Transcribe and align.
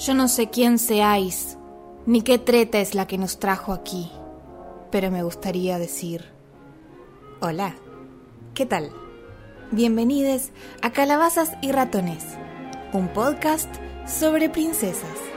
Yo 0.00 0.14
no 0.14 0.28
sé 0.28 0.48
quién 0.48 0.78
seáis, 0.78 1.58
ni 2.06 2.22
qué 2.22 2.38
treta 2.38 2.78
es 2.78 2.94
la 2.94 3.06
que 3.06 3.18
nos 3.18 3.38
trajo 3.38 3.74
aquí, 3.74 4.10
pero 4.90 5.10
me 5.10 5.22
gustaría 5.22 5.78
decir, 5.78 6.24
hola, 7.42 7.74
¿qué 8.54 8.64
tal? 8.64 8.92
Bienvenidos 9.72 10.52
a 10.80 10.90
Calabazas 10.92 11.52
y 11.60 11.72
Ratones, 11.72 12.24
un 12.94 13.08
podcast 13.08 13.68
sobre 14.06 14.48
princesas. 14.48 15.29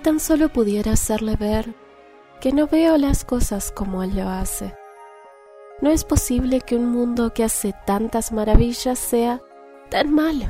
Si 0.00 0.04
tan 0.04 0.18
solo 0.18 0.48
pudiera 0.48 0.92
hacerle 0.92 1.36
ver 1.36 1.74
que 2.40 2.52
no 2.52 2.66
veo 2.66 2.96
las 2.96 3.22
cosas 3.22 3.70
como 3.70 4.02
él 4.02 4.16
lo 4.16 4.30
hace. 4.30 4.74
No 5.82 5.90
es 5.90 6.04
posible 6.04 6.62
que 6.62 6.74
un 6.74 6.86
mundo 6.86 7.34
que 7.34 7.44
hace 7.44 7.74
tantas 7.84 8.32
maravillas 8.32 8.98
sea 8.98 9.42
tan 9.90 10.10
malo. 10.10 10.46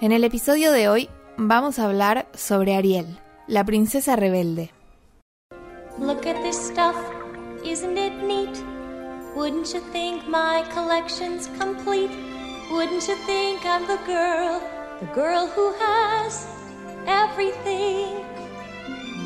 En 0.00 0.10
el 0.10 0.24
episodio 0.24 0.72
de 0.72 0.88
hoy 0.88 1.08
vamos 1.36 1.78
a 1.78 1.84
hablar 1.84 2.26
sobre 2.34 2.74
Ariel, 2.74 3.20
la 3.46 3.62
princesa 3.62 4.16
rebelde. 4.16 4.72
Look 6.00 6.26
at 6.26 6.42
this 6.42 6.56
stuff, 6.56 6.96
isn't 7.64 7.96
it 7.96 8.12
neat? 8.24 8.58
Wouldn't 9.36 9.72
you 9.72 9.80
think 9.92 10.26
my 10.26 10.64
collection's 10.74 11.46
complete? 11.60 12.10
Wouldn't 12.72 13.06
you 13.06 13.14
think 13.24 13.64
I'm 13.64 13.86
the 13.86 14.00
girl, 14.04 14.60
the 14.98 15.06
girl 15.14 15.46
who 15.46 15.72
has 15.78 16.53
everything? 17.06 18.24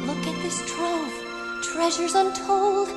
Look 0.07 0.19
at 0.27 0.43
this 0.43 0.59
trove, 0.71 1.13
treasures 1.63 2.15
untold. 2.15 2.89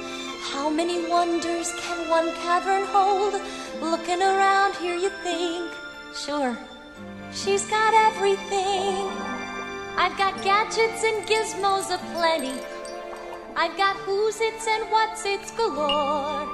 How 0.52 0.70
many 0.70 1.08
wonders 1.08 1.72
can 1.80 2.10
one 2.10 2.34
cavern 2.36 2.86
hold? 2.88 3.34
Looking 3.82 4.22
around 4.22 4.76
here, 4.76 4.96
you 4.96 5.10
think, 5.24 5.72
sure, 6.16 6.58
she's 7.32 7.66
got 7.68 7.94
everything. 7.94 9.08
I've 9.98 10.18
got 10.18 10.42
gadgets 10.44 11.04
and 11.04 11.26
gizmos 11.28 11.94
aplenty. 11.94 12.60
I've 13.56 13.76
got 13.78 13.96
who's 13.98 14.40
its 14.40 14.68
and 14.68 14.90
what's 14.90 15.26
its 15.26 15.52
galore. 15.52 16.48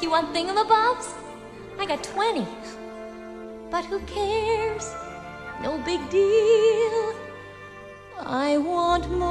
You 0.00 0.10
want 0.10 0.34
thingamabobs? 0.34 1.12
I 1.78 1.86
got 1.86 2.02
20. 2.02 2.46
But 3.70 3.84
who 3.84 4.00
cares? 4.00 4.94
No 5.62 5.76
big 5.84 6.08
deal. 6.08 7.27
I 8.26 8.58
want 8.58 9.08
more. 9.10 9.28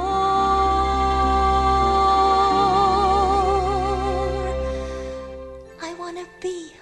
I 5.80 5.94
wanna 5.98 6.24
be 6.42 6.72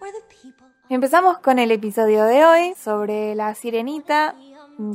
where 0.00 0.12
the 0.12 0.22
people 0.28 0.66
are. 0.66 0.94
Empezamos 0.94 1.38
con 1.38 1.58
el 1.58 1.70
episodio 1.70 2.24
de 2.24 2.44
hoy 2.44 2.74
sobre 2.74 3.34
la 3.34 3.54
sirenita. 3.54 4.34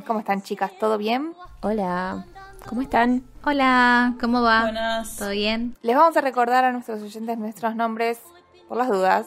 ¿Cómo 0.06 0.20
están 0.20 0.42
chicas? 0.42 0.72
¿Todo 0.80 0.98
bien? 0.98 1.34
Hola, 1.62 2.26
¿cómo 2.68 2.82
están? 2.82 3.24
Hola, 3.46 4.16
¿cómo 4.20 4.42
va? 4.42 4.64
Buenas. 4.64 5.18
¿Todo 5.18 5.30
bien? 5.30 5.76
Les 5.82 5.96
vamos 5.96 6.18
a 6.18 6.22
recordar 6.22 6.66
a 6.66 6.72
nuestros 6.72 7.02
oyentes 7.02 7.38
nuestros 7.38 7.76
nombres 7.76 8.20
por 8.68 8.78
las 8.78 8.90
dudas. 8.90 9.26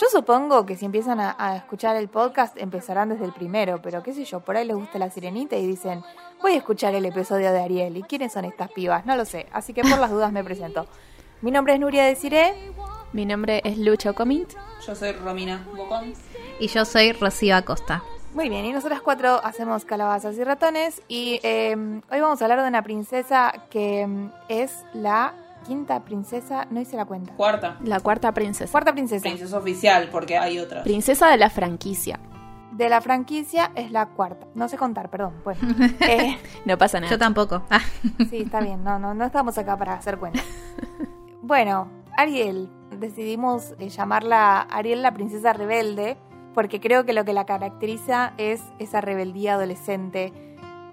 Yo 0.00 0.06
supongo 0.10 0.64
que 0.64 0.76
si 0.76 0.86
empiezan 0.86 1.20
a, 1.20 1.36
a 1.38 1.56
escuchar 1.56 1.94
el 1.96 2.08
podcast 2.08 2.56
empezarán 2.56 3.10
desde 3.10 3.26
el 3.26 3.32
primero, 3.32 3.82
pero 3.82 4.02
qué 4.02 4.14
sé 4.14 4.24
yo, 4.24 4.40
por 4.40 4.56
ahí 4.56 4.66
les 4.66 4.74
gusta 4.74 4.98
la 4.98 5.10
sirenita 5.10 5.56
y 5.56 5.66
dicen, 5.66 6.02
voy 6.40 6.52
a 6.52 6.56
escuchar 6.56 6.94
el 6.94 7.04
episodio 7.04 7.52
de 7.52 7.60
Ariel. 7.60 7.98
¿Y 7.98 8.02
quiénes 8.04 8.32
son 8.32 8.46
estas 8.46 8.70
pibas? 8.70 9.04
No 9.04 9.14
lo 9.14 9.26
sé, 9.26 9.46
así 9.52 9.74
que 9.74 9.82
por 9.82 9.98
las 9.98 10.10
dudas 10.10 10.32
me 10.32 10.42
presento. 10.42 10.86
Mi 11.42 11.50
nombre 11.50 11.74
es 11.74 11.80
Nuria 11.80 12.06
Desiré. 12.06 12.72
Mi 13.12 13.26
nombre 13.26 13.60
es 13.62 13.76
Lucho 13.76 14.14
Comint. 14.14 14.54
Yo 14.86 14.94
soy 14.94 15.12
Romina 15.12 15.66
Bocón. 15.76 16.14
Y 16.58 16.68
yo 16.68 16.86
soy 16.86 17.12
Rocío 17.12 17.54
Acosta. 17.54 18.02
Muy 18.32 18.48
bien, 18.48 18.64
y 18.64 18.72
nosotras 18.72 19.02
cuatro 19.02 19.44
hacemos 19.44 19.84
calabazas 19.84 20.38
y 20.38 20.44
ratones 20.44 21.02
y 21.08 21.40
eh, 21.42 21.76
hoy 22.10 22.20
vamos 22.20 22.40
a 22.40 22.44
hablar 22.46 22.62
de 22.62 22.68
una 22.68 22.82
princesa 22.82 23.52
que 23.68 24.06
mm, 24.06 24.30
es 24.48 24.82
la 24.94 25.34
quinta 25.66 26.04
princesa, 26.04 26.66
no 26.70 26.80
hice 26.80 26.96
la 26.96 27.04
cuenta. 27.04 27.34
Cuarta. 27.34 27.76
La 27.82 28.00
cuarta 28.00 28.32
princesa. 28.32 28.70
Cuarta 28.70 28.92
princesa. 28.92 29.22
Princesa 29.22 29.56
oficial, 29.56 30.08
porque 30.10 30.36
hay 30.36 30.58
otras. 30.58 30.82
Princesa 30.82 31.28
de 31.28 31.36
la 31.36 31.50
franquicia. 31.50 32.18
De 32.72 32.88
la 32.88 33.00
franquicia 33.00 33.72
es 33.74 33.90
la 33.90 34.06
cuarta. 34.06 34.46
No 34.54 34.68
sé 34.68 34.76
contar, 34.76 35.10
perdón. 35.10 35.34
Bueno, 35.44 35.60
eh, 36.00 36.38
No 36.64 36.78
pasa 36.78 37.00
nada. 37.00 37.10
Yo 37.10 37.18
tampoco. 37.18 37.62
Ah, 37.70 37.80
sí, 38.30 38.38
está 38.38 38.60
bien. 38.60 38.82
No, 38.84 38.98
no, 38.98 39.14
no 39.14 39.24
estamos 39.24 39.58
acá 39.58 39.76
para 39.76 39.94
hacer 39.94 40.18
cuentas. 40.18 40.44
Bueno, 41.42 41.88
Ariel. 42.16 42.70
Decidimos 42.98 43.74
eh, 43.78 43.88
llamarla 43.88 44.60
Ariel 44.60 45.02
la 45.02 45.12
princesa 45.12 45.52
rebelde 45.52 46.16
porque 46.54 46.80
creo 46.80 47.04
que 47.04 47.12
lo 47.12 47.24
que 47.24 47.32
la 47.32 47.46
caracteriza 47.46 48.32
es 48.36 48.62
esa 48.78 49.00
rebeldía 49.00 49.54
adolescente. 49.54 50.32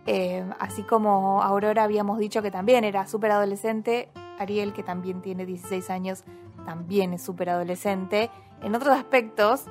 Eh, 0.05 0.45
así 0.59 0.83
como 0.83 1.41
Aurora 1.43 1.83
habíamos 1.83 2.19
dicho 2.19 2.41
que 2.41 2.51
también 2.51 2.83
era 2.83 3.07
súper 3.07 3.31
adolescente, 3.31 4.09
Ariel, 4.39 4.73
que 4.73 4.83
también 4.83 5.21
tiene 5.21 5.45
16 5.45 5.89
años, 5.89 6.23
también 6.65 7.13
es 7.13 7.21
súper 7.21 7.49
adolescente 7.49 8.29
en 8.61 8.75
otros 8.75 8.95
aspectos, 8.95 9.65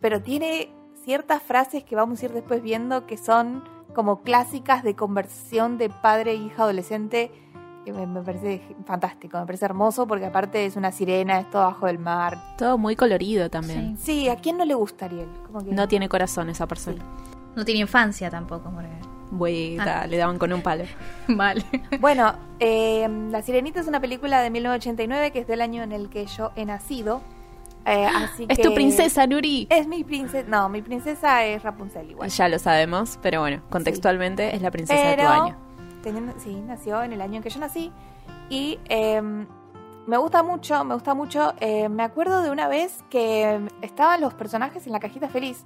pero 0.00 0.22
tiene 0.22 0.70
ciertas 1.04 1.42
frases 1.42 1.82
que 1.84 1.96
vamos 1.96 2.22
a 2.22 2.26
ir 2.26 2.32
después 2.32 2.62
viendo 2.62 3.06
que 3.06 3.16
son 3.16 3.64
como 3.94 4.22
clásicas 4.22 4.82
de 4.84 4.94
conversión 4.94 5.78
de 5.78 5.88
padre 5.90 6.32
e 6.32 6.34
hija 6.36 6.62
adolescente, 6.62 7.30
que 7.84 7.92
me, 7.92 8.06
me 8.06 8.20
parece 8.20 8.62
fantástico, 8.84 9.38
me 9.40 9.46
parece 9.46 9.64
hermoso 9.64 10.06
porque 10.06 10.26
aparte 10.26 10.66
es 10.66 10.76
una 10.76 10.92
sirena, 10.92 11.40
es 11.40 11.50
todo 11.50 11.62
bajo 11.62 11.86
del 11.86 11.98
mar. 11.98 12.38
Todo 12.58 12.76
muy 12.78 12.94
colorido 12.94 13.48
también. 13.50 13.96
Sí, 13.96 14.28
¿a 14.28 14.36
quién 14.36 14.58
no 14.58 14.64
le 14.66 14.74
gusta 14.74 15.06
Ariel? 15.06 15.28
Como 15.46 15.64
que- 15.64 15.72
No 15.72 15.88
tiene 15.88 16.08
corazón 16.08 16.50
esa 16.50 16.66
persona. 16.68 17.02
no 17.56 17.64
tiene 17.64 17.80
infancia 17.80 18.30
tampoco. 18.30 18.70
Ah. 19.80 20.06
le 20.08 20.16
daban 20.16 20.38
con 20.38 20.52
un 20.52 20.62
palo. 20.62 20.84
Vale. 21.28 21.62
Bueno, 22.00 22.34
eh, 22.58 23.08
La 23.30 23.42
Sirenita 23.42 23.80
es 23.80 23.86
una 23.86 24.00
película 24.00 24.40
de 24.42 24.50
1989 24.50 25.30
que 25.32 25.40
es 25.40 25.46
del 25.46 25.60
año 25.60 25.82
en 25.82 25.92
el 25.92 26.08
que 26.10 26.26
yo 26.26 26.50
he 26.56 26.64
nacido. 26.64 27.20
Eh, 27.86 28.06
así 28.06 28.44
Es 28.48 28.58
que- 28.58 28.64
tu 28.64 28.74
princesa, 28.74 29.26
Nuri. 29.26 29.66
Es 29.70 29.86
mi 29.86 30.04
princesa. 30.04 30.46
No, 30.48 30.68
mi 30.68 30.82
princesa 30.82 31.44
es 31.44 31.62
Rapunzel 31.62 32.10
igual. 32.10 32.28
Ya 32.28 32.48
lo 32.48 32.58
sabemos, 32.58 33.18
pero 33.22 33.40
bueno, 33.40 33.62
contextualmente 33.70 34.54
es 34.54 34.60
la 34.62 34.70
princesa 34.70 35.00
de 35.00 35.12
tu 35.14 35.16
Pero, 35.22 35.28
año. 35.30 35.56
teniendo- 36.02 36.34
sí, 36.38 36.54
nació 36.66 37.02
en 37.02 37.12
el 37.12 37.20
año 37.22 37.36
en 37.36 37.42
que 37.42 37.50
yo 37.50 37.58
nací. 37.60 37.90
Y 38.50 38.78
eh, 38.88 39.22
me 40.06 40.16
gusta 40.18 40.42
mucho, 40.42 40.84
me 40.84 40.94
gusta 40.94 41.14
mucho. 41.14 41.54
eh, 41.60 41.88
me 41.88 42.02
acuerdo 42.02 42.42
de 42.42 42.50
una 42.50 42.68
vez 42.68 43.02
que 43.08 43.60
estaban 43.80 44.20
los 44.20 44.34
personajes 44.34 44.86
en 44.86 44.92
la 44.92 45.00
cajita 45.00 45.28
feliz. 45.28 45.62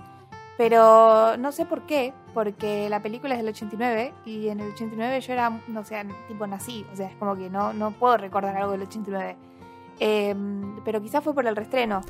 Pero 0.56 1.36
no 1.36 1.50
sé 1.52 1.66
por 1.66 1.82
qué, 1.82 2.12
porque 2.32 2.88
la 2.88 3.02
película 3.02 3.34
es 3.34 3.40
del 3.40 3.48
89 3.48 4.12
y 4.24 4.48
en 4.48 4.60
el 4.60 4.72
89 4.72 5.20
yo 5.20 5.32
era, 5.32 5.60
no 5.68 5.84
sé, 5.84 6.04
tipo 6.28 6.46
nací, 6.46 6.86
o 6.92 6.96
sea, 6.96 7.08
es 7.08 7.16
como 7.16 7.34
que 7.34 7.50
no, 7.50 7.72
no 7.72 7.90
puedo 7.90 8.16
recordar 8.16 8.56
algo 8.56 8.72
del 8.72 8.82
89. 8.82 9.36
Eh, 10.00 10.34
pero 10.84 11.00
quizás 11.02 11.22
fue 11.24 11.34
por 11.34 11.46
el 11.46 11.56
restreno. 11.56 12.02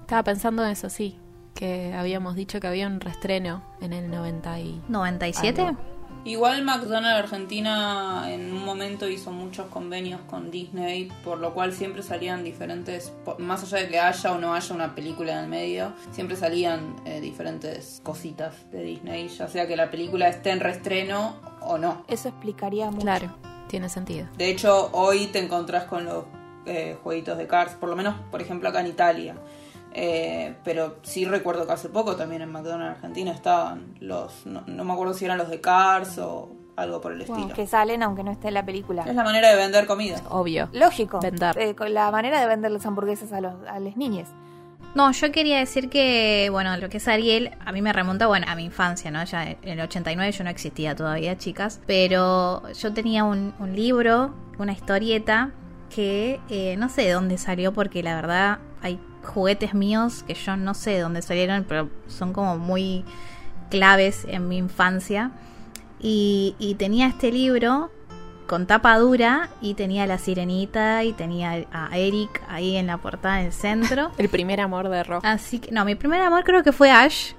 Estaba 0.00 0.22
pensando 0.24 0.64
en 0.64 0.70
eso, 0.70 0.90
sí. 0.90 1.18
Que 1.54 1.94
habíamos 1.94 2.34
dicho 2.34 2.60
que 2.60 2.66
había 2.66 2.86
un 2.86 3.00
restreno 3.00 3.62
en 3.80 3.92
el 3.92 4.10
90 4.10 4.60
y... 4.60 4.82
¿97? 4.88 5.58
Algo. 5.60 5.78
Igual 6.24 6.62
McDonald's 6.62 7.24
Argentina 7.24 8.26
en 8.28 8.52
un 8.52 8.64
momento 8.64 9.08
hizo 9.08 9.32
muchos 9.32 9.66
convenios 9.66 10.20
con 10.28 10.52
Disney, 10.52 11.10
por 11.24 11.38
lo 11.38 11.52
cual 11.52 11.72
siempre 11.72 12.02
salían 12.04 12.44
diferentes, 12.44 13.12
más 13.38 13.64
allá 13.64 13.78
de 13.78 13.88
que 13.88 13.98
haya 13.98 14.32
o 14.32 14.38
no 14.38 14.54
haya 14.54 14.72
una 14.72 14.94
película 14.94 15.32
en 15.32 15.38
el 15.38 15.48
medio, 15.48 15.92
siempre 16.12 16.36
salían 16.36 16.94
eh, 17.04 17.20
diferentes 17.20 18.00
cositas 18.04 18.54
de 18.70 18.84
Disney, 18.84 19.28
ya 19.28 19.48
sea 19.48 19.66
que 19.66 19.76
la 19.76 19.90
película 19.90 20.28
esté 20.28 20.50
en 20.50 20.60
restreno 20.60 21.40
o 21.60 21.76
no. 21.76 22.04
Eso 22.06 22.28
explicaría 22.28 22.90
mucho. 22.90 23.02
Claro, 23.02 23.34
tiene 23.66 23.88
sentido. 23.88 24.28
De 24.38 24.48
hecho, 24.48 24.90
hoy 24.92 25.26
te 25.26 25.40
encontrás 25.40 25.84
con 25.84 26.04
los 26.04 26.24
eh, 26.66 26.96
jueguitos 27.02 27.36
de 27.36 27.48
Cars, 27.48 27.74
por 27.74 27.88
lo 27.88 27.96
menos, 27.96 28.14
por 28.30 28.40
ejemplo, 28.40 28.68
acá 28.68 28.80
en 28.80 28.86
Italia. 28.86 29.34
Eh, 29.94 30.54
pero 30.64 30.96
sí 31.02 31.24
recuerdo 31.24 31.66
que 31.66 31.72
hace 31.72 31.88
poco 31.88 32.16
también 32.16 32.42
en 32.42 32.50
McDonald's 32.50 32.96
Argentina 32.96 33.30
estaban 33.32 33.94
los, 34.00 34.46
no, 34.46 34.62
no 34.66 34.84
me 34.84 34.92
acuerdo 34.92 35.14
si 35.14 35.24
eran 35.24 35.38
los 35.38 35.48
de 35.50 35.60
Cars 35.60 36.18
o 36.18 36.48
algo 36.76 37.00
por 37.00 37.12
el 37.12 37.24
Wow, 37.24 37.36
estilo. 37.36 37.54
que 37.54 37.66
salen 37.66 38.02
aunque 38.02 38.22
no 38.24 38.30
esté 38.32 38.48
en 38.48 38.54
la 38.54 38.64
película. 38.64 39.04
Es 39.06 39.14
la 39.14 39.24
manera 39.24 39.50
de 39.50 39.56
vender 39.56 39.86
comida. 39.86 40.16
Obvio. 40.30 40.68
Lógico. 40.72 41.20
Vender. 41.20 41.58
Eh, 41.58 41.74
la 41.90 42.10
manera 42.10 42.40
de 42.40 42.46
vender 42.46 42.70
las 42.70 42.86
hamburguesas 42.86 43.32
a 43.32 43.40
los 43.42 43.54
a 43.68 43.78
las 43.78 43.96
niñas. 43.96 44.28
No, 44.94 45.10
yo 45.12 45.32
quería 45.32 45.58
decir 45.58 45.88
que, 45.88 46.48
bueno, 46.50 46.76
lo 46.76 46.90
que 46.90 46.98
es 46.98 47.08
Ariel, 47.08 47.50
a 47.64 47.72
mí 47.72 47.80
me 47.80 47.94
remonta, 47.94 48.26
bueno, 48.26 48.46
a 48.48 48.54
mi 48.54 48.64
infancia, 48.64 49.10
¿no? 49.10 49.24
Ya 49.24 49.50
en 49.50 49.58
el 49.64 49.80
89 49.80 50.32
yo 50.32 50.44
no 50.44 50.50
existía 50.50 50.94
todavía, 50.94 51.38
chicas, 51.38 51.80
pero 51.86 52.62
yo 52.72 52.92
tenía 52.92 53.24
un, 53.24 53.54
un 53.58 53.74
libro, 53.74 54.34
una 54.58 54.72
historieta, 54.72 55.50
que 55.94 56.40
eh, 56.50 56.76
no 56.76 56.90
sé 56.90 57.02
de 57.02 57.12
dónde 57.12 57.38
salió, 57.38 57.72
porque 57.72 58.02
la 58.02 58.14
verdad 58.16 58.58
hay 58.82 59.00
juguetes 59.24 59.74
míos 59.74 60.24
que 60.26 60.34
yo 60.34 60.56
no 60.56 60.74
sé 60.74 60.90
de 60.92 61.00
dónde 61.00 61.22
salieron, 61.22 61.64
pero 61.68 61.88
son 62.08 62.32
como 62.32 62.58
muy 62.58 63.04
claves 63.70 64.24
en 64.28 64.48
mi 64.48 64.56
infancia. 64.58 65.30
y, 66.00 66.56
y 66.58 66.74
tenía 66.74 67.06
este 67.06 67.30
libro 67.32 67.90
con 68.46 68.66
tapa 68.66 68.98
dura 68.98 69.48
y 69.62 69.74
tenía 69.74 70.02
a 70.02 70.06
la 70.06 70.18
sirenita 70.18 71.04
y 71.04 71.12
tenía 71.12 71.64
a 71.72 71.96
Eric 71.96 72.42
ahí 72.48 72.76
en 72.76 72.88
la 72.88 72.98
portada 72.98 73.40
en 73.40 73.46
el 73.46 73.52
centro. 73.52 74.10
El 74.18 74.28
primer 74.28 74.60
amor 74.60 74.88
de 74.88 75.02
Rock. 75.04 75.24
Así 75.24 75.58
que, 75.60 75.70
no, 75.70 75.84
mi 75.84 75.94
primer 75.94 76.20
amor 76.20 76.44
creo 76.44 76.62
que 76.62 76.72
fue 76.72 76.90
Ash. 76.90 77.32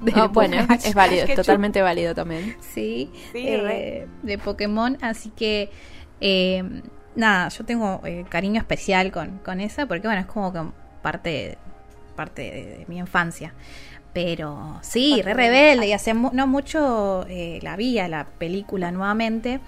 de 0.00 0.12
Ah, 0.16 0.26
bueno, 0.28 0.56
es 0.84 0.94
válido, 0.94 1.26
Qué 1.26 1.36
totalmente 1.36 1.80
válido 1.82 2.14
también. 2.14 2.56
Sí, 2.60 3.10
Sí, 3.32 3.44
eh, 3.46 4.08
de 4.22 4.38
Pokémon. 4.38 4.96
Así 5.02 5.30
que, 5.30 5.70
eh, 6.20 6.64
nada, 7.14 7.48
yo 7.50 7.64
tengo 7.64 8.00
eh, 8.04 8.24
cariño 8.28 8.58
especial 8.58 9.12
con, 9.12 9.38
con 9.40 9.60
esa 9.60 9.86
porque, 9.86 10.08
bueno, 10.08 10.22
es 10.22 10.26
como 10.26 10.52
que 10.52 10.62
parte, 11.02 11.58
parte 12.16 12.42
de, 12.42 12.50
de 12.78 12.84
mi 12.88 12.98
infancia. 12.98 13.52
Pero 14.12 14.78
sí, 14.82 15.22
re 15.22 15.32
rebelde 15.34 15.86
y 15.86 15.92
hace 15.92 16.12
mu- 16.14 16.30
no 16.32 16.46
mucho 16.46 17.24
eh, 17.28 17.58
la 17.62 17.76
vi 17.76 17.98
a 17.98 18.08
la 18.08 18.24
película 18.26 18.92
nuevamente. 18.92 19.60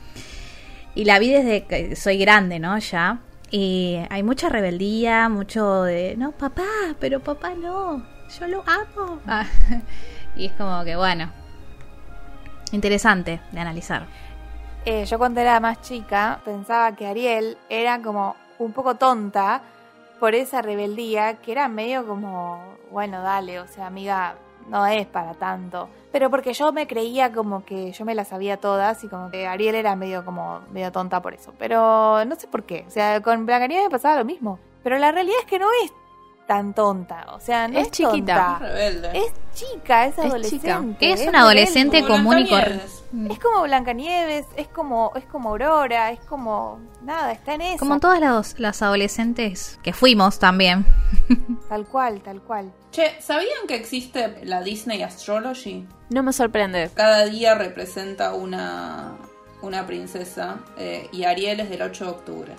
Y 0.95 1.05
la 1.07 1.19
vi 1.19 1.31
desde 1.31 1.65
que 1.65 1.97
soy 1.97 2.19
grande, 2.19 2.59
¿no? 2.59 2.79
Ya. 2.79 3.19
Y 3.51 3.99
hay 4.11 4.23
mucha 4.23 4.49
rebeldía, 4.49 5.29
mucho 5.29 5.83
de, 5.83 6.15
no, 6.17 6.33
papá, 6.33 6.65
pero 7.01 7.21
papá 7.21 7.55
no, 7.55 8.05
yo 8.39 8.47
lo 8.49 8.65
amo. 8.67 9.21
Ah, 9.27 9.45
y 10.37 10.47
es 10.47 10.53
como 10.53 10.85
que, 10.85 10.97
bueno, 10.97 11.31
interesante 12.73 13.41
de 13.53 13.61
analizar. 13.61 14.07
Eh, 14.85 15.05
yo 15.07 15.19
cuando 15.19 15.41
era 15.41 15.61
más 15.61 15.81
chica 15.81 16.41
pensaba 16.45 16.95
que 16.95 17.07
Ariel 17.07 17.57
era 17.69 18.01
como 18.03 18.37
un 18.59 18.73
poco 18.73 18.97
tonta 18.97 19.63
por 20.25 20.35
esa 20.35 20.63
rebeldía 20.63 21.35
que 21.43 21.53
era 21.53 21.69
medio 21.69 22.07
como, 22.07 22.79
bueno, 22.91 23.21
dale, 23.21 23.61
o 23.61 23.69
sea, 23.69 23.89
amiga, 23.89 24.37
no 24.71 24.87
es 24.87 25.07
para 25.07 25.35
tanto. 25.35 25.91
Pero 26.13 26.31
porque 26.31 26.55
yo 26.55 26.73
me 26.73 26.87
creía 26.87 27.31
como 27.31 27.63
que 27.67 27.93
yo 27.93 28.07
me 28.07 28.15
las 28.15 28.29
sabía 28.29 28.57
todas 28.57 29.05
y 29.05 29.09
como 29.09 29.31
que 29.31 29.47
Ariel 29.47 29.75
era 29.75 29.95
medio 29.97 30.25
como 30.25 30.63
medio 30.73 30.91
tonta 30.93 31.21
por 31.21 31.35
eso. 31.35 31.53
Pero 31.59 32.25
no 32.25 32.37
sé 32.37 32.47
por 32.49 32.63
qué. 32.63 32.87
O 32.89 32.91
sea, 32.91 33.21
con 33.21 33.45
Blancanieves 33.45 33.85
me 33.85 33.91
pasaba 33.91 34.17
lo 34.17 34.25
mismo. 34.25 34.59
Pero 34.83 34.97
la 34.97 35.13
realidad 35.13 35.37
es 35.41 35.45
que 35.47 35.59
no 35.59 35.67
es 35.85 35.93
tan 36.47 36.73
tonta. 36.73 37.27
O 37.35 37.41
sea, 37.41 37.69
no 37.69 37.79
Es 37.79 37.89
es, 37.89 37.91
chiquita. 37.93 38.57
tonta. 38.59 38.59
Rebelde. 38.61 39.19
Es 39.19 39.33
chica, 39.53 40.07
es 40.07 40.15
chica. 40.15 40.77
adolescente. 40.77 41.13
Es 41.13 41.27
una 41.27 41.41
adolescente 41.41 42.01
Como 42.01 42.15
común 42.15 42.39
y 42.39 42.49
Blancanieves. 42.49 42.94
Corriente. 43.15 43.33
Es 43.35 43.39
como 43.41 43.63
Blancanieves, 43.63 44.47
es 44.57 44.69
como, 44.69 45.13
es 45.15 45.25
como 45.27 45.51
Aurora, 45.51 46.11
es 46.11 46.21
como 46.21 46.81
nada, 47.03 47.33
está 47.33 47.55
en 47.55 47.61
eso. 47.63 47.79
Como 47.79 48.01
todas 48.01 48.21
las, 48.21 48.59
las 48.59 48.83
adolescentes 48.83 49.79
que 49.83 49.93
fuimos 49.93 50.39
también. 50.39 50.85
Tal 51.69 51.87
cual, 51.87 52.21
tal 52.23 52.43
cual. 52.43 52.73
Che, 52.91 53.21
¿sabían 53.21 53.67
que 53.67 53.75
existe 53.75 54.45
la 54.45 54.63
Disney 54.63 55.03
Astrology? 55.03 55.87
No 56.11 56.23
me 56.23 56.33
sorprende. 56.33 56.91
Cada 56.95 57.25
día 57.25 57.55
representa 57.55 58.35
una, 58.35 59.17
una 59.63 59.87
princesa 59.87 60.59
eh, 60.77 61.09
y 61.13 61.25
Ariel 61.25 61.61
es 61.61 61.71
del 61.71 61.83
8 61.83 62.05
de 62.05 62.11
octubre. 62.11 62.55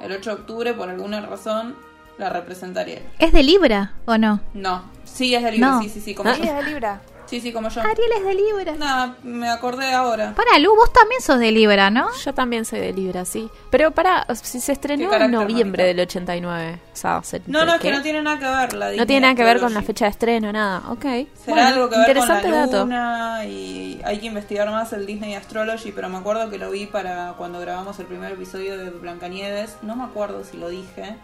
El 0.00 0.12
8 0.12 0.30
de 0.30 0.36
octubre, 0.42 0.74
por 0.74 0.88
alguna 0.90 1.20
razón, 1.22 1.76
la 2.18 2.28
representa 2.28 2.80
Ariel. 2.82 3.02
¿Es 3.18 3.32
de 3.32 3.42
Libra 3.42 3.94
o 4.04 4.18
no? 4.18 4.40
No, 4.54 4.84
sí 5.04 5.34
es 5.34 5.42
de 5.42 5.52
Libra, 5.52 5.70
No. 5.70 5.82
sí, 5.82 5.88
sí, 5.88 6.00
sí, 6.00 6.14
como 6.14 6.32
Sí, 6.34 6.42
yo. 6.42 6.44
es 6.50 6.54
de 6.64 6.70
Libra. 6.70 7.00
Sí, 7.32 7.40
sí, 7.40 7.50
como 7.50 7.70
yo. 7.70 7.80
Ariel 7.80 8.10
es 8.18 8.24
de 8.26 8.34
Libra. 8.34 8.72
Nada, 8.76 9.16
me 9.22 9.48
acordé 9.48 9.90
ahora. 9.94 10.34
Para, 10.34 10.58
Lu, 10.58 10.76
vos 10.76 10.92
también 10.92 11.22
sos 11.22 11.38
de 11.38 11.50
Libra, 11.50 11.88
¿no? 11.88 12.08
Yo 12.22 12.34
también 12.34 12.66
soy 12.66 12.80
de 12.80 12.92
Libra, 12.92 13.24
sí. 13.24 13.48
Pero 13.70 13.90
para, 13.92 14.26
si 14.34 14.60
se 14.60 14.66
¿Qué 14.66 14.72
estrenó 14.72 15.10
en 15.14 15.30
noviembre 15.30 15.82
mamita? 15.84 15.84
del 15.84 16.00
89. 16.00 16.78
O 16.92 16.94
sea, 16.96 17.22
se- 17.22 17.40
No, 17.46 17.64
no, 17.64 17.76
es 17.76 17.80
que 17.80 17.90
no 17.90 18.02
tiene 18.02 18.20
nada 18.20 18.38
que 18.38 18.44
ver 18.44 18.72
la 18.74 18.84
No 18.84 18.90
Disney 18.90 19.06
tiene 19.06 19.20
nada 19.22 19.34
que 19.34 19.44
ver 19.44 19.60
con 19.60 19.72
la 19.72 19.78
Astrology. 19.80 19.86
fecha 19.86 20.04
de 20.04 20.10
estreno, 20.10 20.52
nada. 20.52 20.82
Ok. 20.90 21.00
Será 21.02 21.26
Bueno, 21.46 21.68
algo 21.68 21.88
que 21.88 21.96
ver 21.96 22.04
con 22.06 22.16
interesante 22.16 22.50
la 22.50 22.56
dato. 22.66 22.80
luna 22.82 23.44
y 23.46 23.98
hay 24.04 24.18
que 24.18 24.26
investigar 24.26 24.70
más 24.70 24.92
el 24.92 25.06
Disney 25.06 25.34
Astrology, 25.34 25.90
pero 25.92 26.10
me 26.10 26.18
acuerdo 26.18 26.50
que 26.50 26.58
lo 26.58 26.70
vi 26.70 26.84
para 26.84 27.32
cuando 27.38 27.60
grabamos 27.60 27.98
el 27.98 28.04
primer 28.04 28.32
episodio 28.32 28.76
de 28.76 28.90
Blancanieves. 28.90 29.78
No 29.80 29.96
me 29.96 30.04
acuerdo 30.04 30.44
si 30.44 30.58
lo 30.58 30.68
dije. 30.68 31.16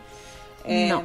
Eh, 0.64 0.88
No. 0.88 1.02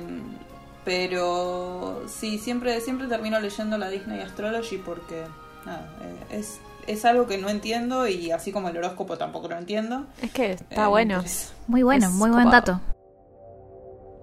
Pero 0.85 2.01
sí, 2.07 2.37
siempre, 2.37 2.79
siempre 2.81 3.07
termino 3.07 3.39
leyendo 3.39 3.77
la 3.77 3.89
Disney 3.89 4.19
Astrology 4.21 4.77
porque 4.77 5.23
nada, 5.65 5.89
eh, 6.31 6.37
es, 6.39 6.59
es 6.87 7.05
algo 7.05 7.25
que 7.27 7.37
no 7.37 7.49
entiendo 7.49 8.07
y 8.07 8.31
así 8.31 8.51
como 8.51 8.69
el 8.69 8.77
horóscopo 8.77 9.17
tampoco 9.17 9.47
lo 9.47 9.57
entiendo. 9.57 10.05
Es 10.21 10.31
que 10.31 10.45
Eh, 10.51 10.51
está 10.53 10.87
bueno. 10.89 11.15
entonces- 11.15 11.53
Muy 11.67 11.83
bueno, 11.83 12.07
Es 12.07 12.11
muy 12.13 12.29
buen 12.29 12.43
copado. 12.45 12.61
dato. 12.73 12.81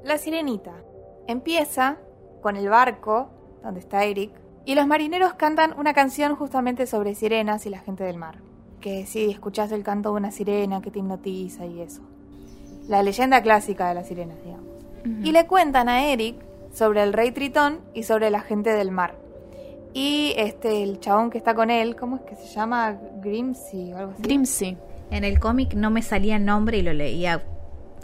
La 0.04 0.18
sirenita 0.18 0.72
empieza 1.26 1.96
con 2.42 2.56
el 2.56 2.68
barco 2.68 3.30
donde 3.62 3.80
está 3.80 4.04
Eric 4.04 4.30
y 4.64 4.74
los 4.74 4.86
marineros 4.86 5.34
cantan 5.34 5.74
una 5.78 5.92
canción 5.94 6.36
justamente 6.36 6.86
sobre 6.86 7.14
sirenas 7.14 7.66
y 7.66 7.70
la 7.70 7.78
gente 7.80 8.04
del 8.04 8.16
mar. 8.16 8.38
Que 8.80 9.04
si 9.06 9.30
escuchás 9.30 9.72
el 9.72 9.82
canto 9.82 10.10
de 10.10 10.16
una 10.16 10.30
sirena 10.30 10.80
que 10.80 10.90
te 10.90 10.98
hipnotiza 11.00 11.66
y 11.66 11.80
eso. 11.82 12.00
La 12.88 13.02
leyenda 13.02 13.42
clásica 13.42 13.88
de 13.88 13.94
las 13.94 14.08
sirenas, 14.08 14.36
digamos. 14.42 14.66
Y 15.22 15.32
le 15.32 15.46
cuentan 15.46 15.88
a 15.88 16.06
Eric 16.06 16.36
sobre 16.72 17.02
el 17.02 17.12
rey 17.12 17.30
Tritón 17.32 17.80
y 17.94 18.04
sobre 18.04 18.30
la 18.30 18.40
gente 18.40 18.70
del 18.70 18.90
mar. 18.90 19.14
Y 19.92 20.34
este, 20.36 20.82
el 20.82 21.00
chabón 21.00 21.30
que 21.30 21.38
está 21.38 21.54
con 21.54 21.70
él, 21.70 21.96
¿cómo 21.96 22.16
es 22.16 22.22
que 22.22 22.36
se 22.36 22.46
llama? 22.46 22.98
Grimsy 23.20 23.92
o 23.92 23.98
algo 23.98 24.12
así. 24.12 24.22
Grimsy. 24.22 24.76
En 25.10 25.24
el 25.24 25.40
cómic 25.40 25.74
no 25.74 25.90
me 25.90 26.02
salía 26.02 26.36
el 26.36 26.44
nombre 26.44 26.78
y 26.78 26.82
lo 26.82 26.92
leía. 26.92 27.42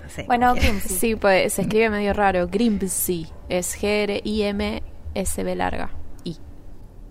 No 0.03 0.09
sé. 0.09 0.25
Bueno. 0.25 0.55
Grimsy. 0.55 0.89
Sí, 0.89 1.15
pues 1.15 1.53
se 1.53 1.63
escribe 1.63 1.91
medio 1.91 2.13
raro. 2.13 2.49
Grimsy. 2.49 3.29
Es 3.49 3.81
G-R-I-M-S-B 3.81 5.55
larga. 5.55 5.91
I. 6.25 6.37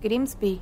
Grimsby. 0.02 0.60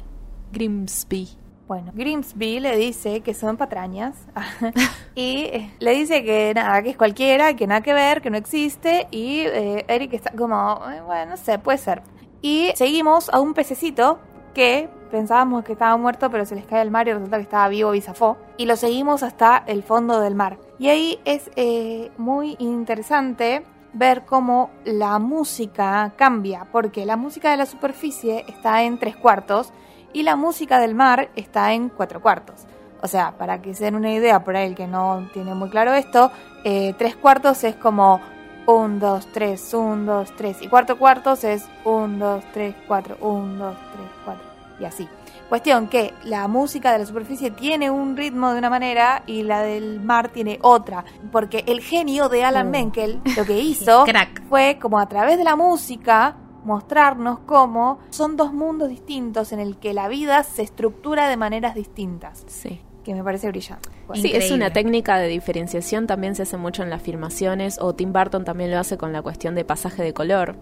Grimsby. 0.52 1.28
Bueno, 1.66 1.92
Grimsby 1.94 2.60
le 2.60 2.76
dice 2.76 3.22
que 3.22 3.32
son 3.32 3.56
patrañas 3.56 4.14
y 5.14 5.44
eh, 5.44 5.74
le 5.78 5.92
dice 5.92 6.22
que 6.22 6.52
nada, 6.54 6.82
que 6.82 6.90
es 6.90 6.96
cualquiera, 6.96 7.54
que 7.54 7.66
nada 7.66 7.80
que 7.80 7.94
ver, 7.94 8.20
que 8.20 8.30
no 8.30 8.36
existe 8.36 9.06
y 9.10 9.40
eh, 9.40 9.84
Eric 9.88 10.12
está 10.12 10.30
como, 10.32 10.80
eh, 10.90 11.00
bueno, 11.00 11.32
no 11.32 11.36
sé, 11.36 11.58
puede 11.58 11.78
ser. 11.78 12.02
Y 12.42 12.72
seguimos 12.74 13.30
a 13.30 13.40
un 13.40 13.54
pececito 13.54 14.18
que 14.52 14.90
pensábamos 15.10 15.64
que 15.64 15.72
estaba 15.72 15.96
muerto 15.96 16.30
pero 16.30 16.44
se 16.44 16.54
les 16.54 16.66
cae 16.66 16.80
al 16.80 16.90
mar 16.90 17.08
y 17.08 17.12
resulta 17.12 17.36
que 17.36 17.42
estaba 17.42 17.68
vivo 17.68 17.94
y 17.94 18.00
zafó 18.00 18.36
y 18.56 18.66
lo 18.66 18.76
seguimos 18.76 19.22
hasta 19.22 19.62
el 19.66 19.82
fondo 19.82 20.20
del 20.20 20.34
mar. 20.34 20.58
Y 20.78 20.88
ahí 20.88 21.20
es 21.24 21.50
eh, 21.56 22.10
muy 22.18 22.56
interesante 22.58 23.64
ver 23.92 24.24
cómo 24.24 24.70
la 24.84 25.18
música 25.20 26.12
cambia, 26.16 26.66
porque 26.72 27.06
la 27.06 27.16
música 27.16 27.50
de 27.50 27.56
la 27.56 27.66
superficie 27.66 28.44
está 28.48 28.82
en 28.82 28.98
tres 28.98 29.16
cuartos 29.16 29.72
y 30.14 30.22
la 30.22 30.36
música 30.36 30.78
del 30.78 30.94
mar 30.94 31.28
está 31.36 31.74
en 31.74 31.90
cuatro 31.90 32.22
cuartos. 32.22 32.62
O 33.02 33.08
sea, 33.08 33.32
para 33.36 33.60
que 33.60 33.74
se 33.74 33.84
den 33.84 33.96
una 33.96 34.12
idea 34.12 34.42
por 34.42 34.56
ahí 34.56 34.68
el 34.68 34.74
que 34.74 34.86
no 34.86 35.28
tiene 35.34 35.52
muy 35.52 35.68
claro 35.68 35.92
esto, 35.92 36.32
eh, 36.64 36.94
tres 36.96 37.16
cuartos 37.16 37.62
es 37.64 37.74
como 37.74 38.22
un, 38.66 38.98
dos, 38.98 39.26
tres, 39.32 39.74
un, 39.74 40.06
dos, 40.06 40.34
tres. 40.36 40.62
Y 40.62 40.68
cuarto 40.68 40.96
cuartos 40.96 41.44
es 41.44 41.66
un, 41.84 42.18
dos, 42.18 42.42
tres, 42.54 42.74
cuatro, 42.88 43.18
un, 43.20 43.58
dos, 43.58 43.76
tres, 43.94 44.08
cuatro. 44.24 44.44
Y 44.80 44.86
así. 44.86 45.06
Cuestión 45.48 45.88
que 45.88 46.14
la 46.24 46.48
música 46.48 46.92
de 46.92 47.00
la 47.00 47.06
superficie 47.06 47.50
tiene 47.50 47.90
un 47.90 48.16
ritmo 48.16 48.52
de 48.52 48.58
una 48.58 48.70
manera 48.70 49.22
y 49.26 49.42
la 49.42 49.60
del 49.60 50.00
mar 50.00 50.30
tiene 50.30 50.58
otra. 50.62 51.04
Porque 51.30 51.64
el 51.66 51.82
genio 51.82 52.30
de 52.30 52.44
Alan. 52.44 52.70
Menkel 52.70 53.20
lo 53.36 53.44
que 53.44 53.58
hizo 53.58 54.06
fue 54.48 54.78
como 54.80 54.98
a 54.98 55.06
través 55.06 55.36
de 55.36 55.44
la 55.44 55.56
música 55.56 56.36
mostrarnos 56.64 57.38
cómo 57.40 57.98
son 58.10 58.36
dos 58.36 58.52
mundos 58.52 58.88
distintos 58.88 59.52
en 59.52 59.60
el 59.60 59.76
que 59.76 59.92
la 59.94 60.08
vida 60.08 60.42
se 60.42 60.62
estructura 60.62 61.28
de 61.28 61.36
maneras 61.36 61.74
distintas, 61.74 62.44
Sí. 62.46 62.80
que 63.04 63.14
me 63.14 63.22
parece 63.22 63.48
brillante. 63.48 63.88
Bueno, 64.06 64.22
Sí, 64.22 64.30
es 64.34 64.50
una 64.50 64.72
técnica 64.72 65.18
de 65.18 65.28
diferenciación, 65.28 66.06
también 66.06 66.34
se 66.34 66.42
hace 66.42 66.56
mucho 66.56 66.82
en 66.82 66.90
las 66.90 67.02
filmaciones, 67.02 67.78
o 67.80 67.94
Tim 67.94 68.12
Burton 68.12 68.44
también 68.44 68.70
lo 68.70 68.78
hace 68.78 68.96
con 68.98 69.12
la 69.12 69.22
cuestión 69.22 69.54
de 69.54 69.64
pasaje 69.64 70.02
de 70.02 70.12
color, 70.14 70.56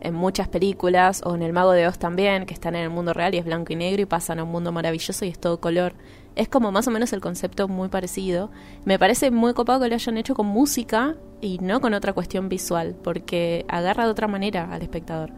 en 0.00 0.14
muchas 0.14 0.48
películas, 0.48 1.22
o 1.24 1.34
en 1.34 1.42
El 1.42 1.52
Mago 1.52 1.72
de 1.72 1.86
Oz 1.86 1.98
también, 1.98 2.46
que 2.46 2.54
están 2.54 2.74
en 2.74 2.82
el 2.82 2.90
mundo 2.90 3.12
real 3.12 3.34
y 3.34 3.38
es 3.38 3.44
blanco 3.44 3.72
y 3.72 3.76
negro 3.76 4.02
y 4.02 4.06
pasan 4.06 4.38
a 4.38 4.44
un 4.44 4.50
mundo 4.50 4.72
maravilloso 4.72 5.24
y 5.24 5.28
es 5.28 5.38
todo 5.38 5.60
color. 5.60 5.94
Es 6.36 6.48
como 6.48 6.70
más 6.70 6.86
o 6.86 6.90
menos 6.90 7.12
el 7.12 7.20
concepto 7.20 7.66
muy 7.68 7.88
parecido. 7.88 8.50
Me 8.84 8.98
parece 8.98 9.30
muy 9.30 9.54
copado 9.54 9.80
que 9.80 9.88
lo 9.88 9.94
hayan 9.94 10.16
hecho 10.18 10.34
con 10.34 10.46
música 10.46 11.16
y 11.40 11.58
no 11.58 11.80
con 11.80 11.94
otra 11.94 12.12
cuestión 12.12 12.48
visual, 12.48 12.96
porque 13.02 13.64
agarra 13.68 14.04
de 14.04 14.10
otra 14.10 14.28
manera 14.28 14.68
al 14.72 14.82
espectador. 14.82 15.30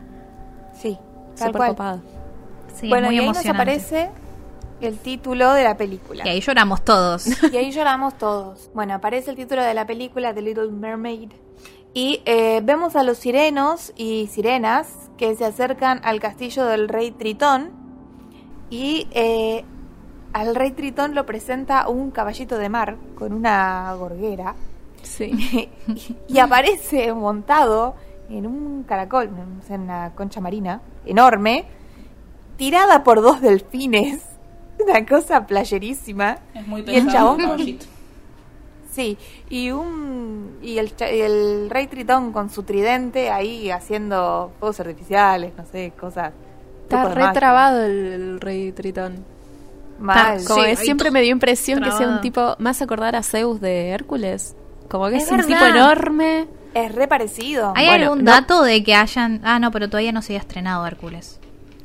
sí, 0.75 0.99
tal 1.37 1.49
Súper 1.49 1.53
cual. 1.59 1.69
copado. 1.71 2.03
Sí, 2.75 2.89
bueno, 2.89 3.07
muy 3.07 3.17
y 3.17 3.19
ahí 3.21 3.27
nos 3.27 3.47
aparece 3.47 4.11
el 4.81 4.99
título 4.99 5.53
de 5.55 5.65
la 5.65 5.77
película. 5.77 6.25
Y 6.27 6.29
ahí 6.31 6.41
lloramos 6.41 6.83
todos. 6.85 7.27
Y 7.53 7.57
ahí 7.57 7.71
lloramos 7.71 8.17
todos. 8.19 8.71
Bueno, 8.75 8.95
aparece 8.95 9.31
el 9.31 9.37
título 9.37 9.63
de 9.63 9.75
la 9.75 9.87
película 9.87 10.33
The 10.35 10.43
Little 10.43 10.69
Mermaid. 10.69 11.31
Y 11.93 12.23
eh, 12.25 12.61
vemos 12.63 12.95
a 12.95 13.03
los 13.03 13.19
sirenos 13.19 13.93
y 13.97 14.29
sirenas 14.29 15.11
que 15.19 15.35
se 15.35 15.45
acercan 15.45 16.01
al 16.05 16.21
castillo 16.21 16.65
del 16.67 16.89
rey 16.89 17.11
Tritón. 17.11 17.73
Y 18.71 19.09
eh, 19.11 19.65
al 20.33 20.55
rey 20.55 20.71
Tritón 20.71 21.15
lo 21.15 21.27
presenta 21.27 21.89
un 21.89 22.11
caballito 22.11 22.59
de 22.59 22.69
mar 22.69 22.97
con 23.17 23.33
una 23.33 23.93
gorguera. 23.95 24.55
Sí. 25.03 25.69
y 26.29 26.39
aparece 26.39 27.13
montado 27.13 27.97
en 28.29 28.47
un 28.47 28.85
caracol, 28.85 29.31
no 29.33 29.63
sé, 29.63 29.75
en 29.75 29.83
una 29.83 30.13
concha 30.15 30.41
marina 30.41 30.83
enorme, 31.05 31.65
tirada 32.57 33.03
por 33.03 33.21
dos 33.21 33.41
delfines. 33.41 34.23
Una 34.83 35.05
cosa 35.05 35.47
playerísima. 35.47 36.39
Es 36.55 36.67
muy 36.67 36.83
Y 36.87 36.97
el 36.97 37.07
chabón-. 37.09 37.79
Sí, 38.91 39.17
y 39.49 39.71
un 39.71 40.59
y 40.63 40.79
el, 40.79 40.95
cha- 40.97 41.13
y 41.13 41.21
el 41.21 41.71
rey 41.71 41.87
Tritón 41.87 42.33
con 42.33 42.51
su 42.51 42.65
tridente 42.65 43.31
ahí 43.31 43.71
haciendo 43.71 44.53
fuegos 44.59 44.81
artificiales, 44.81 45.53
no 45.57 45.65
sé, 45.65 45.93
cosas. 45.99 46.33
Está 46.83 47.09
retrabado 47.15 47.85
el, 47.85 47.93
el 48.07 48.41
rey 48.41 48.73
Tritón. 48.73 49.25
Mal. 49.99 50.39
Está- 50.39 50.49
Como 50.49 50.61
Sí, 50.61 50.65
que 50.67 50.71
ahí 50.71 50.77
siempre 50.85 51.11
me 51.11 51.23
dio 51.23 51.33
impresión 51.33 51.83
que 51.83 51.93
sea 51.93 52.09
un 52.09 52.21
tipo 52.21 52.57
más 52.59 52.81
acordar 52.83 53.15
a 53.17 53.23
Zeus 53.23 53.61
de 53.61 53.91
Hércules. 53.91 54.57
Como 54.89 55.09
que 55.09 55.17
es, 55.17 55.25
Es 55.25 55.31
un 55.33 55.43
tipo 55.47 55.65
enorme. 55.65 56.49
Es 56.75 56.95
re 56.95 57.07
parecido. 57.09 57.73
¿Hay 57.77 57.87
Bueno, 57.87 58.05
algún 58.11 58.25
no- 58.25 58.31
dato 58.31 58.63
de 58.63 58.83
que 58.85 58.95
hayan.? 58.95 59.41
Ah, 59.45 59.59
no, 59.59 59.71
pero 59.73 59.89
todavía 59.89 60.13
no 60.13 60.23
se 60.23 60.33
había 60.35 60.41
estrenado 60.41 60.87
Hércules. 60.87 61.40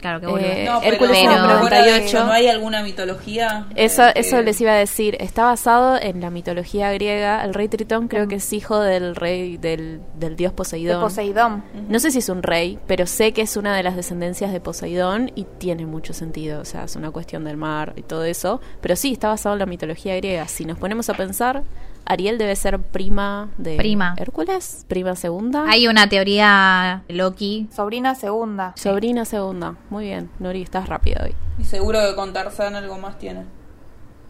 Claro 0.05 0.21
que 0.21 0.27
vuelve. 0.27 0.61
Eh, 0.61 0.65
No, 0.65 0.83
Hércules 0.83 1.17
pero, 1.19 1.31
en 1.31 1.49
el 1.49 1.57
fuera 1.61 1.77
de 1.77 1.89
98. 1.89 2.05
eso, 2.17 2.25
¿No 2.27 2.31
hay 2.31 2.47
alguna 2.47 2.83
mitología? 2.83 3.65
Eso, 3.75 4.03
eh, 4.05 4.13
eso 4.17 4.39
les 4.43 4.61
iba 4.61 4.71
a 4.71 4.75
decir. 4.75 5.17
Está 5.19 5.45
basado 5.45 5.99
en 5.99 6.21
la 6.21 6.29
mitología 6.29 6.91
griega. 6.91 7.43
El 7.43 7.55
rey 7.55 7.67
Tritón 7.69 8.07
creo 8.07 8.27
que 8.27 8.35
es 8.35 8.53
hijo 8.53 8.79
del 8.79 9.15
rey 9.15 9.57
del, 9.57 10.01
del 10.19 10.35
dios 10.35 10.51
de 10.51 10.57
Poseidón. 10.57 11.01
Poseidón. 11.01 11.63
No 11.89 11.97
sé 11.97 12.11
si 12.11 12.19
es 12.19 12.29
un 12.29 12.43
rey, 12.43 12.77
pero 12.85 13.07
sé 13.07 13.31
que 13.31 13.41
es 13.41 13.57
una 13.57 13.75
de 13.75 13.81
las 13.81 13.95
descendencias 13.95 14.53
de 14.53 14.59
Poseidón 14.59 15.31
y 15.33 15.45
tiene 15.57 15.87
mucho 15.87 16.13
sentido. 16.13 16.61
O 16.61 16.65
sea, 16.65 16.83
es 16.83 16.95
una 16.95 17.09
cuestión 17.09 17.43
del 17.43 17.57
mar 17.57 17.93
y 17.95 18.03
todo 18.03 18.25
eso. 18.25 18.61
Pero 18.81 18.95
sí, 18.95 19.13
está 19.13 19.29
basado 19.29 19.55
en 19.55 19.59
la 19.59 19.65
mitología 19.65 20.15
griega. 20.17 20.47
Si 20.47 20.65
nos 20.65 20.77
ponemos 20.77 21.09
a 21.09 21.15
pensar, 21.15 21.63
Ariel 22.05 22.37
debe 22.37 22.55
ser 22.55 22.79
prima 22.79 23.49
de 23.57 23.77
Prima. 23.77 24.13
Hércules, 24.17 24.85
prima 24.87 25.15
segunda, 25.15 25.65
Hay 25.67 25.87
una 25.87 26.07
teoría 26.07 27.03
Loki. 27.09 27.67
Sobrina 27.75 28.13
segunda. 28.15 28.73
sobrina 28.75 29.25
segunda. 29.25 29.75
Muy 29.89 30.05
bien, 30.05 30.29
Nori, 30.39 30.61
estás 30.61 30.87
rápido 30.87 31.21
hoy. 31.23 31.35
Y 31.57 31.63
seguro 31.63 31.99
que 32.07 32.15
con 32.15 32.31
Tarzán 32.33 32.75
algo 32.75 32.97
más 32.97 33.17
tiene. 33.17 33.45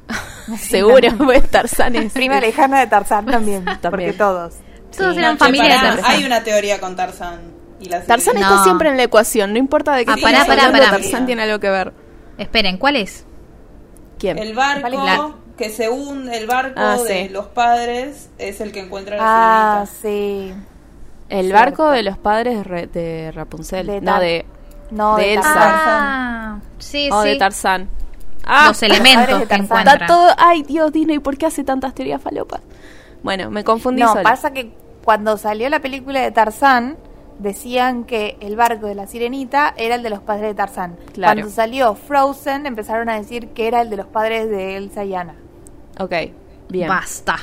Seguro, 0.60 1.10
puede 1.17 1.39
estar 1.39 1.67
sanes. 1.67 2.13
Prima 2.13 2.39
lejana 2.39 2.79
de 2.79 2.88
Tarzán 2.88 3.25
también, 3.32 3.65
porque 3.82 4.13
todos. 4.13 4.53
Todos 4.96 5.13
Sí. 5.13 5.20
eran 5.20 5.34
No, 5.34 5.38
familia 5.39 5.74
de 5.74 5.79
Tarzán. 5.79 6.05
Hay 6.12 6.24
una 6.24 6.44
teoría 6.44 6.79
con 6.79 6.96
Tarzán. 6.96 7.39
Y 7.79 7.86
la 7.89 8.01
Tarzán 8.03 8.36
está 8.38 8.50
No. 8.58 8.63
siempre 8.63 8.89
en 8.89 8.98
la 8.98 9.03
ecuación, 9.03 9.51
no 9.53 9.60
importa 9.60 9.94
de 9.96 10.05
qué 10.05 10.12
Ah, 10.12 10.17
pará, 10.22 10.46
pará, 10.46 10.72
pará. 10.72 10.91
Tarzán 10.91 11.25
tiene 11.25 11.41
algo 11.41 11.60
que 11.60 11.70
ver. 11.70 11.94
Esperen, 12.38 12.77
¿cuál 12.77 12.96
es? 12.98 13.25
¿Quién? 14.20 14.38
El 14.38 14.53
barco. 14.53 15.36
Que 15.58 15.70
se 15.70 15.90
hunde, 15.90 16.38
el 16.38 16.48
barco 16.48 16.74
Ah, 16.80 16.98
de 16.98 17.28
sí. 17.28 17.30
los 17.30 17.46
padres 17.48 18.30
es 18.38 18.60
el 18.62 18.72
que 18.72 18.80
encuentra 18.82 19.16
a 19.16 19.18
la 19.20 19.82
Ah, 19.82 19.86
sirenita. 19.86 20.56
sí. 20.60 20.64
El 21.30 21.46
Cierto. 21.48 21.60
barco 21.60 21.90
de 21.92 22.04
los 22.04 22.18
padres 22.18 22.58
de, 22.58 22.64
Re- 22.64 22.88
de 22.88 23.32
Rapunzel. 23.32 23.88
De 23.88 24.02
no, 24.02 24.20
de, 24.20 24.46
No, 24.92 25.16
De 25.18 25.24
de 25.24 25.34
Elsa. 25.34 25.52
Ah, 25.56 26.60
sí, 26.78 27.10
oh, 27.12 27.24
sí. 27.24 27.30
de 27.30 27.36
Tarzán. 27.38 27.90
Ah, 28.46 28.66
Los 28.68 28.84
elementos 28.84 29.40
que 29.40 29.46
Tarzán. 29.48 29.64
encuentran. 29.66 30.02
está 30.02 30.06
todo. 30.06 30.30
Ay, 30.38 30.62
Dios, 30.62 30.92
Disney, 30.92 31.18
¿por 31.20 31.36
qué 31.38 31.48
hace 31.48 31.64
tantas 31.64 31.96
teorías 31.96 32.22
falopas? 32.22 32.62
Bueno, 33.24 33.50
me 33.50 33.64
confundí 33.64 34.04
No, 34.04 34.10
sola. 34.10 34.22
pasa 34.24 34.52
que 34.54 34.72
cuando 35.04 35.38
salió 35.38 35.68
la 35.70 35.80
película 35.80 36.22
de 36.22 36.32
Tarzán, 36.32 36.98
decían 37.40 38.04
que 38.04 38.38
el 38.40 38.56
barco 38.56 38.86
de 38.86 38.94
la 38.96 39.08
sirenita 39.08 39.74
era 39.78 39.96
el 39.96 40.04
de 40.04 40.12
los 40.12 40.20
padres 40.20 40.44
de 40.50 40.54
Tarzán. 40.54 40.96
Claro. 41.14 41.34
Cuando 41.34 41.52
salió 41.52 41.96
Frozen, 41.96 42.68
empezaron 42.68 43.10
a 43.10 43.16
decir 43.16 43.50
que 43.50 43.68
era 43.68 43.82
el 43.82 43.90
de 43.90 43.98
los 43.98 44.06
padres 44.06 44.48
de 44.50 44.78
Elsa 44.78 45.04
y 45.04 45.16
Anna. 45.16 45.34
Ok, 46.00 46.14
bien. 46.70 46.88
Basta. 46.90 47.38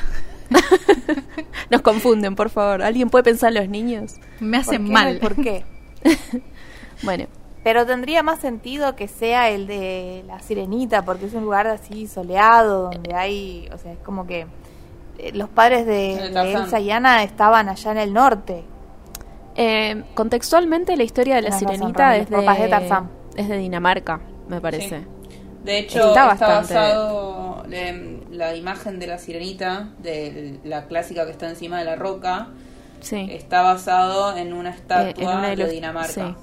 Nos 1.71 1.83
confunden, 1.83 2.35
por 2.35 2.51
favor. 2.51 2.83
¿Alguien 2.83 3.09
puede 3.11 3.25
pensar 3.25 3.49
en 3.51 3.55
los 3.63 3.69
niños? 3.69 4.15
Me 4.41 4.59
¿Por 4.63 4.75
hacen 4.75 4.85
qué? 4.87 4.93
mal. 4.93 5.19
¿Por 5.19 5.35
qué? 5.37 5.65
Bueno, 7.03 7.25
Pero 7.65 7.85
tendría 7.85 8.23
más 8.23 8.39
sentido 8.41 8.95
que 8.95 9.09
sea 9.09 9.49
el 9.51 9.67
de 9.67 10.23
la 10.27 10.39
sirenita, 10.41 11.05
porque 11.05 11.27
es 11.27 11.35
un 11.35 11.43
lugar 11.43 11.67
así 11.67 12.07
soleado, 12.07 12.91
donde 12.93 13.15
hay, 13.15 13.69
o 13.73 13.79
sea, 13.79 13.93
es 13.93 13.99
como 13.99 14.25
que 14.27 14.47
eh, 15.19 15.33
los 15.33 15.49
padres 15.49 15.85
de. 15.87 16.15
Elsa 16.55 16.79
y 16.79 16.91
Anna 16.93 17.23
estaban 17.25 17.69
allá 17.69 17.91
en 17.93 17.99
el 17.99 18.13
norte. 18.13 18.65
eh, 19.57 20.05
contextualmente 20.15 20.97
la 20.97 21.03
historia 21.03 21.37
de 21.37 21.43
la 21.43 21.51
sirenita 21.53 22.17
es 22.17 22.31
de 22.31 22.37
de, 22.37 22.69
Tarzán. 22.69 23.11
es 23.37 23.49
de 23.49 23.59
Dinamarca, 23.59 24.21
me 24.49 24.61
parece. 24.61 25.01
Sí. 25.01 25.07
De 25.65 25.79
hecho, 25.79 26.09
Está 26.09 26.27
basado 26.27 27.65
en 27.71 28.25
la 28.31 28.57
imagen 28.57 28.99
de 28.99 29.07
la 29.07 29.19
sirenita, 29.19 29.91
de 29.99 30.59
la 30.65 30.87
clásica 30.87 31.25
que 31.25 31.31
está 31.31 31.49
encima 31.49 31.79
de 31.79 31.85
la 31.85 31.97
roca, 31.97 32.49
Sí. 33.01 33.27
está 33.31 33.63
basado 33.63 34.37
en 34.37 34.53
una 34.53 34.71
Eh, 34.71 34.75
estatua 34.77 35.37
una 35.39 35.49
de 35.55 35.69
Dinamarca. 35.71 36.13
Sí. 36.13 36.35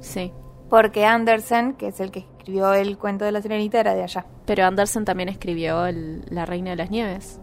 Sí. 0.00 0.32
Porque 0.70 1.04
Andersen, 1.06 1.74
que 1.74 1.88
es 1.88 2.00
el 2.00 2.10
que 2.10 2.20
escribió 2.20 2.72
el 2.74 2.98
cuento 2.98 3.24
de 3.24 3.32
la 3.32 3.40
sirenita, 3.42 3.80
era 3.80 3.94
de 3.94 4.02
allá. 4.02 4.26
Pero 4.46 4.64
Andersen 4.66 5.04
también 5.04 5.28
escribió 5.28 5.86
el- 5.86 6.24
La 6.30 6.44
Reina 6.46 6.70
de 6.70 6.76
las 6.76 6.90
Nieves. 6.90 7.40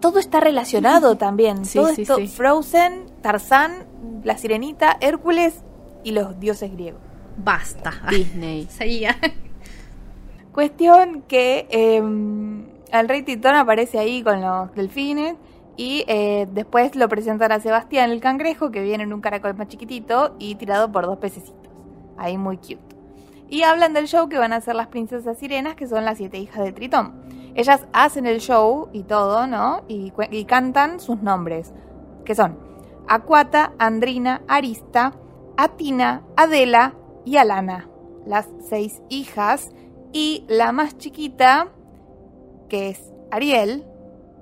Todo 0.00 0.18
está 0.18 0.40
relacionado 0.40 1.16
también. 1.18 1.64
Sí, 1.64 1.78
Todo 1.78 1.94
sí, 1.94 2.02
esto, 2.02 2.16
sí. 2.16 2.28
Frozen, 2.28 3.06
Tarzán, 3.22 3.86
la 4.24 4.36
sirenita, 4.36 4.98
Hércules 5.00 5.62
y 6.04 6.12
los 6.12 6.38
dioses 6.38 6.70
griegos. 6.72 7.00
Basta. 7.38 7.92
Disney. 8.10 8.66
Seguía. 8.70 9.16
Cuestión 10.56 11.20
que 11.28 11.66
eh, 11.68 11.98
el 11.98 13.08
rey 13.10 13.22
Titón 13.24 13.56
aparece 13.56 13.98
ahí 13.98 14.22
con 14.22 14.40
los 14.40 14.74
delfines 14.74 15.36
y 15.76 16.02
eh, 16.08 16.48
después 16.50 16.96
lo 16.96 17.10
presentan 17.10 17.52
a 17.52 17.60
Sebastián 17.60 18.10
el 18.10 18.22
cangrejo 18.22 18.70
que 18.70 18.80
viene 18.80 19.04
en 19.04 19.12
un 19.12 19.20
caracol 19.20 19.54
más 19.54 19.68
chiquitito 19.68 20.34
y 20.38 20.54
tirado 20.54 20.90
por 20.90 21.04
dos 21.04 21.18
pececitos. 21.18 21.70
Ahí 22.16 22.38
muy 22.38 22.56
cute. 22.56 22.78
Y 23.50 23.64
hablan 23.64 23.92
del 23.92 24.08
show 24.08 24.30
que 24.30 24.38
van 24.38 24.54
a 24.54 24.56
hacer 24.56 24.76
las 24.76 24.86
princesas 24.86 25.36
sirenas, 25.36 25.74
que 25.74 25.86
son 25.86 26.06
las 26.06 26.16
siete 26.16 26.38
hijas 26.38 26.64
de 26.64 26.72
Tritón. 26.72 27.20
Ellas 27.54 27.86
hacen 27.92 28.24
el 28.24 28.40
show 28.40 28.88
y 28.94 29.02
todo, 29.02 29.46
¿no? 29.46 29.82
Y, 29.88 30.14
y 30.30 30.46
cantan 30.46 31.00
sus 31.00 31.20
nombres, 31.20 31.74
que 32.24 32.34
son 32.34 32.58
Aquata, 33.08 33.74
Andrina, 33.78 34.40
Arista, 34.48 35.12
Atina, 35.58 36.22
Adela 36.34 36.94
y 37.26 37.36
Alana, 37.36 37.90
las 38.24 38.48
seis 38.66 39.02
hijas. 39.10 39.70
Y 40.18 40.44
la 40.48 40.72
más 40.72 40.96
chiquita, 40.96 41.68
que 42.70 42.88
es 42.88 43.12
Ariel, 43.30 43.84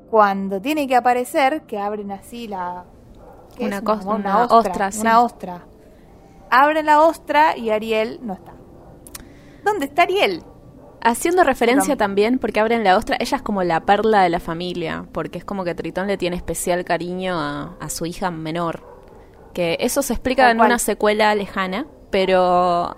cuando 0.09 0.61
tiene 0.61 0.87
que 0.87 0.95
aparecer, 0.95 1.63
que 1.63 1.81
abren 1.81 2.13
así 2.13 2.47
la... 2.47 2.85
¿qué 3.57 3.65
Una 3.65 4.45
ostra, 4.45 4.93
sí. 4.93 5.01
Una 5.01 5.21
ostra. 5.21 5.67
Abren 6.49 6.87
la 6.87 7.03
ostra 7.03 7.57
y 7.57 7.71
Ariel 7.71 8.21
no 8.23 8.35
está. 8.35 8.53
¿Dónde 9.65 9.87
está 9.87 10.03
Ariel? 10.03 10.45
Haciendo 11.03 11.43
referencia 11.43 11.97
también, 11.97 12.39
porque 12.39 12.61
abren 12.61 12.85
la 12.85 12.97
ostra, 12.97 13.17
ella 13.19 13.39
es 13.39 13.43
como 13.43 13.65
la 13.65 13.81
perla 13.81 14.23
de 14.23 14.29
la 14.29 14.39
familia, 14.39 15.07
porque 15.11 15.39
es 15.39 15.45
como 15.45 15.65
que 15.65 15.75
Tritón 15.75 16.07
le 16.07 16.17
tiene 16.17 16.37
especial 16.37 16.85
cariño 16.85 17.35
a, 17.37 17.75
a 17.81 17.89
su 17.89 18.07
hija 18.07 18.31
menor. 18.31 18.85
Que 19.53 19.77
eso 19.81 20.03
se 20.03 20.13
explica 20.13 20.53
en 20.53 20.59
cual. 20.59 20.69
una 20.69 20.79
secuela 20.79 21.35
lejana, 21.35 21.89
pero 22.11 22.95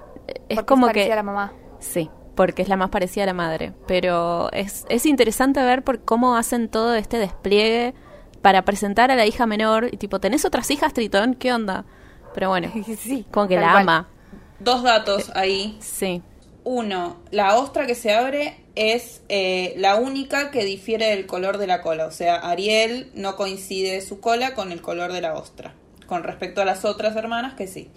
es 0.47 0.57
Porque 0.57 0.67
como 0.67 0.89
que... 0.89 1.11
a 1.11 1.17
la 1.17 1.23
mamá. 1.23 1.55
Sí, 1.79 2.11
porque 2.37 2.63
es 2.63 2.69
la 2.69 2.77
más 2.77 2.91
parecida 2.91 3.25
a 3.25 3.27
la 3.27 3.35
madre. 3.35 3.73
Pero 3.89 4.53
es, 4.53 4.87
es 4.89 5.07
interesante 5.07 5.61
ver 5.63 5.83
por 5.83 6.05
cómo 6.05 6.37
hacen 6.37 6.69
todo 6.69 6.95
este 6.95 7.19
despliegue 7.19 7.95
para 8.43 8.65
presentar 8.65 9.11
a 9.11 9.17
la 9.17 9.27
hija 9.27 9.47
menor. 9.47 9.89
Y 9.91 9.97
tipo, 9.97 10.21
¿tenés 10.21 10.45
otras 10.45 10.71
hijas, 10.71 10.93
Tritón? 10.93 11.35
¿Qué 11.35 11.53
onda? 11.53 11.85
Pero 12.35 12.51
bueno, 12.51 12.71
sí. 12.99 13.27
como 13.33 13.49
que 13.49 13.57
la 13.57 13.73
cual. 13.73 13.83
ama. 13.83 14.09
Dos 14.61 14.85
datos 14.85 15.33
ahí. 15.35 15.77
Sí. 15.81 16.23
Uno, 16.63 17.17
la 17.31 17.57
ostra 17.57 17.87
que 17.87 17.95
se 17.95 18.13
abre 18.13 18.57
es 18.75 19.23
eh, 19.29 19.75
la 19.79 19.97
única 19.97 20.51
que 20.51 20.65
difiere 20.65 21.07
del 21.07 21.27
color 21.27 21.59
de 21.59 21.67
la 21.67 21.81
cola. 21.81 22.07
O 22.07 22.11
sea, 22.11 22.37
Ariel 22.37 23.11
no 23.15 23.37
coincide 23.37 24.01
su 24.01 24.21
cola 24.21 24.55
con 24.55 24.71
el 24.71 24.83
color 24.83 25.13
de 25.13 25.21
la 25.21 25.35
ostra. 25.35 25.75
Con 26.07 26.23
respecto 26.23 26.61
a 26.61 26.65
las 26.65 26.85
otras 26.85 27.17
hermanas, 27.17 27.55
que 27.55 27.67
sí. 27.67 27.91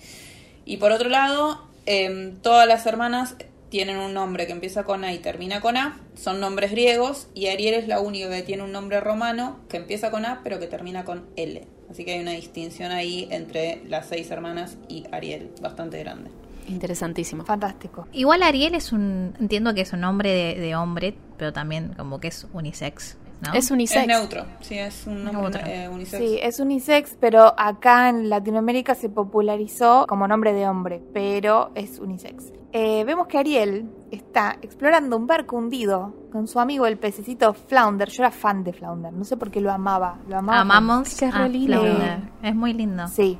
Y 0.65 0.77
por 0.77 0.91
otro 0.91 1.10
lado, 1.10 1.63
em, 1.86 2.38
todas 2.41 2.67
las 2.67 2.86
hermanas 2.86 3.36
tienen 3.70 3.98
un 3.98 4.14
nombre 4.14 4.48
que 4.48 4.52
empieza 4.52 4.84
con 4.84 5.04
A 5.04 5.14
y 5.14 5.20
termina 5.20 5.62
con 5.62 5.78
A. 5.78 6.00
Son 6.16 6.40
nombres 6.40 6.72
griegos. 6.72 7.28
Y 7.34 7.48
Ariel 7.48 7.76
es 7.76 7.88
la 7.88 8.00
única 8.00 8.30
que 8.30 8.42
tiene 8.42 8.64
un 8.64 8.72
nombre 8.72 9.00
romano 9.00 9.60
que 9.70 9.78
empieza 9.78 10.12
con 10.12 10.26
A, 10.26 10.42
pero 10.44 10.60
que 10.60 10.68
termina 10.68 11.06
con 11.06 11.26
L. 11.36 11.68
Así 11.90 12.06
que 12.06 12.14
hay 12.14 12.22
una 12.22 12.32
distinción 12.32 12.92
ahí 12.92 13.28
entre 13.32 13.82
las 13.88 14.08
seis 14.08 14.30
hermanas 14.32 14.78
y 14.88 15.06
Ariel, 15.12 15.52
bastante 15.62 16.00
grande. 16.00 16.30
Interesantísimo. 16.68 17.46
Fantástico. 17.46 18.08
Igual 18.12 18.44
Ariel 18.44 18.76
es 18.76 18.92
un. 18.92 19.34
Entiendo 19.40 19.74
que 19.74 19.82
es 19.82 19.94
un 19.94 20.02
nombre 20.02 20.32
de, 20.32 20.60
de 20.60 20.76
hombre, 20.76 21.16
pero 21.38 21.52
también 21.52 21.94
como 21.98 22.20
que 22.20 22.28
es 22.28 22.46
unisex. 22.54 23.18
¿no? 23.42 23.54
Es 23.54 23.72
unisex. 23.72 24.02
Es 24.02 24.08
neutro, 24.08 24.46
sí, 24.60 24.78
es 24.78 25.08
un 25.08 25.24
nombre 25.24 25.62
eh, 25.66 25.90
unisex. 25.90 26.24
Sí, 26.24 26.38
es 26.42 26.60
unisex, 26.60 27.16
pero 27.20 27.54
acá 27.58 28.10
en 28.10 28.30
Latinoamérica 28.30 28.96
se 28.96 29.10
popularizó 29.10 30.06
como 30.08 30.28
nombre 30.28 30.54
de 30.54 30.68
hombre, 30.68 31.02
pero 31.14 31.72
es 31.74 32.00
unisex. 32.00 32.52
Eh, 32.72 33.04
vemos 33.04 33.28
que 33.28 33.38
Ariel 33.38 33.90
está 34.12 34.58
explorando 34.62 35.18
un 35.18 35.26
barco 35.26 35.58
hundido 35.58 36.14
con 36.32 36.48
su 36.48 36.60
amigo 36.60 36.86
el 36.86 36.98
pececito 36.98 37.54
Flounder. 37.54 38.10
Yo 38.10 38.24
era 38.24 38.32
fan 38.32 38.64
de 38.64 38.74
Flounder, 38.74 39.12
no 39.12 39.24
sé 39.24 39.38
por 39.38 39.50
qué 39.50 39.60
lo 39.60 39.72
amaba. 39.72 40.20
Lo 40.28 40.38
amaba. 40.38 40.62
Amamos 40.62 41.08
Es 41.08 41.20
que 41.20 41.26
es. 41.26 41.34
Flounder. 41.34 42.20
Es 42.44 42.56
muy 42.56 42.74
lindo. 42.74 43.08
Sí. 43.08 43.40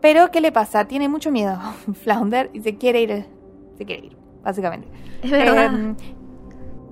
Pero, 0.00 0.30
¿qué 0.30 0.40
le 0.40 0.52
pasa? 0.52 0.86
Tiene 0.86 1.08
mucho 1.08 1.30
miedo 1.30 1.58
Flounder 2.02 2.50
y 2.54 2.60
se 2.60 2.76
quiere 2.76 3.02
ir. 3.02 3.26
Se 3.76 3.84
quiere 3.84 4.06
ir, 4.06 4.16
básicamente. 4.42 4.88
Es 5.22 5.30
verdad. 5.30 5.74
Eh, 5.74 5.94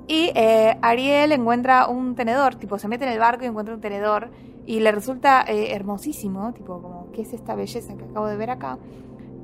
Y 0.07 0.31
eh, 0.35 0.78
Ariel 0.81 1.33
encuentra 1.33 1.87
un 1.88 2.14
tenedor, 2.14 2.55
tipo 2.57 2.78
se 2.78 2.88
mete 2.88 3.05
en 3.05 3.12
el 3.12 3.19
barco 3.19 3.45
y 3.45 3.47
encuentra 3.47 3.75
un 3.75 3.81
tenedor 3.81 4.31
y 4.64 4.81
le 4.81 4.90
resulta 4.93 5.43
eh, 5.47 5.75
hermosísimo, 5.75 6.52
tipo 6.55 6.81
como, 6.81 7.11
¿qué 7.12 7.23
es 7.23 7.33
esta 7.35 7.55
belleza 7.55 7.95
que 7.97 8.05
acabo 8.05 8.26
de 8.26 8.37
ver 8.37 8.50
acá? 8.50 8.78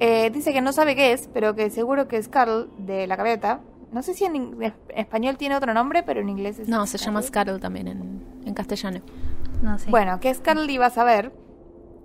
Eh, 0.01 0.31
dice 0.31 0.53
que 0.53 0.61
no 0.61 0.73
sabe 0.73 0.97
qué 0.97 1.13
es, 1.13 1.29
pero 1.33 1.55
que 1.55 1.71
seguro 1.71 2.09
que 2.09 2.17
es 2.17 2.29
Carl 2.29 2.69
de 2.79 3.07
la 3.07 3.17
gaviota. 3.17 3.61
No 3.93 4.03
sé 4.03 4.15
si 4.15 4.25
en, 4.25 4.57
español 4.95 5.37
tiene 5.37 5.57
otro 5.57 5.73
nombre, 5.73 6.03
pero 6.03 6.21
en 6.21 6.29
inglés 6.29 6.59
es... 6.59 6.69
No, 6.69 6.87
se 6.87 6.99
llama 6.99 7.23
Scarl. 7.23 7.61
También 7.61 7.89
en, 7.89 8.23
en 8.45 8.55
castellano. 8.55 9.01
No 9.63 9.79
sé. 9.79 9.91
Bueno, 9.91 10.19
que 10.19 10.35
Scarl 10.35 10.69
iba 10.69 10.87
a 10.87 10.91
saber. 10.91 11.33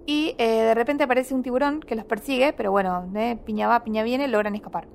Y 0.06 0.36
eh, 0.38 0.62
de 0.64 0.74
repente 0.74 1.04
aparece 1.04 1.34
un 1.34 1.44
tiburón 1.44 1.82
que 1.82 1.96
los 1.96 2.06
persigue, 2.06 2.54
pero 2.54 2.72
bueno, 2.72 3.12
eh, 3.16 3.38
piña 3.46 3.68
va, 3.68 3.84
piña 3.84 4.04
viene, 4.04 4.28
logran 4.28 4.56
escapar. 4.56 4.88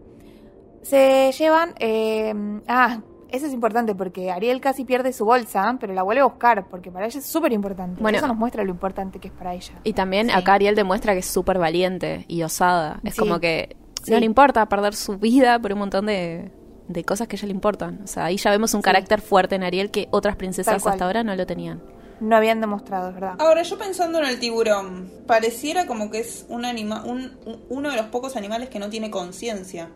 Se 0.82 1.32
llevan... 1.32 1.74
eh, 1.78 2.34
ah, 2.68 3.00
eso 3.34 3.46
es 3.46 3.52
importante 3.52 3.94
porque 3.94 4.30
Ariel 4.30 4.60
casi 4.60 4.84
pierde 4.84 5.12
su 5.12 5.24
bolsa, 5.24 5.76
pero 5.80 5.92
la 5.94 6.02
vuelve 6.02 6.22
a 6.22 6.24
buscar 6.24 6.68
porque 6.68 6.90
para 6.90 7.06
ella 7.06 7.18
es 7.18 7.26
súper 7.26 7.52
importante. 7.52 8.00
Bueno. 8.00 8.16
eso 8.18 8.26
nos 8.26 8.36
muestra 8.36 8.64
lo 8.64 8.70
importante 8.70 9.18
que 9.18 9.28
es 9.28 9.34
para 9.34 9.54
ella. 9.54 9.74
Y 9.84 9.92
también 9.92 10.28
Sí. 10.28 10.34
acá 10.34 10.54
Ariel 10.54 10.74
demuestra 10.74 11.12
que 11.12 11.18
es 11.20 11.26
súper 11.26 11.58
valiente 11.58 12.24
y 12.28 12.42
osada. 12.42 13.00
Es 13.04 13.14
Sí. 13.14 13.20
como 13.20 13.40
que 13.40 13.76
Sí. 14.02 14.10
no 14.12 14.18
le 14.20 14.26
importa 14.26 14.66
perder 14.66 14.94
su 14.94 15.18
vida 15.18 15.58
por 15.58 15.72
un 15.72 15.78
montón 15.80 16.06
de, 16.06 16.52
de 16.88 17.04
cosas 17.04 17.26
que 17.28 17.36
a 17.36 17.38
ella 17.38 17.46
le 17.48 17.54
importan. 17.54 18.00
O 18.04 18.06
sea, 18.06 18.26
ahí 18.26 18.36
ya 18.36 18.50
vemos 18.50 18.74
un 18.74 18.80
Sí. 18.80 18.84
carácter 18.84 19.20
fuerte 19.20 19.54
en 19.56 19.62
Ariel 19.64 19.90
que 19.90 20.08
otras 20.10 20.36
princesas 20.36 20.86
hasta 20.86 21.04
ahora 21.04 21.22
no 21.24 21.34
lo 21.34 21.46
tenían. 21.46 21.82
No 22.20 22.36
habían 22.36 22.60
demostrado, 22.60 23.08
es 23.08 23.14
verdad. 23.14 23.34
Ahora, 23.40 23.62
yo 23.62 23.76
pensando 23.76 24.18
en 24.20 24.26
el 24.26 24.38
tiburón, 24.38 25.10
pareciera 25.26 25.86
como 25.86 26.10
que 26.10 26.20
es 26.20 26.46
un 26.48 26.64
anima 26.64 27.02
un, 27.04 27.36
un- 27.44 27.64
uno 27.68 27.90
de 27.90 27.96
los 27.96 28.06
pocos 28.06 28.36
animales 28.36 28.68
que 28.68 28.78
no 28.78 28.88
tiene 28.88 29.10
conciencia, 29.10 29.90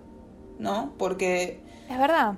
¿no? 0.58 0.94
Porque, 0.98 1.62
Es 1.88 1.98
verdad. 1.98 2.34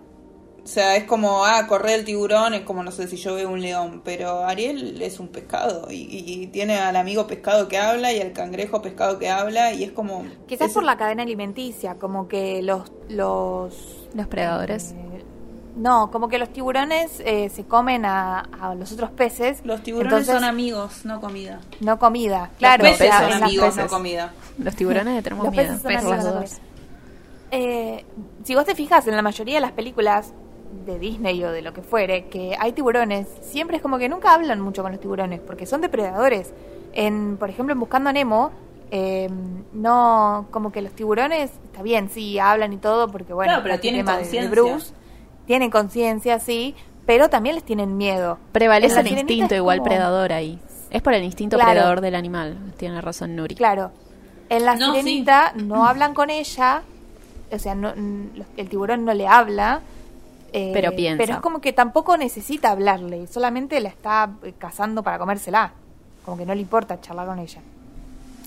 O 0.71 0.73
sea, 0.73 0.95
es 0.95 1.03
como, 1.03 1.45
ah, 1.45 1.67
correr 1.67 1.99
el 1.99 2.05
tiburón, 2.05 2.55
es 2.55 2.61
como, 2.61 2.85
no 2.85 2.93
sé 2.93 3.09
si 3.09 3.17
yo 3.17 3.35
veo 3.35 3.51
un 3.51 3.61
león, 3.61 4.03
pero 4.05 4.45
Ariel 4.45 5.03
es 5.03 5.19
un 5.19 5.27
pescado 5.27 5.89
y, 5.91 6.47
tiene 6.53 6.79
al 6.79 6.95
amigo 6.95 7.27
pescado 7.27 7.67
que 7.67 7.77
habla 7.77 8.13
y 8.13 8.21
al 8.21 8.33
cangrejo 8.33 8.81
pescado 8.81 9.19
que 9.19 9.29
habla 9.29 9.73
y 9.73 9.83
es 9.83 9.91
como... 9.91 10.25
Quizás 10.47 10.69
es- 10.69 10.75
por 10.75 10.85
la 10.85 10.97
cadena 10.97 11.25
alimenticia, 11.25 11.97
como 11.97 12.29
que 12.29 12.63
los... 12.63 12.93
los 13.09 13.75
Los 14.15 14.29
predadores. 14.29 14.93
eh, 14.93 15.25
no, 15.77 16.13
como 16.13 16.29
que 16.29 16.39
los 16.39 16.53
tiburones 16.53 17.21
eh, 17.25 17.49
se 17.53 17.65
comen 17.65 18.05
a, 18.05 18.39
a 18.61 18.77
los 18.77 18.93
otros 18.93 19.11
peces. 19.11 19.63
Los 19.65 19.83
tiburones 19.83 20.13
entonces, 20.13 20.35
son 20.37 20.45
amigos, 20.45 21.05
no 21.05 21.21
comida. 21.21 21.59
No 21.81 21.99
comida, 21.99 22.51
claro. 22.59 22.85
los 22.85 22.93
peces 22.93 23.13
o 23.13 23.19
sea, 23.19 23.29
son 23.33 23.43
amigos, 23.43 23.67
peces. 23.71 23.83
no 23.83 23.89
comida. 23.89 24.33
Los 24.57 24.77
tiburones 24.77 25.15
le 25.17 25.23
tenemos 25.23 25.47
Los 25.47 25.53
miedo. 25.53 25.67
peces 25.67 25.83
son 25.83 26.13
amigos. 26.13 26.59
Eh, 27.53 28.05
si 28.45 28.55
vos 28.55 28.65
te 28.65 28.77
fijas 28.77 29.07
en 29.09 29.17
la 29.17 29.23
mayoría 29.23 29.57
de 29.57 29.61
las 29.63 29.73
películas 29.73 30.33
de 30.87 30.99
Disney 30.99 31.43
o 31.45 31.51
de 31.51 31.63
lo 31.63 31.73
que 31.73 31.83
fuere, 31.83 32.27
que 32.27 32.57
hay 32.59 32.73
tiburones, 32.73 33.27
siempre 33.43 33.77
es 33.77 33.83
como 33.83 33.99
que 33.99 34.09
nunca 34.09 34.33
hablan 34.35 34.61
mucho 34.61 34.83
con 34.83 34.93
los 34.93 35.01
tiburones, 35.01 35.41
porque 35.41 35.67
son 35.67 35.81
depredadores. 35.81 36.53
En, 36.93 37.37
por 37.37 37.51
ejemplo, 37.51 37.73
en 37.73 37.81
Buscando 37.81 38.11
a 38.11 38.13
Nemo, 38.13 38.51
eh, 38.91 39.29
no, 39.73 40.47
como 40.51 40.73
que 40.73 40.83
los 40.83 40.93
tiburones, 40.93 41.51
está 41.67 41.83
bien, 41.83 42.09
sí, 42.11 42.39
hablan 42.39 42.73
y 42.73 42.77
todo, 42.79 43.09
porque 43.09 43.33
bueno, 43.33 43.51
Claro, 43.53 43.63
pero 43.63 43.75
está 43.75 43.87
este 43.87 43.89
tienen 43.89 44.07
tema 44.07 44.13
de- 44.19 44.25
de 44.25 44.29
conciencia. 44.29 44.51
Bruce, 44.51 44.93
tienen 45.47 45.71
conciencia, 45.71 46.39
sí, 46.41 46.75
pero 47.07 47.29
también 47.29 47.55
les 47.57 47.65
tienen 47.65 47.97
miedo. 47.97 48.39
Prevalece 48.53 49.01
el 49.01 49.09
instinto 49.09 49.55
igual 49.55 49.79
como- 49.79 49.89
predador 49.91 50.33
ahí. 50.33 50.59
Es 50.91 51.03
por 51.03 51.15
el 51.15 51.23
instinto 51.23 51.57
Claro. 51.57 51.71
predador 51.73 52.01
del 52.01 52.15
animal. 52.17 52.57
Tiene 52.77 53.01
razón 53.01 53.37
Nuri. 53.37 53.55
Claro. 53.55 53.93
En 54.49 54.65
la 54.65 54.75
No, 54.75 54.87
sí. 54.95 55.01
sirenita 55.03 55.53
no 55.55 55.87
hablan 55.87 56.15
con 56.15 56.31
ella, 56.31 56.83
o 57.53 57.59
sea, 57.61 57.75
no, 57.77 57.93
el 58.57 58.69
tiburón 58.69 59.05
no 59.05 59.15
le 59.15 59.27
habla. 59.29 59.83
Eh, 60.53 60.71
Pero 60.73 60.95
piensa. 60.95 61.19
Pero 61.23 61.35
es 61.35 61.41
como 61.41 61.61
que 61.61 61.73
tampoco 61.73 62.17
necesita 62.17 62.71
hablarle, 62.71 63.27
solamente 63.27 63.81
la 63.81 63.89
está 63.89 64.31
eh, 64.43 64.53
cazando 64.59 65.03
para 65.03 65.19
comérsela. 65.19 65.73
Como 66.25 66.37
que 66.37 66.47
no 66.47 66.55
le 66.55 66.61
importa 66.61 67.01
charlar 67.01 67.27
con 67.27 67.39
ella. 67.39 67.61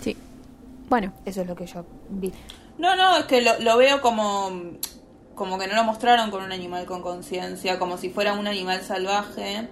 Sí. 0.01 0.15
Bueno, 0.89 1.11
Eso 1.25 1.41
es 1.41 1.47
lo 1.47 1.55
que 1.55 1.65
yo 1.65 1.85
vi. 2.09 2.31
No, 2.77 2.95
no, 2.95 3.17
es 3.17 3.25
que 3.25 3.41
lo, 3.41 3.59
lo 3.59 3.77
veo 3.77 4.01
como, 4.01 4.51
como 5.35 5.57
que 5.57 5.67
no 5.67 5.75
lo 5.75 5.83
mostraron 5.83 6.31
con 6.31 6.43
un 6.43 6.51
animal 6.51 6.85
con 6.85 7.01
conciencia, 7.01 7.79
como 7.79 7.97
si 7.97 8.09
fuera 8.09 8.33
un 8.33 8.47
animal 8.47 8.81
salvaje. 8.81 9.67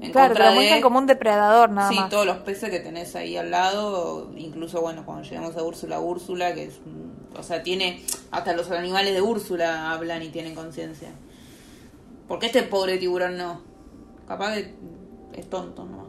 En 0.00 0.12
Claro, 0.12 0.34
te 0.34 0.42
de, 0.42 0.50
muestran 0.50 0.80
como 0.80 0.98
un 0.98 1.06
depredador 1.06 1.70
nada 1.70 1.88
sí, 1.88 1.94
más. 1.94 2.10
todos 2.10 2.26
los 2.26 2.38
peces 2.38 2.70
que 2.70 2.80
tenés 2.80 3.14
ahí 3.16 3.36
al 3.36 3.50
lado, 3.50 4.30
incluso 4.36 4.80
bueno, 4.80 5.04
cuando 5.06 5.22
llegamos 5.22 5.56
a 5.56 5.62
Úrsula, 5.62 6.00
Úrsula, 6.00 6.52
que 6.54 6.64
es, 6.64 6.74
o 7.38 7.42
sea, 7.42 7.62
tiene, 7.62 8.02
hasta 8.30 8.52
los 8.54 8.70
animales 8.70 9.14
de 9.14 9.22
Úrsula 9.22 9.92
hablan 9.92 10.22
y 10.22 10.28
tienen 10.28 10.54
conciencia. 10.54 11.08
Porque 12.28 12.46
este 12.46 12.62
pobre 12.62 12.98
tiburón 12.98 13.36
no? 13.36 13.60
Capaz 14.26 14.54
que 14.54 14.74
es 15.34 15.48
tonto, 15.50 15.84
¿no? 15.84 16.04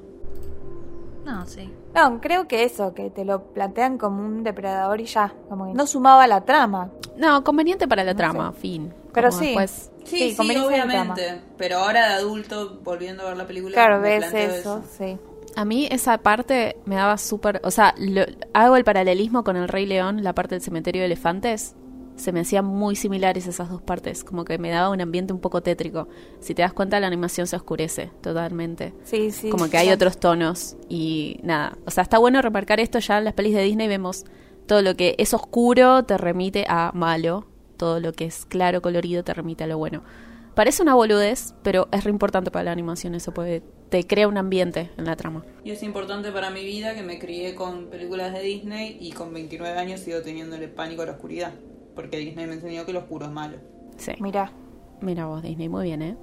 No, 1.26 1.46
sí. 1.48 1.72
No, 1.96 2.22
creo 2.22 2.48
que 2.48 2.64
eso, 2.64 2.94
que 2.94 3.10
te 3.10 3.26
lo 3.26 3.46
plantean 3.46 3.98
como 3.98 4.24
un 4.24 4.44
depredador 4.44 5.02
y 5.02 5.06
ya. 5.06 5.34
Como 5.50 5.66
que 5.68 5.74
no 5.74 5.88
sumaba 5.88 6.24
a 6.24 6.28
la 6.28 6.42
trama. 6.46 6.92
no, 7.18 7.44
conveniente 7.44 7.88
para 7.88 8.04
la 8.04 8.14
No 8.14 8.18
trama, 8.18 8.52
sé. 8.54 8.60
fin. 8.60 8.94
Pero 9.14 9.30
Como 9.30 9.40
sí. 9.42 9.46
después- 9.48 9.92
Sí, 10.04 10.36
Sí, 10.36 10.58
obviamente. 10.58 11.42
Pero 11.58 11.78
ahora 11.80 12.10
de 12.10 12.14
adulto, 12.16 12.80
volviendo 12.84 13.24
a 13.24 13.30
ver 13.30 13.38
la 13.38 13.48
película, 13.48 13.74
Claro, 13.74 14.00
me 14.00 14.20
ves 14.20 14.32
eso, 14.34 14.84
sí. 14.98 15.18
A 15.56 15.66
mí 15.66 15.88
esa 15.90 16.18
parte 16.20 16.78
me 16.86 16.96
daba 16.96 17.18
súper... 17.18 17.60
O 17.64 17.72
sea, 17.72 17.96
lo- 17.98 18.26
hago 18.54 18.76
el 18.76 18.84
paralelismo 18.84 19.44
con 19.44 19.56
el 19.56 19.68
Rey 19.68 19.86
León, 19.88 20.22
la 20.24 20.34
parte 20.36 20.54
del 20.54 20.62
cementerio 20.62 21.02
de 21.02 21.06
elefantes. 21.08 21.76
Se 22.16 22.32
me 22.32 22.42
hacían 22.42 22.66
muy 22.66 22.96
similares 22.96 23.48
esas 23.48 23.70
dos 23.70 23.82
partes, 23.82 24.24
como 24.24 24.46
que 24.46 24.58
me 24.58 24.70
daba 24.70 24.90
un 24.90 25.02
ambiente 25.02 25.34
un 25.34 25.40
poco 25.40 25.62
tétrico. 25.62 26.08
Si 26.40 26.54
te 26.54 26.62
das 26.62 26.74
cuenta, 26.74 27.00
la 27.00 27.08
animación 27.08 27.48
se 27.48 27.56
oscurece 27.56 28.12
totalmente. 28.22 28.94
Sí, 29.04 29.32
sí. 29.32 29.50
como 29.50 29.70
que 29.70 29.78
hay 29.78 29.90
otros 29.90 30.18
tonos 30.20 30.78
y 30.88 31.40
nada. 31.44 31.78
O 31.86 31.92
sea, 31.92 32.04
está 32.04 32.18
bueno 32.18 32.42
remarcar 32.42 32.80
esto 32.80 33.00
ya 33.00 33.18
en 33.18 33.26
las 33.26 33.34
pelis 33.34 33.54
de 33.54 33.64
Disney 33.64 33.88
vemos 33.88 34.26
todo 34.66 34.82
lo 34.82 34.96
que 34.96 35.16
es 35.20 35.34
oscuro 35.34 36.04
te 36.06 36.18
remite 36.18 36.66
a 36.68 36.92
malo, 36.94 37.46
todo 37.78 38.00
lo 38.00 38.14
que 38.14 38.26
es 38.26 38.46
claro, 38.46 38.82
colorido 38.82 39.24
te 39.24 39.34
remite 39.34 39.64
a 39.64 39.68
lo 39.68 39.78
bueno. 39.78 40.04
Parece 40.56 40.82
una 40.82 40.96
boludez, 40.96 41.54
pero 41.64 41.88
es 41.92 42.04
re 42.04 42.10
importante 42.10 42.50
para 42.50 42.64
la 42.64 42.72
animación 42.72 43.14
eso, 43.14 43.34
porque 43.34 43.62
te 43.90 44.08
crea 44.08 44.28
un 44.28 44.38
ambiente 44.38 44.90
en 44.98 45.06
la 45.06 45.16
trama. 45.16 45.44
Y 45.64 45.72
es 45.72 45.84
importante 45.84 46.32
para 46.32 46.50
mi 46.50 46.64
vida 46.64 46.96
que 46.96 47.04
me 47.04 47.20
crié 47.20 47.56
con 47.56 47.88
películas 47.88 48.34
de 48.34 48.42
Disney 48.42 48.98
y 49.00 49.12
con 49.12 49.34
29 49.34 49.78
años 49.78 50.00
sigo 50.00 50.22
teniéndole 50.22 50.70
pánico 50.70 51.02
a 51.02 51.08
la 51.08 51.12
oscuridad. 51.12 51.54
Porque 51.96 52.18
Disney 52.18 52.46
me 52.46 52.54
enseñó 52.54 52.86
que 52.86 52.94
lo 52.94 53.00
oscuro 53.00 53.26
es 53.26 53.32
malo. 53.32 53.58
Sí. 53.98 54.12
Mirá. 54.20 54.52
Mira 55.02 55.26
vos, 55.26 55.42
Disney, 55.42 55.70
muy 55.70 55.86
bien, 55.86 56.02
¿eh? 56.02 56.18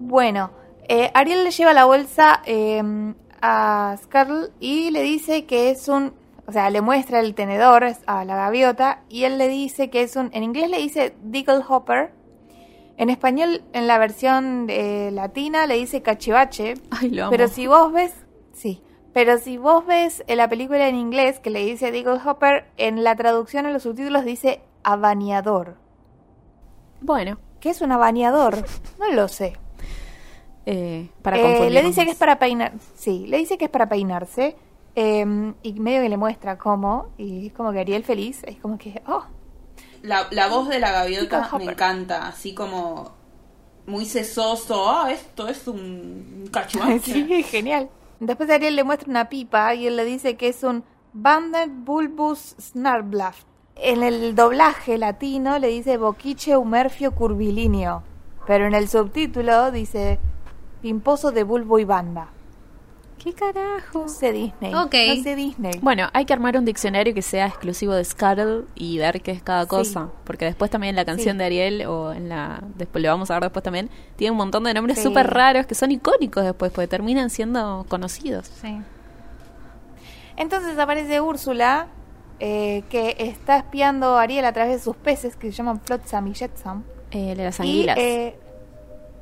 Bueno, 0.00 0.50
eh, 0.88 1.10
Ariel 1.14 1.44
le 1.44 1.50
lleva 1.50 1.72
la 1.72 1.84
bolsa 1.84 2.42
eh, 2.46 2.82
a 3.40 3.96
Scarl 4.02 4.50
y 4.60 4.90
le 4.90 5.02
dice 5.02 5.46
que 5.46 5.70
es 5.70 5.88
un... 5.88 6.12
O 6.46 6.52
sea, 6.52 6.68
le 6.68 6.82
muestra 6.82 7.20
el 7.20 7.34
tenedor 7.34 7.84
a 8.06 8.24
la 8.24 8.36
gaviota 8.36 9.02
y 9.08 9.24
él 9.24 9.38
le 9.38 9.48
dice 9.48 9.88
que 9.88 10.02
es 10.02 10.14
un... 10.16 10.30
En 10.34 10.42
inglés 10.42 10.68
le 10.68 10.78
dice 10.78 11.14
Diggle 11.22 11.62
Hopper. 11.66 12.12
En 12.96 13.10
español, 13.10 13.62
en 13.72 13.86
la 13.86 13.98
versión 13.98 14.66
eh, 14.68 15.10
latina, 15.12 15.66
le 15.66 15.74
dice 15.76 16.02
cachivache. 16.02 16.74
Ay, 16.90 17.10
lo 17.10 17.24
amo. 17.24 17.30
Pero 17.30 17.48
si 17.48 17.66
vos 17.66 17.92
ves... 17.92 18.12
Sí. 18.52 18.82
Pero 19.14 19.38
si 19.38 19.58
vos 19.58 19.86
ves 19.86 20.22
en 20.26 20.36
la 20.36 20.48
película 20.48 20.88
en 20.88 20.96
inglés 20.96 21.40
que 21.40 21.50
le 21.50 21.64
dice 21.64 21.92
Diggle 21.92 22.20
Hopper, 22.24 22.66
en 22.76 23.04
la 23.04 23.16
traducción 23.16 23.64
en 23.64 23.72
los 23.72 23.84
subtítulos 23.84 24.24
dice 24.24 24.60
abaneador. 24.84 25.76
Bueno, 27.00 27.38
¿Qué 27.60 27.70
es 27.70 27.80
un 27.80 27.92
abaneador? 27.92 28.64
No 28.98 29.10
lo 29.12 29.26
sé. 29.28 29.54
eh, 30.66 31.10
para 31.22 31.38
Eh, 31.38 31.70
le 31.70 31.82
dice 31.82 32.04
que 32.04 32.12
es 32.12 32.16
para 32.16 32.38
peinar, 32.38 32.74
sí, 32.94 33.26
le 33.26 33.38
dice 33.38 33.58
que 33.58 33.66
es 33.66 33.70
para 33.70 33.88
peinarse 33.88 34.56
eh, 34.94 35.54
y 35.62 35.80
medio 35.80 36.02
que 36.02 36.08
le 36.08 36.16
muestra 36.16 36.58
cómo 36.58 37.14
y 37.18 37.48
es 37.48 37.52
como 37.52 37.72
que 37.72 37.80
Ariel 37.80 38.04
feliz, 38.04 38.42
es 38.44 38.58
como 38.60 38.78
que, 38.78 39.02
oh, 39.06 39.24
La, 40.02 40.28
la 40.30 40.48
voz 40.48 40.68
de 40.68 40.78
la 40.80 40.92
gaviota 40.92 41.50
me 41.58 41.64
encanta, 41.64 42.28
así 42.28 42.54
como 42.54 43.12
muy 43.86 44.06
sesoso. 44.06 44.90
Ah, 44.90 45.10
esto 45.12 45.48
es 45.48 45.66
un 45.68 46.48
cachuache. 46.52 46.98
sí, 47.00 47.42
genial. 47.44 47.90
Después 48.20 48.50
Ariel 48.50 48.76
le 48.76 48.84
muestra 48.84 49.10
una 49.10 49.28
pipa 49.28 49.74
y 49.74 49.86
él 49.86 49.96
le 49.96 50.04
dice 50.04 50.36
que 50.36 50.48
es 50.48 50.62
un 50.62 50.84
Banded 51.12 51.70
Bulbus 51.70 52.56
Snarblast. 52.60 53.46
En 53.76 54.02
el 54.02 54.34
doblaje 54.34 54.98
latino 54.98 55.58
le 55.58 55.68
dice 55.68 55.96
Boquiche 55.96 56.56
Humerfio 56.56 57.12
Curvilíneo, 57.12 58.02
pero 58.46 58.66
en 58.66 58.74
el 58.74 58.88
subtítulo 58.88 59.70
dice 59.72 60.18
Pimposo 60.80 61.32
de 61.32 61.42
Bulbo 61.42 61.78
y 61.78 61.84
Banda. 61.84 62.28
¿Qué 63.22 63.32
carajo? 63.32 64.00
No 64.02 64.08
sé 64.08 64.32
Disney. 64.32 64.74
Ok. 64.74 64.94
No 65.16 65.22
sé 65.22 65.34
Disney. 65.34 65.78
Bueno, 65.80 66.08
hay 66.12 66.26
que 66.26 66.34
armar 66.34 66.58
un 66.58 66.64
diccionario 66.66 67.14
que 67.14 67.22
sea 67.22 67.46
exclusivo 67.46 67.94
de 67.94 68.04
Scuttle 68.04 68.64
y 68.74 68.98
ver 68.98 69.22
qué 69.22 69.30
es 69.32 69.42
cada 69.42 69.62
Sí. 69.62 69.68
cosa. 69.68 70.10
Porque 70.24 70.44
después 70.44 70.70
también 70.70 70.94
la 70.94 71.06
canción 71.06 71.34
Sí. 71.34 71.38
de 71.38 71.44
Ariel, 71.44 71.86
o 71.86 72.12
en 72.12 72.28
la. 72.28 72.62
Después 72.76 73.02
lo 73.02 73.08
vamos 73.10 73.30
a 73.30 73.34
ver 73.34 73.44
después 73.44 73.62
también, 73.62 73.88
tiene 74.16 74.32
un 74.32 74.36
montón 74.36 74.64
de 74.64 74.74
nombres 74.74 74.98
Sí. 74.98 75.04
súper 75.04 75.30
raros 75.32 75.64
que 75.66 75.74
son 75.74 75.90
icónicos 75.90 76.44
después, 76.44 76.70
porque 76.70 76.86
terminan 76.86 77.30
siendo 77.30 77.86
conocidos. 77.88 78.46
Sí. 78.60 78.78
Entonces 80.36 80.78
aparece 80.78 81.20
Úrsula, 81.22 81.86
eh, 82.40 82.82
que 82.88 83.16
está 83.18 83.58
espiando 83.58 84.16
a 84.18 84.22
Ariel 84.22 84.44
a 84.44 84.52
través 84.52 84.72
de 84.74 84.78
sus 84.82 84.96
peces, 84.96 85.36
que 85.36 85.50
se 85.50 85.56
llaman 85.58 85.80
Flotsam 85.80 86.26
y 86.28 86.34
Jetsam. 86.34 86.82
Eh, 87.10 87.34
las 87.36 87.58
Y, 87.60 87.62
anguilas. 87.62 87.98
eh, 87.98 88.36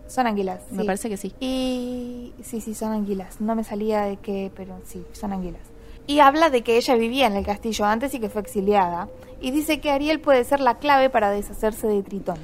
Son 0.06 0.26
anguilas. 0.26 0.60
Me 0.70 0.80
sí. 0.82 0.86
parece 0.86 1.08
que 1.08 1.16
sí. 1.16 1.34
Y 1.40 2.32
sí, 2.42 2.60
sí, 2.60 2.74
son 2.74 2.92
anguilas. 2.92 3.40
No 3.40 3.54
me 3.54 3.64
salía 3.64 4.02
de 4.02 4.16
qué, 4.18 4.50
pero 4.54 4.78
sí, 4.84 5.04
son 5.12 5.32
anguilas. 5.32 5.62
Y 6.06 6.18
habla 6.20 6.50
de 6.50 6.62
que 6.62 6.76
ella 6.76 6.94
vivía 6.96 7.26
en 7.28 7.36
el 7.36 7.44
castillo 7.46 7.84
antes 7.84 8.12
y 8.14 8.18
que 8.20 8.28
fue 8.28 8.42
exiliada. 8.42 9.08
Y 9.40 9.50
dice 9.52 9.80
que 9.80 9.90
Ariel 9.90 10.20
puede 10.20 10.44
ser 10.44 10.60
la 10.60 10.78
clave 10.78 11.08
para 11.10 11.30
deshacerse 11.30 11.86
de 11.86 12.02
Tritón. 12.02 12.38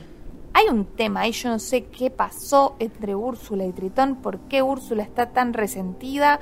Hay 0.55 0.67
un 0.71 0.85
tema 0.87 1.21
ahí, 1.23 1.33
yo 1.33 1.49
no 1.51 1.59
sé 1.59 1.85
qué 1.85 2.11
pasó 2.11 2.75
entre 2.79 3.15
Úrsula 3.15 3.65
y 3.67 3.73
Tritón, 3.73 4.17
por 4.17 4.39
qué 4.49 4.63
Úrsula 4.63 5.03
está 5.03 5.31
tan 5.31 5.53
resentida. 5.53 6.41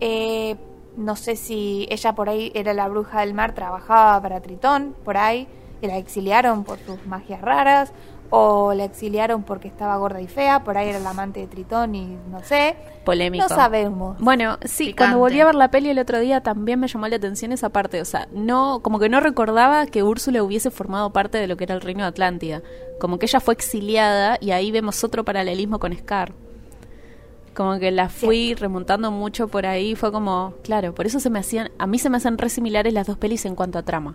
Eh, 0.00 0.56
no 0.96 1.16
sé 1.16 1.36
si 1.36 1.86
ella 1.90 2.14
por 2.14 2.28
ahí 2.28 2.52
era 2.54 2.74
la 2.74 2.88
bruja 2.88 3.20
del 3.20 3.34
mar, 3.34 3.54
trabajaba 3.54 4.20
para 4.20 4.40
Tritón, 4.40 4.94
por 5.04 5.16
ahí, 5.16 5.46
y 5.80 5.86
la 5.86 5.98
exiliaron 5.98 6.64
por 6.64 6.78
sus 6.78 7.04
magias 7.06 7.40
raras, 7.40 7.92
o 8.30 8.74
la 8.74 8.84
exiliaron 8.84 9.42
porque 9.42 9.68
estaba 9.68 9.96
gorda 9.96 10.20
y 10.20 10.26
fea, 10.26 10.64
por 10.64 10.76
ahí 10.76 10.88
era 10.88 10.98
la 10.98 11.10
amante 11.10 11.40
de 11.40 11.46
Tritón 11.46 11.94
y 11.94 12.16
no 12.30 12.42
sé. 12.42 12.76
Polémico. 13.04 13.46
No 13.48 13.54
sabemos. 13.54 14.18
Bueno, 14.18 14.58
sí, 14.64 14.86
Picante. 14.86 14.96
cuando 14.96 15.18
volví 15.18 15.40
a 15.40 15.46
ver 15.46 15.54
la 15.54 15.70
peli 15.70 15.90
el 15.90 15.98
otro 15.98 16.18
día 16.18 16.40
también 16.40 16.80
me 16.80 16.88
llamó 16.88 17.06
la 17.08 17.16
atención 17.16 17.52
esa 17.52 17.68
parte, 17.68 18.00
o 18.00 18.04
sea, 18.04 18.26
no, 18.32 18.80
como 18.82 18.98
que 18.98 19.08
no 19.08 19.20
recordaba 19.20 19.86
que 19.86 20.02
Úrsula 20.02 20.42
hubiese 20.42 20.70
formado 20.70 21.12
parte 21.12 21.38
de 21.38 21.46
lo 21.46 21.56
que 21.56 21.64
era 21.64 21.74
el 21.74 21.80
reino 21.80 22.02
de 22.02 22.08
Atlántida, 22.08 22.62
como 23.00 23.18
que 23.18 23.26
ella 23.26 23.40
fue 23.40 23.54
exiliada 23.54 24.38
y 24.40 24.50
ahí 24.50 24.72
vemos 24.72 25.04
otro 25.04 25.24
paralelismo 25.24 25.78
con 25.78 25.94
Scar. 25.96 26.32
Como 27.56 27.78
que 27.78 27.90
la 27.90 28.10
fui 28.10 28.54
remontando 28.54 29.10
mucho 29.10 29.48
por 29.48 29.64
ahí, 29.64 29.94
fue 29.94 30.12
como, 30.12 30.52
claro, 30.62 30.94
por 30.94 31.06
eso 31.06 31.20
se 31.20 31.30
me 31.30 31.38
hacían, 31.38 31.70
a 31.78 31.86
mí 31.86 31.98
se 31.98 32.10
me 32.10 32.18
hacen 32.18 32.36
re 32.36 32.50
similares 32.50 32.92
las 32.92 33.06
dos 33.06 33.16
pelis 33.16 33.46
en 33.46 33.54
cuanto 33.54 33.78
a 33.78 33.82
trama. 33.82 34.14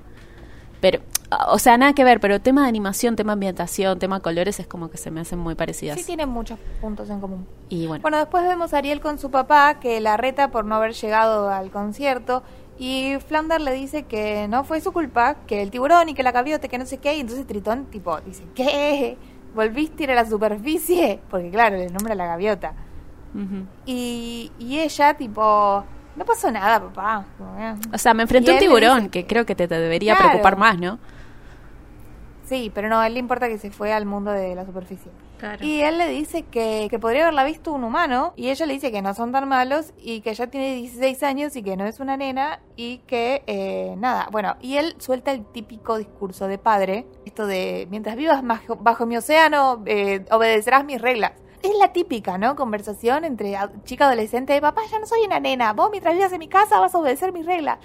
Pero, 0.79 0.99
o 1.47 1.57
sea, 1.57 1.75
nada 1.75 1.93
que 1.93 2.03
ver, 2.03 2.19
pero 2.19 2.39
tema 2.39 2.61
de 2.61 2.69
animación, 2.69 3.15
tema 3.15 3.33
ambientación, 3.33 3.97
tema 3.97 4.19
colores 4.19 4.59
es 4.59 4.67
como 4.67 4.91
que 4.91 4.97
se 4.97 5.09
me 5.09 5.21
hacen 5.21 5.39
muy 5.39 5.55
parecidas. 5.55 5.97
Sí 5.97 6.05
tienen 6.05 6.29
muchos 6.29 6.59
puntos 6.79 7.09
en 7.09 7.19
común. 7.19 7.47
Y 7.69 7.87
bueno, 7.87 8.03
Bueno, 8.03 8.17
después 8.17 8.43
vemos 8.43 8.75
a 8.75 8.77
Ariel 8.77 9.01
con 9.01 9.17
su 9.17 9.31
papá 9.31 9.79
que 9.79 9.99
la 10.01 10.17
reta 10.17 10.51
por 10.51 10.65
no 10.65 10.75
haber 10.75 10.93
llegado 10.93 11.49
al 11.49 11.71
concierto 11.71 12.43
y 12.77 13.15
Flander 13.27 13.59
le 13.59 13.73
dice 13.73 14.03
que 14.03 14.47
no 14.49 14.63
fue 14.63 14.81
su 14.81 14.91
culpa, 14.91 15.37
que 15.47 15.63
el 15.63 15.71
tiburón 15.71 16.09
y 16.09 16.13
que 16.13 16.21
la 16.21 16.31
gaviota, 16.31 16.67
que 16.67 16.77
no 16.77 16.85
sé 16.85 16.99
qué, 16.99 17.15
y 17.15 17.21
entonces 17.21 17.47
Tritón 17.47 17.85
tipo 17.85 18.19
dice, 18.21 18.43
¿qué? 18.53 19.17
¿Volviste 19.55 20.03
a 20.03 20.05
ir 20.05 20.11
a 20.11 20.15
la 20.15 20.29
superficie? 20.29 21.19
Porque 21.31 21.49
claro, 21.49 21.77
le 21.77 21.89
nombra 21.89 22.13
la 22.13 22.27
gaviota. 22.27 22.75
Y, 23.85 24.51
y 24.59 24.79
ella 24.79 25.13
tipo, 25.13 25.83
no 26.15 26.25
pasó 26.25 26.51
nada, 26.51 26.79
papá. 26.81 27.25
O 27.93 27.97
sea, 27.97 28.13
me 28.13 28.23
enfrenté 28.23 28.51
a 28.51 28.53
un 28.55 28.59
tiburón, 28.59 28.97
dice 28.99 29.09
que 29.11 29.25
creo 29.27 29.45
que 29.45 29.55
te, 29.55 29.67
te 29.67 29.79
debería 29.79 30.15
Claro. 30.15 30.29
preocupar 30.29 30.57
más, 30.57 30.77
¿no? 30.77 30.99
Sí, 32.45 32.69
pero 32.75 32.89
no, 32.89 32.99
a 32.99 33.07
él 33.07 33.13
le 33.13 33.19
importa 33.19 33.47
que 33.47 33.57
se 33.57 33.71
fue 33.71 33.93
al 33.93 34.05
mundo 34.05 34.31
de 34.31 34.55
la 34.55 34.65
superficie. 34.65 35.09
Claro. 35.39 35.65
Y 35.65 35.81
él 35.81 35.97
le 35.97 36.07
dice 36.09 36.43
que, 36.43 36.87
que 36.89 36.99
podría 36.99 37.21
haberla 37.23 37.45
visto 37.45 37.71
un 37.71 37.83
humano 37.85 38.33
y 38.35 38.49
ella 38.49 38.65
le 38.65 38.73
dice 38.73 38.91
que 38.91 39.01
no 39.01 39.13
son 39.13 39.31
tan 39.31 39.47
malos 39.47 39.93
y 39.97 40.19
que 40.21 40.33
ya 40.35 40.47
tiene 40.47 40.75
16 40.75 41.23
años 41.23 41.55
y 41.55 41.63
que 41.63 41.77
no 41.77 41.85
es 41.85 41.99
una 42.01 42.17
nena 42.17 42.59
y 42.75 42.97
que 43.07 43.41
eh, 43.47 43.95
nada, 43.97 44.27
bueno, 44.31 44.57
y 44.61 44.75
él 44.77 44.95
suelta 44.99 45.31
el 45.31 45.45
típico 45.45 45.97
discurso 45.97 46.47
de 46.47 46.57
padre, 46.57 47.07
esto 47.25 47.47
de 47.47 47.87
mientras 47.89 48.17
vivas 48.17 48.43
bajo, 48.45 48.75
bajo 48.75 49.05
mi 49.05 49.15
océano 49.17 49.81
eh, 49.85 50.25
obedecerás 50.29 50.83
mis 50.83 51.01
reglas. 51.01 51.31
Es 51.63 51.71
la 51.79 51.93
típica, 51.93 52.37
¿no? 52.37 52.55
Conversación 52.55 53.23
entre 53.23 53.55
chica 53.83 54.07
adolescente 54.07 54.53
de 54.53 54.61
papá, 54.61 54.81
ya 54.89 54.99
no 54.99 55.05
soy 55.05 55.19
una 55.25 55.39
nena, 55.39 55.73
vos 55.73 55.89
mientras 55.91 56.15
vivas 56.15 56.31
en 56.33 56.39
mi 56.39 56.47
casa 56.47 56.79
vas 56.79 56.95
a 56.95 56.97
obedecer 56.97 57.31
mis 57.33 57.45
reglas. 57.45 57.77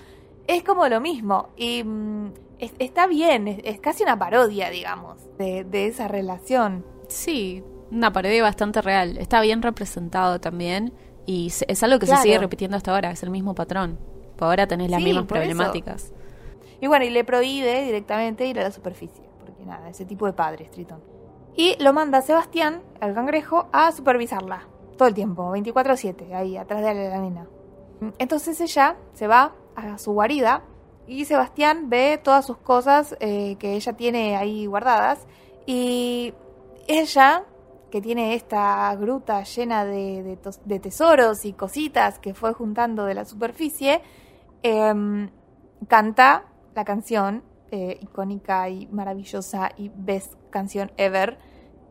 Es 0.46 0.62
como 0.62 0.88
lo 0.88 1.00
mismo 1.00 1.48
y 1.56 1.82
mm, 1.84 2.32
es- 2.58 2.72
está 2.78 3.06
bien, 3.06 3.48
es, 3.48 3.60
es 3.64 3.80
casi 3.80 4.02
una 4.02 4.18
parodia, 4.18 4.70
digamos, 4.70 5.18
de, 5.38 5.64
de 5.64 5.86
esa 5.86 6.08
relación. 6.08 6.84
Sí, 7.08 7.62
una 7.90 8.12
parodia 8.12 8.42
bastante 8.42 8.80
real. 8.80 9.18
Está 9.18 9.40
bien 9.42 9.60
representado 9.62 10.40
también 10.40 10.92
y 11.26 11.50
se- 11.50 11.66
es 11.68 11.82
algo 11.82 11.98
que 11.98 12.06
Claro. 12.06 12.22
se 12.22 12.28
sigue 12.28 12.38
repitiendo 12.38 12.76
hasta 12.76 12.92
ahora, 12.94 13.10
es 13.10 13.22
el 13.22 13.30
mismo 13.30 13.54
patrón. 13.54 13.98
Por 14.36 14.48
ahora 14.48 14.66
tenés 14.66 14.90
las 14.90 14.98
Sí, 15.00 15.04
mismas 15.04 15.24
eso. 15.24 15.34
problemáticas. 15.34 16.12
Y 16.80 16.86
bueno, 16.86 17.04
y 17.04 17.10
le 17.10 17.24
prohíbe 17.24 17.82
directamente 17.84 18.46
ir 18.46 18.58
a 18.60 18.62
la 18.64 18.70
superficie, 18.70 19.24
porque 19.44 19.64
nada, 19.64 19.88
ese 19.88 20.04
tipo 20.04 20.26
de 20.26 20.32
padres, 20.32 20.70
Tritón. 20.70 21.00
Y 21.56 21.82
lo 21.82 21.92
manda 21.92 22.20
Sebastián, 22.20 22.82
al 23.00 23.14
cangrejo, 23.14 23.68
a 23.72 23.90
supervisarla. 23.90 24.66
Todo 24.98 25.08
el 25.08 25.14
tiempo, 25.14 25.50
24-7, 25.52 26.34
ahí 26.34 26.56
atrás 26.56 26.82
de 26.82 26.94
la 26.94 27.18
nena. 27.18 27.46
Entonces 28.18 28.60
ella 28.60 28.96
se 29.14 29.26
va 29.26 29.54
a 29.74 29.96
su 29.98 30.12
guarida 30.12 30.62
y 31.06 31.24
Sebastián 31.24 31.88
ve 31.88 32.20
todas 32.22 32.44
sus 32.44 32.58
cosas 32.58 33.16
eh, 33.20 33.56
que 33.58 33.74
ella 33.74 33.94
tiene 33.94 34.36
ahí 34.36 34.66
guardadas. 34.66 35.26
Y 35.64 36.34
ella, 36.88 37.44
que 37.90 38.00
tiene 38.02 38.34
esta 38.34 38.94
gruta 38.96 39.42
llena 39.42 39.84
de, 39.84 40.38
de 40.64 40.80
tesoros 40.80 41.44
y 41.44 41.54
cositas 41.54 42.18
que 42.18 42.34
fue 42.34 42.52
juntando 42.52 43.06
de 43.06 43.14
la 43.14 43.24
superficie, 43.24 44.02
em, 44.62 45.30
canta 45.88 46.44
la 46.74 46.84
canción 46.84 47.42
eh, 47.70 47.98
icónica 48.00 48.68
y 48.68 48.86
maravillosa 48.88 49.70
y 49.76 49.90
best 49.94 50.34
canción 50.50 50.92
ever, 50.96 51.38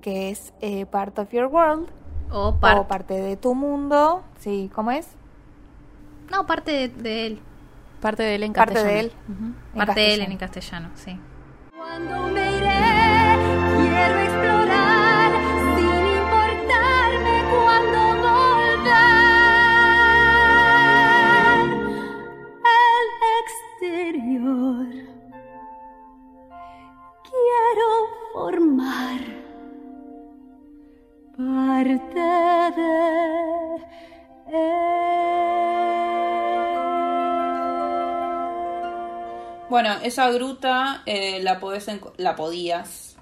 que 0.06 0.30
es 0.30 0.54
eh, 0.62 0.86
Part 0.86 1.18
of 1.18 1.32
Your 1.32 1.48
World, 1.48 1.88
O 2.32 2.54
par- 2.60 2.78
o 2.78 2.88
parte 2.88 3.16
de 3.16 3.38
tu 3.38 3.56
mundo. 3.56 4.22
Sí, 4.38 4.70
¿cómo 4.76 4.92
es? 4.92 5.08
No, 6.32 6.46
parte 6.46 6.72
de, 6.72 6.88
de 6.90 7.26
él. 7.26 7.40
Parte 8.02 8.22
de 8.22 8.36
él 8.36 8.44
en 8.44 8.54
Parte 8.54 8.76
castellano. 8.76 8.94
de 8.94 9.00
él. 9.08 9.12
Ujú. 9.30 9.46
En 9.74 9.78
Parte 9.80 10.00
de 10.00 10.14
él 10.14 10.20
castellano. 10.20 10.32
en 10.32 10.38
castellano, 10.38 10.90
sí. 10.94 11.20
Cuando 11.76 12.28
me 12.34 12.58
iré, 12.58 12.82
quiero 13.78 14.20
explorar 14.20 15.32
sin 15.76 16.08
importarme 16.20 17.36
cuando 17.52 18.00
volver. 21.16 21.60
El 22.94 23.08
exterior 23.42 24.88
quiero 27.24 27.90
formar 28.34 29.20
parte 31.38 32.20
de. 32.76 33.16
Bueno, 39.70 39.90
esa 40.04 40.30
gruta 40.30 41.02
eh, 41.06 41.42
la, 41.42 41.60
podés 41.60 41.88
la 42.18 42.36
podías 42.36 43.18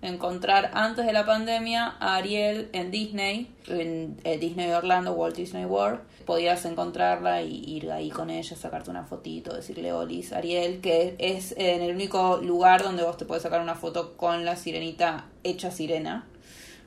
encontrar 0.00 0.70
antes 0.74 1.04
de 1.04 1.12
la 1.12 1.26
pandemia 1.26 1.96
a 1.98 2.16
Ariel 2.16 2.70
en 2.72 2.90
Disney, 2.90 3.52
en 3.66 4.16
eh, 4.24 4.38
Disney 4.38 4.70
Orlando, 4.70 5.12
Walt 5.12 5.36
Disney 5.36 5.64
World. 5.64 6.00
Podías 6.24 6.64
encontrarla 6.66 7.42
y 7.42 7.64
ir 7.64 7.90
ahí 7.90 8.10
con 8.10 8.30
ella, 8.30 8.56
sacarte 8.56 8.90
una 8.90 9.04
fotito, 9.04 9.54
decirle 9.54 9.92
Olis, 9.92 10.32
Ariel, 10.32 10.80
que 10.80 11.16
es 11.18 11.52
en 11.58 11.82
el 11.82 11.94
único 11.94 12.38
lugar 12.38 12.82
donde 12.82 13.02
vos 13.02 13.16
te 13.16 13.24
puedes 13.24 13.42
sacar 13.42 13.60
una 13.60 13.74
foto 13.74 14.16
con 14.16 14.44
la 14.44 14.56
sirenita 14.56 15.26
hecha 15.42 15.70
sirena. 15.70 16.26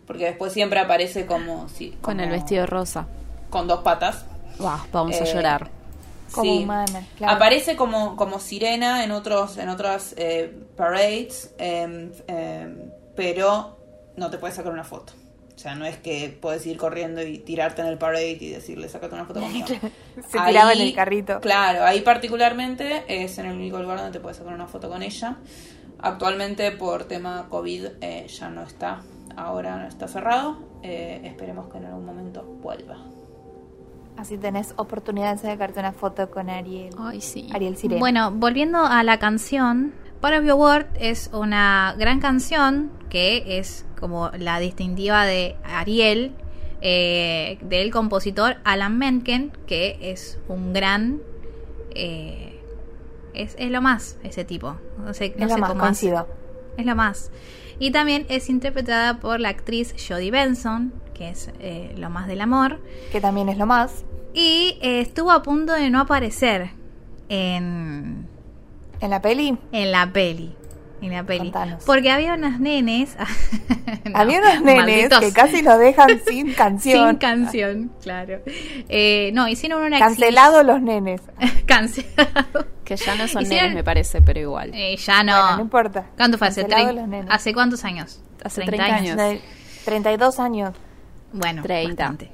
Porque 0.07 0.25
después 0.25 0.51
siempre 0.53 0.79
aparece 0.79 1.25
como... 1.25 1.67
Con 2.01 2.19
el 2.19 2.29
vestido 2.29 2.65
rosa. 2.65 3.07
Con 3.49 3.67
dos 3.67 3.81
patas. 3.81 4.25
Guau, 4.57 4.79
vamos 4.91 5.15
a 5.19 5.23
Eh, 5.23 5.33
llorar. 5.33 5.69
Como 6.31 6.53
humana, 6.55 7.05
claro. 7.17 7.35
Aparece 7.35 7.75
como, 7.75 8.15
como 8.15 8.39
sirena 8.39 9.03
en 9.03 9.11
otros 9.11 9.57
en 9.57 9.67
otras 9.67 10.13
eh, 10.17 10.53
parades, 10.77 11.53
em, 11.57 12.09
em, 12.27 12.77
pero 13.15 13.77
no 14.15 14.29
te 14.29 14.37
puedes 14.37 14.55
sacar 14.55 14.71
una 14.71 14.85
foto. 14.85 15.11
O 15.53 15.59
sea, 15.59 15.75
no 15.75 15.85
es 15.85 15.97
que 15.97 16.35
puedes 16.41 16.65
ir 16.65 16.77
corriendo 16.77 17.21
y 17.21 17.37
tirarte 17.39 17.81
en 17.81 17.87
el 17.87 17.97
parade 17.97 18.37
y 18.39 18.49
decirle, 18.49 18.87
sácate 18.87 19.13
una 19.13 19.25
foto 19.25 19.41
conmigo. 19.41 19.67
Se 19.67 20.39
tiraba 20.47 20.71
en 20.73 20.79
el 20.81 20.93
carrito. 20.95 21.41
Claro, 21.41 21.83
ahí 21.85 21.99
particularmente 22.01 23.03
es 23.07 23.37
en 23.37 23.47
el 23.47 23.57
único 23.57 23.79
lugar 23.79 23.97
donde 23.97 24.13
te 24.13 24.19
puedes 24.21 24.37
sacar 24.37 24.53
una 24.53 24.67
foto 24.67 24.89
con 24.89 25.03
ella. 25.03 25.35
Actualmente 25.99 26.71
por 26.71 27.03
tema 27.03 27.47
COVID 27.49 27.85
eh, 27.99 28.25
ya 28.27 28.49
no 28.49 28.63
está, 28.63 29.01
ahora 29.41 29.77
no 29.77 29.87
está 29.87 30.07
cerrado. 30.07 30.57
Eh, 30.83 31.21
esperemos 31.25 31.69
que 31.71 31.77
en 31.77 31.85
algún 31.85 32.05
momento 32.05 32.43
vuelva. 32.61 32.97
Así 34.17 34.37
tenés 34.37 34.73
oportunidad 34.77 35.33
de 35.33 35.37
sacarte 35.39 35.79
una 35.79 35.93
foto 35.93 36.29
con 36.29 36.49
Ariel. 36.49 36.93
Ay, 36.99 37.21
sí. 37.21 37.49
Ariel 37.53 37.77
Sirena. 37.77 37.99
Bueno, 37.99 38.31
volviendo 38.31 38.79
a 38.85 39.03
la 39.03 39.17
canción, 39.19 39.93
Part 40.19 40.39
of 40.39 40.45
Your 40.45 40.55
World 40.59 40.87
es 40.99 41.29
una 41.33 41.95
gran 41.97 42.19
canción 42.19 42.91
que 43.09 43.57
es 43.57 43.85
como 43.99 44.29
la 44.37 44.59
distintiva 44.59 45.25
de 45.25 45.55
Ariel, 45.63 46.33
eh, 46.81 47.57
del 47.61 47.91
compositor 47.91 48.57
Alan 48.63 48.97
Menken, 48.97 49.51
que 49.65 49.97
es 50.01 50.39
un 50.47 50.73
gran... 50.73 51.19
eh, 51.95 52.47
es, 53.33 53.55
es 53.57 53.71
lo 53.71 53.81
más 53.81 54.17
ese 54.23 54.43
tipo. 54.43 54.75
No 54.97 55.13
sé, 55.13 55.33
no 55.37 55.45
es 55.45 55.49
lo 55.51 55.55
sé 55.55 55.61
más 55.61 55.69
cómo 55.69 55.81
coincido. 55.81 56.27
es 56.77 56.85
lo 56.85 56.95
más. 56.95 57.31
Y 57.81 57.89
también 57.89 58.27
es 58.29 58.47
interpretada 58.47 59.19
por 59.19 59.39
la 59.39 59.49
actriz 59.49 59.95
Jodie 60.07 60.29
Benson, 60.29 60.93
que 61.15 61.29
es 61.29 61.49
eh, 61.59 61.95
lo 61.97 62.11
más 62.11 62.27
del 62.27 62.41
amor. 62.41 62.79
Que 63.11 63.19
también 63.19 63.49
es 63.49 63.57
lo 63.57 63.65
más. 63.65 64.05
Y 64.35 64.77
eh, 64.83 65.01
estuvo 65.01 65.31
a 65.31 65.41
punto 65.41 65.73
de 65.73 65.89
no 65.89 65.99
aparecer 65.99 66.69
en, 67.27 68.27
En 68.99 69.09
la 69.09 69.19
peli, 69.19 69.57
en 69.71 69.91
la 69.91 70.13
peli. 70.13 70.53
En 71.01 71.11
la 71.13 71.23
peli. 71.23 71.39
Contanos. 71.51 71.83
Porque 71.85 72.11
había 72.11 72.33
unos 72.35 72.59
nenes. 72.59 73.15
No, 74.03 74.17
Había 74.17 74.39
unos 74.39 74.61
nenes 74.61 74.77
malditos. 75.09 75.19
que 75.19 75.31
casi 75.31 75.61
nos 75.61 75.77
dejan 75.77 76.19
sin 76.27 76.53
canción. 76.53 77.09
Sin 77.09 77.17
canción, 77.17 77.91
claro. 78.01 78.39
Eh, 78.89 79.29
no, 79.33 79.47
hicieron 79.47 79.83
una 79.83 79.99
Cancelados 79.99 80.65
los 80.65 80.81
nenes. 80.81 81.21
exhibi- 81.39 81.65
Cancelado. 81.65 82.65
Que 82.83 82.95
ya 82.95 83.15
no 83.15 83.27
son 83.27 83.43
Hicieron- 83.43 83.61
nenes, 83.69 83.75
me 83.75 83.83
parece, 83.83 84.21
pero 84.21 84.39
igual. 84.39 84.71
Eh, 84.73 84.97
ya 84.97 85.23
no. 85.23 85.33
Bueno, 85.39 85.55
no 85.57 85.61
importa. 85.61 86.05
¿Cuánto 86.17 86.37
fue? 86.39 86.47
¿Hace, 86.47 86.61
Cancelados 86.61 86.93
trein- 86.93 86.99
los 86.99 87.07
nenes. 87.07 87.27
¿Hace 87.29 87.53
cuántos 87.53 87.85
años? 87.85 88.21
Hace 88.43 88.61
30 88.63 88.85
años. 88.85 89.17
De 89.17 89.41
32 89.85 90.39
años. 90.39 90.73
Bueno, 91.31 91.61
30. 91.61 91.89
bastante. 92.03 92.31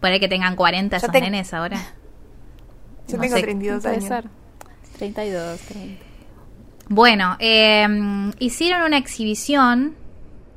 Puede 0.00 0.20
que 0.20 0.28
tengan 0.28 0.54
40 0.54 0.96
Yo 0.96 0.98
esos 0.98 1.10
te- 1.10 1.20
nenes 1.22 1.54
ahora. 1.54 1.78
Yo 3.08 3.16
No 3.16 3.22
tengo 3.22 3.36
sé. 3.36 3.42
32 3.42 3.82
Puede 3.82 3.94
años. 3.96 4.08
ser. 4.08 4.24
32, 4.98 5.60
30. 5.60 6.04
Bueno, 6.88 7.36
eh, 7.38 7.86
hicieron 8.38 8.82
una 8.82 8.96
exhibición 8.96 9.94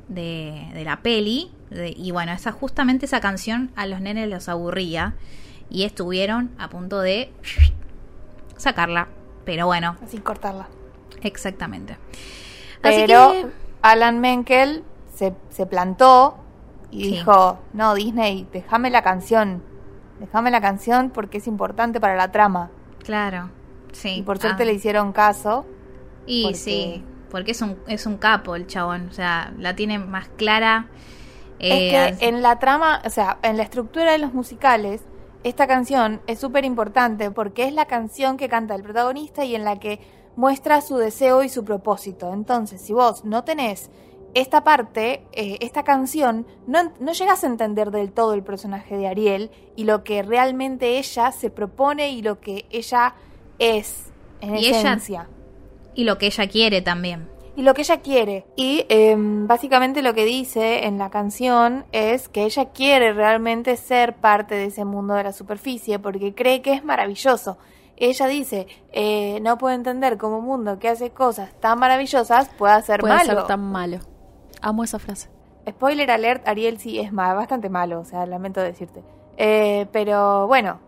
de, 0.08 0.68
de 0.72 0.84
la 0.84 0.98
peli 1.02 1.52
de- 1.70 1.90
y 1.96 2.10
bueno, 2.10 2.32
esa 2.32 2.52
justamente 2.52 3.06
esa 3.06 3.20
canción 3.20 3.70
a 3.76 3.86
los 3.86 4.00
nenes 4.00 4.28
los 4.28 4.48
aburría 4.48 5.14
y 5.70 5.84
estuvieron 5.84 6.50
a 6.58 6.68
punto 6.68 7.00
de 7.00 7.32
sacarla. 8.56 9.08
Pero 9.44 9.66
bueno, 9.66 9.96
Así 10.02 10.18
cortarla. 10.18 10.68
exactamente. 11.22 11.94
Así 12.82 13.02
Pero 13.06 13.32
que 13.32 13.46
Alan 13.82 14.20
Menkel 14.20 14.84
se, 15.14 15.34
se 15.50 15.66
plantó 15.66 16.36
y 16.90 17.04
Sí. 17.04 17.10
dijo, 17.12 17.58
no, 17.72 17.94
Disney, 17.94 18.46
déjame 18.52 18.90
la 18.90 19.02
canción. 19.02 19.62
Déjame 20.20 20.50
la 20.50 20.60
canción 20.60 21.10
porque 21.10 21.38
es 21.38 21.46
importante 21.46 22.00
para 22.00 22.16
la 22.16 22.30
trama. 22.32 22.70
claro, 23.02 23.50
sí. 23.92 24.16
y 24.18 24.22
por 24.22 24.38
suerte 24.38 24.62
ah, 24.62 24.66
le 24.66 24.72
hicieron 24.74 25.12
caso. 25.12 25.66
Y 26.26 26.42
porque- 26.44 26.56
sí, 26.58 27.04
porque 27.30 27.50
es 27.52 27.62
un, 27.62 27.78
es 27.88 28.06
un 28.06 28.16
capo 28.18 28.56
el 28.56 28.66
chabón, 28.66 29.08
o 29.10 29.12
sea, 29.12 29.52
la 29.58 29.74
tiene 29.74 29.98
más 29.98 30.28
clara. 30.28 30.88
eh, 31.58 32.08
es 32.10 32.18
que 32.18 32.28
en 32.28 32.42
la 32.42 32.58
trama, 32.58 33.00
o 33.04 33.10
sea, 33.10 33.38
en 33.42 33.56
la 33.56 33.62
estructura 33.62 34.12
de 34.12 34.18
los 34.18 34.34
musicales, 34.34 35.02
esta 35.44 35.66
canción 35.66 36.20
es 36.26 36.38
súper 36.40 36.64
importante 36.64 37.30
porque 37.30 37.64
es 37.66 37.72
la 37.72 37.86
canción 37.86 38.36
que 38.36 38.48
canta 38.48 38.74
el 38.74 38.82
protagonista 38.82 39.44
y 39.44 39.54
en 39.54 39.64
la 39.64 39.78
que 39.78 40.00
muestra 40.36 40.80
su 40.80 40.96
deseo 40.96 41.42
y 41.42 41.48
su 41.48 41.64
propósito. 41.64 42.32
Entonces, 42.32 42.80
si 42.80 42.92
vos 42.92 43.24
no 43.24 43.44
tenés 43.44 43.90
esta 44.34 44.64
parte, 44.64 45.24
eh, 45.32 45.58
esta 45.60 45.82
canción, 45.84 46.46
no, 46.66 46.92
no 47.00 47.12
llegas 47.12 47.44
a 47.44 47.46
entender 47.46 47.90
del 47.90 48.12
todo 48.12 48.34
el 48.34 48.42
personaje 48.42 48.96
de 48.96 49.06
Ariel 49.06 49.50
y 49.76 49.84
lo 49.84 50.02
que 50.04 50.22
realmente 50.22 50.98
ella 50.98 51.30
se 51.32 51.50
propone 51.50 52.10
y 52.10 52.22
lo 52.22 52.40
que 52.40 52.64
ella 52.70 53.14
es 53.58 54.10
en 54.40 54.56
Y 54.56 54.66
ella- 54.66 54.78
esencia 54.78 55.28
y 55.94 56.04
lo 56.04 56.18
que 56.18 56.26
ella 56.26 56.46
quiere 56.48 56.82
también. 56.82 57.28
y 57.54 57.62
lo 57.62 57.74
que 57.74 57.82
ella 57.82 58.00
quiere. 58.00 58.46
Y 58.56 58.86
em, 58.88 59.46
básicamente 59.46 60.00
lo 60.00 60.14
que 60.14 60.24
dice 60.24 60.86
en 60.86 60.96
la 60.96 61.10
canción 61.10 61.84
es 61.92 62.30
que 62.30 62.44
ella 62.44 62.70
quiere 62.70 63.12
realmente 63.12 63.76
ser 63.76 64.14
parte 64.14 64.54
de 64.54 64.64
ese 64.66 64.86
mundo 64.86 65.12
de 65.14 65.24
la 65.24 65.32
superficie 65.32 65.98
porque 65.98 66.34
cree 66.34 66.62
que 66.62 66.72
es 66.72 66.82
maravilloso. 66.82 67.58
Ella 67.98 68.26
dice, 68.26 68.66
eh, 68.90 69.38
no 69.42 69.58
puedo 69.58 69.74
entender 69.74 70.16
cómo 70.16 70.38
un 70.38 70.46
mundo 70.46 70.78
que 70.78 70.88
hace 70.88 71.10
cosas 71.10 71.52
tan 71.60 71.78
maravillosas 71.78 72.48
pueda 72.56 72.80
ser 72.80 73.00
Puede 73.00 73.16
malo. 73.16 73.32
ser 73.40 73.46
tan 73.46 73.60
malo. 73.70 73.98
Amo 74.62 74.82
esa 74.82 74.98
frase. 74.98 75.28
Spoiler 75.68 76.10
alert, 76.10 76.48
Ariel 76.48 76.78
sí 76.78 76.98
es 77.00 77.12
bastante 77.12 77.68
malo, 77.68 78.00
o 78.00 78.04
sea, 78.06 78.24
lamento 78.24 78.60
decirte. 78.62 79.04
Eh, 79.36 79.86
pero 79.92 80.46
bueno, 80.46 80.80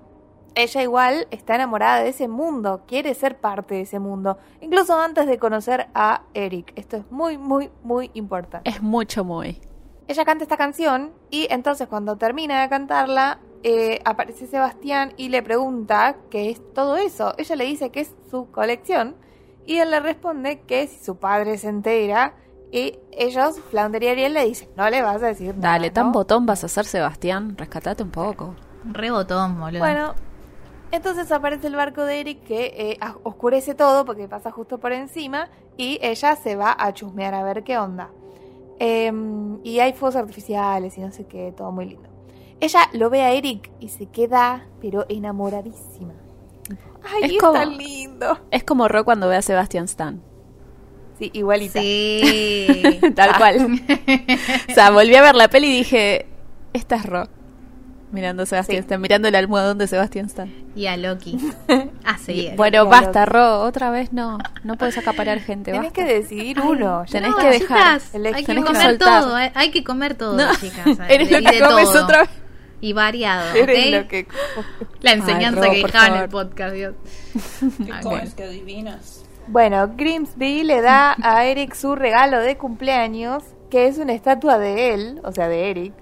ella 0.55 0.83
igual 0.83 1.27
está 1.31 1.55
enamorada 1.57 2.01
de 2.03 2.11
ese 2.11 2.29
mundo, 2.29 2.83
quiere 2.87 3.15
ser 3.15 3.39
parte 3.39 3.75
de 3.75 3.81
ese 3.83 3.99
mundo, 3.99 4.39
incluso 4.61 4.99
antes 4.99 5.27
de 5.27 5.39
conocer 5.39 5.89
a 5.95 6.23
Eric. 6.35 6.73
Esto 6.77 6.97
es 6.97 7.11
muy, 7.11 7.39
muy, 7.39 7.71
muy 7.83 8.11
importante. 8.15 8.69
Es 8.69 8.83
mucho 8.83 9.25
muy. 9.25 9.61
Ella 10.07 10.25
canta 10.25 10.45
esta 10.45 10.57
canción 10.57 11.13
y 11.31 11.47
entonces 11.51 11.89
cuando 11.89 12.17
termina 12.17 12.63
de 12.63 12.69
cantarla, 12.69 13.39
eh, 13.63 14.01
aparece 14.05 14.47
Sebastián 14.47 15.15
y 15.17 15.31
le 15.31 15.43
pregunta 15.43 16.17
qué 16.31 16.51
es 16.51 16.61
todo 16.75 16.97
eso. 16.97 17.35
Ella 17.39 17.57
le 17.57 17.65
dice 17.65 17.91
que 17.91 18.01
es 18.01 18.15
su 18.31 18.51
colección 18.51 19.17
y 19.67 19.79
él 19.79 19.91
le 19.91 20.01
responde 20.01 20.61
que 20.61 20.87
si 20.87 21.03
su 21.03 21.17
padre 21.17 21.57
se 21.57 21.69
entera 21.69 22.35
y 22.71 22.99
ellos, 23.13 23.61
Flounder 23.71 24.03
y 24.03 24.09
Ariel, 24.09 24.35
le 24.35 24.45
dicen, 24.45 24.69
no 24.77 24.91
le 24.91 25.01
vas 25.01 25.23
a 25.23 25.27
decir 25.27 25.57
nada. 25.57 25.75
Dale, 25.75 25.91
tan 25.91 26.07
¿no?". 26.07 26.13
botón 26.13 26.45
vas 26.45 26.65
a 26.65 26.69
ser, 26.69 26.85
Sebastián. 26.85 27.57
Rescatate 27.57 28.03
un 28.03 28.11
poco. 28.11 28.57
Rebotón, 28.85 29.59
boludo. 29.61 29.79
Bueno, 29.79 30.15
entonces 30.95 31.31
aparece 31.33 31.67
el 31.67 31.77
barco 31.77 32.05
de 32.05 32.21
Eric 32.21 32.45
que 32.45 32.75
eh, 32.77 32.99
oscurece 33.23 33.75
todo 33.75 34.05
porque 34.05 34.29
pasa 34.29 34.51
justo 34.51 34.79
por 34.79 34.93
encima 34.93 35.49
y 35.77 35.99
ella 36.03 36.37
se 36.37 36.57
va 36.57 36.75
a 36.79 36.93
chusmear 36.95 37.35
a 37.35 37.43
ver 37.43 37.63
qué 37.65 37.79
onda. 37.79 38.11
Em, 38.79 39.59
y 39.65 39.79
hay 39.81 39.93
fuegos 39.93 40.17
artificiales 40.17 40.97
y 40.99 41.01
no 41.01 41.13
sé 41.13 41.27
qué, 41.27 41.53
todo 41.57 41.71
muy 41.73 41.87
lindo. 41.87 42.09
Ella 42.61 42.89
lo 42.93 43.11
ve 43.11 43.23
a 43.23 43.33
Eric 43.33 43.71
y 43.81 43.89
se 43.89 44.07
queda, 44.07 44.67
pero 44.81 45.05
enamoradísima. 45.09 46.15
Ay, 47.05 47.25
Es 47.25 47.33
es, 47.33 47.39
como- 47.39 47.53
tan 47.53 47.77
lindo. 47.77 48.39
Es 48.51 48.65
como 48.65 48.89
Ro 48.89 49.05
cuando 49.05 49.29
ve 49.29 49.37
a 49.37 49.43
Sebastián 49.43 49.85
Stan. 49.85 50.23
Sí, 51.19 51.31
igualita. 51.35 51.81
Sí. 51.81 53.01
Tal 53.15 53.37
cual. 53.37 53.79
o 54.71 54.75
sea, 54.75 54.91
volví 54.91 55.15
a 55.15 55.23
ver 55.23 55.35
la 55.35 55.49
peli 55.49 55.69
y 55.69 55.77
dije, 55.79 56.27
esta 56.73 56.97
es 56.97 57.07
Ro. 57.07 57.25
Mirando 58.15 58.45
a 58.45 58.47
Sebastián 58.47 58.77
Sí. 58.79 58.81
Stan, 58.85 59.01
mirando 59.01 59.27
el 59.29 59.35
almohadón 59.35 59.77
de 59.77 59.87
Sebastián 59.89 60.27
Stan. 60.27 60.51
y 60.77 60.87
a 60.87 60.97
Loki. 60.97 61.37
A 62.05 62.17
seguir. 62.19 62.55
Bueno, 62.57 62.87
basta, 62.87 63.27
Ro, 63.27 63.61
otra 63.63 63.91
vez 63.91 64.13
no. 64.13 64.39
No 64.63 64.77
puedes 64.77 64.97
acaparar 64.99 65.41
gente. 65.41 65.73
Tenés 65.73 65.89
basta. 65.89 66.05
que 66.07 66.15
decidir 66.15 66.61
uno. 66.61 67.05
tenés 67.11 67.31
no. 67.31 67.37
que 67.39 67.47
dejar. 67.49 68.01
chicas, 68.01 68.15
hay 68.15 68.45
que 68.45 68.55
comer 68.63 68.83
soltar. 68.83 69.23
todo, 69.23 69.35
hay, 69.35 69.51
hay 69.55 69.71
que 69.71 69.83
comer 69.85 70.15
todo, 70.15 70.37
No, 70.37 70.55
chicas. 70.57 70.87
eres 71.09 71.31
lo 71.31 71.39
que 71.51 71.59
comes 71.61 71.91
todo. 71.93 72.05
otra 72.05 72.21
vez. 72.21 72.31
Y 72.81 72.93
variado, 72.93 73.55
Eres 73.55 73.87
¿ok? 73.87 74.03
lo 74.03 74.09
que... 74.09 74.27
La 75.01 75.13
enseñanza 75.13 75.61
Ro, 75.63 75.71
que 75.73 75.83
dejaba 75.83 76.07
en 76.17 76.23
el 76.23 76.29
podcast, 76.29 76.75
Dios. 76.75 76.95
¿Qué 77.85 77.93
Ah, 77.93 78.01
comes? 78.03 78.35
¿Qué 78.35 78.45
adivinas? 78.45 79.25
Bueno, 79.47 79.91
Grimsby 79.97 80.63
le 80.65 80.81
da 80.83 81.17
a 81.23 81.45
Eric 81.47 81.75
su 81.75 81.97
regalo 81.97 82.39
de 82.41 82.57
cumpleaños, 82.59 83.43
que 83.71 83.87
es 83.89 83.97
una 83.99 84.13
estatua 84.13 84.59
de 84.59 84.93
él, 84.95 85.21
o 85.25 85.33
sea, 85.33 85.49
de 85.49 85.71
Eric. 85.71 85.93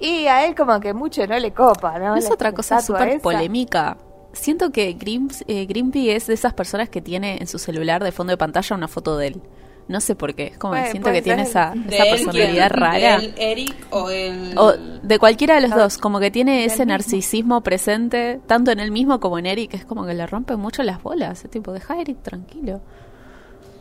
Y 0.00 0.26
a 0.26 0.46
él 0.46 0.54
como 0.54 0.80
que 0.80 0.94
mucho 0.94 1.26
no 1.26 1.38
le 1.38 1.52
copa, 1.52 1.98
¿no? 1.98 2.08
No 2.08 2.16
es 2.16 2.24
La 2.24 2.34
otra 2.34 2.52
cosa 2.52 2.80
súper 2.80 3.20
polémica. 3.20 3.96
Siento 4.32 4.70
que 4.70 4.92
Grims, 4.94 5.44
eh, 5.48 5.66
Grimpy 5.66 6.10
es 6.10 6.26
de 6.28 6.34
esas 6.34 6.54
personas 6.54 6.88
que 6.88 7.00
tiene 7.02 7.38
en 7.40 7.46
su 7.46 7.58
celular 7.58 8.02
de 8.02 8.12
fondo 8.12 8.30
de 8.30 8.36
pantalla 8.36 8.76
una 8.76 8.88
foto 8.88 9.16
de 9.18 9.26
él. 9.28 9.42
No 9.88 10.00
sé 10.00 10.14
por 10.14 10.36
qué. 10.36 10.48
Es 10.48 10.58
como 10.58 10.74
que 10.74 10.86
siento 10.92 11.10
que 11.10 11.20
tiene 11.20 11.42
esa, 11.42 11.72
¿De 11.74 11.96
esa 11.96 12.04
él 12.04 12.10
personalidad 12.10 12.68
quién? 12.68 12.80
rara. 12.80 13.18
¿De 13.18 13.24
él, 13.26 13.34
Eric 13.36 13.74
o 13.90 14.08
el...? 14.08 14.54
O 14.56 14.72
de 14.72 15.18
cualquiera 15.18 15.56
de 15.56 15.62
los 15.62 15.70
No, 15.70 15.78
dos, 15.78 15.98
como 15.98 16.20
que 16.20 16.30
tiene 16.30 16.64
ese 16.64 16.78
mismo. 16.78 16.92
narcisismo 16.92 17.60
presente, 17.62 18.40
tanto 18.46 18.70
en 18.70 18.78
él 18.78 18.92
mismo 18.92 19.18
como 19.18 19.36
en 19.40 19.46
Eric, 19.46 19.74
es 19.74 19.84
como 19.84 20.06
que 20.06 20.14
le 20.14 20.24
rompe 20.28 20.54
mucho 20.54 20.84
las 20.84 21.02
bolas. 21.02 21.44
Es 21.44 21.50
tipo, 21.50 21.72
deja 21.72 21.94
a 21.94 22.00
Eric 22.00 22.22
tranquilo. 22.22 22.80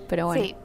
Pero 0.08 0.26
bueno, 0.26 0.44
Sí. 0.44 0.56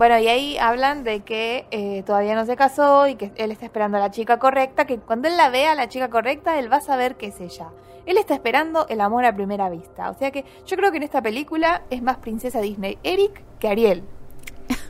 Bueno, 0.00 0.18
y 0.18 0.28
ahí 0.28 0.56
hablan 0.56 1.04
de 1.04 1.20
que 1.20 1.66
eh, 1.70 2.02
todavía 2.06 2.34
no 2.34 2.46
se 2.46 2.56
casó 2.56 3.06
y 3.06 3.16
que 3.16 3.32
él 3.36 3.50
está 3.50 3.66
esperando 3.66 3.98
a 3.98 4.00
la 4.00 4.10
chica 4.10 4.38
correcta, 4.38 4.86
que 4.86 4.96
cuando 4.96 5.28
él 5.28 5.36
la 5.36 5.50
vea 5.50 5.72
a 5.72 5.74
la 5.74 5.90
chica 5.90 6.08
correcta, 6.08 6.58
él 6.58 6.72
va 6.72 6.78
a 6.78 6.80
saber 6.80 7.16
que 7.16 7.26
es 7.26 7.38
ella. 7.38 7.66
Él 8.06 8.16
está 8.16 8.32
esperando 8.32 8.86
el 8.88 9.02
amor 9.02 9.26
a 9.26 9.34
primera 9.36 9.68
vista. 9.68 10.08
O 10.08 10.14
sea 10.18 10.30
que 10.30 10.46
yo 10.66 10.78
creo 10.78 10.90
que 10.90 10.96
en 10.96 11.02
esta 11.02 11.20
película 11.20 11.82
es 11.90 12.00
más 12.00 12.16
princesa 12.16 12.62
Disney 12.62 12.96
Eric 13.02 13.42
que 13.58 13.68
Ariel. 13.68 14.02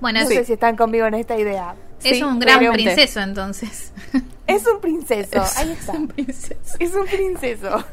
Bueno, 0.00 0.20
No 0.20 0.28
es, 0.28 0.32
sé 0.32 0.44
si 0.44 0.52
están 0.52 0.76
conmigo 0.76 1.06
en 1.06 1.14
esta 1.14 1.36
idea. 1.36 1.74
es 2.04 2.18
Sí, 2.18 2.22
un 2.22 2.38
gran 2.38 2.60
princeso, 2.72 3.20
entonces. 3.20 3.92
Es 4.46 4.64
un 4.68 4.80
princeso, 4.80 5.42
ahí 5.56 5.72
está. 5.72 5.92
princeso. 6.14 6.76
Es 6.78 6.94
un 6.94 7.06
princeso. 7.06 7.84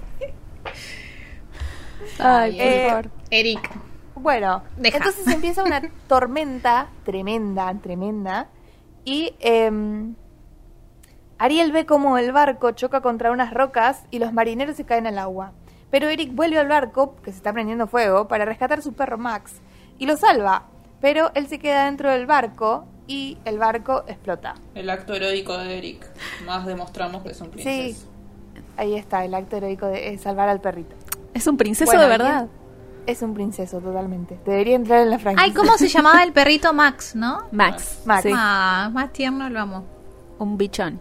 Ay, 2.20 2.52
por 2.52 2.62
Eh, 2.62 2.86
favor. 2.90 3.10
Eric. 3.32 3.70
Bueno, 4.20 4.64
Deja. 4.78 4.98
entonces 4.98 5.28
empieza 5.28 5.64
una 5.64 5.82
tormenta 6.08 6.88
tremenda, 7.06 7.74
tremenda. 7.82 8.48
Y 9.06 9.36
em, 9.40 10.16
Ariel 11.38 11.72
ve 11.72 11.86
como 11.86 12.18
el 12.18 12.32
barco 12.32 12.72
choca 12.72 13.02
contra 13.02 13.32
unas 13.32 13.54
rocas 13.54 14.04
y 14.12 14.20
los 14.20 14.34
marineros 14.34 14.76
se 14.76 14.86
caen 14.86 15.08
al 15.08 15.18
agua. 15.18 15.54
Pero 15.90 16.10
Eric 16.10 16.34
vuelve 16.34 16.60
al 16.60 16.68
barco, 16.68 17.16
que 17.24 17.32
se 17.32 17.38
está 17.38 17.54
prendiendo 17.54 17.88
fuego, 17.88 18.28
para 18.28 18.44
rescatar 18.44 18.80
a 18.80 18.82
su 18.82 18.94
perro 18.94 19.18
Max. 19.18 19.62
Y 19.98 20.06
lo 20.06 20.18
salva. 20.18 20.66
Pero 21.00 21.32
él 21.36 21.48
se 21.48 21.60
queda 21.60 21.86
dentro 21.86 22.10
del 22.12 22.26
barco 22.26 22.86
y 23.08 23.38
el 23.46 23.58
barco 23.58 24.04
explota. 24.08 24.56
El 24.76 24.90
acto 24.90 25.14
heroico 25.14 25.58
de 25.58 25.78
Eric. 25.78 26.06
Más 26.46 26.66
demostramos 26.66 27.24
que 27.24 27.30
es 27.30 27.40
un 27.40 27.50
princeso. 27.50 28.08
Ahí 28.76 28.96
está 28.96 29.24
el 29.24 29.34
acto 29.34 29.58
heroico 29.58 29.88
de 29.88 30.10
eh, 30.10 30.18
salvar 30.18 30.50
al 30.50 30.60
perrito. 30.60 30.96
Es 31.34 31.48
un 31.48 31.56
princeso 31.56 31.90
Bueno, 31.90 32.04
de 32.04 32.10
verdad. 32.10 32.48
Es 33.08 33.22
un 33.24 33.34
princeso 33.34 33.80
totalmente. 33.80 34.40
Debería 34.46 34.76
entrar 34.76 35.00
en 35.02 35.10
la 35.10 35.18
franquicia. 35.18 35.46
Ay, 35.46 35.54
¿cómo 35.54 35.78
se 35.78 35.88
llamaba 35.88 36.24
el 36.24 36.34
perrito 36.34 36.74
Max, 36.74 37.16
no? 37.16 37.48
Max. 37.52 38.02
Max. 38.06 38.24
sí. 38.24 38.32
Ah, 38.36 38.90
más 38.94 39.12
tierno 39.14 39.50
lo 39.50 39.60
amo. 39.62 39.86
Un 40.40 40.58
bichón. 40.58 41.00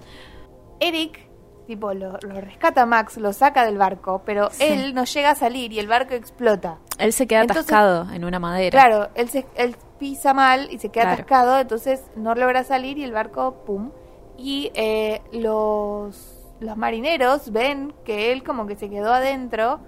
Eric, 0.80 1.18
tipo, 1.66 1.92
lo, 1.94 2.12
lo 2.22 2.40
rescata 2.40 2.82
a 2.82 2.86
Max, 2.86 3.16
lo 3.16 3.32
saca 3.32 3.64
del 3.64 3.76
barco, 3.76 4.22
pero 4.24 4.50
Sí. 4.50 4.62
él 4.64 4.94
no 4.94 5.04
llega 5.04 5.30
a 5.30 5.34
salir 5.34 5.72
y 5.72 5.78
el 5.80 5.88
barco 5.88 6.14
explota. 6.14 6.78
Él 6.98 7.12
se 7.12 7.26
queda 7.26 7.40
Entonces- 7.42 7.64
atascado 7.64 8.10
en 8.12 8.24
una 8.24 8.38
madera. 8.38 8.70
Claro, 8.80 9.08
él, 9.14 9.28
se- 9.28 9.46
él 9.56 9.76
pisa 9.98 10.32
mal 10.32 10.68
y 10.70 10.78
se 10.78 10.90
queda 10.90 11.04
Claro. 11.04 11.14
atascado, 11.14 11.58
entonces 11.58 12.04
no 12.14 12.34
logra 12.34 12.62
salir 12.64 12.98
y 12.98 13.04
el 13.04 13.12
barco, 13.12 13.64
pum. 13.66 13.90
Y 14.38 14.70
eh, 14.74 15.22
los, 15.32 16.38
los 16.60 16.76
marineros 16.76 17.50
ven 17.50 17.94
que 18.04 18.30
él 18.32 18.44
como 18.44 18.66
que 18.66 18.76
se 18.76 18.88
quedó 18.90 19.12
adentro, 19.12 19.80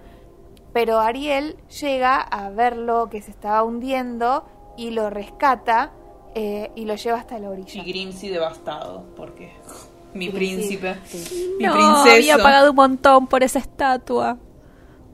pero 0.79 1.01
Ariel 1.01 1.57
llega 1.81 2.21
a 2.21 2.51
verlo 2.51 3.11
que 3.11 3.21
se 3.21 3.33
estaba 3.33 3.65
hundiendo 3.65 4.47
y 4.77 4.93
lo 4.93 5.11
rescata 5.11 5.91
eh, 6.37 6.71
y 6.77 6.85
lo 6.85 6.95
lleva 6.95 7.19
hasta 7.19 7.37
la 7.41 7.51
orilla. 7.51 7.83
Y 7.83 7.85
Grimsy 7.85 8.29
devastado, 8.29 9.03
porque 9.17 9.51
mi 10.15 10.29
Grimsy, 10.29 10.77
príncipe, 10.77 10.97
sí. 11.05 11.57
mi 11.59 11.65
no, 11.65 11.73
princesa. 11.73 12.15
había 12.15 12.39
pagado 12.39 12.71
un 12.71 12.77
montón 12.77 13.27
por 13.27 13.43
esa 13.43 13.59
estatua. 13.59 14.39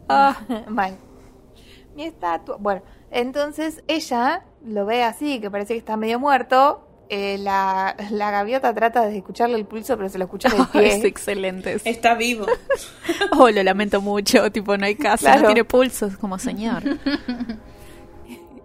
Ah, 0.07 0.37
Mal. 0.69 0.99
Mi 1.97 2.05
estatua. 2.05 2.59
Bueno, 2.61 2.83
entonces 3.11 3.83
ella 3.89 4.45
lo 4.67 4.85
ve 4.85 5.03
así, 5.03 5.41
que 5.41 5.51
parece 5.51 5.73
que 5.73 5.79
está 5.79 5.97
medio 5.97 6.21
muerto. 6.21 6.87
Eh, 7.17 7.39
la, 7.39 7.95
la 8.11 8.31
gaviota 8.33 8.75
trata 8.75 9.07
de 9.07 9.17
escucharle 9.19 9.57
el 9.57 9.67
pulso, 9.67 9.97
pero 9.97 10.09
se 10.09 10.19
lo 10.19 10.25
escucha 10.25 10.49
del 10.49 10.61
es 10.85 10.99
pie. 10.99 11.07
excelente. 11.07 11.81
Está 11.85 12.15
vivo. 12.15 12.47
Oh, 13.39 13.51
lo 13.51 13.63
lamento 13.63 14.01
mucho. 14.01 14.51
Tipo, 14.51 14.77
no 14.77 14.87
hay 14.87 14.97
Claro. 14.97 15.41
no 15.41 15.47
tiene 15.47 15.65
pulsos 15.65 16.17
como 16.17 16.39
señor. 16.39 16.83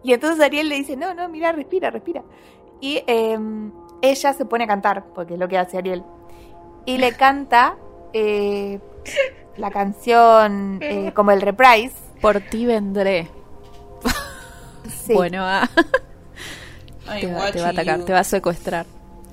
Y 0.03 0.13
entonces 0.13 0.43
Ariel 0.43 0.69
le 0.69 0.75
dice, 0.75 0.95
no, 0.95 1.13
no, 1.13 1.27
mira, 1.29 1.51
respira, 1.51 1.89
respira. 1.91 2.23
Y 2.81 3.03
eh, 3.05 3.37
ella 4.01 4.33
se 4.33 4.45
pone 4.45 4.63
a 4.63 4.67
cantar, 4.67 5.03
porque 5.13 5.33
es 5.33 5.39
lo 5.39 5.47
que 5.47 5.57
hace 5.57 5.77
Ariel. 5.77 6.03
Y 6.85 6.97
le 6.97 7.11
canta 7.13 7.75
eh, 8.13 8.79
la 9.57 9.69
canción 9.71 10.79
eh, 10.81 11.11
como 11.13 11.31
el 11.31 11.41
reprise. 11.41 11.95
Por 12.21 12.39
ti 12.41 12.65
vendré. 12.65 13.27
Sí. 15.05 15.13
Bueno, 15.13 15.43
ah, 15.43 15.69
te, 17.19 17.27
va, 17.27 17.51
te 17.51 17.59
va 17.61 17.67
a 17.67 17.69
atacar, 17.69 17.99
you. 17.99 18.05
te 18.05 18.13
va 18.13 18.19
a 18.19 18.23
secuestrar. 18.23 18.85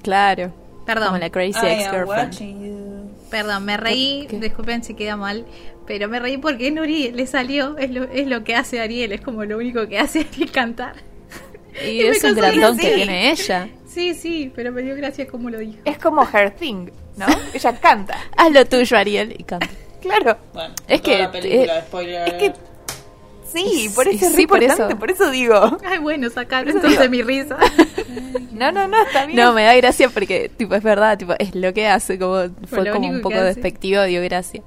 Claro. 0.03 0.53
Perdón. 0.87 1.09
Como 1.09 1.19
la 1.19 1.31
Crazy 1.31 1.67
Ex-Girlfriend. 1.67 3.07
Perdón, 3.31 3.65
me 3.65 3.77
reí, 3.77 4.27
¿Qué? 4.31 4.39
disculpen 4.39 4.85
si 4.85 4.95
queda 4.95 5.17
mal, 5.17 5.45
pero 5.87 6.09
me 6.09 6.21
reí 6.21 6.39
porque 6.39 6.71
Nuri 6.71 7.11
le 7.11 7.27
salió, 7.27 7.77
es 7.77 7.91
lo, 7.91 8.05
es 8.05 8.27
lo 8.29 8.45
que 8.45 8.55
hace 8.55 8.81
Ariel, 8.81 9.13
es 9.13 9.21
como 9.21 9.45
lo 9.45 9.57
único 9.59 9.89
que 9.89 9.99
hace 9.99 10.21
Ariel 10.33 10.51
cantar. 10.53 10.95
Y 11.85 11.89
Y 11.91 12.01
es 12.03 12.23
un 12.23 12.35
grandón 12.35 12.79
que 12.79 12.91
tiene 12.95 13.31
ella. 13.31 13.69
Sí, 13.97 14.13
sí, 14.13 14.53
pero 14.55 14.73
me 14.73 14.83
dio 14.83 14.95
gracia 14.95 15.27
como 15.27 15.49
lo 15.49 15.59
dijo. 15.59 15.79
Es 15.87 15.97
como 15.97 16.29
her 16.31 16.51
thing, 16.51 16.91
¿no? 17.17 17.25
ella 17.55 17.81
canta. 17.81 18.15
Haz 18.37 18.53
lo 18.53 18.67
tuyo, 18.67 18.95
Ariel, 18.95 19.35
y 19.39 19.43
canta. 19.43 19.71
Claro. 20.03 20.37
Bueno, 20.53 20.75
Es 20.87 21.01
que, 21.01 21.19
la 21.19 21.33
película, 21.33 21.79
eh, 21.79 21.83
spoiler. 21.87 22.29
Es 22.29 22.35
que 22.35 22.53
sí, 23.57 23.91
por 23.95 24.05
Sí, 24.05 24.17
eso 24.17 24.27
es 24.27 24.33
re 24.33 24.37
sí, 24.39 24.47
por 24.47 24.63
importante, 24.63 24.93
eso. 24.93 24.99
por 25.01 25.11
eso 25.11 25.31
digo. 25.31 25.79
Ay, 25.85 25.99
bueno, 25.99 26.29
sacar 26.31 26.67
entonces 26.69 26.99
digo. 26.99 27.11
mi 27.11 27.23
risa. 27.23 27.57
No, 28.57 28.73
no, 28.73 28.89
no, 28.89 29.03
está 29.03 29.27
bien. 29.27 29.39
No, 29.39 29.53
me 29.53 29.65
da 29.65 29.75
gracia 29.75 30.09
porque, 30.09 30.49
tipo, 30.49 30.75
es 30.75 30.83
verdad, 30.83 31.19
tipo, 31.19 31.35
es 31.39 31.55
lo 31.55 31.75
que 31.75 31.89
hace, 31.89 32.19
como 32.19 32.45
fue 32.67 32.85
lo 32.85 32.93
como 32.95 33.07
un 33.11 33.21
poco 33.21 33.39
despectivo, 33.39 34.03
dio 34.05 34.23
gracia. 34.23 34.63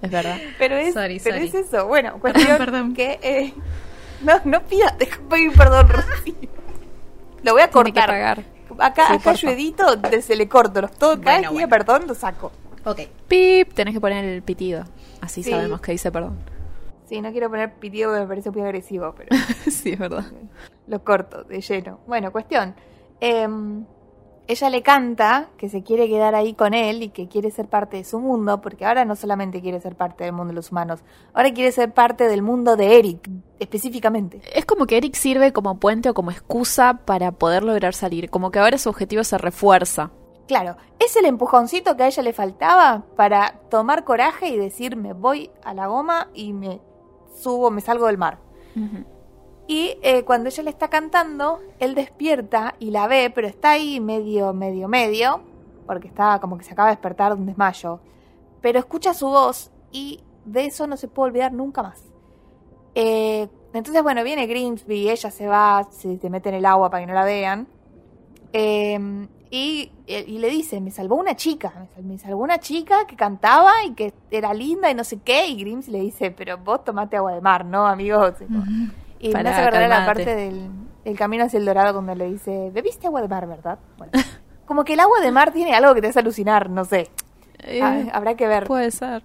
Es 0.00 0.10
verdad. 0.10 0.38
Pero 0.58 0.76
es, 0.76 0.94
Sorry, 0.94 1.20
pero 1.22 1.36
sorry. 1.36 1.48
es 1.48 1.54
eso. 1.54 1.86
Bueno, 1.86 2.18
cuestión 2.20 2.56
perdón. 2.56 2.94
que... 2.94 3.18
eh, 3.20 3.52
no, 4.22 4.40
no 4.46 4.62
pidas, 4.62 4.96
deja 4.98 5.20
pedir 5.28 5.52
perdón, 5.52 5.88
Rocío. 5.90 6.34
Lo 7.42 7.52
voy 7.52 7.60
a 7.60 7.68
cortar. 7.70 8.06
pagar. 8.08 8.44
Acá, 8.78 9.08
Sí, 9.08 9.14
acá 9.16 9.32
yo 9.34 9.50
edito, 9.50 9.96
de- 9.96 10.22
se 10.22 10.34
le 10.34 10.48
corto 10.48 10.80
los 10.80 10.92
todo, 10.92 11.20
cada 11.20 11.36
Bueno, 11.36 11.50
día 11.50 11.66
bueno. 11.66 11.68
perdón 11.68 12.04
lo 12.08 12.14
saco. 12.14 12.50
ok. 12.86 13.00
Pip, 13.28 13.74
tenés 13.74 13.92
que 13.92 14.00
poner 14.00 14.24
el 14.24 14.40
pitido. 14.40 14.84
Así 15.20 15.42
Sí. 15.42 15.50
sabemos 15.50 15.82
que 15.82 15.92
dice 15.92 16.10
perdón. 16.10 16.38
Sí, 17.08 17.22
no 17.22 17.32
quiero 17.32 17.48
poner 17.48 17.74
pitido 17.74 18.10
porque 18.10 18.22
me 18.22 18.28
parece 18.28 18.50
muy 18.50 18.62
agresivo, 18.62 19.14
pero 19.16 19.30
sí, 19.70 19.92
es 19.92 19.98
verdad. 19.98 20.26
lo 20.86 21.02
corto 21.04 21.44
de 21.44 21.60
lleno. 21.60 22.00
Bueno, 22.06 22.30
cuestión. 22.32 22.74
Em, 23.20 23.84
ella 24.46 24.70
le 24.70 24.82
canta 24.82 25.48
que 25.56 25.68
se 25.68 25.82
quiere 25.82 26.08
quedar 26.08 26.34
ahí 26.34 26.54
con 26.54 26.72
él 26.72 27.02
y 27.02 27.08
que 27.10 27.28
quiere 27.28 27.50
ser 27.50 27.66
parte 27.68 27.98
de 27.98 28.04
su 28.04 28.18
mundo, 28.18 28.60
porque 28.60 28.84
ahora 28.84 29.04
no 29.04 29.16
solamente 29.16 29.60
quiere 29.60 29.80
ser 29.80 29.94
parte 29.96 30.24
del 30.24 30.32
mundo 30.32 30.52
de 30.52 30.56
los 30.56 30.70
humanos, 30.70 31.00
ahora 31.34 31.52
quiere 31.52 31.72
ser 31.72 31.92
parte 31.92 32.28
del 32.28 32.42
mundo 32.42 32.76
de 32.76 32.98
Eric, 32.98 33.28
específicamente. 33.58 34.40
Es 34.54 34.64
como 34.64 34.86
que 34.86 34.96
Eric 34.96 35.14
sirve 35.14 35.52
como 35.52 35.78
puente 35.78 36.10
o 36.10 36.14
como 36.14 36.30
excusa 36.30 37.00
para 37.04 37.32
poder 37.32 37.62
lograr 37.62 37.94
salir. 37.94 38.30
Como 38.30 38.50
que 38.50 38.58
ahora 38.58 38.78
su 38.78 38.88
objetivo 38.88 39.24
se 39.24 39.36
refuerza. 39.36 40.10
Claro, 40.46 40.78
es 40.98 41.14
el 41.16 41.26
empujoncito 41.26 41.94
que 41.96 42.04
a 42.04 42.06
ella 42.06 42.22
le 42.22 42.32
faltaba 42.32 43.04
para 43.16 43.60
tomar 43.68 44.04
coraje 44.04 44.48
y 44.48 44.56
decir 44.56 44.96
me 44.96 45.12
voy 45.12 45.50
a 45.62 45.74
la 45.74 45.88
goma 45.88 46.28
y 46.32 46.54
me 46.54 46.80
subo, 47.38 47.70
me 47.70 47.80
salgo 47.80 48.06
del 48.06 48.18
mar. 48.18 48.38
Y 49.66 49.98
eh, 50.02 50.24
cuando 50.24 50.48
ella 50.48 50.62
le 50.62 50.70
está 50.70 50.88
cantando, 50.88 51.60
él 51.78 51.94
despierta 51.94 52.74
y 52.78 52.90
la 52.90 53.06
ve, 53.06 53.30
pero 53.34 53.46
está 53.46 53.72
ahí 53.72 54.00
medio, 54.00 54.54
medio, 54.54 54.88
medio, 54.88 55.42
porque 55.86 56.08
está 56.08 56.38
como 56.40 56.56
que 56.56 56.64
se 56.64 56.72
acaba 56.72 56.88
de 56.88 56.94
despertar 56.94 57.34
de 57.34 57.40
un 57.40 57.46
desmayo. 57.46 58.00
Pero 58.62 58.78
escucha 58.78 59.12
su 59.12 59.28
voz 59.28 59.70
y 59.92 60.20
de 60.44 60.66
eso 60.66 60.86
no 60.86 60.96
se 60.96 61.08
puede 61.08 61.30
olvidar 61.30 61.52
nunca 61.52 61.82
más. 61.82 62.02
Eh, 62.94 63.48
entonces, 63.74 64.02
bueno, 64.02 64.24
viene 64.24 64.46
Grimsby, 64.46 65.10
ella 65.10 65.30
se 65.30 65.46
va, 65.46 65.86
se, 65.90 66.18
se 66.18 66.30
mete 66.30 66.48
en 66.48 66.56
el 66.56 66.66
agua 66.66 66.90
para 66.90 67.02
que 67.02 67.06
no 67.06 67.14
la 67.14 67.24
vean. 67.24 67.68
Eh, 68.52 68.98
y, 69.50 69.90
y 70.06 70.38
le 70.38 70.48
dice, 70.50 70.80
me 70.80 70.90
salvó 70.90 71.16
una 71.16 71.34
chica, 71.34 71.72
me 71.78 71.86
sal- 71.88 72.04
me 72.04 72.18
salvó 72.18 72.42
una 72.42 72.58
chica 72.58 73.06
que 73.06 73.16
cantaba 73.16 73.72
y 73.86 73.92
que 73.94 74.12
era 74.30 74.52
linda 74.52 74.90
y 74.90 74.94
no 74.94 75.04
sé 75.04 75.20
qué. 75.20 75.46
Y 75.46 75.56
Grims 75.56 75.88
le 75.88 76.00
dice, 76.00 76.30
pero 76.30 76.58
vos 76.58 76.84
tomate 76.84 77.16
agua 77.16 77.32
de 77.32 77.40
mar, 77.40 77.64
¿no, 77.64 77.86
amigo? 77.86 78.22
Y 79.20 79.28
me 79.28 79.32
Pará, 79.34 79.50
hace 79.50 79.60
acordar 79.62 79.88
la 79.88 80.06
parte 80.06 80.34
del 80.36 80.70
el 81.04 81.16
camino 81.16 81.44
hacia 81.44 81.58
el 81.58 81.64
dorado 81.64 81.94
cuando 81.94 82.14
le 82.14 82.26
dice, 82.26 82.70
bebiste 82.72 83.06
agua 83.06 83.22
de 83.22 83.28
mar, 83.28 83.46
¿verdad? 83.46 83.78
Bueno, 83.96 84.12
como 84.66 84.84
que 84.84 84.92
el 84.92 85.00
agua 85.00 85.20
de 85.20 85.32
mar 85.32 85.52
tiene 85.52 85.74
algo 85.74 85.94
que 85.94 86.02
te 86.02 86.08
hace 86.08 86.18
alucinar, 86.18 86.68
no 86.68 86.84
sé. 86.84 87.08
Eh, 87.60 87.80
Ah, 87.82 88.02
habrá 88.12 88.34
que 88.34 88.46
ver. 88.46 88.66
puede 88.66 88.90
ser. 88.90 89.22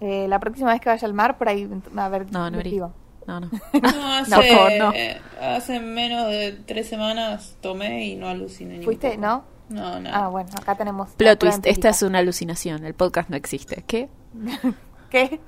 Eh, 0.00 0.26
la 0.28 0.38
próxima 0.40 0.72
vez 0.72 0.80
que 0.80 0.88
vaya 0.90 1.06
al 1.06 1.14
mar, 1.14 1.38
por 1.38 1.48
ahí, 1.48 1.68
a 1.96 2.08
ver, 2.08 2.30
No, 2.30 2.40
no, 2.40 2.46
investigo. 2.48 2.92
No, 3.26 3.40
no. 3.40 3.50
No, 3.82 4.12
hace, 4.14 4.34
por 4.34 4.44
favor, 4.44 4.72
no. 4.78 4.92
hace 5.40 5.80
menos 5.80 6.28
de 6.28 6.52
tres 6.66 6.88
semanas 6.88 7.56
tomé 7.60 8.06
y 8.06 8.16
no 8.16 8.28
aluciné. 8.28 8.78
ni 8.78 8.84
¿Fuiste? 8.84 9.16
¿No? 9.16 9.44
No, 9.68 10.00
nada. 10.00 10.26
Ah, 10.26 10.28
bueno, 10.28 10.50
acá 10.60 10.74
tenemos... 10.74 11.10
Plot 11.10 11.38
twist, 11.38 11.66
esta 11.66 11.88
es 11.90 12.02
una 12.02 12.18
alucinación. 12.18 12.84
El 12.84 12.94
podcast 12.94 13.30
no 13.30 13.36
existe. 13.36 13.84
¿Qué? 13.86 14.08
¿Qué? 15.10 15.40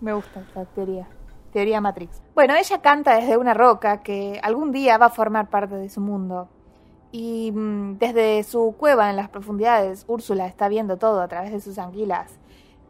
Me 0.00 0.12
gusta 0.12 0.40
esta 0.40 0.64
teoría. 0.66 1.06
Teoría 1.52 1.80
Matrix. 1.80 2.20
Bueno, 2.34 2.54
ella 2.54 2.82
canta 2.82 3.16
desde 3.16 3.36
una 3.36 3.54
roca 3.54 4.02
que 4.02 4.38
algún 4.42 4.72
día 4.72 4.98
va 4.98 5.06
a 5.06 5.10
formar 5.10 5.48
parte 5.48 5.76
de 5.76 5.88
su 5.88 6.00
mundo. 6.00 6.48
Y 7.12 7.50
mm, 7.52 7.98
desde 7.98 8.42
su 8.44 8.74
cueva 8.76 9.08
en 9.08 9.16
las 9.16 9.30
profundidades, 9.30 10.04
Úrsula 10.06 10.46
está 10.46 10.68
viendo 10.68 10.96
todo 10.96 11.20
a 11.20 11.28
través 11.28 11.52
de 11.52 11.60
sus 11.60 11.78
anguilas. 11.78 12.38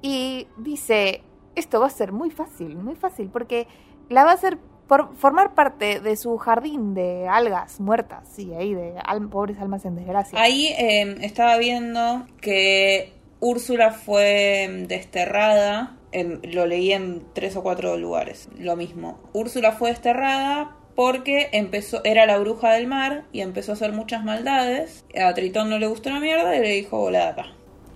Y 0.03 0.49
dice, 0.57 1.23
esto 1.57 1.81
va 1.81 1.87
a 1.87 1.91
ser 1.91 2.13
muy 2.13 2.31
fácil, 2.31 2.77
muy 2.77 2.95
fácil, 2.95 3.29
porque 3.33 3.67
la 4.09 4.25
va 4.25 4.31
a 4.31 4.35
hacer 4.35 4.59
por 4.87 5.17
formar 5.17 5.55
parte 5.55 5.99
de 5.99 6.17
su 6.17 6.37
jardín 6.39 6.95
de 6.95 7.27
algas 7.29 7.81
muertas, 7.81 8.29
sí, 8.31 8.55
ahí, 8.55 8.73
de 8.73 8.95
al- 9.05 9.29
pobres 9.29 9.59
almas 9.59 9.85
en 9.85 9.97
desgracia. 9.97 10.41
Ahí 10.41 10.69
eh, 10.79 11.17
estaba 11.23 11.57
viendo 11.59 12.25
que 12.41 13.13
Úrsula 13.41 13.91
fue 13.91 14.63
em, 14.63 14.87
desterrada. 14.87 15.97
em, 16.13 16.41
lo 16.45 16.67
leí 16.67 16.93
en 16.93 17.25
tres 17.35 17.57
o 17.57 17.63
cuatro 17.65 17.97
lugares. 17.99 18.49
Lo 18.59 18.77
mismo. 18.77 19.19
Úrsula 19.33 19.73
fue 19.73 19.91
desterrada 19.91 20.77
porque 20.95 21.49
empezó, 21.53 22.01
era 22.05 22.25
la 22.25 22.39
bruja 22.39 22.71
del 22.73 22.87
mar 22.87 23.25
y 23.33 23.41
empezó 23.43 23.73
a 23.73 23.75
hacer 23.75 23.93
muchas 23.93 24.25
maldades. 24.25 25.05
A 25.21 25.35
Tritón 25.35 25.69
no 25.69 25.79
le 25.79 25.89
gustó 25.89 26.09
una 26.11 26.21
mierda 26.21 26.57
y 26.57 26.61
le 26.61 26.69
dijo, 26.71 26.97
volá 26.99 27.19
de 27.25 27.29
acá. 27.33 27.47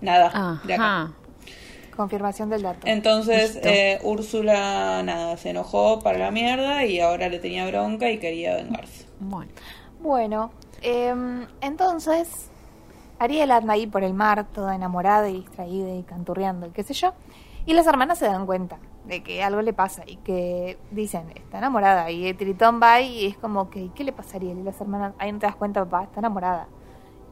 Nada, 0.03 0.61
de 0.65 0.75
acá. 0.75 1.13
Confirmación 2.01 2.49
del 2.49 2.63
dato. 2.63 2.87
Entonces 2.87 3.61
eh, 3.63 3.99
Úrsula, 4.03 5.03
nada, 5.05 5.37
se 5.37 5.51
enojó 5.51 6.01
para 6.01 6.17
la 6.17 6.31
mierda 6.31 6.87
y 6.87 6.99
ahora 6.99 7.29
le 7.29 7.39
tenía 7.41 7.67
bronca 7.67 8.11
y 8.11 8.17
quería 8.17 8.57
vengarse. 8.57 9.05
Bueno. 9.19 9.51
Bueno, 10.01 10.51
em, 10.81 11.47
entonces 11.61 12.49
Ariel 13.19 13.51
anda 13.51 13.75
ahí 13.75 13.87
por 13.87 14.03
el 14.03 14.15
mar, 14.15 14.47
toda 14.51 14.75
enamorada 14.75 15.29
y 15.29 15.35
distraída 15.35 15.95
y 15.95 16.03
canturreando 16.05 16.69
y 16.69 16.71
qué 16.71 16.83
sé 16.85 16.95
yo. 16.95 17.13
Y 17.67 17.75
las 17.75 17.87
hermanas 17.87 18.17
se 18.17 18.25
dan 18.25 18.47
cuenta 18.47 18.79
de 19.05 19.23
que 19.23 19.43
algo 19.45 19.61
le 19.61 19.75
pasa 19.75 20.05
y 20.07 20.17
que 20.17 20.79
dicen, 20.91 21.31
está 21.35 21.59
enamorada. 21.59 22.11
Y 22.11 22.33
Tritón 22.33 22.81
va 22.83 23.03
y 23.03 23.27
es 23.27 23.37
como 23.37 23.69
que, 23.69 23.91
¿qué 23.95 24.05
le 24.05 24.13
pasa 24.13 24.33
a 24.33 24.37
Ariel? 24.37 24.61
Y 24.61 24.63
las 24.63 24.81
hermanas, 24.81 25.13
ahí 25.19 25.33
no 25.33 25.39
te 25.39 25.45
das 25.45 25.57
cuenta, 25.57 25.85
papá, 25.85 26.05
está 26.05 26.21
enamorada. 26.21 26.67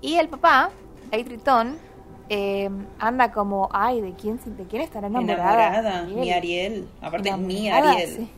Y 0.02 0.16
el 0.16 0.28
papá, 0.28 0.68
ahí 1.10 1.24
Tritón, 1.24 1.78
em, 2.28 2.86
anda 2.98 3.32
como, 3.32 3.68
ay, 3.72 4.00
¿de 4.00 4.12
quién, 4.14 4.38
se- 4.38 4.50
de 4.50 4.64
quién 4.64 4.82
estará 4.82 5.06
enamorada? 5.08 5.68
Enamorada, 5.78 6.02
mi 6.04 6.30
Ariel. 6.32 6.88
Aparte, 7.00 7.36
mi 7.36 7.66
Enamorada, 7.68 7.92
Ariel. 7.92 8.10
sí. 8.16 8.28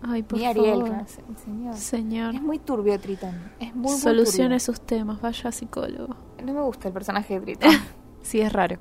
Ay, 0.00 0.22
por 0.22 0.38
Mi 0.38 0.46
Ariel, 0.46 0.80
favor. 0.80 1.04
señor. 1.44 1.74
Señor. 1.76 2.34
Es 2.34 2.42
muy 2.42 2.58
turbio 2.60 2.98
Tritón. 3.00 3.34
Es 3.58 3.74
muy, 3.74 3.90
muy 3.90 4.00
Solucione 4.00 4.48
turbio. 4.50 4.60
sus 4.60 4.80
temas. 4.80 5.20
Vaya 5.20 5.50
psicólogo. 5.50 6.14
No 6.44 6.52
me 6.52 6.60
gusta 6.62 6.86
el 6.88 6.94
personaje 6.94 7.34
de 7.34 7.40
Tritón. 7.56 7.70
Sí, 8.22 8.40
es 8.40 8.52
raro. 8.52 8.76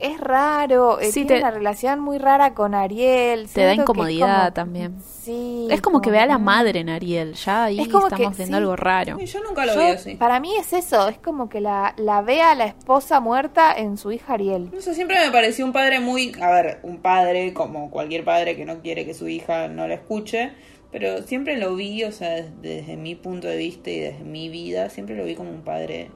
Es 0.00 0.18
raro, 0.20 0.98
eh, 1.00 1.06
Sí, 1.06 1.24
tiene 1.24 1.34
te- 1.34 1.38
una 1.40 1.50
relación 1.50 2.00
muy 2.00 2.18
rara 2.18 2.54
con 2.54 2.74
Ariel. 2.74 3.48
Te 3.52 3.62
da 3.64 3.74
que 3.74 3.82
incomodidad 3.82 4.38
como- 4.40 4.52
también. 4.52 4.96
Sí. 5.22 5.68
Es 5.70 5.80
como 5.80 6.00
que 6.00 6.10
ve 6.10 6.18
a 6.18 6.26
la 6.26 6.38
madre 6.38 6.80
en 6.80 6.88
Ariel, 6.88 7.34
ya 7.34 7.64
ahí 7.64 7.80
Es 7.80 7.88
como 7.88 8.08
que- 8.08 8.14
estamos 8.14 8.36
viendo 8.36 8.56
sí. 8.56 8.60
algo 8.62 8.76
raro. 8.76 9.18
Sí, 9.18 9.26
Yo 9.26 9.40
nunca 9.42 9.66
lo 9.66 9.74
Yo- 9.74 9.80
vi 9.80 9.86
así. 9.86 10.14
Para 10.16 10.40
mí 10.40 10.56
es 10.56 10.72
eso, 10.72 11.08
es 11.08 11.18
como 11.18 11.48
que 11.48 11.60
la, 11.60 11.94
la 11.98 12.22
ve 12.22 12.40
a 12.42 12.54
la 12.54 12.64
esposa 12.66 13.20
muerta 13.20 13.72
en 13.76 13.96
su 13.98 14.10
hija 14.12 14.34
Ariel. 14.34 14.70
No 14.72 14.80
sé, 14.80 14.94
siempre 14.94 15.18
me 15.24 15.30
pareció 15.30 15.64
un 15.64 15.72
padre 15.72 16.00
muy... 16.00 16.32
A 16.40 16.50
ver, 16.50 16.80
un 16.82 16.98
padre 16.98 17.52
como 17.54 17.90
cualquier 17.90 18.24
padre 18.24 18.56
que 18.56 18.64
no 18.64 18.80
quiere 18.80 19.04
que 19.06 19.14
su 19.14 19.28
hija 19.28 19.68
no 19.68 19.86
la 19.86 19.94
escuche, 19.94 20.52
pero 20.90 21.22
siempre 21.22 21.56
lo 21.58 21.76
vi, 21.76 22.02
o 22.04 22.10
sea, 22.10 22.30
desde, 22.30 22.50
desde 22.62 22.96
mi 22.96 23.14
punto 23.14 23.46
de 23.46 23.56
vista 23.58 23.90
y 23.90 24.00
desde 24.00 24.24
mi 24.24 24.48
vida, 24.48 24.88
siempre 24.90 25.14
lo 25.14 25.24
vi 25.24 25.34
como 25.36 25.50
un 25.50 25.62
padre 25.62 26.10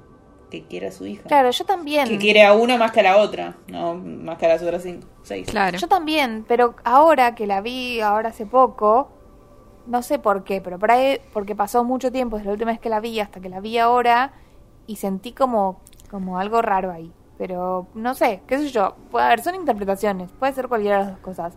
que 0.63 0.69
quiere 0.69 0.89
a 0.89 0.93
su 0.93 1.07
hija. 1.07 1.25
Claro, 1.25 1.51
yo 1.51 1.65
también. 1.65 2.09
Que 2.09 2.19
quiere 2.19 2.45
a 2.45 2.53
uno 2.53 2.79
más 2.79 2.93
que 2.93 3.01
a 3.01 3.03
la 3.03 3.17
otra, 3.17 3.57
no 3.69 3.95
más 3.95 4.39
que 4.39 4.47
a 4.47 4.51
las 4.51 4.63
otras 4.63 4.83
cinco, 4.83 5.07
seis. 5.23 5.49
Claro. 5.49 5.79
Yo 5.79 5.89
también, 5.89 6.45
pero 6.47 6.75
ahora 6.85 7.35
que 7.35 7.47
la 7.47 7.61
vi, 7.61 8.01
ahora 8.01 8.31
hace 8.31 8.47
poco, 8.47 9.09
no 9.87 10.03
sé 10.03 10.19
por 10.19 10.45
qué, 10.45 10.61
pero 10.61 10.79
por 10.79 10.91
ahí, 10.91 11.21
porque 11.33 11.55
pasó 11.55 11.85
mucho 11.85 12.13
tiempo 12.13 12.37
desde 12.37 12.47
la 12.49 12.53
última 12.53 12.71
vez 12.71 12.81
que 12.81 12.89
la 12.89 13.01
vi 13.01 13.21
hasta 13.21 13.41
que 13.41 13.49
la 13.49 13.61
vi 13.61 13.79
ahora 13.79 14.33
y 14.87 14.97
sentí 14.97 15.33
como, 15.33 15.81
como 16.11 16.39
algo 16.39 16.63
raro 16.63 16.91
ahí. 16.91 17.13
Pero 17.37 17.89
no 17.95 18.15
sé, 18.15 18.43
qué 18.47 18.59
sé 18.59 18.69
yo. 18.69 18.95
Puede, 19.11 19.27
a 19.27 19.29
ver, 19.31 19.43
son 19.43 19.57
interpretaciones, 19.57 20.31
puede 20.39 20.53
ser 20.53 20.69
cualquiera 20.69 20.99
de 20.99 21.05
las 21.05 21.13
dos 21.15 21.21
cosas. 21.21 21.55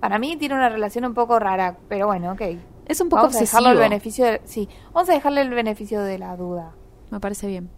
Para 0.00 0.18
mí 0.18 0.36
tiene 0.36 0.54
una 0.54 0.70
relación 0.70 1.04
un 1.04 1.12
poco 1.12 1.38
rara, 1.38 1.76
pero 1.88 2.06
bueno, 2.06 2.32
ok. 2.32 2.40
Es 2.86 3.00
un 3.00 3.10
poco 3.10 3.22
vamos 3.22 3.36
a 3.36 3.40
dejarle 3.40 3.70
el 3.70 3.76
beneficio 3.76 4.24
de, 4.24 4.40
sí, 4.44 4.68
vamos 4.92 5.08
a 5.10 5.12
dejarle 5.12 5.42
el 5.42 5.50
beneficio 5.50 6.00
de 6.00 6.18
la 6.18 6.36
duda. 6.36 6.72
Me 7.10 7.20
parece 7.20 7.46
bien. 7.46 7.70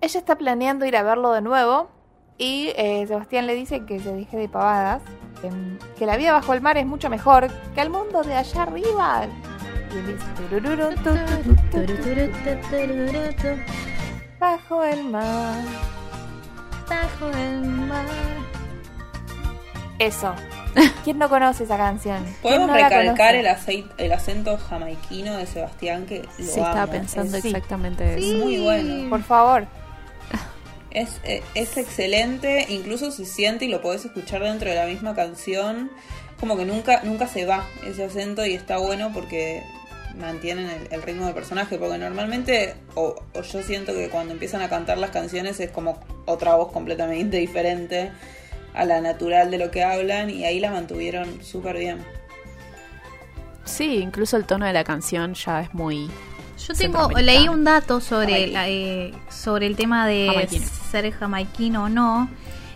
Ella 0.00 0.18
está 0.20 0.36
planeando 0.36 0.86
ir 0.86 0.96
a 0.96 1.02
verlo 1.02 1.32
de 1.32 1.42
nuevo 1.42 1.90
y 2.38 2.72
eh, 2.76 3.04
Sebastián 3.06 3.46
le 3.46 3.54
dice 3.54 3.84
que 3.84 4.00
se 4.00 4.12
deje 4.14 4.36
de 4.36 4.48
pavadas, 4.48 5.02
em, 5.42 5.78
que 5.98 6.06
la 6.06 6.16
vida 6.16 6.32
bajo 6.32 6.54
el 6.54 6.62
mar 6.62 6.78
es 6.78 6.86
mucho 6.86 7.10
mejor 7.10 7.48
que 7.74 7.80
el 7.82 7.90
mundo 7.90 8.22
de 8.22 8.34
allá 8.34 8.62
arriba. 8.62 9.26
Y 9.92 9.98
él 9.98 10.06
dice, 10.06 10.26
"Turururu, 10.48 10.94
tu, 10.96 11.02
tu, 11.02 11.84
tu, 11.84 11.86
tu, 11.86 13.42
tu, 13.42 13.48
bajo 14.38 14.82
el 14.84 15.04
mar. 15.04 15.54
Bajo 16.88 17.28
el 17.36 17.60
mar. 17.62 18.06
Eso. 19.98 20.32
¿Quién 21.04 21.18
no 21.18 21.28
conoce 21.28 21.64
esa 21.64 21.76
canción? 21.76 22.22
¿Quién 22.22 22.36
Podemos 22.42 22.68
no 22.68 22.74
recalcar 22.74 23.34
el, 23.34 23.46
aceit- 23.46 23.90
el 23.98 24.12
acento 24.12 24.56
jamaiquino 24.56 25.36
de 25.36 25.44
Sebastián 25.46 26.06
que 26.06 26.20
lo 26.38 26.44
Sí, 26.44 26.60
amo. 26.60 26.68
estaba 26.68 26.86
pensando 26.86 27.36
es, 27.36 27.42
sí. 27.42 27.48
exactamente 27.48 28.14
eso. 28.16 28.38
muy 28.44 28.60
bueno. 28.62 29.10
Por 29.10 29.22
favor. 29.24 29.66
Es, 30.90 31.20
eh, 31.24 31.42
es 31.54 31.76
excelente, 31.76 32.66
incluso 32.68 33.10
se 33.10 33.24
siente 33.24 33.64
y 33.64 33.68
lo 33.68 33.80
podés 33.80 34.04
escuchar 34.04 34.42
dentro 34.42 34.68
de 34.68 34.76
la 34.76 34.86
misma 34.86 35.14
canción. 35.14 35.90
Como 36.38 36.56
que 36.56 36.64
nunca, 36.64 37.02
nunca 37.04 37.26
se 37.26 37.44
va 37.44 37.66
ese 37.86 38.04
acento 38.04 38.44
y 38.46 38.54
está 38.54 38.78
bueno 38.78 39.12
porque 39.12 39.62
mantienen 40.18 40.68
el, 40.90 41.02
ritmo 41.02 41.26
del 41.26 41.34
personaje. 41.34 41.78
Porque 41.78 41.98
normalmente, 41.98 42.74
o, 42.94 43.14
o 43.34 43.42
yo 43.42 43.62
siento 43.62 43.92
que 43.92 44.08
cuando 44.08 44.32
empiezan 44.32 44.62
a 44.62 44.68
cantar 44.68 44.98
las 44.98 45.10
canciones 45.10 45.60
es 45.60 45.70
como 45.70 46.00
otra 46.26 46.54
voz 46.56 46.72
completamente 46.72 47.36
diferente 47.38 48.10
a 48.74 48.84
la 48.84 49.00
natural 49.00 49.50
de 49.50 49.58
lo 49.58 49.70
que 49.70 49.82
hablan 49.82 50.30
y 50.30 50.44
ahí 50.44 50.60
la 50.60 50.70
mantuvieron 50.70 51.42
súper 51.42 51.78
bien. 51.78 51.98
Sí, 53.64 53.98
incluso 53.98 54.36
el 54.36 54.46
tono 54.46 54.66
de 54.66 54.72
la 54.72 54.84
canción 54.84 55.34
ya 55.34 55.62
es 55.62 55.74
muy... 55.74 56.10
Yo 56.68 56.74
tengo, 56.74 57.08
leí 57.10 57.48
un 57.48 57.64
dato 57.64 58.00
sobre, 58.00 58.46
la, 58.48 58.68
eh, 58.68 59.12
sobre 59.30 59.66
el 59.66 59.76
tema 59.76 60.06
de 60.06 60.26
Jamaiquino. 60.28 60.66
ser 60.90 61.12
jamaiquino 61.12 61.84
o 61.84 61.88
no. 61.88 62.28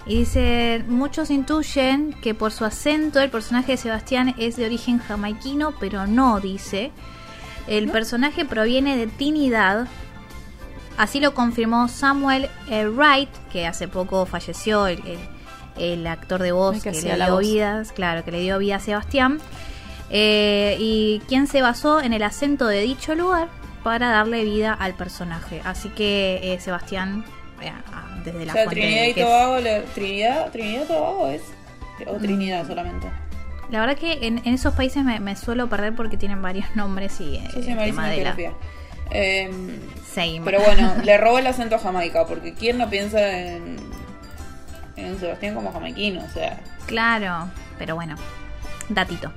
Y 0.07 0.18
dice, 0.18 0.85
muchos 0.89 1.30
intuyen 1.30 2.12
que 2.20 2.35
por 2.35 2.53
su 2.53 2.64
acento 2.64 3.20
el 3.20 3.30
personaje 3.30 3.72
de 3.72 3.78
Sebastián 3.78 4.35
es 4.39 4.57
de 4.57 4.66
origen 4.66 4.99
jamaiquino, 4.99 5.74
pero 5.80 6.07
no, 6.07 6.41
dice. 6.41 6.93
El 7.66 7.89
personaje 7.91 8.45
proviene 8.45 8.97
de 8.97 9.07
Trinidad. 9.07 9.87
Así 10.99 11.20
lo 11.20 11.32
confirmó 11.35 11.89
Samuel 11.89 12.49
eh, 12.68 12.87
Wright, 12.87 13.30
que 13.51 13.66
hace 13.66 13.89
poco 13.89 14.26
falleció, 14.26 14.87
el, 14.87 14.99
el- 15.07 15.18
el 15.76 16.07
actor 16.07 16.41
de 16.41 16.53
voz 16.53 16.80
que 16.85 16.93
le 16.93 17.01
dio 17.16 17.30
voz. 17.32 17.41
vidas, 17.41 17.91
claro, 17.91 18.24
que 18.24 18.30
le 18.30 18.41
dio 18.41 18.59
vida 18.59 18.76
a 18.76 18.78
Sebastián. 18.80 19.41
Eh, 20.11 20.76
y 20.78 21.20
quien 21.26 21.49
se 21.49 21.62
basó 21.62 22.01
en 22.01 22.12
el 22.12 22.22
acento 22.22 22.66
de 22.66 22.82
dicho 22.82 23.14
lugar 23.16 23.49
para 23.85 24.09
darle 24.11 24.43
vida 24.45 24.72
al 24.72 24.95
personaje. 24.95 25.61
Así 25.64 25.91
que 25.91 26.41
eh, 26.55 26.59
Sebastián, 26.59 27.24
eh, 27.62 27.70
ah, 27.93 28.09
desde 28.24 28.47
la 28.47 28.53
o 28.53 28.57
sea, 28.57 28.66
Trinidad 28.66 29.05
y 29.05 29.14
que 29.14 29.20
es- 29.20 29.26
Tobago, 29.26 29.61
le- 29.61 29.80
Trinidad, 29.95 30.51
Trinidad 30.51 30.82
y 30.82 30.87
Tobago 30.89 31.28
es. 31.28 31.43
O 32.09 32.14
Trinidad 32.16 32.66
solamente. 32.66 33.07
La 33.70 33.80
verdad 33.80 33.97
que 33.97 34.26
en, 34.26 34.39
en 34.39 34.55
esos 34.55 34.74
países 34.74 35.05
me, 35.05 35.20
me 35.20 35.37
suelo 35.37 35.68
perder 35.68 35.95
porque 35.95 36.16
tienen 36.16 36.43
varios 36.43 36.66
nombres 36.74 37.20
y 37.20 37.37
eh, 37.37 37.45
Yo 37.55 37.62
soy 37.62 37.72
el 37.72 37.78
tema 37.78 38.09
de 38.09 38.24
la... 38.24 38.35
Same. 40.12 40.41
Pero 40.45 40.61
bueno, 40.61 40.95
le 41.05 41.18
robó 41.18 41.39
el 41.39 41.47
acento 41.47 41.76
a 41.76 41.78
Jamaica, 41.78 42.26
porque 42.26 42.55
¿quién 42.55 42.78
no 42.78 42.89
piensa 42.89 43.20
en, 43.39 43.76
en 44.97 45.18
Sebastián 45.20 45.55
como 45.55 45.72
jamaiquino? 45.72 46.24
O 46.24 46.28
sea, 46.28 46.59
Claro, 46.87 47.49
pero 47.78 47.95
bueno, 47.95 48.16
datito. 48.89 49.32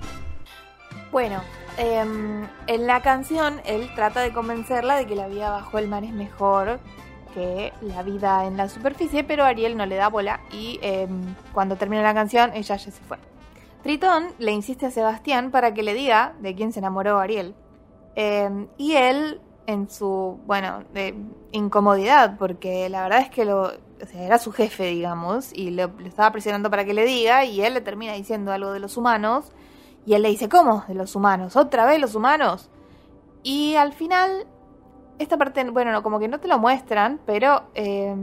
Bueno, 1.12 1.42
em, 1.78 2.48
en 2.68 2.88
la 2.88 3.02
canción 3.02 3.62
él 3.66 3.90
trata 3.96 4.22
de 4.22 4.34
convencerla 4.34 4.96
de 4.96 5.06
que 5.06 5.16
la 5.16 5.28
vida 5.28 5.50
bajo 5.50 5.78
el 5.78 5.88
mar 5.88 6.04
es 6.04 6.14
mejor 6.14 6.80
que 7.34 7.72
la 7.82 8.04
vida 8.04 8.46
en 8.46 8.58
la 8.58 8.68
superficie, 8.68 9.24
pero 9.24 9.44
Ariel 9.44 9.78
no 9.78 9.86
le 9.86 9.96
da 9.96 10.10
bola 10.10 10.42
y 10.52 10.80
em, 10.82 11.36
cuando 11.54 11.76
termina 11.76 12.02
la 12.02 12.14
canción 12.14 12.52
ella 12.54 12.76
ya 12.76 12.92
se 12.92 12.92
fue. 12.92 13.18
Tritón 13.84 14.28
le 14.40 14.52
insiste 14.52 14.86
a 14.86 14.92
Sebastián 14.92 15.52
para 15.52 15.74
que 15.74 15.84
le 15.84 15.94
diga 15.94 16.34
de 16.42 16.56
quién 16.56 16.74
se 16.74 16.80
enamoró 16.80 17.20
Ariel. 17.20 17.56
Em, 18.16 18.68
y 18.78 18.94
él, 18.94 19.40
en 19.68 19.90
su, 19.90 20.40
bueno, 20.46 20.84
incomodidad, 21.52 22.38
porque 22.38 22.90
la 22.90 23.04
verdad 23.04 23.20
es 23.20 23.30
que 23.30 23.46
lo, 23.46 23.72
era 24.14 24.40
su 24.40 24.52
jefe, 24.52 24.88
digamos, 24.88 25.54
y 25.54 25.72
lo 25.72 25.92
estaba 26.04 26.32
presionando 26.32 26.70
para 26.70 26.84
que 26.84 26.94
le 26.94 27.06
diga, 27.06 27.46
y 27.46 27.62
él 27.62 27.76
le 27.76 27.82
termina 27.82 28.14
diciendo 28.14 28.52
algo 28.52 28.72
de 28.72 28.80
los 28.80 28.98
humanos, 28.98 29.52
y 30.08 30.16
él 30.16 30.24
le 30.24 30.30
dice, 30.30 30.50
¿cómo? 30.50 30.84
¿De 30.88 30.96
los 30.96 31.16
humanos? 31.16 31.56
¿Otra 31.56 31.86
vez 31.86 32.00
los 32.02 32.16
humanos? 32.16 32.70
Y 33.44 33.76
al 33.76 33.94
final, 33.94 34.48
esta 35.20 35.38
parte, 35.38 35.64
bueno, 35.70 35.92
no, 35.92 36.02
como 36.02 36.18
que 36.18 36.28
no 36.28 36.40
te 36.40 36.48
lo 36.48 36.58
muestran, 36.58 37.20
pero 37.28 37.64
eh, 37.76 38.16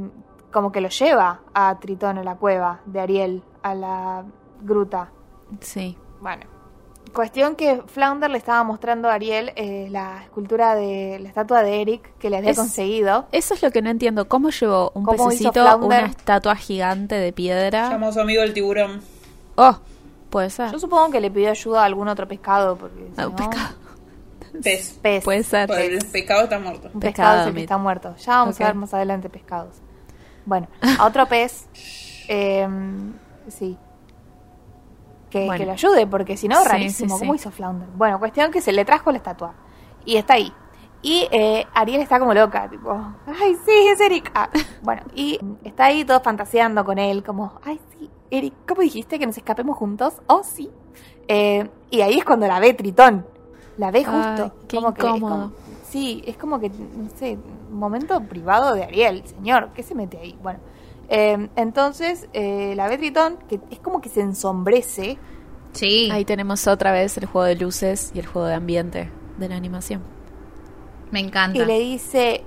como 0.50 0.72
que 0.72 0.80
lo 0.80 0.88
lleva 0.88 1.40
a 1.54 1.78
Tritón 1.78 2.18
a 2.18 2.24
la 2.24 2.34
cueva 2.36 2.80
de 2.86 3.00
Ariel, 3.00 3.42
a 3.62 3.74
la 3.74 4.24
gruta. 4.62 5.10
Sí. 5.60 5.96
Bueno, 6.20 6.44
cuestión 7.14 7.54
que 7.54 7.82
Flounder 7.86 8.30
le 8.30 8.38
estaba 8.38 8.62
mostrando 8.64 9.08
a 9.08 9.14
Ariel 9.14 9.52
eh, 9.56 9.88
la 9.90 10.22
escultura 10.24 10.74
de 10.74 11.18
la 11.20 11.28
estatua 11.28 11.62
de 11.62 11.80
Eric 11.82 12.16
que 12.18 12.30
le 12.30 12.38
había 12.38 12.50
Es- 12.50 12.56
conseguido. 12.58 13.26
Eso 13.30 13.54
es 13.54 13.62
lo 13.62 13.70
que 13.70 13.82
no 13.82 13.90
entiendo. 13.90 14.26
¿Cómo 14.28 14.50
llevó 14.50 14.90
un 14.94 15.04
¿Cómo 15.04 15.26
pececito 15.28 15.76
una 15.78 16.06
estatua 16.06 16.56
gigante 16.56 17.14
de 17.14 17.32
piedra? 17.32 17.90
llama 17.90 18.08
a 18.08 18.12
su 18.12 18.20
amigo 18.20 18.42
el 18.42 18.52
tiburón. 18.54 19.00
Oh, 19.56 19.76
puede 20.34 20.50
ser. 20.50 20.70
Yo 20.72 20.78
supongo 20.78 21.10
que 21.10 21.20
le 21.20 21.30
pidió 21.30 21.48
ayuda 21.50 21.82
a 21.82 21.84
algún 21.86 22.08
otro 22.08 22.28
pescado, 22.28 22.76
porque 22.76 23.06
si 23.06 23.12
Ah, 23.16 23.22
no, 23.22 23.28
un 23.30 23.36
pescado. 23.36 23.74
Pez. 24.62 24.98
pez. 25.02 25.24
Puede 25.24 25.42
ser. 25.42 25.66
Pues 25.66 25.80
el 25.88 25.98
pescado 26.10 26.42
está 26.44 26.58
muerto. 26.58 26.90
Un 26.92 27.00
Pescado, 27.00 27.00
pescado 27.00 27.40
es 27.40 27.46
el 27.46 27.52
que 27.52 27.60
mit. 27.60 27.64
está 27.64 27.78
muerto. 27.78 28.16
Ya 28.16 28.32
vamos 28.38 28.60
a 28.60 28.64
ver 28.64 28.74
más 28.74 28.92
adelante 28.94 29.28
pescados. 29.30 29.76
Bueno, 30.44 30.68
a 30.98 31.06
otro 31.06 31.26
pez, 31.26 31.66
eh, 32.28 32.68
sí, 33.48 33.76
que, 35.30 35.46
Bueno. 35.46 35.58
que 35.58 35.66
lo 35.66 35.72
ayude, 35.72 36.06
porque 36.06 36.36
si 36.36 36.46
no, 36.48 36.60
Sí, 36.62 36.68
rarísimo. 36.68 37.14
sí, 37.16 37.20
¿Cómo 37.20 37.34
hizo 37.34 37.50
Flounder? 37.50 37.88
Bueno, 37.96 38.18
cuestión 38.18 38.50
que 38.52 38.60
se 38.60 38.72
le 38.72 38.84
trajo 38.84 39.10
la 39.10 39.16
estatua 39.18 39.54
y 40.04 40.16
está 40.16 40.34
ahí. 40.34 40.52
Y 41.04 41.28
eh, 41.30 41.66
Ariel 41.74 42.00
está 42.00 42.18
como 42.18 42.32
loca, 42.32 42.66
tipo, 42.70 42.90
ay, 43.26 43.54
sí, 43.66 43.72
es 43.92 44.00
Eric. 44.00 44.30
Ah, 44.34 44.48
bueno, 44.82 45.02
y 45.14 45.38
está 45.62 45.84
ahí 45.84 46.02
todo 46.04 46.20
fantaseando 46.20 46.82
con 46.82 46.98
él, 46.98 47.22
como, 47.22 47.52
ay, 47.62 47.78
sí, 47.92 48.08
Eric, 48.30 48.54
¿cómo 48.66 48.80
dijiste 48.80 49.18
que 49.18 49.26
nos 49.26 49.36
escapemos 49.36 49.76
juntos? 49.76 50.14
Oh, 50.28 50.42
sí. 50.42 50.70
Eh, 51.28 51.68
y 51.90 52.00
ahí 52.00 52.18
es 52.18 52.24
cuando 52.24 52.46
la 52.46 52.58
ve 52.58 52.72
Tritón. 52.72 53.26
La 53.76 53.90
ve 53.90 54.02
justo. 54.02 54.44
Ay, 54.44 54.52
qué 54.66 54.76
como 54.78 54.94
que 54.94 55.02
es 55.06 55.12
como- 55.12 55.52
sí, 55.86 56.22
es 56.26 56.36
como 56.38 56.58
que, 56.58 56.70
no 56.70 57.10
sé, 57.16 57.36
un 57.70 57.78
momento 57.78 58.18
privado 58.22 58.74
de 58.74 58.84
Ariel, 58.84 59.22
señor, 59.26 59.68
¿qué 59.74 59.82
se 59.82 59.94
mete 59.94 60.16
ahí? 60.18 60.38
Bueno, 60.42 60.58
eh, 61.10 61.50
entonces 61.56 62.28
eh, 62.32 62.72
la 62.76 62.88
ve 62.88 62.96
Tritón, 62.96 63.36
que 63.46 63.60
es 63.70 63.78
como 63.80 64.00
que 64.00 64.08
se 64.08 64.22
ensombrece. 64.22 65.18
Sí, 65.72 66.08
Ahí 66.10 66.24
tenemos 66.24 66.66
otra 66.66 66.92
vez 66.92 67.18
el 67.18 67.26
juego 67.26 67.44
de 67.46 67.56
luces 67.56 68.10
y 68.14 68.20
el 68.20 68.26
juego 68.26 68.48
de 68.48 68.54
ambiente 68.54 69.10
de 69.36 69.48
la 69.50 69.56
animación. 69.56 70.00
Me 71.14 71.20
encanta. 71.20 71.62
Y 71.62 71.64
le 71.64 71.78
dice, 71.78 72.42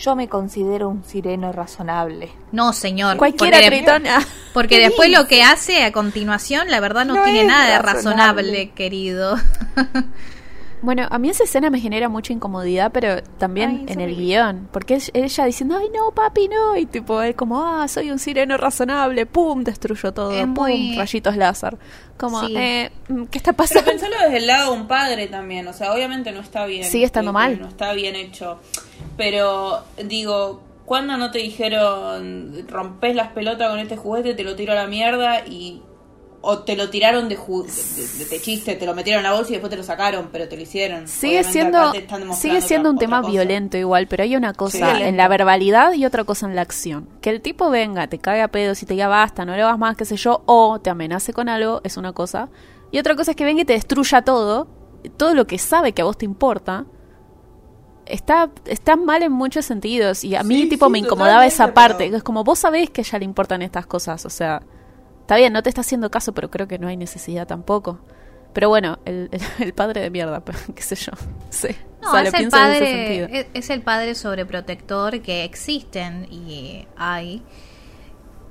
yo 0.00 0.14
me 0.14 0.28
considero 0.28 0.88
un 0.88 1.02
sireno 1.04 1.50
razonable. 1.50 2.30
No, 2.52 2.72
señor. 2.72 3.16
Cualquiera 3.16 3.58
porque, 3.58 3.76
Tritón. 3.76 4.06
ah, 4.06 4.22
Porque 4.54 4.78
después 4.78 5.10
lo 5.10 5.26
que 5.26 5.42
hace 5.42 5.84
a 5.84 5.90
continuación, 5.90 6.70
la 6.70 6.78
verdad 6.78 7.04
no, 7.04 7.16
No 7.16 7.24
tiene 7.24 7.44
nada 7.44 7.72
de 7.72 7.78
razonable, 7.82 8.70
querido. 8.70 9.36
Bueno, 10.86 11.06
a 11.10 11.18
mí 11.18 11.28
esa 11.28 11.42
escena 11.42 11.68
me 11.68 11.80
genera 11.80 12.08
mucha 12.08 12.32
incomodidad, 12.32 12.92
pero 12.92 13.20
también 13.38 13.86
Ay, 13.88 13.92
en 13.92 14.00
el 14.00 14.14
guion. 14.16 14.68
Porque 14.72 14.94
es- 14.94 15.10
ella 15.14 15.44
diciendo, 15.44 15.76
ay, 15.76 15.88
no, 15.92 16.12
papi, 16.12 16.46
no. 16.48 16.76
Y 16.76 16.86
tipo, 16.86 17.20
él 17.22 17.34
como, 17.34 17.60
ah, 17.64 17.88
soy 17.88 18.12
un 18.12 18.20
sireno 18.20 18.56
razonable. 18.56 19.26
Pum, 19.26 19.64
destruyo 19.64 20.12
todo. 20.14 20.30
Es 20.30 20.44
Pum, 20.44 20.52
muy- 20.54 20.96
rayitos 20.96 21.36
láser. 21.36 21.76
Como, 22.16 22.40
Sí. 22.46 22.54
eh, 22.56 22.92
¿qué 23.32 23.38
está 23.38 23.52
Pero 23.52 23.56
pasando? 23.56 23.90
pensalo 23.90 24.14
desde 24.22 24.36
el 24.38 24.46
lado 24.46 24.72
de 24.72 24.80
un 24.80 24.86
padre 24.86 25.26
también, 25.26 25.66
o 25.66 25.72
sea, 25.72 25.92
obviamente 25.92 26.30
no 26.30 26.38
está 26.40 26.64
bien. 26.66 26.84
Sigue 26.84 27.04
estando 27.04 27.32
mal. 27.32 27.60
No 27.60 27.66
está 27.66 27.92
bien 27.92 28.14
hecho. 28.14 28.60
Pero, 29.16 29.82
digo, 30.04 30.62
¿cuándo 30.84 31.16
no 31.16 31.30
te 31.32 31.38
dijeron 31.40 32.64
rompes 32.68 33.16
las 33.16 33.28
pelotas 33.32 33.70
con 33.70 33.80
este 33.80 33.96
juguete, 33.96 34.34
te 34.34 34.44
lo 34.44 34.54
tiro 34.56 34.72
a 34.72 34.76
la 34.76 34.86
mierda 34.86 35.44
y. 35.46 35.82
O 36.48 36.60
te 36.60 36.76
lo 36.76 36.88
tiraron 36.90 37.28
de, 37.28 37.36
de, 37.36 38.06
de- 38.18 38.24
de 38.26 38.40
chiste, 38.40 38.76
te 38.76 38.86
lo 38.86 38.94
metieron 38.94 39.18
en 39.24 39.30
la 39.30 39.36
bolsa 39.36 39.50
y 39.50 39.52
después 39.54 39.70
te 39.70 39.76
lo 39.76 39.82
sacaron, 39.82 40.28
pero 40.30 40.48
te 40.48 40.56
lo 40.56 40.62
hicieron. 40.62 41.08
Sigue 41.08 41.40
Obviamente 41.40 41.52
siendo, 41.52 41.92
sigue 42.34 42.60
siendo 42.60 42.90
un 42.90 42.98
tema 42.98 43.20
cosa. 43.20 43.32
violento 43.32 43.76
igual, 43.76 44.06
pero 44.06 44.22
hay 44.22 44.36
una 44.36 44.52
cosa 44.52 44.96
Sí. 44.96 45.02
en 45.02 45.16
la 45.16 45.26
verbalidad 45.28 45.92
y 45.94 46.04
otra 46.06 46.22
cosa 46.24 46.46
en 46.46 46.54
la 46.54 46.62
acción. 46.62 47.08
Que 47.20 47.30
el 47.30 47.40
tipo 47.40 47.68
venga, 47.70 48.06
te 48.06 48.18
cague 48.18 48.42
a 48.42 48.48
pedos 48.48 48.82
y 48.82 48.86
te 48.86 48.94
diga 48.94 49.08
basta, 49.08 49.44
no 49.44 49.56
le 49.56 49.62
vas 49.64 49.78
más, 49.78 49.96
qué 49.96 50.04
sé 50.04 50.16
yo, 50.16 50.42
o 50.46 50.78
te 50.80 50.88
amenace 50.90 51.32
con 51.32 51.48
algo, 51.48 51.80
es 51.84 51.96
una 51.96 52.12
cosa. 52.12 52.48
Y 52.92 52.98
otra 53.00 53.16
cosa 53.16 53.32
es 53.32 53.36
que 53.36 53.44
venga 53.44 53.62
y 53.62 53.64
te 53.64 53.72
destruya 53.72 54.22
todo, 54.22 54.68
todo 55.16 55.34
lo 55.34 55.46
que 55.48 55.58
sabe 55.58 55.92
que 55.92 56.02
a 56.02 56.04
vos 56.04 56.16
te 56.16 56.24
importa. 56.24 56.84
Está, 58.06 58.50
está 58.66 58.94
mal 58.94 59.24
en 59.24 59.32
muchos 59.32 59.64
sentidos 59.64 60.22
y 60.22 60.36
a 60.36 60.44
mí 60.44 60.62
Sí, 60.62 60.68
tipo 60.68 60.86
sí, 60.86 60.92
me 60.92 60.98
incomodaba 61.00 61.44
esa 61.44 61.74
parte. 61.74 62.06
Es 62.06 62.22
como 62.22 62.44
vos 62.44 62.60
sabés 62.60 62.88
que 62.90 63.00
a 63.00 63.04
ella 63.04 63.18
le 63.18 63.24
importan 63.24 63.62
estas 63.62 63.84
cosas, 63.86 64.24
o 64.24 64.30
sea, 64.30 64.62
está 65.26 65.36
bien, 65.36 65.52
no 65.52 65.62
te 65.62 65.68
está 65.68 65.80
haciendo 65.80 66.10
caso, 66.10 66.32
pero 66.32 66.50
creo 66.50 66.68
que 66.68 66.78
no 66.78 66.86
hay 66.88 66.96
necesidad 66.96 67.46
tampoco. 67.48 67.98
Pero 68.52 68.68
bueno, 68.68 69.00
el, 69.04 69.28
el- 69.32 69.40
el 69.66 69.74
padre 69.74 70.00
de 70.00 70.10
mierda, 70.10 70.42
qué 70.74 70.82
sé 70.82 70.94
yo. 70.96 71.12
Sí. 71.50 71.68
No, 72.00 72.08
O 72.08 72.12
sea, 72.12 72.22
lo 72.22 72.28
es 72.28 72.34
el 72.34 72.38
pienso 72.40 72.56
en 72.56 72.62
ese 72.70 72.80
padre, 72.80 72.86
sentido. 73.18 73.28
es, 73.32 73.46
es 73.54 73.70
el 73.70 73.82
padre 73.82 74.14
sobreprotector 74.14 75.20
que 75.20 75.44
existen 75.44 76.26
y 76.30 76.86
hay. 76.96 77.42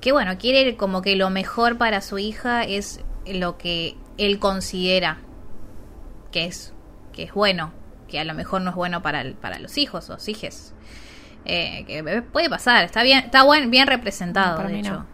Que 0.02 0.12
bueno, 0.12 0.38
quiere 0.38 0.76
como 0.76 1.02
que 1.02 1.16
lo 1.16 1.30
mejor 1.30 1.78
para 1.78 2.02
su 2.02 2.20
hija 2.20 2.64
es 2.64 3.00
lo 3.26 3.58
que 3.58 3.96
él 4.18 4.38
considera 4.40 5.18
que 6.32 6.46
es, 6.46 6.74
que 7.14 7.24
es 7.24 7.34
bueno, 7.34 7.72
que 8.08 8.20
a 8.20 8.24
lo 8.26 8.34
mejor 8.36 8.62
no 8.62 8.70
es 8.72 8.76
bueno 8.76 9.02
para, 9.02 9.22
el- 9.22 9.34
para 9.36 9.58
los 9.60 9.78
hijos 9.78 10.10
o 10.10 10.18
hijes. 10.30 10.74
Eh, 11.46 11.86
que 11.88 12.22
puede 12.24 12.50
pasar, 12.50 12.84
está 12.84 13.02
bien, 13.04 13.20
está 13.26 13.44
buen, 13.44 13.72
bien 13.72 13.88
representado, 13.88 14.62
de 14.68 14.82
no. 14.82 15.06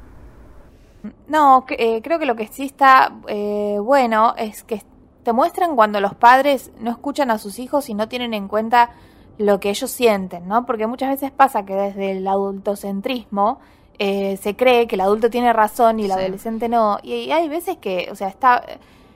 No, 1.28 1.66
eh, 1.70 2.02
creo 2.04 2.20
que 2.20 2.26
lo 2.26 2.36
que 2.36 2.48
sí 2.48 2.64
está 2.64 3.14
eh, 3.28 3.78
bueno 3.82 4.34
es 4.38 4.64
que 4.64 4.82
te 5.24 5.34
muestran 5.34 5.76
cuando 5.76 6.00
los 6.00 6.16
padres 6.16 6.72
no 6.80 6.92
escuchan 6.92 7.32
a 7.32 7.38
sus 7.38 7.60
hijos 7.60 7.90
y 7.90 7.94
no 7.94 8.08
tienen 8.08 8.34
en 8.34 8.48
cuenta 8.48 8.92
lo 9.38 9.60
que 9.60 9.70
ellos 9.70 9.90
sienten, 9.92 10.48
¿no? 10.48 10.66
Porque 10.66 10.88
muchas 10.88 11.10
veces 11.10 11.32
pasa 11.32 11.66
que 11.66 11.74
desde 11.74 12.12
el 12.12 12.28
adultocentrismo 12.28 13.60
eh, 14.00 14.38
se 14.38 14.56
cree 14.56 14.88
que 14.88 14.96
el 14.96 15.02
adulto 15.02 15.30
tiene 15.30 15.54
razón 15.54 16.00
y 16.00 16.04
el 16.06 16.12
Sí. 16.12 16.18
adolescente 16.20 16.70
no. 16.70 17.00
Y, 17.04 17.14
y 17.14 17.32
hay 17.32 17.48
veces 17.50 17.78
que, 17.78 18.10
o 18.12 18.16
sea, 18.16 18.28
está 18.30 18.64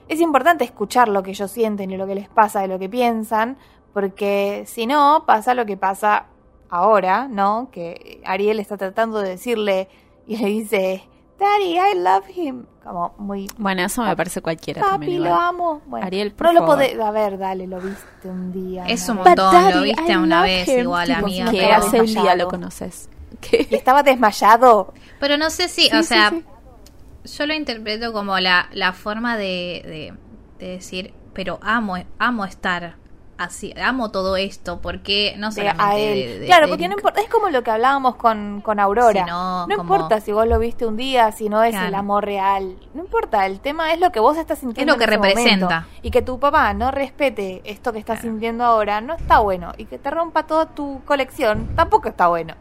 es 0.08 0.20
importante 0.20 0.64
escuchar 0.64 1.08
lo 1.08 1.22
que 1.22 1.30
ellos 1.30 1.50
sienten 1.50 1.90
y 1.90 1.96
lo 1.96 2.06
que 2.06 2.14
les 2.14 2.28
pasa 2.28 2.64
y 2.64 2.68
lo 2.68 2.78
que 2.78 2.88
piensan, 2.88 3.56
porque 3.92 4.62
si 4.66 4.86
no, 4.86 5.24
pasa 5.26 5.54
lo 5.54 5.66
que 5.66 5.76
pasa 5.76 6.26
ahora, 6.70 7.26
¿no? 7.28 7.68
Que 7.72 8.20
Ariel 8.24 8.60
está 8.60 8.76
tratando 8.76 9.18
de 9.20 9.30
decirle 9.30 9.88
y 10.28 10.36
le 10.36 10.46
dice, 10.46 11.02
Daddy, 11.38 11.74
I 11.78 11.94
love 11.98 12.24
him. 12.34 12.64
Como 12.82 13.14
muy, 13.18 13.46
Bueno, 13.58 13.82
eso 13.82 14.02
me 14.02 14.16
parece 14.16 14.40
cualquiera 14.40 14.80
también. 14.80 15.12
papi, 15.20 15.24
igual. 15.26 15.30
lo 15.30 15.34
amo. 15.40 15.82
Bueno, 15.86 16.06
Ariel, 16.06 16.32
por 16.32 16.46
no 16.46 16.52
lo 16.52 16.60
favor. 16.60 16.74
podés, 16.76 16.98
a 17.00 17.10
ver, 17.10 17.36
dale, 17.38 17.66
lo 17.66 17.80
viste 17.80 18.28
un 18.28 18.52
día. 18.52 18.86
Es 18.86 19.08
un 19.08 19.16
montón, 19.16 19.34
But 19.34 19.38
lo 19.38 19.52
daddy, 19.80 19.84
viste 19.94 20.12
I 20.12 20.16
una 20.16 20.42
vez 20.42 20.68
him. 20.68 20.78
igual, 20.80 21.06
Tipo, 21.08 21.18
amiga. 21.26 21.50
Que 21.50 21.58
pero- 21.58 21.74
hace 21.74 22.00
un 22.00 22.06
día 22.06 22.36
lo 22.36 22.48
conoces. 22.48 23.08
¿Qué? 23.40 23.66
Y 23.70 23.74
estaba 23.74 24.02
desmayado. 24.02 24.94
Pero 25.20 25.36
no 25.36 25.50
sé 25.50 25.68
si, 25.68 25.88
Sí, 25.88 25.96
o 25.96 26.02
sí, 26.02 26.04
sea, 26.04 26.30
sí. 26.30 26.44
yo 27.36 27.46
lo 27.46 27.54
interpreto 27.54 28.12
como 28.12 28.38
la, 28.38 28.68
la 28.72 28.92
forma 28.92 29.36
de, 29.36 30.14
de, 30.60 30.64
de 30.64 30.72
decir, 30.72 31.12
pero 31.34 31.58
amo, 31.60 31.96
amo 32.18 32.44
estar 32.44 32.96
así, 33.38 33.74
amo 33.82 34.10
todo 34.10 34.36
esto, 34.36 34.80
porque 34.80 35.34
no 35.38 35.48
de 35.50 35.54
solamente 35.56 35.82
a 35.84 35.96
él. 35.98 36.14
de- 36.14 36.38
de- 36.40 36.46
claro, 36.46 36.68
porque 36.68 36.88
no 36.88 36.94
importa, 36.94 37.20
es 37.20 37.28
como 37.28 37.50
lo 37.50 37.62
que 37.62 37.70
hablábamos 37.70 38.16
con, 38.16 38.60
con 38.62 38.80
Aurora. 38.80 39.26
No, 39.26 39.66
como- 39.76 39.82
importa 39.94 40.20
si 40.20 40.32
vos 40.32 40.46
lo 40.46 40.58
viste 40.58 40.86
un 40.86 40.96
día, 40.96 41.32
si 41.32 41.48
no 41.48 41.62
es 41.62 41.72
Claro. 41.72 41.88
el 41.88 41.94
amor 41.94 42.24
real. 42.24 42.76
No 42.94 43.02
importa, 43.02 43.44
el 43.46 43.60
tema 43.60 43.92
es 43.92 44.00
lo 44.00 44.10
que 44.12 44.20
vos 44.20 44.36
estás 44.38 44.58
sintiendo. 44.60 44.92
Es 44.94 44.98
lo 44.98 44.98
que 44.98 45.04
en 45.04 45.20
ese 45.20 45.28
representa. 45.28 45.66
momento. 45.80 45.98
Y 46.02 46.10
que 46.10 46.22
tu 46.22 46.38
papá 46.38 46.72
no 46.74 46.90
respete 46.90 47.60
esto 47.64 47.92
que 47.92 47.98
estás 47.98 48.20
sintiendo 48.20 48.64
ahora, 48.64 49.00
no 49.00 49.14
está 49.14 49.40
bueno. 49.40 49.72
Y 49.76 49.84
que 49.84 49.98
te 49.98 50.10
rompa 50.10 50.44
toda 50.46 50.66
tu 50.66 51.02
colección, 51.04 51.68
tampoco 51.76 52.08
está 52.08 52.28
bueno. 52.28 52.54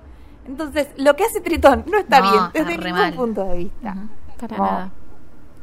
Entonces, 0.47 0.89
lo 0.97 1.15
que 1.15 1.23
hace 1.23 1.41
Tritón 1.41 1.85
no 1.87 1.97
está 1.97 2.19
No, 2.19 2.31
bien 2.31 2.43
desde 2.53 2.77
ningún 2.77 2.99
mal. 2.99 3.13
punto 3.13 3.45
de 3.45 3.57
vista. 3.57 3.95
Para 4.39 4.57
No. 4.57 4.63
nada. 4.65 4.89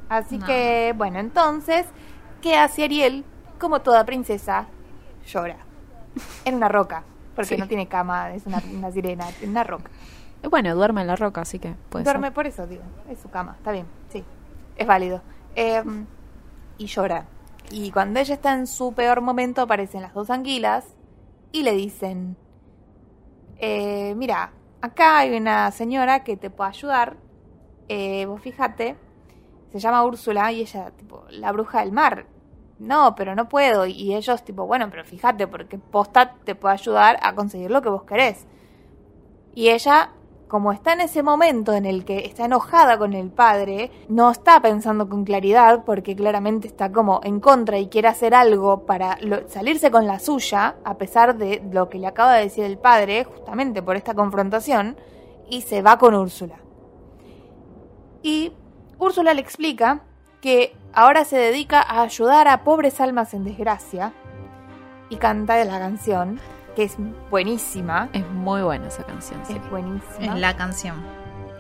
Así 0.09 0.39
No. 0.39 0.47
que, 0.47 0.95
bueno, 0.97 1.19
entonces, 1.19 1.87
¿qué 2.41 2.57
hace 2.57 2.85
Ariel? 2.85 3.25
Como 3.61 3.81
toda 3.81 4.05
princesa, 4.05 4.67
llora. 5.27 5.57
En 6.45 6.55
una 6.57 6.69
roca. 6.69 7.05
Porque 7.35 7.55
Sí. 7.55 7.61
no 7.61 7.67
tiene 7.67 7.89
cama, 7.89 8.33
es 8.35 8.45
una, 8.47 8.61
una 8.73 8.91
sirena, 8.93 9.27
en 9.41 9.51
una 9.51 9.65
roca. 9.65 9.91
Bueno, 10.51 10.75
duerme 10.75 11.01
en 11.03 11.07
la 11.07 11.17
roca, 11.17 11.41
así 11.43 11.59
que 11.59 11.75
puede 11.89 12.05
Duerme 12.05 12.27
ser. 12.29 12.35
por 12.35 12.47
eso, 12.47 12.67
digo. 12.67 12.83
Es 13.09 13.21
su 13.21 13.31
cama, 13.31 13.55
está 13.57 13.73
bien, 13.73 13.87
sí. 14.11 14.23
Es 14.77 14.87
válido. 14.87 15.23
Eh, 15.55 15.83
y 16.79 16.87
llora. 16.87 17.27
Y 17.71 17.91
cuando 17.93 18.21
ella 18.21 18.35
está 18.35 18.53
en 18.55 18.67
su 18.67 18.93
peor 18.93 19.21
momento, 19.23 19.63
aparecen 19.63 20.03
las 20.03 20.13
dos 20.13 20.29
anguilas 20.31 20.85
y 21.53 21.63
le 21.63 21.73
dicen: 21.73 22.37
eh, 23.59 24.15
Mira, 24.17 24.53
acá 24.81 25.19
hay 25.19 25.37
una 25.37 25.71
señora 25.71 26.25
que 26.25 26.37
te 26.37 26.51
puede 26.51 26.71
ayudar. 26.71 27.17
Eh, 27.89 28.27
vos 28.27 28.41
fíjate, 28.41 28.97
se 29.71 29.79
llama 29.79 30.05
Úrsula 30.05 30.51
y 30.53 30.61
ella, 30.63 30.91
tipo, 30.91 31.25
la 31.31 31.53
bruja 31.53 31.81
del 31.81 31.93
mar. 31.93 32.27
No, 32.79 33.15
pero 33.15 33.35
no 33.35 33.49
puedo. 33.49 33.87
Y 33.87 34.15
ellos, 34.15 34.43
tipo, 34.45 34.67
bueno, 34.67 34.89
pero 34.91 35.05
fíjate, 35.05 35.47
porque 35.47 35.79
posta 35.79 36.35
te 36.45 36.55
puede 36.55 36.75
ayudar 36.75 37.19
a 37.23 37.35
conseguir 37.35 37.71
lo 37.71 37.83
que 37.83 37.89
vos 37.89 38.05
querés. 38.05 38.47
Y 39.55 39.69
ella, 39.69 40.11
como 40.49 40.73
está 40.73 40.95
en 40.95 41.03
ese 41.03 41.23
momento 41.23 41.73
en 41.75 41.87
el 41.87 42.05
que 42.05 42.27
está 42.27 42.47
enojada 42.47 42.99
con 42.99 43.13
el 43.13 43.31
padre, 43.31 43.91
no 44.09 44.31
está 44.31 44.61
pensando 44.61 45.09
con 45.09 45.25
claridad 45.25 45.85
porque 45.85 46.17
claramente 46.17 46.67
está 46.67 46.91
como 46.91 47.21
en 47.23 47.41
contra 47.41 47.79
y 47.79 47.89
quiere 47.89 48.09
hacer 48.09 48.35
algo 48.35 48.85
para 48.85 49.19
salirse 49.49 49.91
con 49.91 50.07
la 50.07 50.19
suya, 50.19 50.77
a 50.85 50.99
pesar 50.99 51.37
de 51.37 51.63
lo 51.71 51.89
que 51.89 51.99
le 51.99 52.07
acaba 52.07 52.35
de 52.35 52.45
decir 52.45 52.65
el 52.65 52.79
padre, 52.79 53.25
justamente 53.25 53.83
por 53.83 53.97
esta 53.97 54.15
confrontación, 54.15 54.97
y 55.49 55.63
se 55.63 55.83
va 55.83 55.99
con 55.99 56.15
Úrsula. 56.15 56.57
Y 58.23 58.53
Úrsula 58.99 59.35
le 59.35 59.41
explica 59.41 60.03
que 60.41 60.75
ahora 60.93 61.25
se 61.25 61.37
dedica 61.37 61.81
a 61.81 62.03
ayudar 62.03 62.49
a 62.49 62.65
pobres 62.65 63.01
almas 63.01 63.35
en 63.35 63.45
desgracia 63.45 64.13
y 65.09 65.17
canta 65.17 65.63
la 65.65 65.79
canción, 65.79 66.41
que 66.75 66.85
es 66.85 66.97
buenísima. 67.31 68.09
Es 68.13 68.27
muy 68.29 68.63
buena 68.63 68.89
esa 68.89 69.05
canción, 69.05 69.41
sí. 69.47 69.55
Es 69.55 69.71
buenísima. 69.71 70.35
Es 70.35 70.41
la 70.41 70.57
canción. 70.57 70.97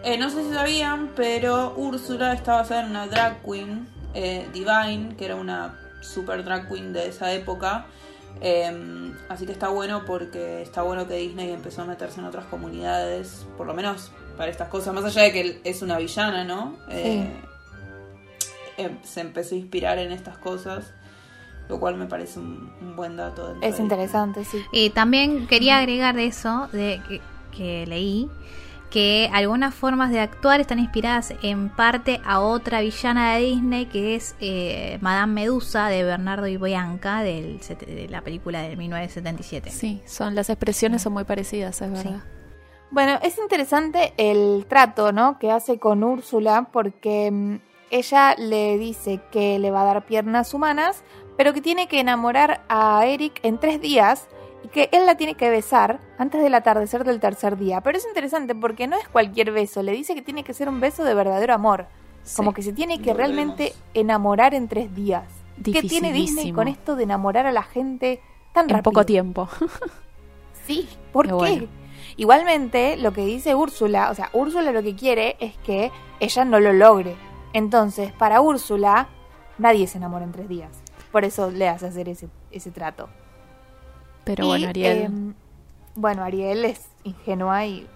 Eh, 0.05 0.19
no 0.19 0.31
sé 0.31 0.45
si 0.45 0.53
sabían, 0.53 1.11
pero 1.15 1.75
Úrsula 1.77 2.33
está 2.33 2.55
basada 2.55 2.83
en 2.83 2.91
una 2.91 3.07
drag 3.07 3.43
queen, 3.43 3.89
eh, 4.15 4.49
Divine, 4.53 5.17
que 5.17 5.27
era 5.27 5.37
una 5.37 5.79
super 6.01 6.45
drag 6.45 6.69
queen 6.69 6.93
de 6.93 7.09
esa 7.09 7.33
época. 7.33 7.87
Eh, 8.41 9.13
así 9.29 9.47
que 9.47 9.53
está 9.53 9.69
bueno 9.69 10.05
porque 10.07 10.63
está 10.63 10.83
bueno 10.83 11.07
que 11.07 11.15
Disney 11.15 11.53
empezó 11.53 11.83
a 11.83 11.85
meterse 11.85 12.21
en 12.21 12.27
otras 12.27 12.47
comunidades, 12.47 13.47
por 13.57 13.67
lo 13.67 13.75
menos 13.75 14.11
para 14.37 14.51
estas 14.51 14.69
cosas, 14.69 14.95
más 14.95 15.05
allá 15.05 15.23
de 15.23 15.33
que 15.33 15.61
es 15.65 15.83
una 15.83 15.99
villana, 15.99 16.45
¿no? 16.45 16.77
Eh, 16.89 17.21
eh, 17.21 17.45
se 19.03 19.21
empezó 19.21 19.55
a 19.55 19.59
inspirar 19.59 19.99
en 19.99 20.13
estas 20.13 20.39
cosas, 20.39 20.93
lo 21.69 21.79
cual 21.81 21.97
me 21.97 22.07
parece 22.07 22.39
un, 22.41 22.73
un 22.81 22.97
buen 22.97 23.17
dato. 23.17 23.55
Es 23.63 23.77
de- 23.77 23.83
interesante, 23.83 24.45
sí. 24.45 24.59
Y 24.73 24.91
también 24.91 25.47
quería 25.47 25.79
agregar 25.79 26.15
de 26.15 26.27
eso, 26.27 26.69
de 26.73 27.01
que, 27.09 27.21
que 27.57 27.87
leí, 27.87 28.29
que 28.91 29.31
algunas 29.33 29.75
formas 29.75 30.11
de 30.11 30.21
actuar 30.21 30.61
están 30.61 30.79
inspiradas 30.79 31.33
en 31.43 31.71
parte 31.71 32.21
a 32.27 32.41
otra 32.41 32.83
villana 32.83 33.35
de 33.37 33.41
Disney 33.47 33.87
que 33.87 34.15
es 34.17 34.35
eh, 34.39 34.99
Madame 35.01 35.33
Medusa 35.33 35.89
de 35.89 36.03
Bernardo 36.05 36.47
y 36.47 36.59
Bianca 36.59 37.23
del, 37.23 37.59
de 37.87 38.07
la 38.11 38.21
película 38.21 38.61
de 38.61 38.77
1977. 38.77 39.71
Sí, 39.71 40.03
son 40.05 40.35
las 40.35 40.51
expresiones 40.51 41.01
son 41.01 41.15
muy 41.15 41.25
parecidas, 41.25 41.81
es 41.81 41.91
verdad. 41.91 42.23
Bueno, 42.91 43.19
es 43.23 43.39
interesante 43.39 44.13
el 44.19 44.67
trato, 44.69 45.13
¿no? 45.13 45.39
Que 45.39 45.51
hace 45.51 45.79
con 45.79 46.05
Úrsula 46.05 46.69
porque 46.71 47.31
mm, 47.31 47.57
ella 47.93 48.35
le 48.37 48.77
dice 48.79 49.21
que 49.31 49.59
le 49.61 49.71
va 49.71 49.83
a 49.83 49.85
dar 49.85 50.05
piernas 50.07 50.53
humanas, 50.55 51.05
pero 51.37 51.53
que 51.53 51.61
tiene 51.61 51.87
que 51.87 52.01
enamorar 52.01 52.63
a 52.69 53.07
Eric 53.07 53.39
en 53.45 53.59
tres 53.59 53.81
días 53.81 54.27
y 54.65 54.69
que 54.69 54.89
él 54.93 55.07
la 55.07 55.17
tiene 55.17 55.35
que 55.35 55.49
besar 55.51 56.01
antes 56.19 56.43
del 56.43 56.55
atardecer 56.55 57.05
del 57.05 57.21
tercer 57.21 57.57
día. 57.57 57.81
Pero 57.81 57.99
es 57.99 58.07
interesante 58.07 58.55
porque 58.55 58.87
no 58.89 58.97
es 58.99 59.09
cualquier 59.09 59.51
beso, 59.53 59.83
le 59.83 59.93
dice 59.93 60.15
que 60.15 60.23
tiene 60.23 60.43
que 60.45 60.55
ser 60.55 60.69
un 60.69 60.81
beso 60.81 61.05
de 61.05 61.15
verdadero 61.15 61.55
amor. 61.55 61.87
Sí. 62.25 62.37
Como 62.37 62.53
que 62.53 62.63
se 62.63 62.73
tiene 62.73 63.01
que 63.01 63.15
realmente 63.15 63.65
vemos. 63.65 63.79
enamorar 63.95 64.55
en 64.55 64.69
tres 64.69 64.95
días. 64.95 65.25
¿Qué 65.65 65.83
tiene 65.83 66.13
Disney 66.13 66.53
con 66.53 66.69
esto 66.69 66.97
de 66.97 67.05
enamorar 67.05 67.47
a 67.47 67.53
la 67.53 67.63
gente 67.63 68.21
tan 68.53 68.65
En 68.65 68.71
rápido? 68.71 68.83
poco 68.93 69.07
tiempo. 69.07 69.49
Sí, 70.67 70.89
¿por 71.13 71.27
Pero 71.27 71.39
qué? 71.39 71.45
bueno. 71.45 71.67
Igualmente, 72.17 72.97
lo 72.97 73.13
que 73.13 73.25
dice 73.25 73.55
Úrsula, 73.55 74.11
o 74.11 74.15
sea, 74.15 74.31
Úrsula 74.33 74.71
lo 74.71 74.83
que 74.83 74.95
quiere 74.95 75.37
es 75.41 75.57
que 75.59 75.91
ella 76.21 76.45
no 76.45 76.61
lo 76.61 76.73
logre. 76.73 77.17
Entonces, 77.53 78.13
para 78.13 78.41
Úrsula, 78.41 79.09
nadie 79.59 79.87
se 79.87 79.99
enamora 79.99 80.25
en 80.25 80.33
tres 80.33 80.49
días. 80.49 80.71
Por 81.11 81.25
eso 81.25 81.51
le 81.51 81.69
hace 81.69 81.87
hacer 81.87 82.09
ese, 82.09 82.29
ese 82.51 82.71
trato. 82.71 83.09
Pero 84.25 84.45
Y, 84.45 84.49
bueno, 84.49 84.69
Ariel. 84.69 84.99
em, 85.05 85.35
bueno, 85.95 86.23
Ariel 86.25 86.65
es 86.65 86.87
ingenua 87.05 87.67
y 87.67 87.87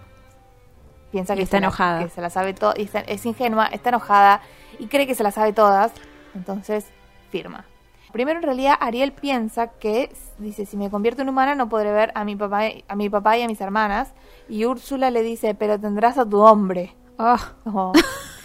piensa 1.11 1.33
Y 1.33 1.37
que, 1.37 1.43
está 1.43 1.57
se 1.57 1.61
la- 1.61 1.67
enojada. 1.67 2.03
que 2.03 2.09
se 2.09 2.21
la 2.21 2.29
sabe 2.29 2.53
todo. 2.53 2.73
Es 2.75 3.25
ingenua, 3.25 3.65
está 3.67 3.89
enojada 3.89 4.41
y 4.77 4.87
cree 4.87 5.07
que 5.07 5.15
se 5.15 5.23
la 5.23 5.31
sabe 5.31 5.53
todas. 5.53 5.91
Entonces, 6.35 6.85
firma. 7.31 7.65
Primero, 8.11 8.39
en 8.39 8.43
realidad, 8.43 8.75
Ariel 8.79 9.11
piensa 9.11 9.67
que, 9.67 10.13
dice, 10.37 10.65
si 10.65 10.77
me 10.77 10.89
convierto 10.89 11.23
en 11.23 11.29
humana 11.29 11.55
no 11.55 11.67
podré 11.69 11.91
ver 11.91 12.11
a 12.15 12.23
mi 12.23 12.35
papá, 12.35 12.61
a 12.87 12.95
mi 12.95 13.09
papá 13.09 13.37
y 13.37 13.41
a 13.41 13.47
mis 13.47 13.59
hermanas. 13.61 14.13
Y 14.47 14.65
Úrsula 14.65 15.11
le 15.11 15.23
dice, 15.23 15.55
pero 15.55 15.79
tendrás 15.79 16.17
a 16.17 16.25
tu 16.25 16.39
hombre. 16.39 16.95
Ah, 17.17 17.53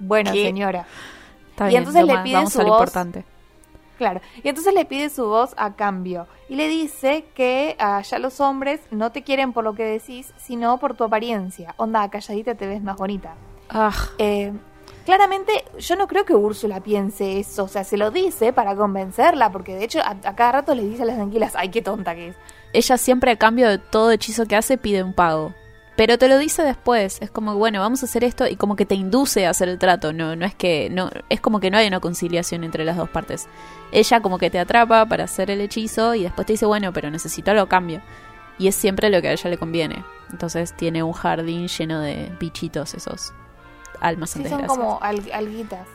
bueno, 0.00 0.32
¿Qué? 0.32 0.44
señora. 0.46 0.86
está 1.50 1.70
Y 1.70 1.76
bien, 1.76 1.82
entonces 1.82 2.04
le 2.04 2.18
pide 2.18 2.34
vamos 2.36 2.52
su 2.52 2.60
a 2.60 2.64
lo 2.64 2.70
voz. 2.70 2.78
importante. 2.80 3.24
Claro. 3.98 4.20
Y 4.42 4.48
entonces 4.48 4.72
le 4.72 4.86
pide 4.86 5.10
su 5.10 5.26
voz 5.26 5.52
a 5.58 5.74
cambio. 5.76 6.26
Y 6.48 6.54
le 6.56 6.68
dice 6.68 7.26
que 7.34 7.76
allá 7.78 8.18
los 8.18 8.40
hombres 8.40 8.80
no 8.90 9.12
te 9.12 9.22
quieren 9.22 9.52
por 9.52 9.62
lo 9.64 9.74
que 9.74 9.84
decís, 9.84 10.32
sino 10.38 10.78
por 10.78 10.94
tu 10.94 11.04
apariencia. 11.04 11.74
Onda, 11.76 12.08
calladita 12.08 12.54
te 12.54 12.66
ves 12.66 12.82
más 12.82 12.96
bonita. 12.96 13.34
Ah, 13.68 13.92
Eh, 14.18 14.52
claramente, 15.04 15.52
yo 15.78 15.96
no 15.96 16.06
creo 16.08 16.24
que 16.24 16.34
Úrsula 16.34 16.80
piense 16.80 17.38
eso. 17.40 17.64
O 17.64 17.68
sea, 17.68 17.84
se 17.84 17.98
lo 17.98 18.10
dice 18.10 18.52
para 18.54 18.74
convencerla, 18.74 19.52
porque 19.52 19.74
de 19.74 19.84
hecho 19.84 20.00
a, 20.00 20.16
a 20.24 20.34
cada 20.34 20.52
rato 20.52 20.74
le 20.74 20.84
dice 20.84 21.02
a 21.02 21.06
las 21.06 21.18
anguilas, 21.18 21.54
ay, 21.56 21.68
qué 21.70 21.82
tonta 21.82 22.14
que 22.14 22.28
es. 22.28 22.36
ella 22.72 22.96
siempre 22.98 23.32
a 23.32 23.36
cambio 23.36 23.68
de 23.68 23.78
todo 23.78 24.10
hechizo 24.12 24.46
que 24.46 24.56
hace 24.56 24.78
pide 24.78 25.02
un 25.02 25.12
pago. 25.14 25.54
Pero 25.96 26.16
te 26.16 26.28
lo 26.28 26.38
dice 26.38 26.62
después, 26.62 27.18
es 27.20 27.30
como, 27.30 27.56
bueno, 27.56 27.80
vamos 27.80 28.02
a 28.02 28.06
hacer 28.06 28.24
esto 28.24 28.46
y 28.46 28.56
como 28.56 28.74
que 28.74 28.86
te 28.86 28.94
induce 28.94 29.46
a 29.46 29.50
hacer 29.50 29.68
el 29.68 29.78
trato, 29.78 30.12
no 30.14 30.34
no 30.34 30.46
es 30.46 30.54
que 30.54 30.88
no 30.90 31.10
es 31.28 31.40
como 31.42 31.60
que 31.60 31.70
no 31.70 31.76
hay 31.76 31.86
una 31.88 32.00
conciliación 32.00 32.64
entre 32.64 32.84
las 32.86 32.96
dos 32.96 33.10
partes. 33.10 33.48
Ella 33.92 34.20
como 34.20 34.38
que 34.38 34.48
te 34.50 34.58
atrapa 34.58 35.04
para 35.06 35.24
hacer 35.24 35.50
el 35.50 35.60
hechizo 35.60 36.14
y 36.14 36.22
después 36.22 36.46
te 36.46 36.54
dice, 36.54 36.64
bueno, 36.64 36.92
pero 36.92 37.10
necesito 37.10 37.52
lo 37.52 37.68
cambio. 37.68 38.00
Y 38.58 38.68
es 38.68 38.74
siempre 38.76 39.10
lo 39.10 39.20
que 39.20 39.28
a 39.28 39.32
ella 39.32 39.50
le 39.50 39.58
conviene. 39.58 40.04
Entonces 40.30 40.74
tiene 40.76 41.02
un 41.02 41.12
jardín 41.12 41.66
lleno 41.68 42.00
de 42.00 42.30
bichitos 42.40 42.94
esos 42.94 43.32
almas 44.00 44.34
en 44.36 44.44
Sí, 44.44 44.48
son 44.48 44.64
como 44.66 44.98
al- 45.02 45.30
alguitas. 45.32 45.86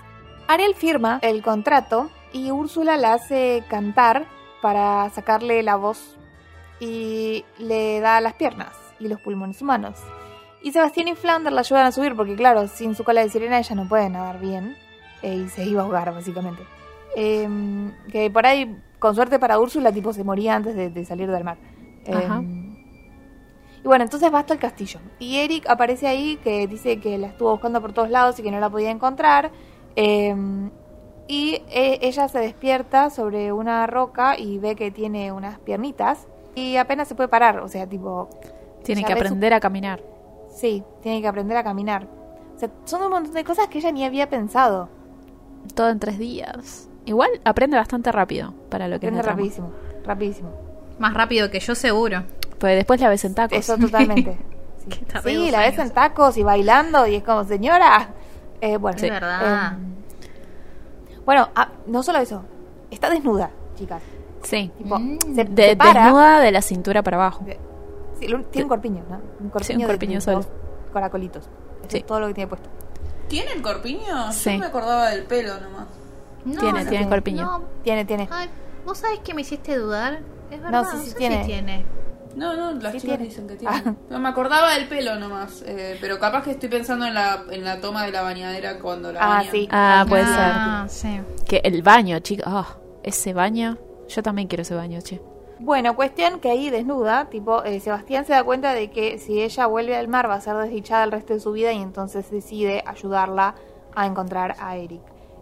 Ariel 0.48 0.76
firma 0.76 1.18
el 1.24 1.42
contrato 1.42 2.12
y 2.32 2.52
Úrsula 2.52 2.98
la 2.98 3.14
hace 3.14 3.64
cantar 3.70 4.28
para 4.62 5.10
sacarle 5.12 5.64
la 5.64 5.78
voz 5.78 6.16
y 6.80 7.44
le 7.58 8.00
da 8.02 8.20
las 8.22 8.34
piernas 8.34 8.74
y 9.00 9.08
los 9.08 9.20
pulmones 9.22 9.62
humanos. 9.62 9.98
Y 10.62 10.72
Sebastián 10.72 11.08
y 11.08 11.16
Flounder 11.16 11.54
la 11.54 11.62
ayudan 11.62 11.86
a 11.86 11.92
subir 11.92 12.16
porque, 12.16 12.36
claro, 12.36 12.68
sin 12.68 12.96
su 12.96 13.04
cola 13.04 13.22
de 13.22 13.30
sirena 13.30 13.60
ella 13.60 13.76
no 13.76 13.88
puede 13.88 14.10
nadar 14.10 14.40
bien 14.40 14.76
eh, 15.22 15.36
y 15.36 15.50
se 15.50 15.64
iba 15.64 15.82
a 15.82 15.86
ahogar, 15.86 16.14
básicamente. 16.14 16.64
Em, 17.16 17.94
que 18.12 18.30
por 18.32 18.46
ahí, 18.46 18.76
con 19.00 19.16
suerte 19.16 19.40
para 19.40 19.60
Úrsula, 19.60 19.92
tipo 19.92 20.12
se 20.12 20.24
moría 20.24 20.56
antes 20.56 20.76
de, 20.76 20.90
de 20.90 21.06
salir 21.06 21.30
del 21.30 21.44
mar. 21.44 21.58
Ajá. 22.12 22.38
Em, 22.38 22.76
y 23.84 23.88
bueno, 23.88 24.04
entonces 24.04 24.34
va 24.34 24.40
hasta 24.40 24.54
el 24.54 24.60
castillo. 24.60 25.00
Y 25.20 25.38
Eric 25.38 25.70
aparece 25.70 26.08
ahí 26.08 26.38
que 26.44 26.66
dice 26.66 27.00
que 27.00 27.20
la 27.20 27.28
estuvo 27.28 27.52
buscando 27.52 27.80
por 27.82 27.94
todos 27.94 28.10
lados 28.10 28.40
y 28.40 28.42
que 28.42 28.50
no 28.50 28.60
la 28.60 28.70
podía 28.70 28.90
encontrar. 28.90 29.52
Eh, 29.96 30.36
y 31.28 31.62
eh, 31.70 32.00
ella 32.02 32.28
se 32.28 32.40
despierta 32.40 33.10
sobre 33.10 33.52
una 33.52 33.88
roca 33.88 34.38
y 34.38 34.60
ve 34.60 34.76
que 34.76 34.92
tiene 34.92 35.32
unas 35.32 35.60
piernitas. 35.60 36.28
Y 36.56 36.78
apenas 36.78 37.08
se 37.08 37.16
puede 37.16 37.30
parar. 37.30 37.60
O 37.60 37.68
sea, 37.68 37.88
tipo. 37.88 38.30
Tiene 38.86 39.04
que 39.04 39.12
su- 39.14 39.18
aprender 39.20 39.54
a 39.54 39.60
caminar. 39.60 40.02
Sí, 40.56 40.84
tiene 41.02 41.22
que 41.22 41.28
aprender 41.28 41.58
a 41.58 41.64
caminar. 41.64 42.08
O 42.56 42.60
sea, 42.60 42.70
son 42.86 43.02
un 43.04 43.10
montón 43.10 43.34
de 43.34 43.44
cosas 43.44 43.68
que 43.68 43.80
ella 43.80 43.92
ni 43.92 44.06
había 44.06 44.30
pensado. 44.30 44.88
Todo 45.74 45.90
en 45.90 46.00
tres 46.00 46.18
días. 46.18 46.88
Igual 47.06 47.30
aprende 47.44 47.76
bastante 47.78 48.12
rápido 48.12 48.54
para 48.70 48.88
lo 48.88 49.00
que 49.00 49.08
es 49.08 49.12
Aprende 49.12 49.30
rapidísimo. 49.30 49.72
Rapidísimo. 50.06 50.50
Más 51.00 51.14
rápido 51.14 51.52
que 51.52 51.60
yo, 51.60 51.76
seguro. 51.76 52.24
Pues 52.60 52.76
después 52.76 53.02
la 53.02 53.10
ves 53.10 53.26
en 53.26 53.36
tacos. 53.36 53.58
Eso 53.58 53.78
totalmente. 53.78 54.38
Sí, 55.24 55.50
la 55.50 55.62
ves 55.62 55.80
en 55.80 55.90
tacos 55.90 56.38
y 56.38 56.44
bailando 56.44 57.08
y 57.08 57.16
es 57.16 57.24
como, 57.24 57.44
señora. 57.44 58.10
Eh, 58.62 58.78
bueno, 58.78 58.96
Es 58.98 59.02
verdad. 59.10 59.74
Em, 59.74 59.80
bueno, 61.26 61.50
ah, 61.56 61.70
no 61.88 62.04
solo 62.04 62.20
eso, 62.20 62.44
está 62.92 63.10
desnuda, 63.10 63.50
chicas. 63.76 64.02
Sí. 64.44 64.72
Tipo, 64.78 65.00
Mm. 65.00 65.18
se, 65.34 65.44
De- 65.46 65.70
se 65.70 65.76
para. 65.76 66.04
desnuda 66.04 66.40
de 66.40 66.52
la 66.52 66.62
cintura 66.62 67.02
para 67.02 67.18
abajo. 67.18 67.44
de- 67.46 67.58
sí, 68.20 68.28
lo- 68.28 68.44
tiene 68.46 68.64
un 68.66 68.70
corpiño, 68.70 69.04
¿no? 69.10 69.22
Un 69.40 69.50
corpiño, 69.50 69.76
un 69.78 69.82
de- 69.82 69.88
corpiño 69.88 70.20
de, 70.20 70.32
dos 70.32 70.48
caracolitos. 70.94 71.44
Eso 71.46 71.90
Sí. 71.90 71.98
es 71.98 72.06
todo 72.06 72.20
lo 72.20 72.28
que 72.28 72.34
tiene 72.34 72.48
puesto. 72.48 72.70
¿Tiene 73.28 73.52
el 73.54 73.62
corpiño? 73.62 74.32
Sí. 74.32 74.54
Yo 74.54 74.60
me 74.60 74.66
acordaba 74.68 75.10
del 75.10 75.24
pelo 75.26 75.60
nomás. 75.60 75.88
No, 76.46 76.60
Tiene, 76.60 76.84
no, 76.84 76.90
tiene 76.90 77.10
corpiño. 77.10 77.44
No, 77.44 77.64
Tiene, 77.84 78.06
tiene. 78.06 78.28
ay, 78.32 78.50
vos 78.86 78.98
sabés 79.00 79.20
que 79.20 79.34
me 79.34 79.42
hiciste 79.42 79.76
dudar. 79.78 80.20
Es 80.52 80.60
No, 80.60 80.66
verdad, 80.66 80.86
sí, 80.92 80.98
no, 80.98 81.04
sí 81.04 81.10
sé 81.10 81.16
tiene. 81.18 81.42
si 81.42 81.46
tiene. 81.48 81.86
No, 82.36 82.54
no, 82.56 82.72
las 82.74 82.92
Sí 82.92 83.00
chicas 83.00 83.18
tiene. 83.18 83.24
dicen 83.24 83.48
que 83.48 83.56
tiene. 83.56 83.76
Ah. 83.86 83.94
No, 84.10 84.20
me 84.20 84.30
acordaba 84.30 84.74
del 84.76 84.88
pelo 84.88 85.16
nomás. 85.18 85.64
eh, 85.66 85.98
pero 86.02 86.20
capaz 86.20 86.44
que 86.44 86.52
estoy 86.52 86.70
pensando 86.70 87.06
en 87.06 87.14
la, 87.14 87.46
en 87.50 87.64
la 87.64 87.80
toma 87.82 88.04
de 88.06 88.12
la 88.12 88.22
bañadera 88.22 88.78
cuando 88.80 89.12
la 89.12 89.22
Ah, 89.24 89.28
bañan. 89.38 89.52
sí. 89.52 89.68
Ah, 89.72 90.06
puede 90.08 90.24
Ah, 90.28 90.86
sí. 90.90 91.20
Que 91.48 91.62
el 91.64 91.82
baño, 91.82 92.20
chicos. 92.20 92.46
Ah, 92.48 92.76
ese 93.04 93.34
baño. 93.34 93.78
Yo 94.08 94.22
también 94.22 94.48
quiero 94.48 94.62
ese 94.62 94.76
baño, 94.76 95.00
che. 95.02 95.20
Bueno, 95.60 95.96
cuestión 95.96 96.40
que 96.40 96.50
ahí 96.50 96.70
desnuda, 96.70 97.30
tipo, 97.30 97.64
eh, 97.64 97.80
Sebastián 97.80 98.26
se 98.26 98.34
da 98.34 98.44
cuenta 98.44 98.74
de 98.74 98.90
que 98.92 99.18
si 99.20 99.42
ella 99.42 99.68
vuelve 99.68 99.96
al 99.96 100.08
mar 100.08 100.30
va 100.30 100.36
a 100.36 100.42
ser 100.42 100.56
desdichada 100.58 101.06
el 101.06 101.12
resto 101.12 101.34
de 101.34 101.40
su 101.40 101.54
vida 101.54 101.72
y 101.72 101.82
entonces 101.82 102.30
decide 102.30 102.84
ayudarla 102.86 103.56
a 103.96 104.06
encontrar 104.06 104.56
a 104.60 104.76
Eric. 104.76 105.02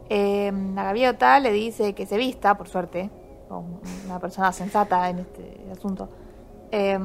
Eh, 0.10 0.52
la 0.76 0.84
gaviota 0.84 1.40
le 1.40 1.52
dice 1.52 1.94
que 1.96 2.06
se 2.06 2.18
vista, 2.18 2.56
por 2.56 2.68
suerte, 2.68 3.10
como 3.50 3.82
una 4.06 4.20
persona 4.20 4.52
sensata 4.52 5.10
en 5.10 5.20
este 5.20 5.66
asunto. 5.72 6.10
Eh, 6.72 7.00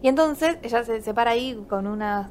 y 0.00 0.08
entonces 0.08 0.58
ella 0.62 0.84
se, 0.84 1.02
se 1.02 1.14
para 1.14 1.32
ahí 1.32 1.64
con 1.68 1.86
unas, 1.86 2.30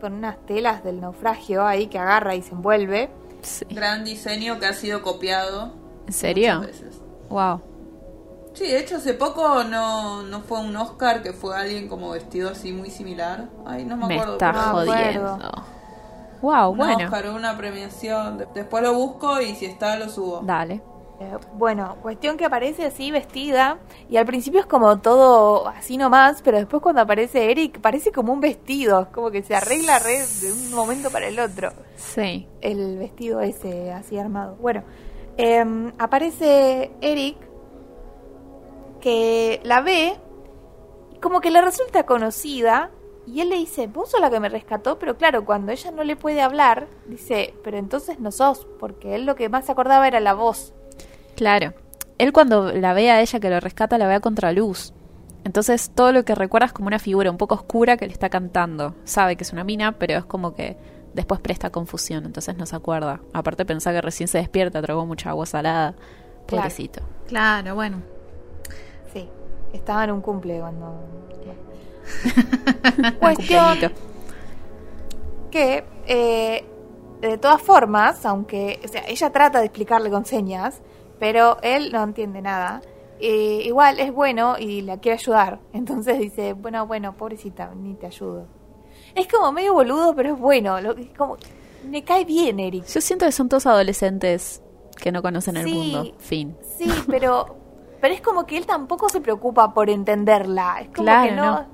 con 0.00 0.14
unas 0.14 0.38
telas 0.46 0.82
del 0.82 1.00
naufragio 1.00 1.64
ahí 1.64 1.86
que 1.86 1.98
agarra 1.98 2.34
y 2.34 2.42
se 2.42 2.52
envuelve. 2.52 3.10
Sí. 3.42 3.64
Gran 3.70 4.04
diseño 4.04 4.58
que 4.58 4.66
ha 4.66 4.72
sido 4.72 5.02
copiado. 5.02 5.72
¿En 6.06 6.12
serio? 6.12 6.60
veces. 6.60 7.00
Wow. 7.28 7.60
Sí, 8.54 8.66
de 8.66 8.78
hecho 8.80 8.96
hace 8.96 9.14
poco 9.14 9.64
no, 9.64 10.22
no 10.22 10.40
fue 10.42 10.60
un 10.60 10.76
Oscar 10.76 11.22
que 11.22 11.32
fue 11.32 11.56
alguien 11.56 11.88
como 11.88 12.10
vestido 12.10 12.50
así 12.50 12.72
muy 12.72 12.90
similar. 12.90 13.48
Ay, 13.66 13.84
no 13.84 13.96
me 13.96 14.06
Me 14.06 14.14
acuerdo. 14.14 14.32
está 14.34 14.52
jodiendo. 14.52 15.28
acuerdo. 15.28 15.64
Wow, 16.42 16.70
un 16.72 16.76
bueno. 16.78 17.04
Oscar 17.04 17.30
una 17.30 17.56
premiación. 17.56 18.38
De- 18.38 18.48
Después 18.54 18.82
lo 18.82 18.94
busco 18.94 19.40
y 19.40 19.54
si 19.54 19.66
está 19.66 19.96
lo 19.96 20.08
subo. 20.08 20.40
Dale. 20.44 20.82
Eh, 21.20 21.36
Bueno, 21.54 21.96
cuestión 22.02 22.36
que 22.36 22.44
aparece 22.44 22.84
así 22.84 23.10
vestida 23.12 23.78
y 24.10 24.16
al 24.16 24.26
principio 24.26 24.58
es 24.60 24.66
como 24.66 24.98
todo 24.98 25.68
así 25.68 25.96
nomás, 25.96 26.42
pero 26.42 26.58
después 26.58 26.82
cuando 26.82 27.00
aparece 27.00 27.50
Eric 27.50 27.80
parece 27.80 28.10
como 28.10 28.32
un 28.32 28.40
vestido, 28.40 29.08
como 29.12 29.30
que 29.30 29.42
se 29.44 29.54
arregla 29.54 29.98
re 30.00 30.18
de 30.40 30.52
un 30.52 30.74
momento 30.74 31.10
para 31.10 31.28
el 31.28 31.38
otro 31.38 31.70
Sí. 31.96 32.48
el 32.60 32.98
vestido 32.98 33.40
ese 33.40 33.92
así 33.92 34.18
armado. 34.18 34.56
Bueno, 34.56 34.82
em, 35.36 35.92
aparece 35.98 36.90
Eric 37.00 37.36
que 39.02 39.60
la 39.64 39.82
ve 39.82 40.16
como 41.20 41.42
que 41.42 41.50
le 41.50 41.60
resulta 41.60 42.04
conocida 42.04 42.90
y 43.26 43.40
él 43.40 43.50
le 43.50 43.56
dice, 43.56 43.86
vos 43.86 44.10
sos 44.10 44.20
la 44.20 44.30
que 44.30 44.40
me 44.40 44.48
rescató, 44.48 44.98
pero 44.98 45.16
claro, 45.16 45.44
cuando 45.44 45.70
ella 45.70 45.90
no 45.90 46.02
le 46.02 46.16
puede 46.16 46.40
hablar, 46.40 46.88
dice, 47.06 47.54
pero 47.62 47.76
entonces 47.76 48.18
no 48.18 48.32
sos, 48.32 48.66
porque 48.80 49.14
él 49.14 49.26
lo 49.26 49.36
que 49.36 49.48
más 49.48 49.66
se 49.66 49.72
acordaba 49.72 50.08
era 50.08 50.18
la 50.20 50.34
voz. 50.34 50.72
Claro. 51.36 51.74
Él 52.18 52.32
cuando 52.32 52.72
la 52.72 52.94
ve 52.94 53.10
a 53.10 53.20
ella 53.20 53.40
que 53.40 53.50
lo 53.50 53.60
rescata, 53.60 53.98
la 53.98 54.06
ve 54.06 54.14
a 54.14 54.20
contraluz. 54.20 54.92
Entonces 55.44 55.90
todo 55.94 56.12
lo 56.12 56.24
que 56.24 56.34
recuerda 56.34 56.66
es 56.66 56.72
como 56.72 56.86
una 56.86 56.98
figura 56.98 57.30
un 57.30 57.36
poco 57.36 57.54
oscura 57.54 57.96
que 57.96 58.06
le 58.06 58.12
está 58.12 58.28
cantando. 58.28 58.94
Sabe 59.04 59.36
que 59.36 59.42
es 59.42 59.52
una 59.52 59.64
mina, 59.64 59.92
pero 59.92 60.18
es 60.18 60.24
como 60.24 60.54
que 60.54 60.76
después 61.14 61.40
presta 61.40 61.70
confusión, 61.70 62.24
entonces 62.24 62.56
no 62.56 62.66
se 62.66 62.76
acuerda. 62.76 63.20
Aparte 63.32 63.64
pensá 63.64 63.92
que 63.92 64.00
recién 64.00 64.28
se 64.28 64.38
despierta, 64.38 64.80
tragó 64.82 65.06
mucha 65.06 65.30
agua 65.30 65.46
salada. 65.46 65.94
Claro. 66.46 66.62
Pobrecito. 66.62 67.02
Claro, 67.26 67.74
bueno. 67.74 68.11
Estaba 69.72 70.04
en 70.04 70.10
un 70.12 70.20
cumple 70.20 70.60
cuando... 70.60 71.00
Cuestión 73.20 73.92
que, 75.52 75.84
eh, 76.06 76.64
de 77.20 77.38
todas 77.38 77.62
formas, 77.62 78.26
aunque, 78.26 78.80
o 78.84 78.88
sea, 78.88 79.04
ella 79.06 79.30
trata 79.30 79.60
de 79.60 79.66
explicarle 79.66 80.10
con 80.10 80.24
señas, 80.24 80.80
pero 81.20 81.58
él 81.62 81.92
no 81.92 82.02
entiende 82.02 82.42
nada. 82.42 82.80
Eh, 83.20 83.62
igual 83.64 84.00
es 84.00 84.12
bueno 84.12 84.56
y 84.58 84.80
la 84.80 84.98
quiere 84.98 85.18
ayudar. 85.18 85.60
Entonces 85.72 86.18
dice, 86.18 86.54
bueno, 86.54 86.84
bueno, 86.88 87.16
pobrecita, 87.16 87.72
ni 87.76 87.94
te 87.94 88.06
ayudo. 88.06 88.48
Es 89.14 89.28
como 89.28 89.52
medio 89.52 89.74
boludo, 89.74 90.16
pero 90.16 90.34
es 90.34 90.40
bueno. 90.40 90.80
Lo, 90.80 90.96
es 90.96 91.10
como, 91.16 91.36
me 91.88 92.02
cae 92.02 92.24
bien, 92.24 92.58
Eric. 92.58 92.86
Yo 92.86 93.00
siento 93.00 93.26
que 93.26 93.32
son 93.32 93.48
todos 93.48 93.66
adolescentes 93.66 94.60
que 95.00 95.12
no 95.12 95.22
conocen 95.22 95.56
el 95.58 95.68
mundo. 95.68 96.12
Fin. 96.18 96.56
Sí, 96.76 96.90
pero, 97.06 97.56
pero 98.02 98.14
es 98.14 98.20
como 98.20 98.46
que 98.46 98.56
él 98.58 98.66
tampoco 98.66 99.08
se 99.08 99.20
preocupa 99.20 99.72
por 99.72 99.88
entenderla. 99.88 100.80
Es 100.80 100.88
como 100.88 101.04
Claro, 101.04 101.28
que 101.28 101.36
no, 101.36 101.66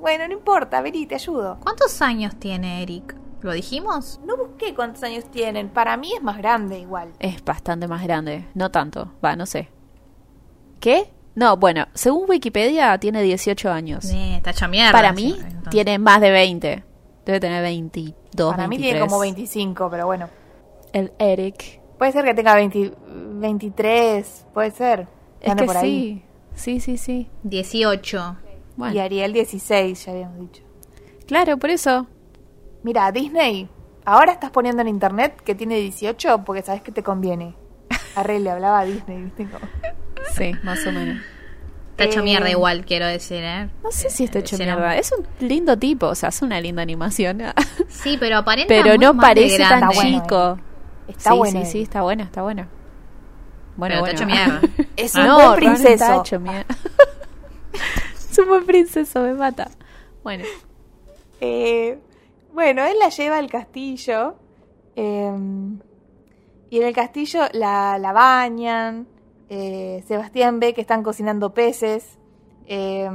Bueno, 0.00 0.26
no 0.28 0.32
importa, 0.32 0.80
vení, 0.80 1.04
te 1.06 1.14
ayudo. 1.14 1.58
¿Cuántos 1.62 2.00
años 2.00 2.34
tiene 2.36 2.82
Eric? 2.82 3.14
¿Lo 3.42 3.52
dijimos? 3.52 4.18
No 4.24 4.34
busqué 4.38 4.74
cuántos 4.74 5.02
años 5.02 5.26
tienen. 5.30 5.68
Para 5.68 5.98
mí 5.98 6.10
es 6.16 6.22
más 6.22 6.38
grande 6.38 6.78
igual. 6.78 7.10
Es 7.18 7.44
bastante 7.44 7.86
más 7.86 8.02
grande. 8.02 8.46
No 8.54 8.70
tanto. 8.70 9.12
Va, 9.22 9.36
no 9.36 9.44
sé. 9.44 9.68
¿Qué? 10.80 11.12
No, 11.34 11.58
bueno, 11.58 11.84
según 11.92 12.30
Wikipedia 12.30 12.96
tiene 12.98 13.20
18 13.20 13.70
años. 13.70 14.06
Eh, 14.06 14.36
está 14.38 14.52
hecha 14.52 14.68
mierda. 14.68 14.90
Para 14.92 15.14
sí, 15.14 15.16
mí 15.22 15.34
entonces. 15.38 15.68
tiene 15.70 15.98
más 15.98 16.22
de 16.22 16.30
20. 16.30 16.84
Debe 17.26 17.40
tener 17.40 17.62
22, 17.62 18.52
Para 18.52 18.68
mí 18.68 18.76
23. 18.78 18.80
tiene 18.94 19.00
como 19.06 19.20
25, 19.20 19.90
pero 19.90 20.06
bueno. 20.06 20.30
El 20.94 21.12
Eric. 21.18 21.82
Puede 21.98 22.12
ser 22.12 22.24
que 22.24 22.32
tenga 22.32 22.54
20 22.54 22.94
23, 23.06 24.46
puede 24.54 24.70
ser. 24.70 25.08
Es 25.40 25.54
que 25.54 25.64
por 25.64 25.76
ahí. 25.76 26.22
sí. 26.54 26.80
Sí, 26.80 26.80
sí, 26.80 26.96
sí. 26.98 27.30
18. 27.42 28.36
Bueno, 28.76 28.94
Y 28.94 28.98
Ariel 28.98 29.32
16, 29.32 30.04
ya 30.06 30.12
habíamos 30.12 30.38
dicho. 30.40 30.62
claro, 31.26 31.56
por 31.58 31.70
eso. 31.70 32.06
Mira, 32.82 33.10
Disney, 33.12 33.68
ahora 34.04 34.32
estás 34.32 34.50
poniendo 34.50 34.82
en 34.82 34.88
internet 34.88 35.40
que 35.44 35.54
tiene 35.54 35.76
18 35.76 36.44
porque 36.44 36.62
sabes 36.62 36.82
que 36.82 36.92
te 36.92 37.02
conviene. 37.02 37.54
Arre, 38.16 38.38
le 38.38 38.50
hablaba 38.50 38.80
a 38.80 38.84
Disney, 38.84 39.22
¿viste? 39.24 39.44
Como- 39.46 39.66
Sí, 40.34 40.52
más 40.62 40.84
o 40.86 40.92
menos. 40.92 41.18
Está 41.92 42.04
hecho 42.04 42.20
Eh, 42.20 42.24
mierda 42.24 42.50
igual, 42.50 42.84
quiero 42.84 43.06
decir, 43.06 43.42
¿eh? 43.42 43.70
No 43.82 43.90
sé 43.90 44.10
si 44.10 44.24
está 44.24 44.40
hecho 44.40 44.58
mierda. 44.58 44.96
Es 44.98 45.12
un 45.12 45.26
lindo 45.48 45.78
tipo, 45.78 46.08
o 46.08 46.14
sea, 46.14 46.28
es 46.28 46.42
una 46.42 46.60
linda 46.60 46.82
animación. 46.82 47.42
Sí, 47.88 48.16
pero 48.20 48.38
aparenta 48.38 48.68
Pero 48.68 48.98
no 48.98 49.16
parece 49.16 49.58
tan 49.58 49.80
grande. 49.80 49.94
Está 49.94 50.02
bueno, 50.02 50.22
chico. 50.22 50.58
Está 51.08 51.30
sí, 51.32 51.36
bueno. 51.38 51.64
sí, 51.64 51.70
sí, 51.70 51.82
está 51.82 52.02
bueno, 52.02 52.24
está 52.24 52.42
bueno. 52.42 52.66
Bueno, 53.76 53.94
Pero 53.94 54.00
bueno. 54.00 54.14
está 54.14 54.24
hecho 54.24 54.26
mierda. 54.26 54.60
Es 54.96 55.14
Ah, 55.16 55.20
un 55.20 55.26
no, 55.26 55.36
buen 55.36 55.54
princeso. 55.56 56.20
hecho 56.20 56.40
mierda. 56.40 56.66
es 58.30 58.38
un 58.38 58.48
buen 58.48 58.64
princeso, 58.66 59.20
me 59.22 59.34
mata. 59.34 59.70
Bueno, 60.22 60.44
Eh, 61.40 61.98
bueno, 62.52 62.84
él 62.84 62.98
la 62.98 63.10
lleva 63.10 63.38
al 63.38 63.50
castillo. 63.50 64.36
eh, 64.96 65.32
y 66.70 66.80
en 66.80 66.86
el 66.86 66.94
castillo 66.94 67.42
la, 67.52 67.98
la 67.98 68.12
bañan. 68.12 69.06
eh, 69.48 70.02
Sebastián 70.08 70.58
ve 70.58 70.74
que 70.74 70.80
están 70.80 71.02
cocinando 71.02 71.52
peces. 71.54 72.18
eh, 72.66 73.08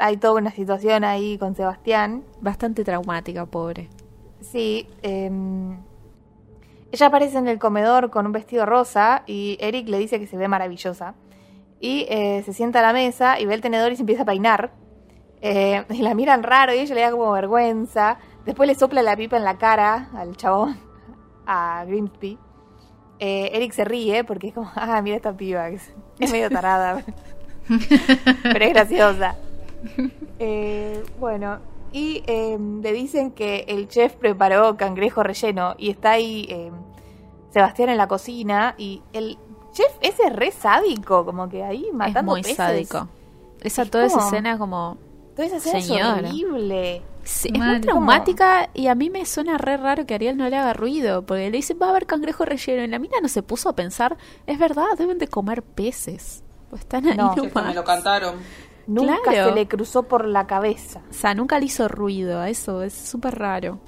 hay 0.00 0.16
toda 0.18 0.34
una 0.34 0.52
situación 0.52 1.02
ahí 1.04 1.38
con 1.38 1.54
Sebastián. 1.56 2.22
bastante 2.40 2.84
traumática, 2.84 3.46
pobre. 3.46 3.88
Sí. 4.40 4.86
eh, 5.02 5.30
ella 6.90 7.06
aparece 7.06 7.38
en 7.38 7.48
el 7.48 7.58
comedor 7.58 8.10
con 8.10 8.26
un 8.26 8.32
vestido 8.32 8.64
rosa 8.66 9.22
y 9.26 9.58
Eric 9.60 9.88
le 9.88 9.98
dice 9.98 10.18
que 10.18 10.26
se 10.26 10.36
ve 10.36 10.48
maravillosa. 10.48 11.14
Y 11.80 12.06
eh, 12.08 12.42
se 12.44 12.52
sienta 12.52 12.80
a 12.80 12.82
la 12.82 12.92
mesa 12.92 13.38
y 13.38 13.46
ve 13.46 13.54
el 13.54 13.60
tenedor 13.60 13.92
y 13.92 13.96
se 13.96 14.02
empieza 14.02 14.22
a 14.22 14.26
peinar. 14.26 14.72
Eh, 15.40 15.84
y 15.90 16.02
la 16.02 16.14
miran 16.14 16.42
raro 16.42 16.74
y 16.74 16.78
ella 16.78 16.94
le 16.94 17.00
da 17.02 17.10
como 17.10 17.30
vergüenza. 17.32 18.18
Después 18.44 18.66
le 18.66 18.74
sopla 18.74 19.02
la 19.02 19.16
pipa 19.16 19.36
en 19.36 19.44
la 19.44 19.58
cara 19.58 20.08
al 20.14 20.36
chabón, 20.36 20.78
a 21.46 21.84
Grimsby. 21.86 22.38
Eh, 23.20 23.50
Eric 23.52 23.72
se 23.72 23.84
ríe 23.84 24.24
porque 24.24 24.48
es 24.48 24.54
como, 24.54 24.70
ah, 24.74 25.02
mira 25.02 25.16
esta 25.16 25.36
piba, 25.36 25.68
es, 25.68 25.92
es 26.20 26.30
medio 26.30 26.48
tarada, 26.50 27.02
pero 28.42 28.64
es 28.64 28.72
graciosa. 28.72 29.34
Eh, 30.38 31.02
bueno, 31.18 31.58
y 31.92 32.22
eh, 32.26 32.58
le 32.82 32.92
dicen 32.92 33.30
que 33.32 33.64
el 33.68 33.88
chef 33.88 34.14
preparó 34.14 34.76
cangrejo 34.76 35.22
relleno 35.22 35.74
y 35.78 35.90
está 35.90 36.12
ahí 36.12 36.46
eh, 36.50 36.70
Sebastián 37.52 37.88
en 37.90 37.96
la 37.98 38.08
cocina 38.08 38.74
y 38.78 39.02
el 39.12 39.38
chef 39.72 39.90
ese 40.00 40.24
es 40.28 40.32
re 40.36 40.50
sádico, 40.50 41.24
como 41.24 41.48
que 41.48 41.62
ahí 41.64 41.86
Es 41.88 41.94
matando 41.94 42.32
muy 42.32 42.42
peces. 42.42 42.56
sádico. 42.56 43.08
Esa, 43.60 43.82
Es 43.82 43.90
toda 43.90 44.04
esa 44.06 44.16
como- 44.18 44.26
escena 44.28 44.58
como... 44.58 44.98
Toda 45.34 45.46
esa 45.46 45.56
escena 45.58 45.80
Señora. 45.80 46.18
es 46.20 46.24
horrible. 46.34 47.02
Sí, 47.22 47.48
es 47.52 47.58
Mal. 47.58 47.70
muy 47.72 47.80
traumática 47.80 48.70
y 48.74 48.86
a 48.88 48.94
mí 48.94 49.08
me 49.10 49.24
suena 49.26 49.56
re 49.58 49.76
raro 49.76 50.04
que 50.06 50.14
Ariel 50.14 50.36
no 50.36 50.48
le 50.48 50.56
haga 50.56 50.72
ruido, 50.72 51.24
porque 51.26 51.50
le 51.50 51.56
dicen 51.58 51.78
va 51.80 51.86
a 51.86 51.90
haber 51.90 52.06
cangrejo 52.06 52.44
relleno 52.44 52.82
y 52.82 52.88
la 52.88 52.98
mina 52.98 53.18
no 53.22 53.28
se 53.28 53.42
puso 53.42 53.68
a 53.68 53.74
pensar, 53.76 54.16
es 54.46 54.58
verdad, 54.58 54.86
deben 54.96 55.18
de 55.18 55.28
comer 55.28 55.62
peces. 55.62 56.42
Pues 56.70 56.82
están 56.82 57.06
ahí 57.06 57.16
No. 57.16 57.34
Que 57.34 57.42
me 57.62 57.74
lo 57.74 57.84
cantaron. 57.84 58.36
Nunca 58.88 59.18
Claro. 59.22 59.50
se 59.50 59.54
le 59.54 59.68
cruzó 59.68 60.02
por 60.04 60.24
la 60.26 60.46
cabeza. 60.46 61.00
O 61.10 61.12
sea, 61.12 61.34
nunca 61.34 61.58
le 61.60 61.66
hizo 61.66 61.86
ruido 61.88 62.40
a 62.40 62.48
eso, 62.48 62.82
es 62.82 62.94
súper 62.94 63.38
raro. 63.38 63.78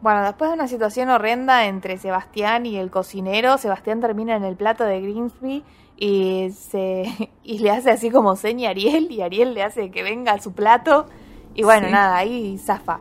Bueno, 0.00 0.22
después 0.22 0.50
de 0.50 0.54
una 0.54 0.68
situación 0.68 1.08
horrenda 1.08 1.64
entre 1.66 1.98
Sebastián 1.98 2.66
y 2.66 2.76
el 2.76 2.90
cocinero, 2.90 3.58
Sebastián 3.58 4.00
termina 4.00 4.36
en 4.36 4.44
el 4.44 4.54
plato 4.54 4.84
de 4.84 5.00
Grimsby 5.00 5.64
y 5.96 6.50
se 6.50 7.04
y 7.42 7.58
le 7.58 7.70
hace 7.72 7.90
así 7.90 8.10
como 8.10 8.36
seña 8.36 8.68
a 8.68 8.70
Ariel 8.70 9.10
y 9.10 9.22
Ariel 9.22 9.54
le 9.54 9.64
hace 9.64 9.90
que 9.90 10.02
venga 10.04 10.32
a 10.34 10.38
su 10.40 10.52
plato 10.52 11.06
y 11.54 11.64
bueno, 11.64 11.86
Sí. 11.88 11.92
nada, 11.92 12.16
ahí 12.18 12.58
zafa. 12.58 13.00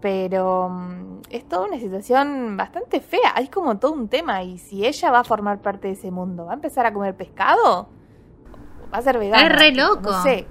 Pero 0.00 0.68
mm, 0.68 1.20
es 1.30 1.48
toda 1.48 1.66
una 1.66 1.78
situación 1.80 2.56
bastante 2.56 3.00
fea, 3.00 3.32
hay 3.34 3.48
como 3.48 3.78
todo 3.78 3.92
un 3.92 4.08
tema 4.08 4.42
y 4.44 4.58
si 4.58 4.86
ella 4.86 5.10
va 5.10 5.20
a 5.20 5.24
formar 5.24 5.60
parte 5.62 5.88
de 5.88 5.94
ese 5.94 6.10
mundo, 6.12 6.44
¿va 6.44 6.52
a 6.52 6.54
empezar 6.54 6.86
a 6.86 6.92
comer 6.92 7.16
pescado? 7.16 7.88
¿Va 8.94 8.98
a 8.98 9.02
ser 9.02 9.18
vegana? 9.18 9.44
Es 9.46 9.58
re 9.58 9.72
loco. 9.72 10.10
No 10.12 10.22
sé, 10.22 10.46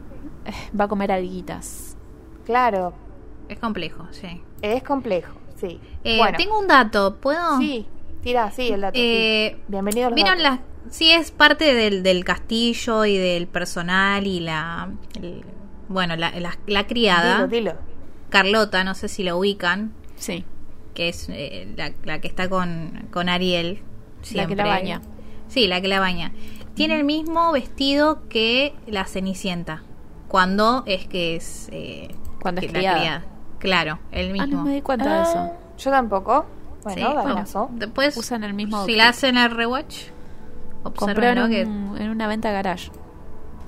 Va 0.80 0.86
a 0.86 0.88
comer 0.88 1.12
alguitas. 1.12 1.96
claro, 2.46 2.94
Es 3.50 3.60
complejo, 3.60 4.08
sí. 4.12 4.42
es 4.62 4.84
complejo, 4.84 5.34
sí. 5.60 5.80
Eh, 6.04 6.18
bueno, 6.18 6.38
Tengo 6.38 6.60
un 6.60 6.68
dato, 6.68 7.16
¿puedo? 7.18 7.58
sí, 7.60 7.86
tira, 8.22 8.52
sí, 8.52 8.70
el 8.70 8.82
dato. 8.82 8.98
Eh, 9.02 9.54
sí. 9.58 9.64
Bienvenido 9.68 10.08
a 10.08 10.10
los 10.10 10.16
¿Vieron 10.16 10.38
datos. 10.42 10.60
las.? 10.88 10.96
Sí, 10.96 11.12
es 11.12 11.32
parte 11.32 11.74
del, 11.74 12.04
del 12.04 12.24
castillo 12.24 13.06
y 13.06 13.18
del 13.18 13.48
personal 13.48 14.28
y 14.28 14.40
la. 14.40 14.90
el- 15.20 15.44
bueno, 15.88 16.16
la, 16.16 16.32
la, 16.40 16.58
la 16.68 16.88
criada. 16.88 17.46
Dilo, 17.46 17.48
dilo. 17.48 17.74
Carlota, 18.30 18.84
no 18.84 18.94
sé 18.96 19.08
si 19.08 19.24
la 19.24 19.36
ubican, 19.36 19.94
Sí, 20.16 20.44
que 20.96 21.10
es 21.10 21.28
eh, 21.30 21.68
la, 21.78 21.92
la 22.04 22.20
que 22.22 22.28
está 22.28 22.50
con, 22.50 23.08
con 23.12 23.30
Ariel. 23.30 23.82
la 24.34 24.48
que 24.48 24.56
la 24.56 24.64
siempre. 24.64 24.64
baña. 24.64 25.02
Sí, 25.48 25.68
la 25.68 25.82
que 25.82 25.88
la 25.88 26.00
baña. 26.00 26.32
Tiene 26.74 26.98
el 26.98 27.04
mismo 27.04 27.52
vestido 27.52 28.28
que 28.30 28.74
la 28.88 29.06
Cenicienta. 29.06 29.84
Cuando 30.28 30.84
es 30.86 31.08
que 31.08 31.36
es. 31.36 31.70
eh, 31.72 32.14
Cuando 32.42 32.62
es 32.62 32.68
que 32.68 32.74
la 32.74 32.80
criada. 32.80 33.26
Claro, 33.60 34.00
el 34.12 34.30
Ah, 34.30 34.34
mismo. 34.34 34.58
no 34.58 34.64
me 34.66 34.74
di 34.74 34.82
cuenta 34.82 35.06
de 35.06 35.12
Ah, 35.12 35.22
eso. 35.24 35.52
Yo 35.78 35.92
tampoco. 35.92 36.46
Bueno, 36.84 37.10
Sí, 37.10 37.16
damaso. 37.16 37.70
Después, 37.74 38.16
Usan 38.18 38.44
el 38.44 38.54
mismo 38.54 38.86
si 38.86 38.96
la 38.96 39.10
hacen 39.10 39.38
el 39.38 39.50
rewatch, 39.52 40.08
en, 40.08 40.14
observen 40.84 41.50
que. 41.50 41.62
en 41.62 42.10
una 42.10 42.28
venta 42.28 42.52
garage. 42.52 42.92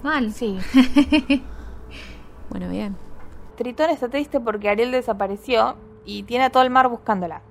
Mal. 0.03 0.31
Sí. 0.33 0.57
Bueno, 2.49 2.69
bien. 2.69 2.95
Tritón 3.57 3.89
está 3.89 4.07
triste 4.07 4.39
porque 4.39 4.69
Ariel 4.69 4.91
desapareció 4.91 5.75
y 6.05 6.23
tiene 6.23 6.45
a 6.45 6.49
todo 6.49 6.63
el 6.63 6.69
mar 6.69 6.87
buscándola. 6.87 7.41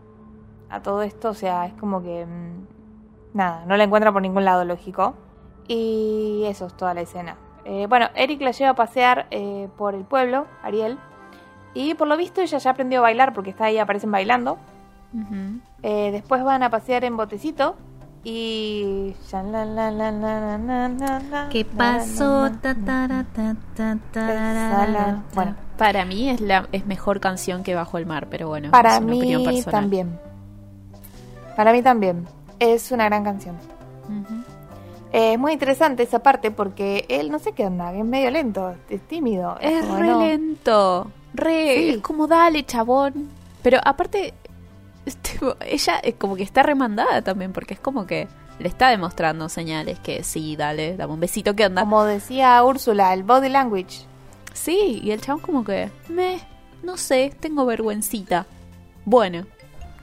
A 0.71 0.81
todo 0.83 1.03
esto, 1.03 1.31
o 1.31 1.35
sea, 1.35 1.67
es 1.67 1.75
como 1.75 2.03
que. 2.03 2.25
mm, 2.25 3.37
nada, 3.37 3.65
no 3.67 3.77
la 3.77 3.85
encuentra 3.85 4.13
por 4.13 4.23
ningún 4.23 4.45
lado 4.45 4.65
lógico. 4.65 5.15
Y 5.69 6.45
eso 6.47 6.67
es 6.67 6.77
toda 6.77 6.95
la 6.95 7.01
escena. 7.03 7.37
Eh, 7.69 7.87
bueno, 7.89 8.07
Eric 8.15 8.41
la 8.43 8.53
lleva 8.53 8.71
a 8.71 8.75
pasear 8.75 9.27
eh, 9.33 9.69
por 9.77 9.97
el 9.97 10.05
pueblo, 10.05 10.47
Ariel. 10.63 10.99
Y 11.75 11.95
por 11.95 12.07
lo 12.07 12.17
visto 12.17 12.41
ella 12.41 12.59
ya 12.59 12.71
aprendió 12.71 13.01
a 13.01 13.03
bailar 13.03 13.33
porque 13.33 13.51
está 13.51 13.65
ahí, 13.65 13.79
aparecen 13.79 14.11
bailando. 14.11 14.57
Eh, 15.83 16.11
después 16.13 16.45
van 16.45 16.63
a 16.63 16.71
pasear 16.71 17.05
en 17.05 17.17
botecito. 17.17 17.77
Y. 18.23 19.15
¿Qué 21.51 21.65
pasó? 21.65 22.51
Bueno, 25.35 25.55
para 25.77 26.05
mí 26.05 26.31
es 26.31 26.41
la 26.41 26.69
es 26.73 26.87
mejor 26.87 27.21
canción 27.21 27.63
que 27.63 27.75
Bajo 27.75 27.99
el 27.99 28.07
Mar, 28.07 28.29
pero 28.31 28.49
bueno, 28.49 28.71
para 28.71 28.97
es 28.97 29.03
mí 29.03 29.63
también. 29.65 30.19
Para 31.57 31.73
mí 31.73 31.83
también. 31.83 32.27
Es 32.59 32.91
una 32.93 33.05
gran 33.07 33.25
canción. 33.25 33.57
Eh, 35.13 35.33
es 35.35 35.39
muy 35.39 35.53
interesante 35.53 36.03
esa 36.03 36.19
parte 36.21 36.51
porque 36.51 37.07
él 37.09 37.31
no 37.31 37.39
sé 37.39 37.53
qué 37.53 37.65
onda, 37.67 37.93
es 37.95 38.05
medio 38.05 38.31
lento, 38.31 38.75
es 38.91 39.01
tímido. 39.03 39.57
Es 39.61 39.87
re 39.89 40.07
no. 40.07 40.21
lento. 40.21 41.11
Re, 41.35 41.75
Sí. 41.77 41.89
es 41.91 41.99
como 41.99 42.27
dale, 42.27 42.65
chabón. 42.65 43.29
Pero 43.63 43.79
aparte, 43.85 44.35
tipo, 45.23 45.55
ella 45.61 45.99
es 46.03 46.15
como 46.15 46.37
que 46.37 46.43
está 46.43 46.63
remandada 46.63 47.23
también, 47.23 47.53
porque 47.53 47.75
es 47.75 47.81
como 47.81 48.07
que 48.07 48.27
le 48.59 48.69
está 48.69 48.89
demostrando 48.89 49.49
señales 49.49 49.99
que 50.01 50.23
sí, 50.25 50.57
dale, 50.57 50.97
dame 50.97 51.13
un 51.13 51.21
besito, 51.21 51.55
¿qué 51.55 51.67
onda? 51.67 51.83
Como 51.83 52.05
decía 52.05 52.63
Úrsula, 52.65 53.13
el 53.13 53.23
body 53.23 53.49
language. 53.51 54.07
Sí, 54.55 55.01
y 55.05 55.11
el 55.11 55.21
chabón 55.21 55.43
como 55.43 55.65
que, 55.65 55.91
me, 56.09 56.41
no 56.83 56.97
sé, 56.97 57.33
tengo 57.39 57.67
vergüencita. 57.67 58.47
Bueno, 59.05 59.45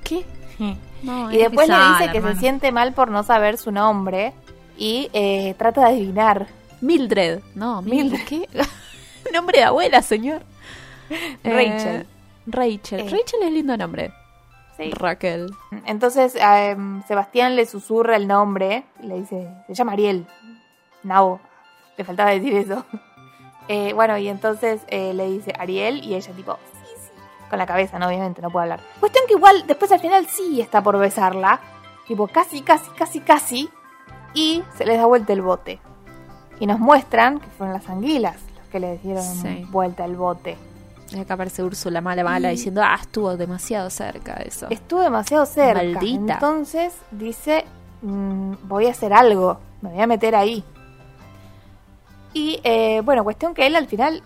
¿qué? 0.03 0.23
No, 1.03 1.29
Y 1.33 1.35
es- 1.35 1.49
después 1.49 1.67
le 1.67 1.75
dice 1.75 2.11
que 2.13 2.17
hermano. 2.19 2.35
se 2.35 2.39
siente 2.39 2.71
mal 2.71 2.93
por 2.93 3.11
no 3.11 3.23
saber 3.23 3.57
su 3.57 3.71
nombre 3.73 4.31
y 4.78 5.09
eh, 5.13 5.55
trata 5.57 5.82
de 5.82 5.88
adivinar. 5.88 6.47
Mildred. 6.82 7.41
No, 7.55 7.82
Mildred. 7.82 8.26
¿Qué? 8.26 8.47
nombre 9.34 9.59
de 9.59 9.63
abuela, 9.65 10.01
señor. 10.01 10.43
Rachel. 11.43 12.01
Eh, 12.01 12.05
Rachel. 12.45 12.99
Eh. 12.99 13.09
Rachel 13.09 13.43
es 13.43 13.51
lindo 13.51 13.78
nombre. 13.78 14.11
Sí. 14.78 14.91
Raquel. 14.91 15.51
Entonces 15.86 16.36
eh, 16.36 16.76
Sebastián 17.07 17.55
le 17.55 17.65
susurra 17.65 18.15
el 18.15 18.28
nombre, 18.28 18.86
le 19.01 19.19
dice, 19.19 19.47
se 19.67 19.74
llama 19.74 19.93
Ariel. 19.93 20.26
Nabo, 21.03 21.39
le 21.97 22.03
faltaba 22.03 22.32
decir 22.32 22.55
eso. 22.55 22.86
Bueno, 23.95 24.17
y 24.17 24.28
entonces 24.28 24.82
le 24.91 25.26
dice 25.32 25.53
Ariel 25.57 26.03
y 26.03 26.15
ella 26.15 26.34
tipo, 26.34 26.59
sí, 26.74 26.80
sí, 26.97 27.11
con 27.49 27.57
la 27.57 27.65
cabeza, 27.65 27.97
¿no? 27.97 28.07
Obviamente, 28.07 28.41
no 28.41 28.49
puede 28.49 28.63
hablar. 28.63 28.82
Cuestión 28.99 29.24
que 29.26 29.36
igual 29.36 29.65
después 29.65 29.89
al 29.93 30.01
final 30.01 30.28
sí 30.28 30.59
está 30.59 30.84
por 30.84 30.99
besarla, 30.99 31.61
tipo 32.05 32.28
casi, 32.28 32.61
casi, 32.61 32.91
casi, 32.91 33.21
casi, 33.21 33.69
y 34.34 34.63
se 34.77 34.86
les 34.86 34.97
da 34.97 35.05
vuelta 35.05 35.34
el 35.34 35.41
bote. 35.41 35.79
Y 36.59 36.67
nos 36.67 36.79
muestran 36.79 37.39
que 37.39 37.47
fueron 37.47 37.73
las 37.73 37.88
anguilas 37.89 38.38
los 38.57 38.67
que 38.67 38.79
le 38.79 38.97
dieron 38.99 39.23
Sí. 39.23 39.65
vuelta 39.71 40.05
el 40.05 40.15
bote. 40.15 40.57
Y 41.11 41.19
acá 41.19 41.36
aparece 41.36 41.61
Úrsula 41.63 42.01
mala, 42.01 42.23
mala, 42.23 42.49
diciendo, 42.49 42.81
ah, 42.84 42.97
estuvo 42.99 43.36
demasiado 43.38 43.89
cerca 43.89 44.36
de 44.36 44.47
eso. 44.47 44.67
Estuvo 44.69 45.01
demasiado 45.01 45.45
cerca. 45.45 45.84
Maldita. 45.84 46.34
Entonces 46.36 46.93
dice, 47.11 47.65
"Mm, 48.01 48.53
voy 48.63 48.88
a 48.88 48.91
hacer 48.91 49.13
algo, 49.13 49.59
me 49.81 49.89
voy 49.91 50.01
a 50.01 50.07
meter 50.07 50.36
ahí. 50.36 50.63
Y 52.34 52.59
eh, 52.63 53.01
bueno, 53.05 53.23
cuestión 53.23 53.53
que 53.53 53.67
él 53.67 53.75
al 53.75 53.88
final, 53.88 54.23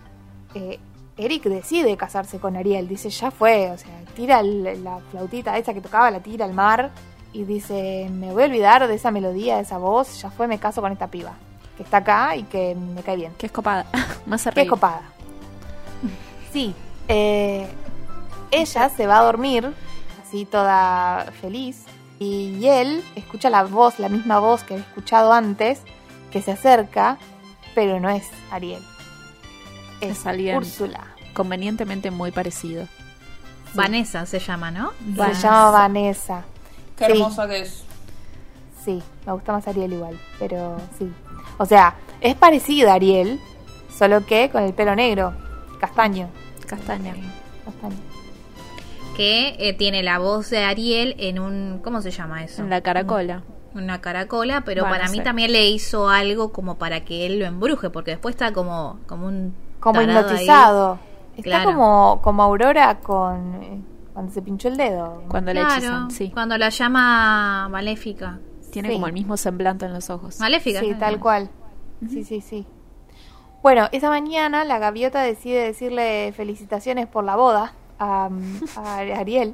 eh, 0.55 0.79
Eric 1.17 1.43
decide 1.45 1.97
casarse 1.97 2.39
con 2.39 2.55
Ariel. 2.55 2.87
Dice, 2.87 3.09
ya 3.09 3.31
fue, 3.31 3.71
o 3.71 3.77
sea, 3.77 3.91
tira 4.15 4.39
el- 4.39 4.83
la 4.83 4.99
flautita 5.11 5.57
esa 5.57 5.73
que 5.73 5.81
tocaba, 5.81 6.09
la 6.11 6.19
tira 6.21 6.45
al 6.45 6.53
mar. 6.53 6.91
Y 7.33 7.43
dice, 7.43 8.09
me 8.11 8.31
voy 8.31 8.43
a 8.43 8.45
olvidar 8.47 8.87
de 8.87 8.95
esa 8.95 9.11
melodía, 9.11 9.57
de 9.57 9.61
esa 9.63 9.77
voz, 9.77 10.21
ya 10.21 10.31
fue, 10.31 10.47
me 10.47 10.59
caso 10.59 10.81
con 10.81 10.91
esta 10.91 11.07
piba. 11.07 11.33
Que 11.75 11.83
está 11.83 11.97
acá 11.97 12.35
y 12.35 12.43
que 12.43 12.73
me 12.75 13.01
cae 13.03 13.15
bien. 13.17 13.33
Qué 13.37 13.45
escopada. 13.47 13.85
Más 14.25 14.43
Qué 14.43 14.49
arriba. 14.49 14.69
copada. 14.69 15.01
Sí. 16.51 16.73
eh, 17.07 17.67
ella 18.49 18.89
se 18.89 19.05
va 19.05 19.19
a 19.19 19.23
dormir, 19.23 19.73
así 20.25 20.45
toda 20.45 21.31
feliz, 21.41 21.83
y 22.19 22.65
él 22.65 23.03
escucha 23.15 23.49
la 23.49 23.63
voz, 23.63 23.99
la 23.99 24.09
misma 24.09 24.39
voz 24.39 24.63
que 24.63 24.75
había 24.75 24.85
escuchado 24.85 25.33
antes, 25.33 25.81
que 26.31 26.41
se 26.41 26.53
acerca, 26.53 27.17
pero 27.75 27.99
no 27.99 28.09
es 28.09 28.23
Ariel. 28.49 28.81
Es 30.01 30.19
Es 30.19 30.25
alguien. 30.25 30.57
Úrsula. 30.57 31.01
Convenientemente 31.33 32.09
muy 32.09 32.31
parecido. 32.31 32.87
Vanessa 33.73 34.25
se 34.25 34.39
llama, 34.39 34.71
¿no? 34.71 34.91
Se 35.15 35.33
llama 35.35 35.69
Vanessa. 35.71 36.45
Qué 36.97 37.05
Sí. 37.05 37.11
hermosa 37.11 37.47
que 37.47 37.59
es. 37.61 37.83
Sí, 38.83 39.01
me 39.25 39.33
gusta 39.33 39.51
más 39.53 39.67
Ariel 39.67 39.93
igual, 39.93 40.17
pero 40.39 40.77
sí. 40.97 41.11
O 41.57 41.65
sea, 41.65 41.95
es 42.21 42.35
parecida 42.35 42.91
a 42.91 42.95
Ariel, 42.95 43.39
solo 43.95 44.25
que 44.25 44.49
con 44.49 44.63
el 44.63 44.73
pelo 44.73 44.95
negro, 44.95 45.33
castaño. 45.79 46.29
Castaña. 46.67 47.13
castaño. 47.65 47.95
Que 49.15 49.55
eh, 49.59 49.73
tiene 49.73 50.03
la 50.03 50.19
voz 50.19 50.49
de 50.51 50.63
Ariel 50.63 51.15
en 51.17 51.39
un. 51.39 51.79
¿Cómo 51.83 52.01
se 52.01 52.11
llama 52.11 52.43
eso? 52.43 52.61
En 52.61 52.69
la 52.69 52.81
caracola. 52.81 53.41
Una 53.73 53.99
caracola, 53.99 54.61
pero 54.61 54.83
Bueno, 54.83 54.95
para 54.97 55.09
mí 55.09 55.21
también 55.21 55.51
le 55.51 55.67
hizo 55.69 56.09
algo 56.09 56.51
como 56.51 56.77
para 56.77 57.03
que 57.03 57.25
él 57.25 57.39
lo 57.39 57.45
embruje, 57.45 57.89
porque 57.89 58.11
después 58.11 58.35
está 58.35 58.53
como, 58.53 58.99
como 59.07 59.27
un. 59.27 59.55
como 59.79 59.99
ahí. 59.99 60.05
hipnotizado. 60.05 60.99
Está 61.35 61.43
Claro. 61.43 61.65
como, 61.71 62.19
como 62.23 62.43
Aurora 62.43 62.99
con 62.99 63.63
eh, 63.63 63.81
cuando 64.17 64.33
se 64.33 64.41
pinchó 64.41 64.67
el 64.69 64.77
dedo. 64.77 65.21
Cuando 65.29 65.53
la 65.53 65.59
Claro, 65.61 65.75
hechizan, 65.75 66.09
sí. 66.09 66.31
cuando 66.31 66.57
la 66.57 66.69
llama 66.69 67.69
Maléfica. 67.69 68.39
Tiene 68.71 68.87
Sí. 68.89 68.95
como 68.95 69.05
el 69.05 69.13
mismo 69.13 69.37
semblante 69.37 69.85
en 69.85 69.93
los 69.93 70.09
ojos. 70.09 70.39
Maléfica. 70.39 70.79
Sí, 70.79 70.95
tal 70.95 71.19
cual. 71.19 71.51
Sí, 72.09 72.23
sí, 72.23 72.41
sí. 72.41 72.65
Bueno, 73.61 73.89
esa 73.91 74.09
mañana 74.09 74.65
la 74.65 74.79
gaviota 74.79 75.21
decide 75.21 75.61
decirle 75.61 76.33
felicitaciones 76.35 77.05
por 77.05 77.25
la 77.25 77.35
boda 77.35 77.73
a, 77.99 78.31
a 78.75 78.95
Ariel. 78.97 79.53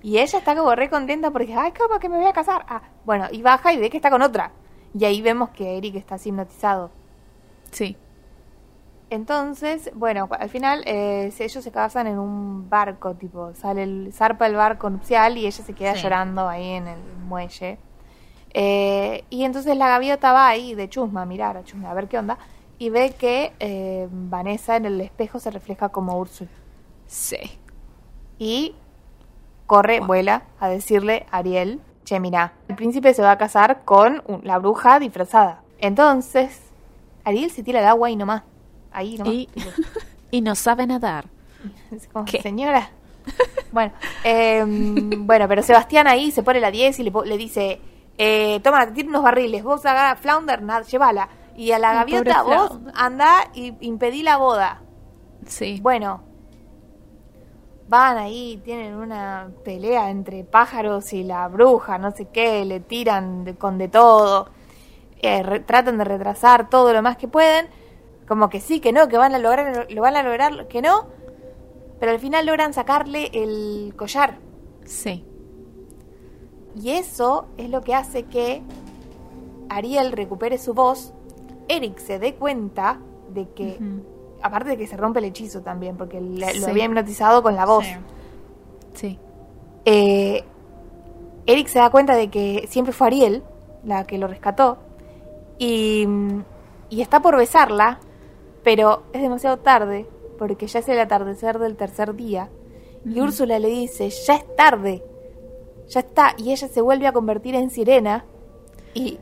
Y 0.00 0.18
ella 0.18 0.38
está 0.38 0.54
como 0.54 0.72
re 0.76 0.88
contenta 0.88 1.32
porque, 1.32 1.52
ay, 1.54 1.72
¿cómo 1.76 1.98
que 1.98 2.08
me 2.08 2.16
voy 2.16 2.26
a 2.26 2.32
casar? 2.32 2.64
Ah, 2.68 2.82
bueno, 3.04 3.26
y 3.32 3.42
baja 3.42 3.72
y 3.72 3.78
ve 3.78 3.90
que 3.90 3.96
está 3.96 4.10
con 4.10 4.22
otra. 4.22 4.52
Y 4.96 5.04
ahí 5.06 5.22
vemos 5.22 5.50
que 5.50 5.76
Eric 5.76 5.96
está 5.96 6.18
hipnotizado. 6.24 6.92
Sí. 7.72 7.96
Entonces, 9.14 9.92
bueno, 9.94 10.28
al 10.40 10.48
final 10.48 10.82
eh, 10.86 11.32
ellos 11.38 11.62
se 11.62 11.70
casan 11.70 12.08
en 12.08 12.18
un 12.18 12.68
barco, 12.68 13.14
tipo, 13.14 13.54
sale 13.54 13.84
el, 13.84 14.12
zarpa 14.12 14.48
el 14.48 14.56
barco 14.56 14.90
nupcial 14.90 15.38
y 15.38 15.46
ella 15.46 15.62
se 15.64 15.72
queda 15.72 15.94
Sí. 15.94 16.02
llorando 16.02 16.48
ahí 16.48 16.70
en 16.70 16.88
el 16.88 16.98
muelle. 17.28 17.78
Eh, 18.54 19.24
y 19.30 19.44
entonces 19.44 19.76
la 19.76 19.86
gaviota 19.86 20.32
va 20.32 20.48
ahí 20.48 20.74
de 20.74 20.88
chusma 20.88 21.22
a 21.22 21.26
mirar, 21.26 21.56
a 21.56 21.62
chusma, 21.62 21.92
a 21.92 21.94
ver 21.94 22.08
qué 22.08 22.18
onda, 22.18 22.38
y 22.76 22.90
ve 22.90 23.14
que 23.16 23.52
eh, 23.60 24.08
Vanessa 24.10 24.74
en 24.74 24.86
el 24.86 25.00
espejo 25.00 25.38
se 25.38 25.52
refleja 25.52 25.90
como 25.90 26.18
Úrsula. 26.18 26.50
Sí. 27.06 27.38
Y 28.40 28.74
corre, 29.66 30.00
vuela 30.00 30.42
a 30.58 30.68
decirle 30.68 31.24
a 31.30 31.36
Ariel, 31.38 31.80
che, 32.04 32.18
mira, 32.18 32.54
el 32.66 32.74
príncipe 32.74 33.14
se 33.14 33.22
va 33.22 33.30
a 33.30 33.38
casar 33.38 33.84
con 33.84 34.24
la 34.42 34.58
bruja 34.58 34.98
disfrazada. 34.98 35.62
Entonces, 35.78 36.60
Ariel 37.22 37.52
se 37.52 37.62
tira 37.62 37.78
al 37.78 37.86
agua 37.86 38.10
y 38.10 38.16
nomás. 38.16 38.42
Ahí 38.94 39.18
nomás. 39.18 39.34
Y, 40.30 40.40
no 40.40 40.54
sabe 40.56 40.86
nadar. 40.86 41.26
Como, 42.12 42.26
señora. 42.26 42.90
bueno, 43.72 43.92
em, 44.24 45.26
bueno, 45.26 45.46
pero 45.46 45.62
Sebastián 45.62 46.06
ahí 46.08 46.30
se 46.32 46.42
pone 46.42 46.58
la 46.60 46.70
10 46.72 46.98
y 46.98 47.02
le, 47.04 47.36
dice, 47.38 47.80
eh, 48.18 48.58
toma, 48.64 48.92
tiro 48.92 49.08
unos 49.10 49.22
barriles, 49.22 49.62
vos 49.62 49.84
haga 49.86 50.16
Flounder, 50.16 50.60
nada, 50.62 50.82
llévala. 50.82 51.28
Y 51.56 51.70
a 51.70 51.78
la 51.78 51.94
gaviota, 51.94 52.42
vos 52.42 52.68
Flounder. 52.68 52.92
anda 52.96 53.50
y 53.54 53.74
impedí 53.86 54.22
la 54.24 54.38
boda. 54.38 54.82
Sí. 55.46 55.78
Bueno, 55.80 56.22
van 57.88 58.16
ahí, 58.18 58.60
tienen 58.64 58.94
una 58.94 59.50
pelea 59.64 60.10
entre 60.10 60.42
pájaros 60.44 61.12
y 61.12 61.22
la 61.22 61.46
bruja, 61.48 61.98
no 61.98 62.10
sé 62.10 62.26
qué, 62.32 62.64
le 62.64 62.80
tiran 62.80 63.44
de- 63.44 63.54
con 63.54 63.78
de 63.78 63.88
todo, 63.88 64.48
eh, 65.20 65.42
re- 65.42 65.60
tratan 65.60 65.98
de 65.98 66.04
retrasar 66.04 66.68
todo 66.70 66.92
lo 66.92 67.02
más 67.02 67.16
que 67.16 67.28
pueden, 67.28 67.68
como 68.28 68.48
que 68.48 68.60
sí, 68.60 68.80
que 68.80 68.92
no, 68.92 69.08
que 69.08 69.18
van 69.18 69.34
a 69.34 69.38
lograr, 69.38 69.86
lo 69.90 70.02
van 70.02 70.16
a 70.16 70.22
lograr, 70.22 70.66
que 70.68 70.80
no, 70.82 71.06
pero 72.00 72.12
al 72.12 72.18
final 72.18 72.46
logran 72.46 72.72
sacarle 72.72 73.30
el 73.32 73.94
collar. 73.96 74.38
Sí. 74.84 75.24
Y 76.80 76.90
eso 76.90 77.46
es 77.56 77.70
lo 77.70 77.82
que 77.82 77.94
hace 77.94 78.24
que 78.24 78.62
Ariel 79.68 80.12
recupere 80.12 80.58
su 80.58 80.74
voz, 80.74 81.12
Eric 81.68 81.98
se 81.98 82.18
dé 82.18 82.34
cuenta 82.34 82.98
de 83.32 83.48
que, 83.50 83.78
aparte 84.42 84.70
de 84.70 84.76
que 84.76 84.86
se 84.86 84.96
rompe 84.96 85.20
el 85.20 85.26
hechizo 85.26 85.62
también, 85.62 85.96
porque 85.96 86.20
le- 86.20 86.52
Sí. 86.52 86.60
lo 86.60 86.66
había 86.68 86.84
hipnotizado 86.84 87.42
con 87.42 87.54
la 87.56 87.64
voz. 87.66 87.84
Sí. 87.84 87.94
Sí. 88.94 89.18
Eh, 89.84 90.44
Eric 91.46 91.68
se 91.68 91.78
da 91.78 91.90
cuenta 91.90 92.14
de 92.16 92.28
que 92.28 92.66
siempre 92.68 92.92
fue 92.92 93.06
Ariel 93.08 93.42
la 93.84 94.04
que 94.04 94.16
lo 94.18 94.26
rescató 94.26 94.78
y, 95.58 96.06
y 96.90 97.00
está 97.02 97.20
por 97.20 97.36
besarla, 97.36 97.98
pero 98.64 99.04
es 99.12 99.22
demasiado 99.22 99.58
tarde 99.58 100.06
porque 100.38 100.66
ya 100.66 100.80
es 100.80 100.88
el 100.88 100.98
atardecer 100.98 101.58
del 101.60 101.76
tercer 101.76 102.14
día 102.16 102.48
y 103.04 103.20
Úrsula 103.20 103.58
le 103.58 103.68
dice, 103.68 104.10
ya 104.10 104.34
es 104.36 104.56
tarde, 104.56 105.04
ya 105.88 106.00
está, 106.00 106.34
y 106.38 106.50
ella 106.52 106.66
se 106.66 106.80
vuelve 106.80 107.06
a 107.06 107.12
convertir 107.12 107.54
en 107.54 107.70
sirena 107.70 108.24
y 108.94 109.18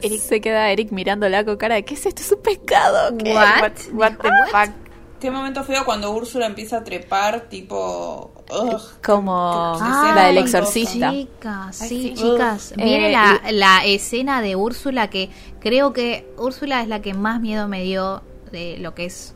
Eric, 0.00 0.20
Se 0.20 0.40
queda 0.40 0.70
Eric 0.70 0.90
mirándola 0.90 1.44
con 1.44 1.56
cara 1.56 1.76
de 1.76 1.84
¿qué 1.84 1.94
es 1.94 2.04
esto? 2.06 2.22
Es 2.22 2.32
un 2.32 2.42
pescado. 2.42 3.16
¿Qué? 3.18 3.34
What? 3.34 3.72
what 3.92 4.12
the 4.20 4.28
fuck? 4.50 4.74
Qué 5.20 5.30
momento 5.30 5.62
feo 5.62 5.84
cuando 5.84 6.10
Úrsula 6.10 6.46
empieza 6.46 6.78
a 6.78 6.82
trepar, 6.84 7.42
tipo. 7.48 8.32
ugh. 8.50 8.80
Como 9.04 9.32
Ah, 9.80 10.12
la 10.16 10.26
del 10.26 10.38
exorcista. 10.38 11.12
Chicas, 11.12 11.82
Ay, 11.82 11.88
sí, 11.88 12.14
chicas. 12.14 12.72
Eh, 12.72 12.82
Viene 12.82 13.12
la, 13.12 13.40
la 13.52 13.84
escena 13.84 14.42
de 14.42 14.56
Úrsula 14.56 15.08
que 15.08 15.30
creo 15.60 15.92
que 15.92 16.28
Úrsula 16.36 16.82
es 16.82 16.88
la 16.88 17.00
que 17.00 17.14
más 17.14 17.40
miedo 17.40 17.68
me 17.68 17.84
dio 17.84 18.22
de 18.52 18.78
lo 18.78 18.94
que 18.94 19.06
es 19.06 19.34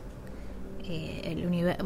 eh, 0.83 1.21
el 1.25 1.45
universo. 1.45 1.83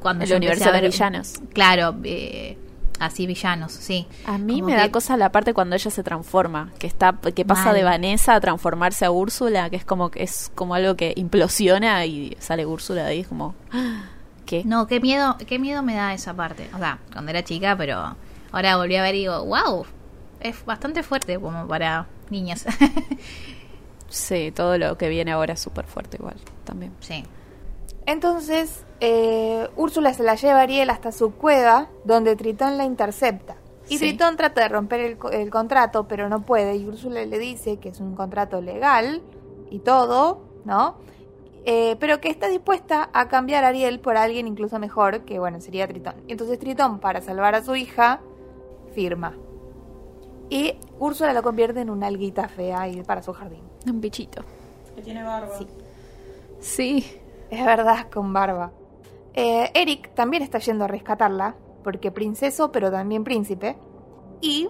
cuando 0.00 0.24
El 0.24 0.30
yo 0.30 0.36
empecé 0.36 0.36
universo 0.36 0.68
a 0.68 0.72
de 0.72 0.80
ver- 0.80 0.90
villanos. 0.90 1.34
Claro, 1.54 1.94
eh, 2.04 2.58
así 3.00 3.26
villanos, 3.26 3.72
sí. 3.72 4.06
A 4.26 4.36
mí 4.38 4.60
Como 4.60 4.66
me 4.72 4.76
da 4.76 4.90
cosa 4.90 5.16
la 5.16 5.32
parte 5.32 5.54
cuando 5.54 5.76
ella 5.76 5.90
se 5.90 6.02
transforma, 6.02 6.70
que 6.78 6.86
está 6.86 7.12
que 7.34 7.44
pasa 7.44 7.66
Mal. 7.66 7.74
de 7.76 7.84
Vanessa 7.84 8.34
a 8.34 8.40
transformarse 8.40 9.04
a 9.04 9.10
Úrsula, 9.10 9.70
que 9.70 9.76
es 9.76 9.84
como 9.84 10.10
que 10.10 10.22
es 10.22 10.50
como 10.54 10.74
algo 10.74 10.94
que 10.96 11.14
implosiona 11.16 12.04
y 12.06 12.36
sale 12.38 12.66
Úrsula 12.66 13.02
de 13.04 13.08
ahí 13.10 13.20
es 13.20 13.28
como 13.28 13.54
¡ah! 13.72 14.04
¿qué? 14.46 14.62
No, 14.64 14.86
qué 14.86 15.00
miedo, 15.00 15.36
qué 15.46 15.58
miedo 15.58 15.82
me 15.82 15.94
da 15.94 16.12
esa 16.12 16.34
parte. 16.34 16.68
O 16.74 16.78
sea, 16.78 16.98
cuando 17.12 17.30
era 17.30 17.42
chica, 17.44 17.76
pero 17.76 18.14
ahora 18.52 18.76
volví 18.76 18.96
a 18.96 19.02
ver 19.02 19.14
y 19.14 19.20
digo, 19.20 19.42
wow, 19.46 19.86
es 20.40 20.64
bastante 20.66 21.02
fuerte 21.02 21.38
como 21.40 21.66
para 21.66 22.06
niñas. 22.30 22.66
Sí, 24.08 24.52
todo 24.52 24.78
lo 24.78 24.96
que 24.98 25.08
viene 25.08 25.32
ahora 25.32 25.54
es 25.54 25.60
súper 25.60 25.86
fuerte 25.86 26.16
igual 26.18 26.36
también. 26.64 26.92
sí. 27.00 27.24
Entonces, 28.06 28.84
eh, 29.00 29.66
Úrsula 29.76 30.12
se 30.12 30.22
la 30.22 30.34
lleva 30.34 30.58
a 30.60 30.62
Ariel 30.62 30.90
hasta 30.90 31.10
su 31.10 31.32
cueva, 31.34 31.88
donde 32.04 32.36
Tritón 32.36 32.76
la 32.76 32.84
intercepta. 32.84 33.56
Y 33.88 33.96
Sí. 33.98 34.08
Tritón 34.10 34.36
trata 34.36 34.60
de 34.62 34.68
romper 34.68 35.00
el, 35.00 35.16
co- 35.16 35.30
el 35.30 35.48
contrato, 35.50 36.06
pero 36.06 36.28
no 36.28 36.42
puede. 36.42 36.76
Y 36.76 36.86
Úrsula 36.86 37.24
le 37.24 37.38
dice 37.38 37.78
que 37.78 37.88
es 37.88 38.00
un 38.00 38.14
contrato 38.14 38.60
legal 38.60 39.22
y 39.70 39.78
todo, 39.78 40.42
¿no? 40.66 40.96
Eh, 41.64 41.96
pero 41.98 42.20
que 42.20 42.28
está 42.28 42.48
dispuesta 42.48 43.08
a 43.14 43.28
cambiar 43.28 43.64
a 43.64 43.68
Ariel 43.68 44.00
por 44.00 44.18
alguien 44.18 44.46
incluso 44.46 44.78
mejor, 44.78 45.20
que 45.22 45.38
bueno, 45.38 45.62
sería 45.62 45.88
Tritón. 45.88 46.14
Y 46.28 46.32
entonces 46.32 46.58
Tritón, 46.58 46.98
para 47.00 47.22
salvar 47.22 47.54
a 47.54 47.64
su 47.64 47.74
hija, 47.74 48.20
firma. 48.94 49.34
Y 50.50 50.78
Úrsula 50.98 51.32
lo 51.32 51.42
convierte 51.42 51.80
en 51.80 51.90
una 51.90 52.06
alguita 52.06 52.48
fea 52.48 52.88
y 52.88 53.02
para 53.02 53.22
su 53.22 53.32
jardín. 53.32 53.62
Un 53.86 54.00
bichito. 54.00 54.42
Que 54.94 55.02
tiene 55.02 55.22
barba. 55.22 55.56
Sí. 55.58 55.66
Sí. 56.60 57.20
Es 57.50 57.64
verdad, 57.64 58.08
con 58.10 58.32
barba. 58.32 58.72
Eh, 59.34 59.70
Eric 59.74 60.14
también 60.14 60.42
está 60.42 60.58
yendo 60.58 60.84
a 60.84 60.88
rescatarla, 60.88 61.56
porque 61.82 62.10
princeso, 62.10 62.72
pero 62.72 62.90
también 62.90 63.24
príncipe. 63.24 63.76
Y 64.40 64.68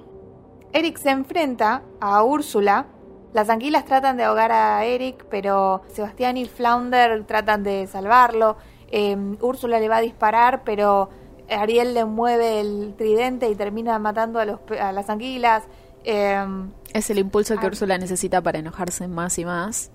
Eric 0.73 0.99
se 0.99 1.11
enfrenta 1.11 1.83
a 2.01 2.23
Úrsula. 2.25 2.87
Las 3.33 3.51
anguilas 3.51 3.85
tratan 3.85 4.17
de 4.17 4.25
ahogar 4.25 4.53
a 4.53 4.85
Eric, 4.85 5.27
pero 5.29 5.83
Sebastián 5.89 6.37
y 6.37 6.47
Flounder 6.47 7.25
tratan 7.25 7.63
de 7.63 7.87
salvarlo. 7.87 8.57
Eh, 8.89 9.17
Úrsula 9.41 9.81
le 9.81 9.89
va 9.89 9.97
a 9.97 10.01
disparar, 10.01 10.63
pero 10.65 11.11
Ariel 11.51 11.95
le 11.95 12.05
mueve 12.05 12.61
el 12.61 12.95
tridente 12.97 13.49
y 13.49 13.55
termina 13.55 13.99
matando 13.99 14.39
a, 14.41 14.45
los, 14.45 14.61
a 14.81 14.93
las 14.93 15.09
anguilas. 15.11 15.65
Eh, 16.05 16.45
Es 16.93 17.11
el 17.11 17.19
impulso 17.19 17.57
que. 17.57 17.67
Úrsula 17.67 17.99
necesita 17.99 18.41
para 18.43 18.59
enojarse 18.59 19.09
más 19.09 19.39
y 19.39 19.45
más. 19.45 19.91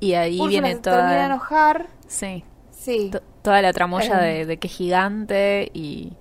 Y 0.00 0.14
ahí 0.14 0.34
Úrsula 0.40 0.48
viene 0.48 0.74
se 0.74 0.80
termina 0.80 1.08
de 1.08 1.14
toda. 1.14 1.26
enojar. 1.26 1.86
Sí. 2.06 2.44
Sí. 2.70 3.10
to- 3.12 3.22
Toda 3.42 3.60
la 3.62 3.72
tramoya 3.72 4.20
Eh. 4.30 4.38
de, 4.38 4.46
de 4.46 4.56
que 4.58 4.66
es 4.68 4.72
gigante 4.74 5.70
y. 5.74 6.12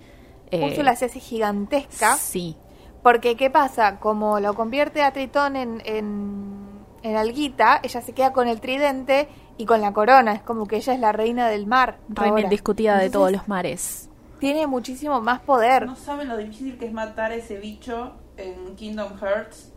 eh, 0.51 0.63
Úrsula 0.65 0.95
se 0.95 1.05
hace 1.05 1.19
gigantesca. 1.19 2.15
Sí. 2.15 2.57
Porque, 3.01 3.35
¿qué 3.35 3.49
pasa? 3.49 3.99
Como 3.99 4.39
lo 4.39 4.53
convierte 4.53 5.01
a 5.03 5.11
Tritón 5.11 5.55
en, 5.57 5.81
en, 5.85 6.53
en 7.01 7.15
alguita, 7.17 7.79
ella 7.83 8.01
se 8.01 8.13
queda 8.13 8.31
con 8.31 8.47
el 8.47 8.61
tridente 8.61 9.27
y 9.57 9.65
con 9.65 9.81
la 9.81 9.91
corona. 9.93 10.33
Es 10.33 10.41
como 10.41 10.67
que 10.67 10.77
ella 10.77 10.93
es 10.93 10.99
la 10.99 11.11
reina 11.11 11.49
del 11.49 11.65
mar. 11.67 11.97
Reina 12.07 12.29
ahora. 12.31 12.43
indiscutida 12.43 12.97
de 12.97 13.09
todos 13.09 13.31
los 13.31 13.47
mares. 13.49 14.09
Tiene 14.43 14.67
muchísimo 14.67 15.21
más 15.21 15.39
poder. 15.41 15.85
No 15.85 15.95
saben 15.95 16.27
lo 16.27 16.37
difícil 16.37 16.77
que 16.77 16.85
es 16.85 16.93
matar 16.93 17.31
a 17.31 17.35
ese 17.35 17.57
bicho 17.57 18.13
en 18.37 18.75
Kingdom 18.75 19.17
Hearts. 19.19 19.71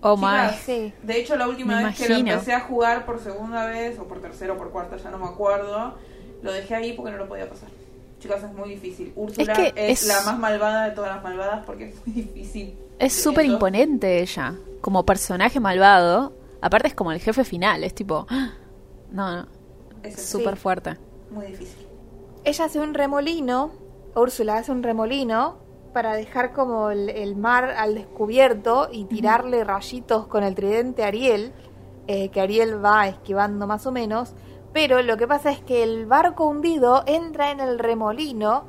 Oh 0.00 0.16
Chicas, 0.16 0.52
my. 0.52 0.58
Sí. 0.58 0.92
De 1.02 1.20
hecho, 1.20 1.36
la 1.36 1.46
última 1.48 1.76
Me 1.76 1.84
vez 1.84 1.96
que 1.96 2.08
lo 2.08 2.16
empecé 2.16 2.52
a 2.52 2.60
jugar 2.60 3.06
por 3.06 3.20
segunda 3.20 3.66
vez, 3.66 3.98
o 3.98 4.04
por 4.08 4.20
tercera 4.20 4.54
o 4.54 4.56
por 4.58 4.70
cuarta, 4.72 4.96
ya 4.96 5.10
no 5.10 5.18
me 5.18 5.26
acuerdo, 5.26 5.94
lo 6.42 6.52
dejé 6.52 6.74
ahí 6.74 6.92
porque 6.94 7.12
no 7.12 7.18
lo 7.18 7.28
podía 7.28 7.48
pasar. 7.48 7.68
Chicas, 8.18 8.42
es 8.42 8.52
muy 8.52 8.70
difícil. 8.70 9.12
Úrsula 9.14 9.52
que 9.52 9.72
es, 9.76 10.02
es- 10.02 10.08
la 10.08 10.20
más 10.22 10.38
malvada 10.38 10.84
de 10.84 10.90
todas 10.92 11.14
las 11.14 11.22
malvadas 11.22 11.64
porque 11.64 11.90
es 11.90 12.06
muy 12.06 12.22
difícil. 12.22 12.76
Es 12.98 13.12
súper 13.12 13.44
imponente 13.46 14.20
ella. 14.20 14.54
Como 14.80 15.04
personaje 15.04 15.60
malvado. 15.60 16.32
Aparte 16.60 16.88
es 16.88 16.94
como 16.94 17.10
el 17.12 17.20
jefe 17.20 17.44
final. 17.44 17.82
Es 17.84 17.94
tipo. 17.94 18.26
¡ah! 18.30 18.52
No, 19.10 19.36
no. 19.42 19.46
Es 20.02 20.20
súper 20.24 20.56
fuerte. 20.56 20.96
muy 21.30 21.46
difícil. 21.46 21.78
Ella 22.44 22.64
hace 22.64 22.80
un 22.80 22.94
remolino, 22.94 23.70
Úrsula 24.14 24.58
hace 24.58 24.72
un 24.72 24.82
remolino 24.82 25.56
para 25.92 26.14
dejar 26.14 26.52
como 26.52 26.90
el, 26.90 27.08
el 27.10 27.36
mar 27.36 27.70
al 27.70 27.94
descubierto 27.94 28.88
y 28.90 29.04
tirarle 29.04 29.62
rayitos 29.64 30.26
con 30.26 30.42
el 30.42 30.54
tridente 30.54 31.04
a 31.04 31.08
Ariel, 31.08 31.52
eh, 32.06 32.28
que 32.30 32.40
Ariel 32.40 32.82
va 32.84 33.08
esquivando 33.08 33.66
más 33.66 33.86
o 33.86 33.92
menos. 33.92 34.34
Pero 34.72 35.02
lo 35.02 35.18
que 35.18 35.28
pasa 35.28 35.50
es 35.50 35.60
que 35.60 35.82
el 35.82 36.06
barco 36.06 36.46
hundido 36.46 37.02
entra 37.06 37.50
en 37.50 37.60
el 37.60 37.78
remolino 37.78 38.64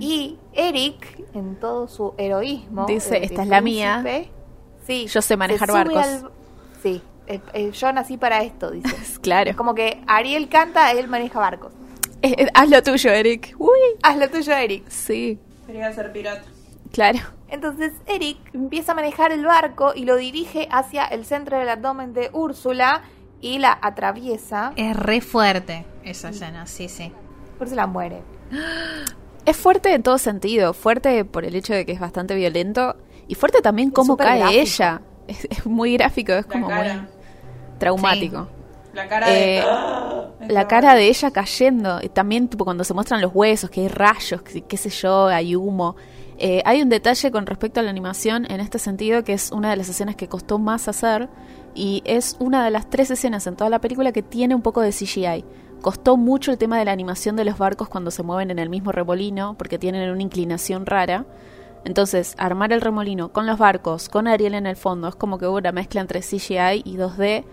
y 0.00 0.38
Eric, 0.52 1.24
en 1.34 1.56
todo 1.56 1.88
su 1.88 2.12
heroísmo, 2.18 2.84
Dice, 2.86 3.24
"Esta 3.24 3.42
es 3.42 3.48
la 3.48 3.60
mía. 3.62 4.00
príncipe", 4.02 4.32
Sí, 4.86 5.06
Yo 5.08 5.20
sé 5.22 5.36
manejar 5.36 5.72
barcos. 5.72 5.96
al- 5.96 6.30
sí, 6.82 7.02
eh, 7.26 7.40
eh, 7.54 7.70
yo 7.72 7.90
nací 7.92 8.16
para 8.18 8.42
esto, 8.42 8.70
dice. 8.70 8.86
Claro. 9.22 9.50
Es 9.50 9.56
como 9.56 9.74
que 9.74 10.00
Ariel 10.06 10.48
canta, 10.48 10.92
él 10.92 11.08
maneja 11.08 11.40
barcos. 11.40 11.72
Eh, 12.22 12.34
eh, 12.38 12.46
haz 12.54 12.68
lo 12.68 12.82
tuyo, 12.82 13.10
Eric. 13.10 13.54
Uy. 13.58 13.78
Haz 14.02 14.16
lo 14.18 14.28
tuyo, 14.30 14.52
Eric. 14.54 14.84
Sí. 14.88 15.38
Quería 15.66 15.92
ser 15.92 16.12
pirata. 16.12 16.44
Claro. 16.92 17.18
Entonces 17.48 17.92
Eric 18.06 18.38
empieza 18.54 18.92
a 18.92 18.94
manejar 18.94 19.30
el 19.32 19.44
barco 19.44 19.92
y 19.94 20.04
lo 20.04 20.16
dirige 20.16 20.66
hacia 20.70 21.04
el 21.04 21.24
centro 21.24 21.58
del 21.58 21.68
abdomen 21.68 22.12
de 22.12 22.30
Úrsula 22.32 23.02
y 23.40 23.58
la 23.58 23.78
atraviesa. 23.82 24.72
Es 24.76 24.96
re 24.96 25.20
fuerte 25.20 25.84
esa 26.02 26.30
escena, 26.30 26.66
sí, 26.66 26.88
sí. 26.88 27.12
Úrsula 27.60 27.86
muere. 27.86 28.22
Es 29.44 29.56
fuerte 29.56 29.94
en 29.94 30.02
todo 30.02 30.18
sentido. 30.18 30.72
Fuerte 30.74 31.24
por 31.24 31.44
el 31.44 31.54
hecho 31.54 31.72
de 31.72 31.86
que 31.86 31.92
es 31.92 32.00
bastante 32.00 32.34
violento. 32.34 32.96
Y 33.28 33.36
fuerte 33.36 33.62
también 33.62 33.90
cómo 33.92 34.16
cae 34.16 34.40
gráfico. 34.40 34.60
ella. 34.60 35.02
Es, 35.28 35.44
es 35.50 35.66
muy 35.66 35.92
gráfico, 35.96 36.32
es 36.32 36.46
La 36.46 36.52
como 36.52 36.68
cara. 36.68 36.94
muy 36.94 37.06
traumático. 37.78 38.48
La 38.96 39.08
cara 39.08 39.28
de... 39.28 39.58
Eh, 39.58 39.64
La 40.48 40.68
cara 40.68 40.94
de 40.94 41.08
ella 41.08 41.30
cayendo. 41.30 41.98
Y 42.02 42.08
también 42.08 42.48
tipo 42.48 42.64
cuando 42.64 42.84
se 42.84 42.94
muestran 42.94 43.20
los 43.20 43.32
huesos, 43.34 43.68
que 43.68 43.82
hay 43.82 43.88
rayos, 43.88 44.42
que, 44.42 44.62
qué 44.62 44.76
sé 44.76 44.90
yo, 44.90 45.26
hay 45.26 45.54
humo. 45.54 45.96
Eh, 46.38 46.62
hay 46.64 46.82
un 46.82 46.88
detalle 46.88 47.30
con 47.30 47.46
respecto 47.46 47.80
a 47.80 47.82
la 47.82 47.90
animación 47.90 48.46
en 48.50 48.60
este 48.60 48.78
sentido 48.78 49.24
que 49.24 49.32
es 49.32 49.52
una 49.52 49.70
de 49.70 49.76
las 49.76 49.88
escenas 49.88 50.16
que 50.16 50.28
costó 50.28 50.58
más 50.58 50.86
hacer 50.86 51.30
y 51.74 52.02
es 52.04 52.36
una 52.40 52.62
de 52.62 52.70
las 52.70 52.90
tres 52.90 53.10
escenas 53.10 53.46
en 53.46 53.56
toda 53.56 53.70
la 53.70 53.80
película 53.80 54.12
que 54.12 54.22
tiene 54.22 54.54
un 54.54 54.62
poco 54.62 54.82
de 54.82 54.90
CGI. 54.90 55.44
Costó 55.80 56.16
mucho 56.16 56.50
el 56.50 56.58
tema 56.58 56.78
de 56.78 56.84
la 56.84 56.92
animación 56.92 57.36
de 57.36 57.44
los 57.44 57.58
barcos 57.58 57.88
cuando 57.88 58.10
se 58.10 58.22
mueven 58.22 58.50
en 58.50 58.58
el 58.58 58.68
mismo 58.68 58.92
remolino 58.92 59.56
porque 59.56 59.78
tienen 59.78 60.10
una 60.10 60.22
inclinación 60.22 60.86
rara. 60.86 61.26
Entonces, 61.84 62.34
armar 62.38 62.72
el 62.72 62.80
remolino 62.80 63.32
con 63.32 63.46
los 63.46 63.58
barcos, 63.58 64.08
con 64.08 64.26
Ariel 64.26 64.54
en 64.54 64.66
el 64.66 64.76
fondo, 64.76 65.08
es 65.08 65.16
como 65.16 65.38
que 65.38 65.46
hubo 65.46 65.56
una 65.56 65.72
mezcla 65.72 66.00
entre 66.00 66.20
CGI 66.20 66.82
y 66.84 66.96
2D 66.96 67.44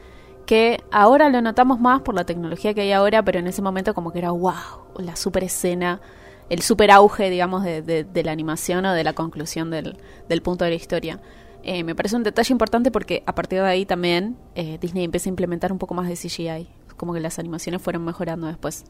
que 0.46 0.82
ahora 0.92 1.30
lo 1.30 1.42
notamos 1.42 1.80
más 1.80 2.02
por 2.02 2.16
la 2.16 2.26
tecnología 2.26 2.74
que 2.74 2.82
hay 2.82 2.92
ahora, 2.92 3.24
pero 3.24 3.40
en 3.40 3.48
ese 3.48 3.62
momento 3.62 3.94
como 3.94 4.12
que 4.12 4.20
era 4.20 4.32
wow, 4.32 4.54
la 5.00 5.16
super 5.16 5.44
escena, 5.44 6.02
el 6.50 6.62
super 6.62 6.92
auge, 6.92 7.30
digamos, 7.30 7.64
de, 7.64 7.82
de- 7.82 8.04
de 8.04 8.24
la 8.24 8.32
animación 8.32 8.86
o 8.86 8.94
de 8.94 9.04
la 9.04 9.14
conclusión 9.14 9.70
del, 9.72 9.98
del 10.30 10.42
punto 10.42 10.66
de 10.66 10.72
la 10.72 10.76
historia. 10.76 11.20
Eh, 11.64 11.84
me 11.86 11.96
parece 11.96 12.16
un 12.18 12.24
detalle 12.24 12.52
importante 12.52 12.92
porque 12.92 13.24
a 13.26 13.34
partir 13.36 13.62
de 13.62 13.68
ahí 13.68 13.86
también 13.86 14.36
eh, 14.56 14.78
Disney 14.82 15.06
empieza 15.06 15.30
a 15.30 15.32
implementar 15.32 15.72
un 15.72 15.80
poco 15.80 15.94
más 15.94 16.08
de 16.10 16.16
CGI, 16.16 16.68
como 16.98 17.14
que 17.14 17.22
las 17.22 17.40
animaciones 17.40 17.82
fueron 17.82 18.04
mejorando 18.04 18.48
después. 18.48 18.84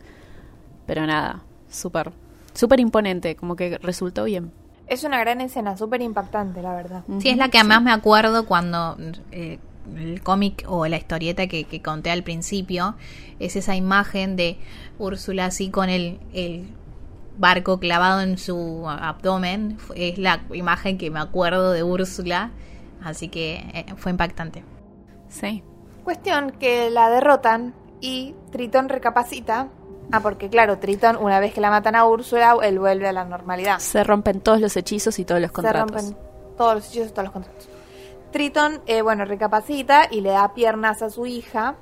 Pero 0.87 1.05
nada, 1.05 1.43
súper, 1.69 2.11
súper 2.53 2.79
imponente, 2.79 3.35
como 3.35 3.55
que 3.55 3.77
resultó 3.77 4.23
bien. 4.23 4.51
Es 4.87 5.03
una 5.03 5.19
gran 5.19 5.39
escena, 5.39 5.77
súper 5.77 6.01
impactante, 6.01 6.61
la 6.61 6.73
verdad. 6.73 7.03
Sí, 7.19 7.29
es 7.29 7.37
la 7.37 7.49
que 7.49 7.63
más 7.63 7.81
me 7.81 7.91
acuerdo 7.91 8.45
cuando 8.45 8.97
eh, 9.31 9.59
el 9.97 10.21
cómic 10.21 10.65
o 10.67 10.87
la 10.87 10.97
historieta 10.97 11.47
que, 11.47 11.65
que 11.65 11.81
conté 11.81 12.11
al 12.11 12.23
principio 12.23 12.95
es 13.39 13.55
esa 13.55 13.75
imagen 13.75 14.35
de 14.35 14.57
Úrsula 14.97 15.45
así 15.45 15.69
con 15.69 15.89
el, 15.89 16.19
el 16.33 16.67
barco 17.37 17.79
clavado 17.79 18.21
en 18.21 18.37
su 18.37 18.87
abdomen. 18.87 19.77
Es 19.95 20.17
la 20.17 20.41
imagen 20.53 20.97
que 20.97 21.09
me 21.09 21.19
acuerdo 21.19 21.71
de 21.71 21.83
Úrsula, 21.83 22.51
así 23.03 23.29
que 23.29 23.55
eh, 23.73 23.85
fue 23.97 24.11
impactante. 24.11 24.63
Sí. 25.29 25.63
Cuestión 26.03 26.51
que 26.51 26.89
la 26.89 27.09
derrotan 27.09 27.73
y 28.01 28.35
Tritón 28.51 28.89
recapacita. 28.89 29.69
Ah, 30.11 30.19
porque 30.19 30.49
claro, 30.49 30.79
Tritón, 30.79 31.15
una 31.15 31.39
vez 31.39 31.53
que 31.53 31.61
la 31.61 31.69
matan 31.69 31.95
a 31.95 32.05
Úrsula, 32.05 32.57
él 32.61 32.77
vuelve 32.77 33.07
a 33.07 33.13
la 33.13 33.23
normalidad. 33.23 33.79
Se 33.79 34.03
rompen 34.03 34.41
todos 34.41 34.59
los 34.59 34.75
hechizos 34.75 35.17
y 35.17 35.25
todos 35.25 35.41
los 35.41 35.51
contratos. 35.51 36.01
Se 36.01 36.09
rompen 36.09 36.57
todos 36.57 36.75
los 36.75 36.89
hechizos, 36.89 37.13
todos 37.13 37.23
los 37.23 37.33
contratos. 37.33 37.72
Tritón, 38.33 38.81
eh, 38.87 39.01
bueno, 39.01 39.23
recapacita 39.23 40.09
y 40.11 40.19
le 40.19 40.31
da 40.31 40.53
piernas 40.53 41.01
a 41.01 41.09
su 41.09 41.25
hija 41.25 41.75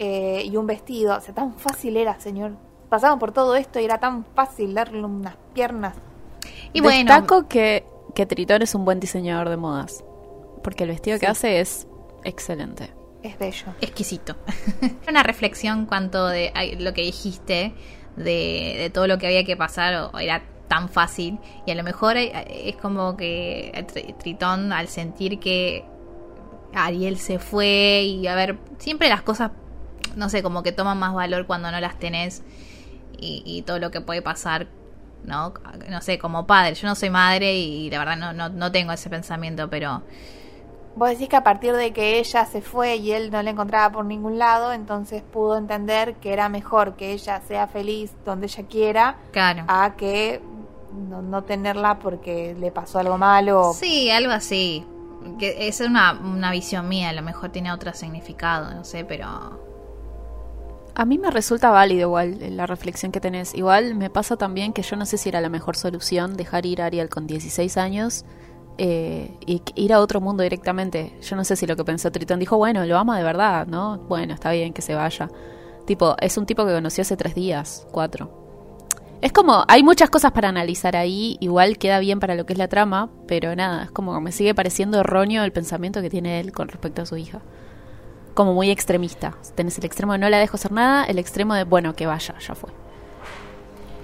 eh, 0.00 0.42
y 0.44 0.56
un 0.56 0.66
vestido. 0.66 1.16
O 1.16 1.20
sea, 1.20 1.32
tan 1.34 1.54
fácil 1.54 1.96
era, 1.96 2.18
señor. 2.18 2.52
Pasaban 2.88 3.20
por 3.20 3.30
todo 3.30 3.54
esto 3.54 3.78
y 3.78 3.84
era 3.84 3.98
tan 3.98 4.24
fácil 4.34 4.74
darle 4.74 5.04
unas 5.04 5.36
piernas. 5.54 5.94
Y 6.72 6.80
bueno, 6.80 6.98
Destaco 6.98 7.46
que, 7.46 7.84
que 8.14 8.26
Tritón 8.26 8.62
es 8.62 8.74
un 8.74 8.84
buen 8.84 8.98
diseñador 8.98 9.48
de 9.48 9.56
modas. 9.56 10.02
Porque 10.64 10.82
el 10.84 10.90
vestido 10.90 11.18
que 11.20 11.28
hace 11.28 11.60
es 11.60 11.86
excelente. 12.24 12.90
Es 13.22 13.38
bello. 13.38 13.66
exquisito. 13.80 14.34
Una 15.08 15.22
reflexión 15.22 15.86
cuanto 15.86 16.26
de 16.26 16.52
lo 16.78 16.92
que 16.94 17.02
dijiste, 17.02 17.74
de, 18.16 18.74
de 18.78 18.90
todo 18.92 19.06
lo 19.06 19.18
que 19.18 19.26
había 19.26 19.44
que 19.44 19.56
pasar, 19.56 20.10
o 20.12 20.18
era 20.18 20.42
tan 20.68 20.88
fácil, 20.88 21.38
y 21.66 21.70
a 21.72 21.74
lo 21.74 21.82
mejor 21.82 22.16
eh, 22.16 22.32
es 22.68 22.76
como 22.76 23.16
que 23.16 23.72
Tr- 23.92 24.16
Tritón 24.18 24.72
al 24.72 24.88
sentir 24.88 25.38
que 25.40 25.84
Ariel 26.74 27.18
se 27.18 27.38
fue, 27.38 28.02
y 28.02 28.26
a 28.26 28.34
ver, 28.34 28.58
siempre 28.78 29.08
las 29.08 29.22
cosas, 29.22 29.50
no 30.16 30.28
sé, 30.28 30.42
como 30.42 30.62
que 30.62 30.72
toman 30.72 30.98
más 30.98 31.14
valor 31.14 31.46
cuando 31.46 31.70
no 31.70 31.80
las 31.80 31.98
tenés, 31.98 32.42
y, 33.18 33.42
y 33.44 33.62
todo 33.62 33.78
lo 33.78 33.90
que 33.90 34.00
puede 34.00 34.22
pasar. 34.22 34.66
¿no? 35.22 35.52
no 35.90 36.00
sé, 36.00 36.18
como 36.18 36.46
padre, 36.46 36.74
yo 36.74 36.88
no 36.88 36.94
soy 36.94 37.10
madre 37.10 37.54
y 37.54 37.90
la 37.90 37.98
verdad 37.98 38.16
no, 38.16 38.32
no, 38.32 38.48
no 38.48 38.72
tengo 38.72 38.90
ese 38.92 39.10
pensamiento, 39.10 39.68
pero 39.68 40.02
Vos 40.96 41.08
decís 41.10 41.28
que 41.28 41.36
a 41.36 41.44
partir 41.44 41.72
de 41.74 41.92
que 41.92 42.18
ella 42.18 42.44
se 42.46 42.62
fue 42.62 42.96
y 42.96 43.12
él 43.12 43.30
no 43.30 43.42
la 43.42 43.50
encontraba 43.50 43.92
por 43.92 44.04
ningún 44.04 44.38
lado, 44.38 44.72
entonces 44.72 45.22
pudo 45.22 45.56
entender 45.56 46.16
que 46.16 46.32
era 46.32 46.48
mejor 46.48 46.96
que 46.96 47.12
ella 47.12 47.40
sea 47.46 47.68
feliz 47.68 48.12
donde 48.24 48.46
ella 48.46 48.64
quiera 48.68 49.16
claro. 49.30 49.64
a 49.68 49.94
que 49.96 50.42
no, 50.92 51.22
no 51.22 51.44
tenerla 51.44 52.00
porque 52.00 52.56
le 52.58 52.72
pasó 52.72 52.98
algo 52.98 53.16
malo. 53.18 53.72
Sí, 53.72 54.10
algo 54.10 54.32
así. 54.32 54.84
Que 55.38 55.68
esa 55.68 55.84
es 55.84 55.90
una, 55.90 56.12
una 56.12 56.50
visión 56.50 56.88
mía, 56.88 57.10
a 57.10 57.12
lo 57.12 57.22
mejor 57.22 57.50
tiene 57.50 57.72
otro 57.72 57.92
significado, 57.92 58.72
no 58.74 58.84
sé, 58.84 59.04
pero... 59.04 59.60
A 60.94 61.04
mí 61.04 61.18
me 61.18 61.30
resulta 61.30 61.70
válido 61.70 62.02
igual 62.02 62.56
la 62.56 62.66
reflexión 62.66 63.12
que 63.12 63.20
tenés. 63.20 63.54
Igual 63.54 63.94
me 63.94 64.10
pasa 64.10 64.36
también 64.36 64.72
que 64.72 64.82
yo 64.82 64.96
no 64.96 65.06
sé 65.06 65.18
si 65.18 65.28
era 65.28 65.40
la 65.40 65.48
mejor 65.48 65.76
solución 65.76 66.36
dejar 66.36 66.66
ir 66.66 66.82
a 66.82 66.86
Ariel 66.86 67.08
con 67.08 67.26
16 67.26 67.76
años 67.76 68.24
eh, 68.76 69.36
y 69.46 69.62
ir 69.76 69.92
a 69.92 70.00
otro 70.00 70.20
mundo 70.20 70.42
directamente. 70.42 71.16
Yo 71.22 71.36
no 71.36 71.44
sé 71.44 71.56
si 71.56 71.66
lo 71.66 71.76
que 71.76 71.84
pensó 71.84 72.10
Tritón 72.10 72.40
dijo, 72.40 72.56
bueno, 72.56 72.84
lo 72.86 72.98
ama 72.98 73.16
de 73.18 73.24
verdad, 73.24 73.66
¿no? 73.66 73.98
Bueno, 74.08 74.34
está 74.34 74.50
bien 74.50 74.72
que 74.72 74.82
se 74.82 74.94
vaya. 74.94 75.30
Tipo, 75.86 76.16
es 76.20 76.36
un 76.36 76.46
tipo 76.46 76.66
que 76.66 76.72
conoció 76.72 77.02
hace 77.02 77.16
tres 77.16 77.34
días, 77.34 77.86
cuatro. 77.92 78.49
Es 79.22 79.32
como, 79.32 79.64
hay 79.68 79.82
muchas 79.82 80.08
cosas 80.08 80.32
para 80.32 80.48
analizar 80.48 80.96
ahí, 80.96 81.36
igual 81.40 81.76
queda 81.76 81.98
bien 81.98 82.20
para 82.20 82.34
lo 82.34 82.46
que 82.46 82.54
es 82.54 82.58
la 82.58 82.68
trama, 82.68 83.10
pero 83.28 83.54
nada, 83.54 83.84
es 83.84 83.90
como 83.90 84.14
que 84.14 84.20
me 84.20 84.32
sigue 84.32 84.54
pareciendo 84.54 85.00
erróneo 85.00 85.44
el 85.44 85.52
pensamiento 85.52 86.00
que 86.00 86.08
tiene 86.08 86.40
él 86.40 86.52
con 86.52 86.68
respecto 86.68 87.02
a 87.02 87.06
su 87.06 87.16
hija. 87.18 87.40
Como 88.32 88.54
muy 88.54 88.70
extremista. 88.70 89.36
Tenés 89.56 89.76
el 89.76 89.84
extremo 89.84 90.12
de 90.14 90.18
no 90.20 90.28
la 90.30 90.38
dejo 90.38 90.56
hacer 90.56 90.72
nada, 90.72 91.04
el 91.04 91.18
extremo 91.18 91.52
de, 91.54 91.64
bueno, 91.64 91.94
que 91.94 92.06
vaya, 92.06 92.34
ya 92.38 92.54
fue. 92.54 92.70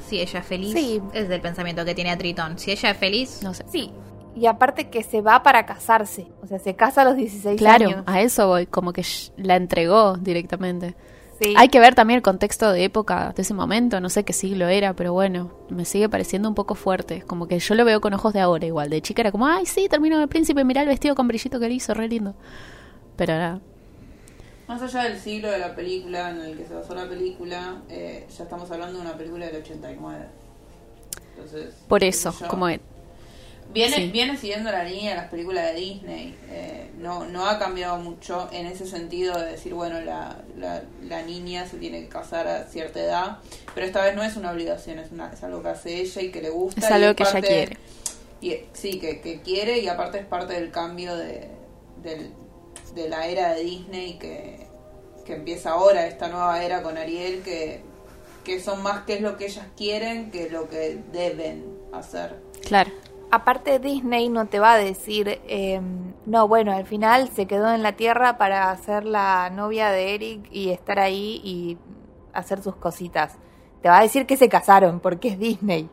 Si 0.07 0.21
ella 0.21 0.41
es 0.41 0.47
feliz, 0.47 0.73
Sí. 0.73 1.01
es 1.15 1.29
del 1.29 1.41
pensamiento 1.41 1.85
que 1.85 1.95
tiene 1.95 2.11
a 2.11 2.19
Tritón. 2.19 2.59
Si 2.59 2.71
ella 2.71 2.91
es 2.91 2.97
feliz, 2.99 3.41
No 3.43 3.55
sé. 3.55 3.65
Sí, 3.73 3.91
y 4.37 4.47
aparte 4.47 4.91
que 4.91 5.03
se 5.03 5.23
va 5.23 5.43
para 5.43 5.65
casarse. 5.65 6.27
O 6.43 6.47
sea, 6.47 6.59
se 6.59 6.77
casa 6.77 7.03
a 7.03 7.05
los 7.07 7.17
16 7.17 7.59
Claro, 7.59 7.87
años. 7.89 8.03
a 8.07 8.21
eso 8.21 8.49
voy, 8.49 8.67
como 8.67 8.93
que 8.93 9.03
la 9.39 9.57
entregó 9.57 10.17
directamente. 10.19 10.95
Sí. 11.41 11.55
Hay 11.57 11.69
que 11.69 11.81
ver 11.81 11.95
también 11.95 12.17
el 12.17 12.23
contexto 12.23 12.73
de 12.73 12.85
época 12.85 13.33
de 13.37 13.43
ese 13.43 13.53
momento, 13.53 14.01
no 14.01 14.09
sé 14.09 14.25
qué 14.25 14.33
siglo 14.33 14.69
era, 14.69 14.95
pero 14.95 15.13
bueno, 15.13 15.53
me 15.69 15.85
sigue 15.85 16.09
pareciendo 16.09 16.49
un 16.49 16.55
poco 16.55 16.75
fuerte. 16.75 17.23
Como 17.23 17.47
que 17.47 17.59
yo 17.59 17.75
lo 17.75 17.85
veo 17.85 18.01
con 18.01 18.15
ojos 18.15 18.33
de 18.33 18.41
ahora 18.41 18.65
igual. 18.65 18.89
De 18.89 19.03
chica 19.03 19.21
era 19.23 19.33
como, 19.33 19.47
ay, 19.47 19.67
sí, 19.67 19.89
terminó 19.89 20.21
el 20.23 20.29
príncipe, 20.29 20.65
mirá 20.65 20.83
el 20.83 20.89
vestido 20.89 21.15
con 21.15 21.29
brillito 21.29 21.61
que 21.61 21.69
le 21.69 21.75
hizo, 21.75 21.93
re 21.93 22.09
lindo. 22.09 22.35
Pero 23.17 23.35
nada. 23.35 23.61
Más 24.67 24.83
allá 24.83 25.05
del 25.05 25.19
siglo 25.19 25.51
de 25.51 25.59
la 25.59 25.75
película 25.75 26.31
en 26.31 26.41
el 26.41 26.57
que 26.57 26.65
se 26.65 26.75
basó 26.75 26.95
la 26.95 27.09
película, 27.09 27.83
eh, 27.89 28.27
ya 28.37 28.45
estamos 28.45 28.71
hablando 28.71 28.99
de 28.99 29.05
una 29.05 29.17
película 29.17 29.47
del 29.47 29.57
89. 29.57 30.27
Entonces, 31.37 31.75
Por 31.87 32.03
eso, 32.03 32.35
yo. 32.41 32.49
como 32.49 32.67
Viene, 33.73 33.97
sí. 33.97 34.11
viene 34.11 34.37
siguiendo 34.39 34.71
la 34.71 34.85
línea 34.85 35.11
de 35.11 35.17
las 35.17 35.29
películas 35.31 35.67
de 35.67 35.75
Disney. 35.81 36.35
eh, 36.51 36.91
no, 36.99 37.27
no 37.27 37.47
ha 37.47 37.59
cambiado 37.59 37.99
mucho 37.99 38.49
en 38.53 38.67
ese 38.67 38.87
sentido 38.87 39.39
de 39.39 39.51
decir, 39.53 39.75
bueno, 39.75 40.01
la, 40.01 40.39
la, 40.57 40.83
la 41.03 41.23
niña 41.23 41.67
se 41.67 41.77
tiene 41.77 42.01
que 42.01 42.09
casar 42.09 42.47
a 42.49 42.65
cierta 42.65 43.01
edad. 43.01 43.39
Pero 43.75 43.87
esta 43.87 44.03
vez 44.03 44.15
no 44.17 44.23
es 44.23 44.37
una 44.37 44.51
obligación, 44.53 44.99
es, 44.99 45.13
una, 45.13 45.31
es 45.33 45.43
algo 45.45 45.63
que 45.63 45.69
hace 45.69 46.01
ella 46.01 46.23
y 46.23 46.31
que 46.31 46.41
le 46.41 46.49
gusta. 46.51 46.81
Es 46.81 46.91
y 46.91 46.93
algo 46.95 47.15
que 47.15 47.23
ella 47.25 47.41
quiere. 47.43 47.77
y, 48.41 48.57
sí, 48.73 48.99
que, 48.99 49.21
que 49.21 49.43
quiere 49.43 49.79
y 49.81 49.89
aparte 49.89 50.19
es 50.21 50.25
parte 50.27 50.55
del 50.55 50.71
cambio 50.71 51.15
de, 51.17 51.49
del- 52.03 52.33
de 52.95 53.09
la 53.11 53.27
era 53.27 53.53
de 53.53 53.63
Disney 53.63 54.19
que, 54.19 54.67
que 55.27 55.35
empieza 55.35 55.73
ahora, 55.73 56.07
esta 56.07 56.29
nueva 56.29 56.65
era 56.65 56.83
con 56.83 56.97
Ariel, 56.97 57.43
que, 57.43 57.83
que 58.43 58.59
son 58.59 58.83
más 58.83 59.05
que 59.05 59.15
es 59.17 59.21
lo 59.21 59.37
que 59.37 59.47
ellas 59.47 59.67
quieren 59.77 60.31
que 60.31 60.49
lo 60.49 60.69
que 60.71 60.99
deben 61.13 61.65
hacer. 61.93 62.37
Claro. 62.67 62.91
Aparte 63.31 63.79
Disney 63.81 64.29
no 64.29 64.47
te 64.47 64.61
va 64.61 64.75
a 64.75 64.77
decir, 64.79 65.41
eh, 65.49 65.81
no, 66.27 66.47
bueno, 66.49 66.73
al 66.73 66.87
final 66.87 67.29
se 67.29 67.47
quedó 67.47 67.73
en 67.75 67.83
la 67.83 67.93
Tierra 67.93 68.39
para 68.39 68.75
ser 68.77 69.05
la 69.05 69.51
novia 69.51 69.91
de 69.91 70.15
Eric 70.15 70.49
y 70.53 70.71
estar 70.71 70.99
ahí 71.01 71.41
y 71.45 71.77
hacer 72.33 72.63
sus 72.63 72.77
cositas. 72.77 73.35
Te 73.83 73.89
va 73.89 73.99
a 73.99 74.03
decir 74.03 74.27
que 74.27 74.37
se 74.37 74.49
casaron 74.49 75.01
porque 75.01 75.29
es 75.29 75.39
Disney. 75.39 75.91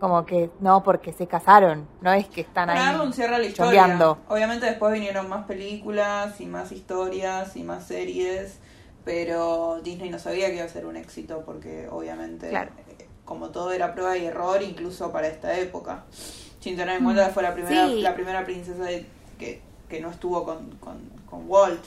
Como 0.00 0.24
que 0.26 0.50
no, 0.60 0.82
porque 0.84 1.12
se 1.12 1.26
casaron, 1.26 1.88
no 2.00 2.12
es 2.12 2.28
que 2.28 2.42
están 2.42 2.70
ahí 2.70 3.00
un 3.00 3.12
cierre 3.12 3.34
a 3.34 3.38
la 3.38 3.46
historia. 3.46 4.16
Obviamente 4.28 4.66
después 4.66 4.92
vinieron 4.92 5.28
más 5.28 5.44
películas 5.46 6.40
y 6.40 6.46
más 6.46 6.70
historias 6.70 7.56
y 7.56 7.64
más 7.64 7.84
series, 7.86 8.60
pero 9.04 9.80
Disney 9.82 10.10
no 10.10 10.18
sabía 10.20 10.48
que 10.48 10.56
iba 10.56 10.64
a 10.64 10.68
ser 10.68 10.86
un 10.86 10.96
éxito 10.96 11.42
porque 11.44 11.88
obviamente 11.90 12.48
Claro. 12.50 12.70
eh, 12.98 13.08
como 13.24 13.50
todo 13.50 13.72
era 13.72 13.92
prueba 13.92 14.16
y 14.16 14.26
error 14.26 14.62
incluso 14.62 15.10
para 15.10 15.26
esta 15.26 15.58
época. 15.58 16.04
Sin 16.68 16.76
tener 16.76 16.96
en 16.98 17.04
cuenta 17.04 17.26
que 17.28 17.32
fue 17.34 17.42
la 17.42 17.54
primera, 17.54 17.86
Sí. 17.88 18.00
la 18.00 18.14
primera 18.14 18.44
princesa 18.44 18.84
de- 18.84 19.06
que, 19.38 19.60
que 19.88 20.00
no 20.00 20.10
estuvo 20.10 20.44
con, 20.44 20.70
con, 20.80 20.98
con 21.28 21.44
Walt. 21.48 21.84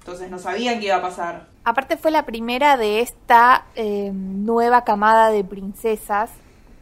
Entonces 0.00 0.30
no 0.30 0.38
sabían 0.38 0.78
qué 0.80 0.86
iba 0.86 0.96
a 0.96 1.02
pasar. 1.02 1.46
Aparte 1.64 1.96
fue 1.96 2.10
la 2.10 2.24
primera 2.24 2.76
de 2.76 3.00
esta 3.00 3.64
eh, 3.74 4.10
nueva 4.14 4.84
camada 4.84 5.30
de 5.30 5.42
princesas 5.42 6.30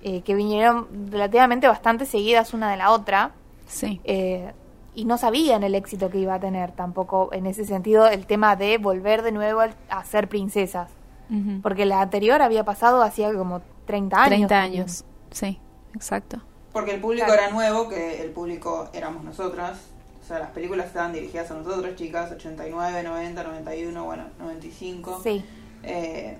eh, 0.02 0.20
que 0.22 0.34
vinieron 0.34 0.86
relativamente 1.10 1.66
bastante 1.66 2.04
seguidas 2.04 2.52
una 2.52 2.70
de 2.70 2.76
la 2.76 2.90
otra. 2.90 3.30
Sí. 3.66 4.00
eh, 4.04 4.52
y 4.96 5.06
no 5.06 5.18
sabían 5.18 5.64
el 5.64 5.74
éxito 5.74 6.08
que 6.08 6.18
iba 6.18 6.34
a 6.34 6.38
tener 6.38 6.70
tampoco 6.70 7.30
en 7.32 7.46
ese 7.46 7.64
sentido 7.64 8.06
el 8.06 8.26
tema 8.26 8.54
de 8.54 8.78
volver 8.78 9.22
de 9.22 9.32
nuevo 9.32 9.60
a 9.88 10.04
ser 10.04 10.28
princesas. 10.28 10.88
Porque 11.62 11.84
la 11.84 12.00
anterior 12.00 12.40
había 12.42 12.62
pasado 12.64 13.02
hacía 13.02 13.32
como 13.34 13.60
30 13.86 14.16
años. 14.16 14.28
30 14.28 14.48
también. 14.48 14.82
años. 14.82 15.04
Sí, 15.32 15.58
exacto. 15.96 16.38
Porque 16.74 16.92
el 16.92 17.00
público 17.00 17.24
Claro. 17.26 17.40
era 17.40 17.50
nuevo, 17.50 17.88
que 17.88 18.20
el 18.22 18.30
público 18.32 18.88
éramos 18.92 19.24
nosotras. 19.24 19.78
O 20.22 20.26
sea, 20.26 20.38
las 20.40 20.50
películas 20.50 20.86
estaban 20.86 21.12
dirigidas 21.14 21.50
a 21.50 21.54
nosotras, 21.54 21.94
chicas, 21.96 22.30
89, 22.32 23.02
90, 23.02 23.42
91, 23.42 24.04
bueno, 24.04 24.24
95. 24.38 25.20
Sí, 25.22 25.42
Eh, 25.82 26.36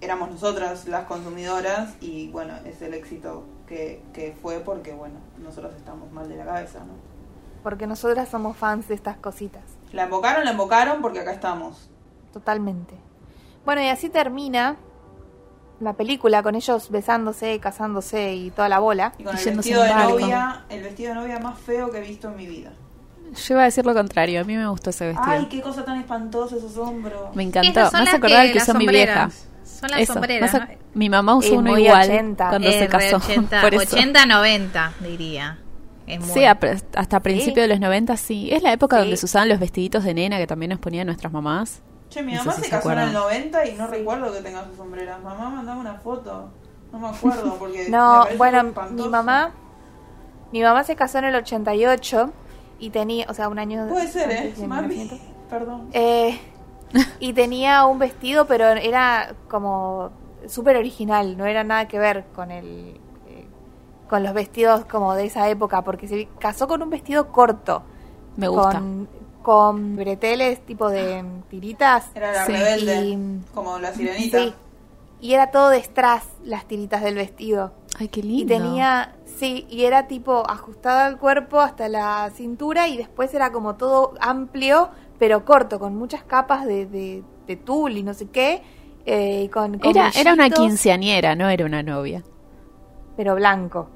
éramos 0.00 0.30
nosotras 0.30 0.86
las 0.88 1.04
consumidoras 1.06 1.94
y 2.00 2.28
bueno, 2.28 2.54
es 2.64 2.82
el 2.82 2.94
éxito 2.94 3.44
que, 3.68 4.02
que 4.12 4.34
fue 4.42 4.58
porque, 4.60 4.92
bueno, 4.92 5.14
nosotros 5.38 5.72
estamos 5.76 6.10
mal 6.12 6.28
de 6.28 6.36
la 6.36 6.44
cabeza, 6.44 6.80
¿no? 6.80 6.94
porque 7.62 7.86
nosotras 7.86 8.28
somos 8.28 8.56
fans 8.56 8.88
de 8.88 8.94
estas 8.94 9.16
cositas. 9.18 9.62
La 9.92 10.02
embocaron, 10.04 10.44
la 10.44 10.50
embocaron 10.50 11.00
porque 11.00 11.20
acá 11.20 11.32
estamos. 11.32 11.88
Totalmente. 12.32 12.96
Bueno, 13.64 13.80
y 13.82 13.86
así 13.88 14.08
termina 14.08 14.76
la 15.82 15.92
película 15.94 16.42
con 16.42 16.54
ellos 16.54 16.90
besándose, 16.90 17.58
casándose 17.60 18.34
y 18.34 18.50
toda 18.50 18.68
la 18.68 18.78
bola. 18.78 19.12
Y 19.18 19.24
con 19.24 19.36
el 19.36 19.42
Yéndose 19.42 19.70
vestido 19.74 19.82
de 19.82 19.94
novia, 20.08 20.64
el 20.68 20.82
vestido 20.82 21.14
de 21.14 21.20
novia 21.20 21.38
más 21.40 21.58
feo 21.58 21.90
que 21.90 21.98
he 21.98 22.00
visto 22.02 22.28
en 22.28 22.36
mi 22.36 22.46
vida. 22.46 22.72
Yo 23.34 23.54
iba 23.54 23.62
a 23.62 23.64
decir 23.64 23.84
lo 23.86 23.94
contrario, 23.94 24.40
a 24.40 24.44
mí 24.44 24.56
me 24.56 24.68
gustó 24.68 24.90
ese 24.90 25.06
vestido. 25.08 25.26
Ay, 25.30 25.46
qué 25.46 25.60
cosa 25.62 25.84
tan 25.84 25.98
espantosa 26.00 26.56
esos 26.56 26.76
hombros. 26.76 27.34
Me 27.34 27.42
encantó. 27.42 27.90
Son 27.90 28.02
Me 28.02 28.08
hace 28.08 28.16
acordar 28.16 28.42
que- 28.42 28.46
el 28.48 28.52
que 28.52 28.58
usó 28.62 28.74
mi 28.74 28.86
vieja. 28.86 29.30
Son 29.64 29.90
las 29.90 30.00
Eso, 30.00 30.12
sombreras, 30.12 30.52
¿no? 30.54 30.60
Mi 30.94 31.08
mamá 31.08 31.34
usó 31.36 31.46
Es 31.48 31.52
uno 31.54 31.70
muy 31.72 31.84
igual 31.86 32.08
80. 32.10 32.48
cuando 32.50 32.68
Es 32.68 32.76
se 32.76 32.88
casó. 32.88 33.16
80, 33.16 33.60
por 33.62 33.74
eso. 33.74 33.96
80, 33.96 34.26
90, 34.26 34.92
diría. 35.00 35.58
Es 36.06 36.20
muy... 36.20 36.28
Sí, 36.34 36.44
hasta 36.44 37.20
principios 37.20 37.64
de 37.64 37.68
los 37.68 37.80
90 37.80 38.16
sí. 38.16 38.50
Es 38.52 38.62
la 38.62 38.72
época 38.72 38.96
Sí. 38.96 39.00
donde 39.02 39.16
se 39.16 39.24
usaban 39.26 39.48
los 39.48 39.58
vestiditos 39.58 40.04
de 40.04 40.14
nena 40.14 40.36
que 40.38 40.46
también 40.46 40.70
nos 40.70 40.78
ponían 40.78 41.06
nuestras 41.06 41.32
mamás. 41.32 41.80
Che, 42.12 42.22
mi 42.22 42.32
No 42.34 42.40
mamá 42.40 42.52
si 42.52 42.60
se 42.60 42.64
se 42.66 42.70
casó 42.70 42.92
en 42.92 42.98
el 42.98 43.04
acuerdan. 43.08 43.22
90 43.22 43.66
y 43.66 43.72
no 43.74 43.86
recuerdo 43.86 44.32
que 44.32 44.40
tenga 44.42 44.64
sus 44.66 44.76
sombreras. 44.76 45.22
Mamá, 45.22 45.48
mandame 45.48 45.80
una 45.80 45.94
foto. 45.94 46.50
No 46.92 46.98
me 46.98 47.08
acuerdo 47.08 47.54
porque. 47.58 47.88
No, 47.88 48.26
bueno, 48.36 48.64
mi 48.90 49.08
mamá, 49.08 49.52
mi 50.52 50.62
mamá 50.62 50.84
se 50.84 50.94
casó 50.94 51.18
en 51.18 51.24
el 51.24 51.34
88 51.36 52.30
y 52.80 52.90
tenía, 52.90 53.26
o 53.30 53.34
sea, 53.34 53.48
un 53.48 53.58
año 53.58 53.86
Puede 53.88 54.08
ser, 54.08 54.30
antes 54.30 54.58
¿eh? 54.58 54.66
Mami. 54.66 55.10
Perdón. 55.48 55.88
Eh, 55.92 56.38
y 57.18 57.32
tenía 57.32 57.86
un 57.86 57.98
vestido, 57.98 58.46
pero 58.46 58.66
era 58.66 59.34
como 59.48 60.10
súper 60.46 60.76
original, 60.76 61.38
no 61.38 61.46
era 61.46 61.64
nada 61.64 61.88
que 61.88 61.98
ver 61.98 62.24
con 62.34 62.50
el 62.50 63.00
eh, 63.28 63.46
con 64.10 64.22
los 64.22 64.34
vestidos 64.34 64.84
como 64.84 65.14
de 65.14 65.24
esa 65.24 65.48
época, 65.48 65.82
porque 65.82 66.08
se 66.08 66.28
casó 66.38 66.68
con 66.68 66.82
un 66.82 66.90
vestido 66.90 67.28
corto, 67.32 67.82
Me 68.36 68.48
gusta. 68.48 68.72
con, 68.80 69.08
con 69.42 69.96
breteles 69.96 70.64
tipo 70.64 70.88
de 70.88 71.24
tiritas. 71.50 72.10
Era 72.14 72.32
la 72.32 72.46
Sí. 72.46 72.52
rebelde. 72.52 73.00
Y- 73.06 73.40
Como 73.54 73.78
la 73.78 73.92
sirenita. 73.92 74.38
Sí. 74.38 74.54
Y 75.20 75.34
era 75.34 75.50
todo 75.52 75.68
de 75.68 75.78
strass 75.82 76.24
las 76.42 76.64
tiritas 76.66 77.02
del 77.02 77.14
vestido. 77.14 77.72
Ay, 77.98 78.08
qué 78.08 78.20
Y 78.20 78.22
lindo. 78.24 78.54
tenía, 78.54 79.14
sí, 79.24 79.66
y 79.70 79.84
era 79.84 80.08
tipo 80.08 80.42
ajustado 80.50 81.00
al 81.00 81.18
cuerpo 81.18 81.60
hasta 81.60 81.88
la 81.88 82.30
cintura 82.34 82.88
y 82.88 82.96
después 82.96 83.32
era 83.34 83.52
como 83.52 83.76
todo 83.76 84.14
amplio, 84.20 84.88
pero 85.18 85.44
corto, 85.44 85.78
con 85.78 85.94
muchas 85.96 86.24
capas 86.24 86.66
de, 86.66 86.86
de, 86.86 87.22
de 87.46 87.56
tul 87.56 87.96
y 87.96 88.02
no 88.02 88.14
sé 88.14 88.30
qué. 88.30 88.62
eh, 89.04 89.42
y 89.44 89.48
con, 89.48 89.78
con 89.78 89.90
Era, 89.90 90.10
era 90.16 90.32
una 90.32 90.48
quinceañera, 90.48 91.34
no 91.34 91.48
era 91.48 91.64
una 91.66 91.82
novia. 91.82 92.22
Pero 93.16 93.34
blanco. 93.34 93.88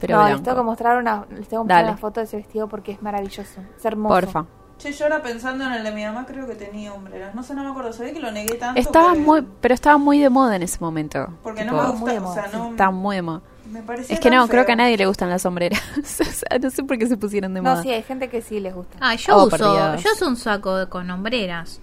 Pero 0.00 0.16
no, 0.16 0.20
blanco. 0.22 0.36
les 0.36 0.42
tengo 0.44 0.56
que 0.58 0.62
mostrar 0.64 0.96
una, 0.98 1.26
les 1.30 1.48
tengo 1.48 1.64
que 1.64 1.68
mostrar 1.68 1.84
una 1.84 1.96
foto 1.96 2.20
de 2.20 2.24
ese 2.24 2.36
vestido 2.38 2.66
porque 2.68 2.92
es 2.92 3.02
maravilloso. 3.02 3.60
Es 3.76 3.84
hermoso. 3.84 4.14
Porfa. 4.14 4.46
Che, 4.78 4.92
yo 4.92 5.04
ahora 5.06 5.22
pensando 5.22 5.64
en 5.64 5.72
el 5.72 5.82
de 5.84 5.90
mi 5.92 6.04
mamá, 6.04 6.24
creo 6.26 6.46
que 6.46 6.54
tenía 6.54 6.92
hombreras. 6.94 7.34
No 7.34 7.42
sé, 7.42 7.54
no 7.54 7.64
me 7.64 7.70
acuerdo. 7.70 7.92
Sabía 7.92 8.12
que 8.14 8.20
lo 8.20 8.30
negué 8.30 8.54
tanto. 8.54 8.80
Estaba 8.80 9.12
que- 9.12 9.18
muy, 9.18 9.44
pero 9.60 9.74
estaba 9.74 9.98
muy 9.98 10.18
de 10.20 10.30
moda 10.30 10.54
en 10.56 10.62
ese 10.62 10.78
momento. 10.80 11.28
Porque 11.42 11.62
Tipo, 11.64 11.74
no 11.76 11.92
me 11.94 11.98
Muy 11.98 12.12
de 12.12 12.18
gusta. 12.20 12.24
O 12.26 12.34
moda, 12.34 12.48
sea, 12.50 12.58
no. 12.58 12.70
Estaba 12.70 12.90
muy 12.92 13.16
de 13.16 13.22
moda. 13.22 13.40
Me 13.70 13.82
Es 14.08 14.18
que 14.20 14.30
no, 14.30 14.48
creo 14.48 14.64
que 14.64 14.72
a 14.72 14.76
nadie 14.76 14.96
le 14.96 15.04
gustan 15.06 15.28
las 15.28 15.42
sombreras. 15.42 15.82
O 15.98 16.02
sea, 16.04 16.58
no 16.58 16.70
sé 16.70 16.84
por 16.84 16.96
qué 16.96 17.06
se 17.06 17.16
pusieron 17.18 17.52
de 17.54 17.60
No, 17.60 17.70
moda. 17.72 17.82
sí, 17.82 17.90
hay 17.90 18.02
gente 18.02 18.28
que 18.30 18.40
sí 18.40 18.60
les 18.60 18.74
gusta. 18.74 18.96
Ah, 19.00 19.14
yo 19.16 19.36
Oh, 19.36 19.44
uso, 19.46 19.96
yo 19.98 20.10
uso 20.14 20.26
un 20.28 20.36
saco 20.36 20.88
con 20.88 21.10
hombreras. 21.10 21.80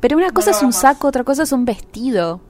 Pero 0.00 0.16
una 0.18 0.30
cosa 0.30 0.50
es 0.50 0.62
un 0.62 0.72
saco, 0.74 1.08
otra 1.08 1.24
cosa 1.24 1.42
es 1.44 1.52
un 1.52 1.64
vestido. 1.64 2.40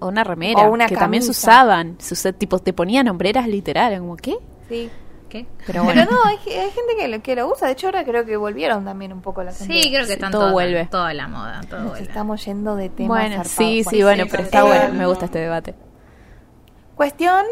O 0.00 0.08
una 0.08 0.24
remera. 0.24 0.62
O 0.62 0.72
una 0.72 0.86
que 0.88 0.96
también 0.96 1.22
se 1.22 1.30
usaban. 1.30 1.96
Se 1.98 2.32
tipo, 2.32 2.58
te 2.58 2.72
ponían 2.72 3.06
hombreras 3.08 3.46
literal. 3.46 3.96
Como, 4.00 4.16
¿qué? 4.16 4.36
Sí. 4.68 4.90
¿Qué? 5.32 5.46
Pero 5.66 5.82
bueno. 5.84 6.02
Pero 6.04 6.14
no, 6.14 6.22
hay, 6.24 6.36
hay 6.52 6.70
gente 6.70 6.94
que 6.98 7.08
lo, 7.08 7.22
que 7.22 7.34
lo 7.34 7.48
usa. 7.50 7.66
De 7.66 7.72
hecho, 7.72 7.86
ahora 7.86 8.04
creo 8.04 8.26
que 8.26 8.36
volvieron 8.36 8.84
también 8.84 9.14
un 9.14 9.22
poco 9.22 9.42
las 9.42 9.56
Sí, 9.56 9.66
creo 9.90 10.00
que 10.02 10.06
Sí, 10.08 10.12
están 10.12 10.30
todo 10.30 10.52
vuelve. 10.52 10.86
toda 10.90 11.14
la 11.14 11.26
moda, 11.26 11.62
todo 11.70 11.80
Nos 11.80 11.90
vuelve. 11.92 12.06
estamos 12.06 12.44
yendo 12.44 12.76
de 12.76 12.90
temas 12.90 13.08
Bueno, 13.08 13.36
zarpados. 13.36 13.52
sí, 13.52 13.82
sí, 13.84 14.02
Bueno, 14.02 14.04
bueno, 14.04 14.24
sí, 14.24 14.28
pero 14.30 14.42
está 14.42 14.64
bueno. 14.64 14.92
Me 14.94 15.06
gusta 15.06 15.24
este 15.24 15.38
debate. 15.38 15.74
Cuestión, 16.94 17.44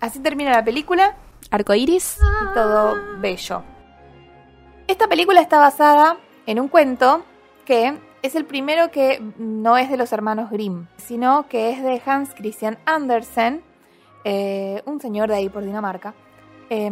así 0.00 0.20
termina 0.20 0.50
la 0.50 0.62
película. 0.64 1.16
Arcoiris. 1.50 2.18
y 2.20 2.54
todo 2.54 2.96
bello. 3.18 3.62
Esta 4.86 5.08
película 5.08 5.40
está 5.40 5.58
basada 5.58 6.18
en 6.46 6.60
un 6.60 6.68
cuento 6.68 7.24
que 7.64 7.98
es 8.22 8.34
el 8.34 8.44
primero 8.44 8.90
que 8.90 9.22
no 9.38 9.76
es 9.78 9.88
de 9.90 9.96
los 9.96 10.12
hermanos 10.12 10.50
Grimm, 10.50 10.86
sino 10.98 11.48
que 11.48 11.70
es 11.70 11.82
de 11.82 12.02
Hans 12.04 12.34
Christian 12.34 12.78
Andersen, 12.84 13.62
eh, 14.24 14.82
un 14.84 15.00
señor 15.00 15.28
de 15.30 15.36
ahí 15.36 15.48
por 15.48 15.64
Dinamarca. 15.64 16.12
Eh, 16.70 16.90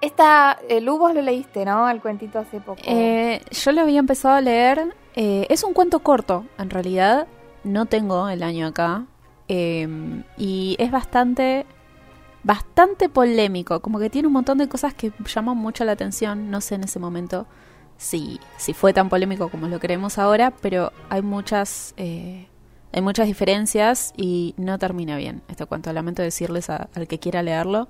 esta, 0.00 0.58
Lu, 0.80 0.96
vos 0.98 1.12
lo 1.12 1.20
leíste, 1.22 1.64
¿no? 1.64 1.88
El 1.90 2.00
cuentito 2.00 2.38
hace 2.38 2.60
poco. 2.60 2.80
Eh, 2.86 3.42
yo 3.50 3.72
lo 3.72 3.80
había 3.82 3.98
empezado 3.98 4.34
a 4.36 4.40
leer. 4.40 4.94
eh, 5.16 5.46
es 5.50 5.64
un 5.64 5.72
cuento 5.74 5.98
corto, 6.00 6.44
en 6.56 6.70
realidad. 6.70 7.26
No 7.64 7.86
tengo 7.86 8.28
el 8.28 8.42
año 8.42 8.68
acá. 8.68 9.04
eh, 9.48 9.88
y 10.36 10.76
es 10.78 10.90
bastante. 10.90 11.66
Bastante 12.44 13.08
polémico. 13.08 13.80
Como 13.80 13.98
que 13.98 14.08
tiene 14.08 14.28
un 14.28 14.32
montón 14.34 14.58
de 14.58 14.68
cosas 14.68 14.94
que 14.94 15.10
llaman 15.26 15.56
mucho 15.56 15.84
la 15.84 15.92
atención. 15.92 16.50
No 16.50 16.60
sé 16.60 16.76
en 16.76 16.84
ese 16.84 16.98
momento 17.00 17.46
si, 17.96 18.38
si 18.56 18.72
fue 18.74 18.92
tan 18.92 19.08
polémico 19.08 19.48
como 19.48 19.66
lo 19.66 19.80
creemos 19.80 20.18
ahora. 20.18 20.52
Pero 20.62 20.92
hay 21.10 21.22
muchas. 21.22 21.94
eh, 21.96 22.46
hay 22.92 23.02
muchas 23.02 23.26
diferencias 23.26 24.14
y 24.16 24.54
no 24.56 24.78
termina 24.78 25.16
bien 25.16 25.42
este 25.48 25.66
cuento. 25.66 25.92
Lamento 25.92 26.22
decirles 26.22 26.70
al 26.70 27.08
que 27.08 27.18
quiera 27.18 27.42
leerlo. 27.42 27.88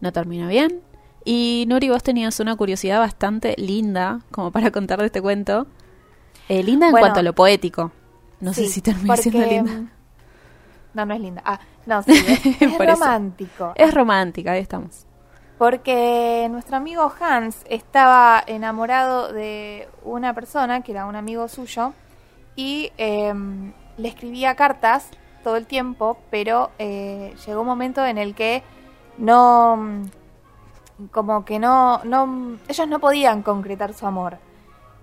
No 0.00 0.12
termina 0.12 0.48
bien. 0.48 0.80
Y 1.24 1.64
Nuri, 1.68 1.90
vos 1.90 2.02
tenías 2.02 2.40
una 2.40 2.56
curiosidad 2.56 2.98
bastante 2.98 3.54
linda 3.58 4.20
como 4.30 4.50
para 4.50 4.70
contar 4.70 5.00
de 5.00 5.06
este 5.06 5.20
cuento. 5.20 5.66
Eh, 6.48 6.62
linda 6.62 6.86
en 6.86 6.92
Bueno. 6.92 7.04
cuanto 7.04 7.20
a 7.20 7.22
lo 7.22 7.34
poético. 7.34 7.92
No 8.40 8.54
sé 8.54 8.66
si 8.66 8.80
termina 8.80 9.16
siendo 9.16 9.46
linda. 9.46 9.72
mm, 9.72 9.90
No, 10.94 11.06
no 11.06 11.14
es 11.14 11.20
linda. 11.20 11.42
Ah, 11.44 11.60
no, 11.86 12.02
sí, 12.02 12.12
es, 12.60 12.78
romántico. 12.78 13.72
Es 13.76 13.92
romántica, 13.94 14.52
ahí 14.52 14.60
estamos. 14.62 15.06
Porque 15.58 16.48
nuestro 16.50 16.76
amigo 16.78 17.12
Hans 17.20 17.58
estaba 17.68 18.42
enamorado 18.46 19.30
de 19.32 19.88
una 20.04 20.32
persona 20.32 20.80
que 20.80 20.92
era 20.92 21.04
un 21.04 21.16
amigo 21.16 21.46
suyo 21.48 21.92
y 22.56 22.90
em, 22.96 23.72
le 23.98 24.08
escribía 24.08 24.54
cartas 24.56 25.08
todo 25.44 25.56
el 25.56 25.66
tiempo, 25.66 26.16
pero 26.30 26.70
eh, 26.78 27.34
llegó 27.46 27.60
un 27.60 27.66
momento 27.66 28.04
en 28.06 28.16
el 28.16 28.34
que 28.34 28.62
no, 29.20 30.02
como 31.12 31.44
que 31.44 31.58
no, 31.58 32.02
no, 32.04 32.56
ellos 32.68 32.88
no 32.88 32.98
podían 32.98 33.42
concretar 33.42 33.94
su 33.94 34.06
amor. 34.06 34.38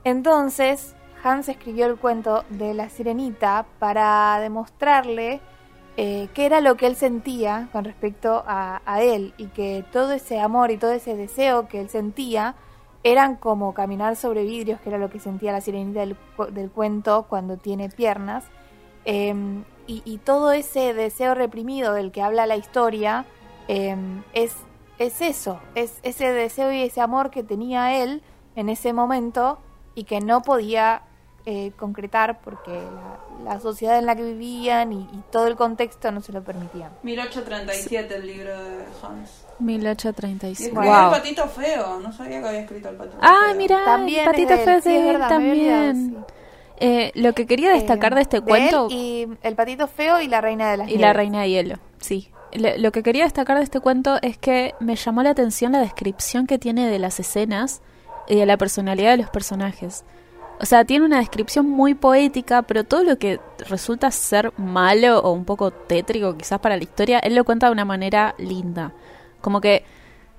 Entonces 0.03 0.95
Hans 1.23 1.49
escribió 1.49 1.85
el 1.85 1.97
cuento 1.97 2.43
de 2.49 2.73
la 2.73 2.89
sirenita 2.89 3.65
para 3.79 4.39
demostrarle 4.39 5.39
eh, 5.97 6.29
qué 6.33 6.45
era 6.45 6.61
lo 6.61 6.77
que 6.77 6.87
él 6.87 6.95
sentía 6.95 7.69
con 7.71 7.83
respecto 7.83 8.43
a, 8.47 8.81
a 8.85 9.01
él 9.01 9.33
y 9.37 9.47
que 9.47 9.85
todo 9.91 10.11
ese 10.13 10.39
amor 10.39 10.71
y 10.71 10.77
todo 10.77 10.91
ese 10.91 11.15
deseo 11.15 11.67
que 11.67 11.81
él 11.81 11.89
sentía 11.89 12.55
eran 13.03 13.35
como 13.35 13.73
caminar 13.73 14.15
sobre 14.15 14.43
vidrios, 14.43 14.81
que 14.81 14.89
era 14.89 14.97
lo 14.97 15.09
que 15.09 15.19
sentía 15.19 15.51
la 15.51 15.61
sirenita 15.61 15.99
del, 15.99 16.17
del 16.51 16.71
cuento 16.71 17.27
cuando 17.29 17.57
tiene 17.57 17.89
piernas. 17.89 18.45
Eh, 19.05 19.33
y, 19.85 20.01
y 20.03 20.17
todo 20.17 20.51
ese 20.51 20.93
deseo 20.93 21.33
reprimido 21.33 21.93
del 21.93 22.11
que 22.11 22.21
habla 22.21 22.45
la 22.45 22.57
historia 22.57 23.25
eh, 23.67 23.95
es, 24.33 24.55
es 24.99 25.21
eso, 25.21 25.59
es 25.75 25.99
ese 26.03 26.31
deseo 26.31 26.71
y 26.71 26.81
ese 26.83 27.01
amor 27.01 27.29
que 27.29 27.43
tenía 27.43 28.01
él 28.03 28.21
en 28.55 28.69
ese 28.69 28.93
momento 28.93 29.59
y 29.95 30.03
que 30.05 30.19
no 30.21 30.41
podía 30.41 31.03
eh, 31.45 31.71
concretar 31.77 32.41
porque 32.41 32.71
la, 32.71 33.53
la 33.53 33.59
sociedad 33.61 33.97
en 33.97 34.05
la 34.05 34.15
que 34.17 34.23
vivían 34.23 34.91
y, 34.91 35.01
y 35.13 35.23
todo 35.31 35.47
el 35.47 35.55
contexto 35.55 36.11
no 36.11 36.19
se 36.21 36.33
lo 36.33 36.43
permitían. 36.43 36.91
1837 37.03 38.15
el 38.15 38.27
libro 38.27 38.51
de 38.61 38.83
Hans. 39.01 39.45
Y 39.59 39.63
1835. 39.63 40.63
escribió 40.69 40.91
Wow. 40.91 41.05
el 41.13 41.19
patito 41.21 41.47
feo. 41.47 41.99
No 41.99 42.11
sabía 42.11 42.41
que 42.41 42.47
había 42.47 42.59
escrito 42.61 42.89
el 42.89 42.95
patito 42.95 43.17
Ah, 43.21 43.45
feo. 43.47 43.55
mira, 43.57 43.85
También 43.85 44.19
el 44.21 44.25
patito 44.25 44.53
es 44.53 44.59
de 44.59 44.65
feo 44.65 44.81
sí, 44.81 44.89
de 44.89 44.99
es 44.99 45.05
verdad, 45.05 45.31
había 45.31 45.51
olvidado, 45.51 45.85
también. 45.85 46.09
sí. 46.27 46.33
Eh, 46.79 47.11
lo 47.15 47.33
que 47.33 47.47
quería 47.47 47.71
destacar 47.71 48.13
de 48.13 48.21
este 48.21 48.37
Eh, 48.37 48.41
cuento 48.41 48.87
él 48.91 48.95
y 48.95 49.27
El 49.41 49.55
patito 49.55 49.87
feo 49.87 50.21
y 50.21 50.27
la 50.27 50.41
reina 50.41 50.69
de 50.71 50.77
las 50.77 50.87
y 50.89 50.93
la 50.93 50.97
nieves. 50.97 51.15
reina 51.17 51.41
de 51.41 51.49
hielo, 51.49 51.75
sí. 51.99 52.29
Lo 52.57 52.91
que 52.91 53.03
quería 53.03 53.23
destacar 53.23 53.57
de 53.57 53.63
este 53.63 53.79
cuento 53.79 54.17
es 54.21 54.37
que 54.37 54.73
me 54.79 54.95
llamó 54.95 55.23
la 55.23 55.31
atención 55.31 55.71
la 55.71 55.79
descripción 55.79 56.47
que 56.47 56.57
tiene 56.57 56.87
de 56.87 56.99
las 56.99 57.19
escenas 57.19 57.81
y 58.27 58.35
de 58.35 58.45
la 58.45 58.57
personalidad 58.57 59.11
de 59.11 59.17
los 59.17 59.29
personajes. 59.29 60.03
O 60.59 60.65
sea, 60.65 60.85
tiene 60.85 61.05
una 61.05 61.19
descripción 61.19 61.69
muy 61.69 61.93
poética, 61.93 62.63
pero 62.63 62.83
todo 62.83 63.03
lo 63.03 63.19
que 63.19 63.39
resulta 63.69 64.09
ser 64.09 64.51
malo 64.57 65.19
o 65.19 65.31
un 65.31 65.45
poco 65.45 65.71
tétrico 65.71 66.35
quizás 66.35 66.59
para 66.59 66.77
la 66.77 66.83
historia, 66.83 67.19
él 67.19 67.35
lo 67.35 67.43
cuenta 67.43 67.67
de 67.67 67.73
una 67.73 67.85
manera 67.85 68.33
linda. 68.39 68.91
Como 69.41 69.61
que 69.61 69.83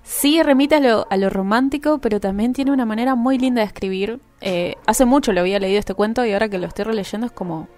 sí 0.03 0.43
remite 0.43 0.75
a 0.75 0.81
lo, 0.81 1.07
a 1.09 1.17
lo 1.17 1.31
romántico, 1.31 1.99
pero 1.99 2.19
también 2.19 2.53
tiene 2.53 2.73
una 2.73 2.85
manera 2.85 3.15
muy 3.15 3.39
linda 3.39 3.61
de 3.61 3.67
escribir. 3.69 4.21
Eh, 4.41 4.75
hace 4.87 5.05
mucho 5.05 5.33
lo 5.33 5.41
había 5.41 5.61
leído 5.61 5.79
este 5.79 5.95
cuento 5.95 6.25
y 6.25 6.33
ahora 6.33 6.49
que 6.49 6.59
lo 6.59 6.67
estoy 6.67 6.85
releyendo 6.85 7.27
es 7.27 7.33
como... 7.33 7.69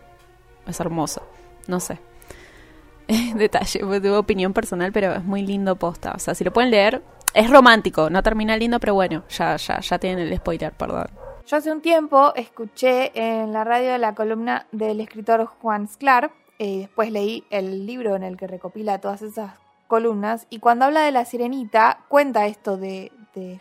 es 0.66 0.80
hermoso. 0.80 1.22
No 1.66 1.78
sé. 1.78 1.98
Detalle, 3.34 4.00
de 4.00 4.10
opinión 4.12 4.52
personal, 4.52 4.92
pero 4.92 5.12
es 5.14 5.24
muy 5.24 5.42
lindo 5.42 5.76
posta. 5.76 6.12
O 6.14 6.18
sea, 6.18 6.34
si 6.34 6.44
lo 6.44 6.52
pueden 6.52 6.70
leer, 6.70 7.02
es 7.34 7.50
romántico, 7.50 8.10
no 8.10 8.22
termina 8.22 8.56
lindo, 8.56 8.78
pero 8.80 8.94
bueno, 8.94 9.24
ya, 9.28 9.56
ya, 9.56 9.80
ya 9.80 9.98
tienen 9.98 10.28
el 10.28 10.36
spoiler, 10.36 10.72
perdón. 10.72 11.06
Yo 11.46 11.56
hace 11.56 11.72
un 11.72 11.80
tiempo 11.80 12.32
escuché 12.36 13.10
en 13.14 13.52
la 13.52 13.64
radio 13.64 13.96
la 13.98 14.14
columna 14.14 14.66
del 14.72 15.00
escritor 15.00 15.46
Juan 15.46 15.88
Sclar, 15.88 16.30
y 16.58 16.80
después 16.80 17.10
leí 17.10 17.44
el 17.50 17.86
libro 17.86 18.14
en 18.14 18.22
el 18.22 18.36
que 18.36 18.46
recopila 18.46 19.00
todas 19.00 19.22
esas 19.22 19.52
columnas, 19.88 20.46
y 20.50 20.58
cuando 20.60 20.84
habla 20.84 21.00
de 21.00 21.10
la 21.10 21.24
sirenita, 21.24 22.04
cuenta 22.08 22.46
esto 22.46 22.76
de 22.76 23.10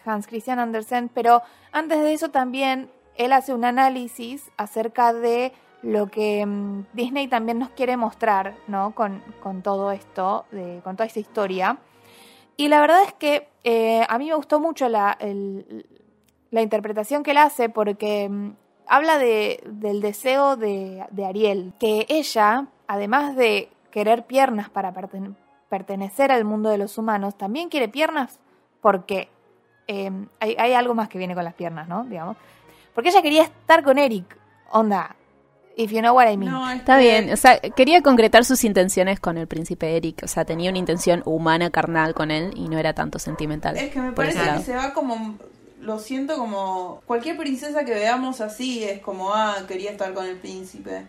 Hans 0.06 0.28
Christian 0.28 0.60
Andersen, 0.60 1.10
pero 1.10 1.42
antes 1.72 2.00
de 2.02 2.14
eso 2.14 2.30
también 2.30 2.92
él 3.16 3.34
hace 3.34 3.54
un 3.54 3.66
análisis 3.66 4.52
acerca 4.58 5.14
de 5.14 5.54
lo 5.82 6.08
que 6.08 6.46
mm, 6.46 6.86
Disney 6.94 7.28
también 7.28 7.60
nos 7.60 7.70
quiere 7.70 7.96
mostrar, 7.98 8.56
¿no? 8.68 8.94
Con, 8.96 9.22
con 9.42 9.62
todo 9.62 9.92
esto, 9.92 10.46
de- 10.52 10.82
con 10.84 10.96
toda 10.96 11.08
esta 11.08 11.20
historia. 11.20 11.78
Y 12.58 12.68
la 12.68 12.82
verdad 12.82 13.04
es 13.06 13.14
que 13.14 13.48
eh, 13.64 14.06
a 14.10 14.18
mí 14.18 14.28
me 14.28 14.36
gustó 14.36 14.60
mucho 14.60 14.90
la, 14.90 15.18
la 16.52 16.62
interpretación 16.62 17.24
que 17.24 17.32
él 17.32 17.38
hace 17.38 17.70
porque 17.70 18.28
mm, 18.30 18.52
habla 18.88 19.18
de, 19.18 19.62
del 19.66 20.02
deseo 20.02 20.56
de, 20.58 21.06
Ariel, 21.26 21.74
que 21.80 22.06
ella, 22.10 22.68
además 22.88 23.36
de 23.36 23.70
querer 23.92 24.26
piernas 24.26 24.70
para 24.70 24.94
perten- 24.94 25.36
pertenecer 25.70 26.32
al 26.32 26.44
mundo 26.44 26.70
de 26.70 26.78
los 26.78 26.98
humanos, 26.98 27.38
también 27.38 27.70
quiere 27.70 27.88
piernas 27.88 28.40
porque 28.82 29.30
eh, 29.88 30.12
hay, 30.40 30.56
hay 30.60 30.74
algo 30.74 30.94
más 30.96 31.08
que 31.10 31.18
viene 31.18 31.36
con 31.36 31.44
las 31.44 31.54
piernas, 31.54 31.88
¿no? 31.88 32.04
Digamos. 32.04 32.36
Porque 32.94 33.10
ella 33.10 33.22
quería 33.22 33.44
estar 33.44 33.84
con 33.84 33.98
Eric, 33.98 34.38
onda, 34.72 35.16
if 35.82 35.92
you 35.92 36.02
know 36.02 36.14
what 36.16 36.28
I 36.32 36.38
mean. 36.38 36.52
No, 36.52 36.70
es 36.70 36.78
Está 36.80 36.98
que- 36.98 37.04
bien, 37.04 37.32
o 37.32 37.38
sea, 37.38 37.60
quería 37.60 38.02
concretar 38.02 38.44
sus 38.46 38.64
intenciones 38.64 39.20
con 39.20 39.38
el 39.38 39.48
príncipe 39.48 39.96
Eric, 39.96 40.22
o 40.24 40.28
sea, 40.28 40.46
tenía 40.46 40.70
una 40.70 40.80
intención 40.80 41.22
humana, 41.26 41.70
carnal 41.72 42.14
con 42.14 42.32
él 42.32 42.52
y 42.56 42.68
no 42.68 42.78
era 42.78 42.94
tanto 42.94 43.18
sentimental. 43.20 43.78
Es 43.78 43.90
que 43.92 44.00
me 44.00 44.12
parece 44.12 44.40
que 44.40 44.46
lado. 44.46 44.62
se 44.64 44.76
va 44.76 44.94
como. 44.94 45.38
Lo 45.82 45.98
siento 45.98 46.36
como. 46.38 47.02
Cualquier 47.06 47.38
princesa 47.38 47.86
que 47.86 47.94
veamos 47.94 48.42
así 48.42 48.84
es 48.84 49.00
como, 49.00 49.34
ah, 49.34 49.56
quería 49.68 49.92
estar 49.92 50.14
con 50.14 50.26
el 50.26 50.36
príncipe. 50.36 51.08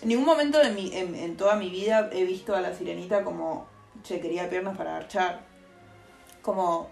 En 0.00 0.08
ningún 0.08 0.24
momento 0.24 0.58
de 0.58 0.70
mi, 0.70 0.96
en, 0.96 1.14
en 1.14 1.36
toda 1.36 1.56
mi 1.56 1.68
vida 1.68 2.08
he 2.12 2.24
visto 2.24 2.56
a 2.56 2.60
la 2.62 2.74
sirenita 2.74 3.22
como, 3.22 3.66
che, 4.02 4.18
quería 4.20 4.48
piernas 4.48 4.76
para 4.78 4.96
archar. 4.96 5.42
Como, 6.40 6.88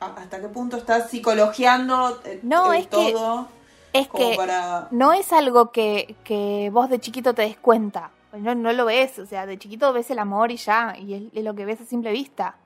¿hasta 0.00 0.40
qué 0.40 0.48
punto 0.48 0.76
estás 0.78 1.10
psicologiando 1.10 2.20
eh, 2.24 2.40
No, 2.42 2.72
eh, 2.72 2.78
es 2.80 2.86
que- 2.88 3.12
todo? 3.12 3.48
Es 3.92 4.08
como 4.08 4.30
que 4.30 4.36
para. 4.36 4.88
no 4.90 5.12
es 5.12 5.32
algo 5.32 5.70
que, 5.72 6.14
que 6.24 6.70
vos 6.72 6.88
de 6.90 6.98
chiquito 7.00 7.34
te 7.34 7.42
des 7.42 7.56
cuenta. 7.56 8.10
No, 8.32 8.54
no 8.54 8.72
lo 8.72 8.84
ves, 8.84 9.18
o 9.18 9.26
sea, 9.26 9.46
de 9.46 9.58
chiquito 9.58 9.92
ves 9.92 10.10
el 10.10 10.18
amor 10.18 10.50
y 10.52 10.56
ya, 10.56 10.94
y 10.98 11.14
es, 11.14 11.22
es 11.34 11.44
lo 11.44 11.54
que 11.54 11.64
ves 11.64 11.80
a 11.80 11.84
simple 11.84 12.12
vista. 12.12 12.56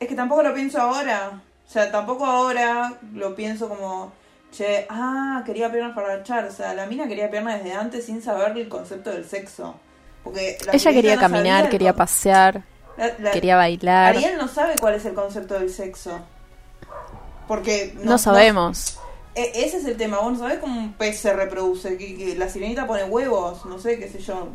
Es 0.00 0.08
que 0.08 0.14
tampoco 0.14 0.42
lo 0.42 0.52
pienso 0.52 0.80
ahora. 0.80 1.40
O 1.66 1.70
sea, 1.70 1.90
tampoco 1.90 2.24
ahora 2.26 2.92
lo 3.14 3.34
pienso 3.34 3.68
como, 3.68 4.12
che, 4.52 4.86
ah, 4.90 5.42
quería 5.46 5.70
piernas 5.70 5.94
para 5.94 6.12
archar. 6.12 6.44
O 6.46 6.50
sea, 6.50 6.74
la 6.74 6.86
mina 6.86 7.06
quería 7.08 7.30
piernas 7.30 7.62
desde 7.62 7.76
antes 7.76 8.06
sin 8.06 8.20
saber 8.22 8.56
el 8.58 8.68
concepto 8.68 9.10
del 9.10 9.24
sexo. 9.24 9.74
Porque 10.24 10.58
la 10.66 10.72
Ella 10.72 10.92
quería 10.92 11.14
no 11.14 11.20
caminar, 11.20 11.64
el 11.66 11.70
quería 11.70 11.92
con- 11.92 11.98
pasear, 11.98 12.62
la- 12.96 13.12
la- 13.18 13.30
quería 13.30 13.56
bailar. 13.56 14.16
Ariel 14.16 14.36
no 14.36 14.48
sabe 14.48 14.74
cuál 14.80 14.94
es 14.94 15.04
el 15.04 15.14
concepto 15.14 15.54
del 15.54 15.70
sexo. 15.70 16.18
Porque 17.48 17.96
No, 18.02 18.18
sabemos. 18.18 18.98
E- 19.36 19.64
ese 19.64 19.76
es 19.78 19.84
el 19.84 19.96
tema. 19.96 20.18
Vos 20.18 20.32
no 20.32 20.38
sabés 20.38 20.58
cómo 20.58 20.80
un 20.80 20.92
pez 20.94 21.18
se 21.20 21.32
reproduce. 21.32 21.96
Que, 21.98 22.16
que 22.16 22.34
la 22.36 22.48
sirenita 22.48 22.86
pone 22.86 23.04
huevos, 23.04 23.64
no 23.66 23.78
sé, 23.78 23.98
qué 23.98 24.08
sé 24.08 24.18
yo. 24.20 24.48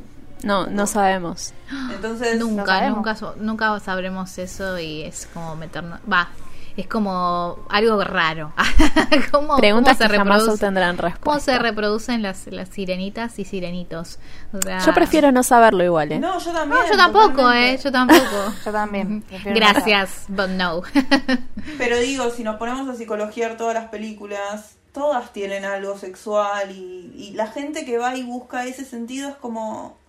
No, 0.43 0.65
no 0.67 0.87
sabemos. 0.87 1.53
Entonces, 1.93 2.39
No 2.39 2.47
Nunca, 2.47 2.65
sabemos. 2.65 2.97
nunca, 2.97 3.15
so- 3.15 3.35
nunca 3.37 3.79
sabremos 3.79 4.37
eso 4.37 4.79
y 4.79 5.03
es 5.03 5.27
como 5.33 5.55
meternos. 5.55 5.99
Va, 6.11 6.29
es 6.77 6.88
como 6.88 7.60
algo 7.69 8.03
raro. 8.03 8.53
¿Cómo, 9.31 9.57
Preguntas 9.57 9.98
cómo 9.98 10.10
que 10.10 10.18
jamás 10.18 10.48
obtendrán 10.48 10.98
respuesta. 10.98 11.23
¿Cómo 11.23 11.39
se 11.39 11.60
reproducen 11.60 12.22
las, 12.22 12.48
las 12.48 12.69
sirenitas 12.69 13.38
y 13.39 13.45
sirenitos? 13.45 14.19
O 14.53 14.61
sea, 14.61 14.80
Yo 14.80 14.93
prefiero 14.93 15.31
no 15.31 15.43
saberlo 15.43 15.84
igual, 15.84 16.11
¿eh? 16.14 16.19
No, 16.19 16.39
yo 16.39 16.52
también. 16.52 16.81
No, 16.81 16.89
yo 16.89 16.98
tampoco, 16.98 17.30
totalmente. 17.30 17.73
eh, 17.73 17.80
yo 17.84 17.91
tampoco. 17.91 18.22
Yo 18.65 18.72
también. 18.72 19.23
no 19.45 19.53
Gracias, 19.53 20.26
but 20.27 20.48
no. 20.49 20.81
Pero 21.77 21.98
digo, 21.99 22.30
si 22.30 22.43
nos 22.43 22.57
ponemos 22.57 22.88
a 22.89 22.95
psicologiar 22.95 23.57
todas 23.57 23.73
las 23.73 23.89
películas, 23.89 24.76
todas 24.93 25.34
tienen 25.34 25.65
algo 25.65 25.98
sexual 25.98 26.72
y, 26.72 27.11
y 27.15 27.31
la 27.34 27.48
gente 27.48 27.85
que 27.85 27.98
va 27.98 28.15
y 28.15 28.23
busca 28.23 28.65
ese 28.65 28.85
sentido 28.85 29.30
es 29.30 29.35
como... 29.35 30.00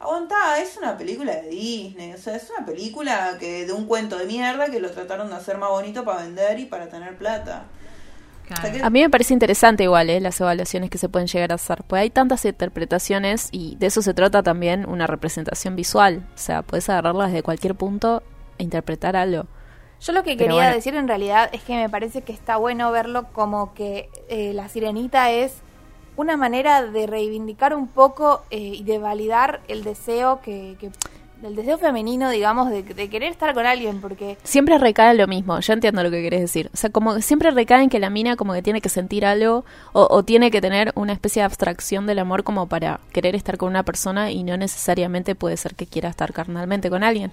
Aguantá, 0.00 0.60
es 0.60 0.76
una 0.76 0.98
película 0.98 1.32
de 1.36 1.48
Disney, 1.48 2.12
o 2.12 2.18
sea, 2.18 2.36
es 2.36 2.50
una 2.56 2.66
película 2.66 3.36
que 3.38 3.64
de 3.66 3.72
un 3.72 3.86
cuento 3.86 4.18
de 4.18 4.26
mierda 4.26 4.68
que 4.70 4.80
lo 4.80 4.90
trataron 4.90 5.30
de 5.30 5.36
hacer 5.36 5.56
más 5.56 5.70
bonito 5.70 6.04
para 6.04 6.22
vender 6.22 6.58
y 6.58 6.66
para 6.66 6.88
tener 6.88 7.16
plata. 7.16 7.64
O 8.52 8.60
sea, 8.60 8.70
que- 8.70 8.82
A 8.82 8.90
mí 8.90 9.00
me 9.00 9.08
parece 9.08 9.32
interesante 9.32 9.84
igual 9.84 10.10
¿eh? 10.10 10.20
las 10.20 10.38
evaluaciones 10.38 10.90
que 10.90 10.98
se 10.98 11.08
pueden 11.08 11.26
llegar 11.28 11.52
a 11.52 11.54
hacer, 11.54 11.82
pues 11.86 12.02
hay 12.02 12.10
tantas 12.10 12.44
interpretaciones 12.44 13.48
y 13.52 13.76
de 13.76 13.86
eso 13.86 14.02
se 14.02 14.12
trata 14.12 14.42
también 14.42 14.86
una 14.86 15.06
representación 15.06 15.74
visual, 15.76 16.26
o 16.34 16.38
sea, 16.38 16.60
puedes 16.62 16.88
agarrarla 16.90 17.28
desde 17.28 17.42
cualquier 17.42 17.74
punto 17.74 18.22
e 18.58 18.64
interpretar 18.64 19.16
algo. 19.16 19.46
Yo 20.00 20.12
lo 20.12 20.22
que 20.22 20.32
Pero 20.36 20.38
quería 20.48 20.54
bueno. 20.64 20.74
decir 20.74 20.94
en 20.96 21.08
realidad 21.08 21.48
es 21.52 21.62
que 21.62 21.76
me 21.76 21.88
parece 21.88 22.20
que 22.20 22.32
está 22.34 22.56
bueno 22.58 22.90
verlo 22.92 23.32
como 23.32 23.72
que 23.72 24.10
eh, 24.28 24.52
la 24.52 24.68
sirenita 24.68 25.30
es 25.30 25.54
una 26.16 26.36
manera 26.36 26.82
de 26.86 27.06
reivindicar 27.06 27.74
un 27.74 27.88
poco 27.88 28.42
eh, 28.50 28.58
y 28.58 28.84
de 28.84 28.98
validar 28.98 29.60
el 29.68 29.84
deseo 29.84 30.40
que, 30.42 30.76
que 30.78 30.90
el 31.42 31.56
deseo 31.56 31.76
femenino, 31.76 32.30
digamos, 32.30 32.70
de, 32.70 32.82
de 32.82 33.10
querer 33.10 33.30
estar 33.30 33.52
con 33.52 33.66
alguien, 33.66 34.00
porque 34.00 34.38
Siempre 34.44 34.78
recae 34.78 35.10
en 35.10 35.18
lo 35.18 35.26
mismo, 35.26 35.60
yo 35.60 35.72
entiendo 35.72 36.02
lo 36.02 36.10
que 36.10 36.22
querés 36.22 36.40
decir. 36.40 36.70
O 36.72 36.76
sea, 36.76 36.90
como 36.90 37.14
que 37.14 37.22
siempre 37.22 37.50
recae 37.50 37.82
en 37.82 37.90
que 37.90 37.98
la 37.98 38.08
mina 38.08 38.36
como 38.36 38.54
que 38.54 38.62
tiene 38.62 38.80
que 38.80 38.88
sentir 38.88 39.26
algo 39.26 39.64
o, 39.92 40.06
o 40.10 40.22
tiene 40.22 40.50
que 40.50 40.60
tener 40.60 40.92
una 40.94 41.12
especie 41.12 41.40
de 41.40 41.46
abstracción 41.46 42.06
del 42.06 42.20
amor 42.20 42.44
como 42.44 42.66
para 42.66 43.00
querer 43.12 43.34
estar 43.34 43.58
con 43.58 43.68
una 43.68 43.82
persona 43.82 44.30
y 44.30 44.42
no 44.42 44.56
necesariamente 44.56 45.34
puede 45.34 45.56
ser 45.56 45.74
que 45.74 45.86
quiera 45.86 46.08
estar 46.08 46.32
carnalmente 46.32 46.88
con 46.88 47.04
alguien. 47.04 47.30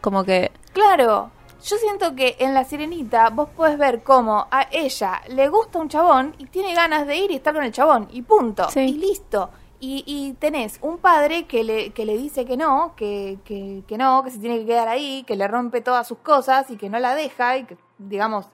Como 0.00 0.24
que 0.24 0.50
Claro, 0.72 1.30
yo 1.62 1.76
siento 1.76 2.14
que 2.14 2.36
en 2.40 2.54
La 2.54 2.64
Sirenita 2.64 3.30
vos 3.30 3.48
podés 3.50 3.78
ver 3.78 4.02
cómo 4.02 4.46
a 4.50 4.66
ella 4.70 5.22
le 5.28 5.48
gusta 5.48 5.78
un 5.78 5.88
chabón 5.88 6.34
y 6.38 6.46
tiene 6.46 6.74
ganas 6.74 7.06
de 7.06 7.16
ir 7.16 7.30
y 7.30 7.36
estar 7.36 7.54
con 7.54 7.64
el 7.64 7.72
chabón 7.72 8.08
y 8.10 8.22
punto. 8.22 8.68
Sí. 8.70 8.80
Y 8.80 8.92
listo. 8.94 9.50
Y, 9.82 10.04
y 10.06 10.34
tenés 10.34 10.78
un 10.82 10.98
padre 10.98 11.46
que 11.46 11.64
le, 11.64 11.90
que 11.90 12.04
le 12.04 12.16
dice 12.16 12.44
que 12.44 12.56
no, 12.56 12.94
que, 12.96 13.38
que, 13.44 13.82
que 13.88 13.96
no, 13.96 14.22
que 14.22 14.30
se 14.30 14.38
tiene 14.38 14.58
que 14.58 14.66
quedar 14.66 14.88
ahí, 14.88 15.24
que 15.26 15.36
le 15.36 15.48
rompe 15.48 15.80
todas 15.80 16.06
sus 16.06 16.18
cosas 16.18 16.70
y 16.70 16.76
que 16.76 16.90
no 16.90 16.98
la 16.98 17.14
deja 17.14 17.56
y 17.56 17.64
que, 17.64 17.78
digamos, 17.96 18.46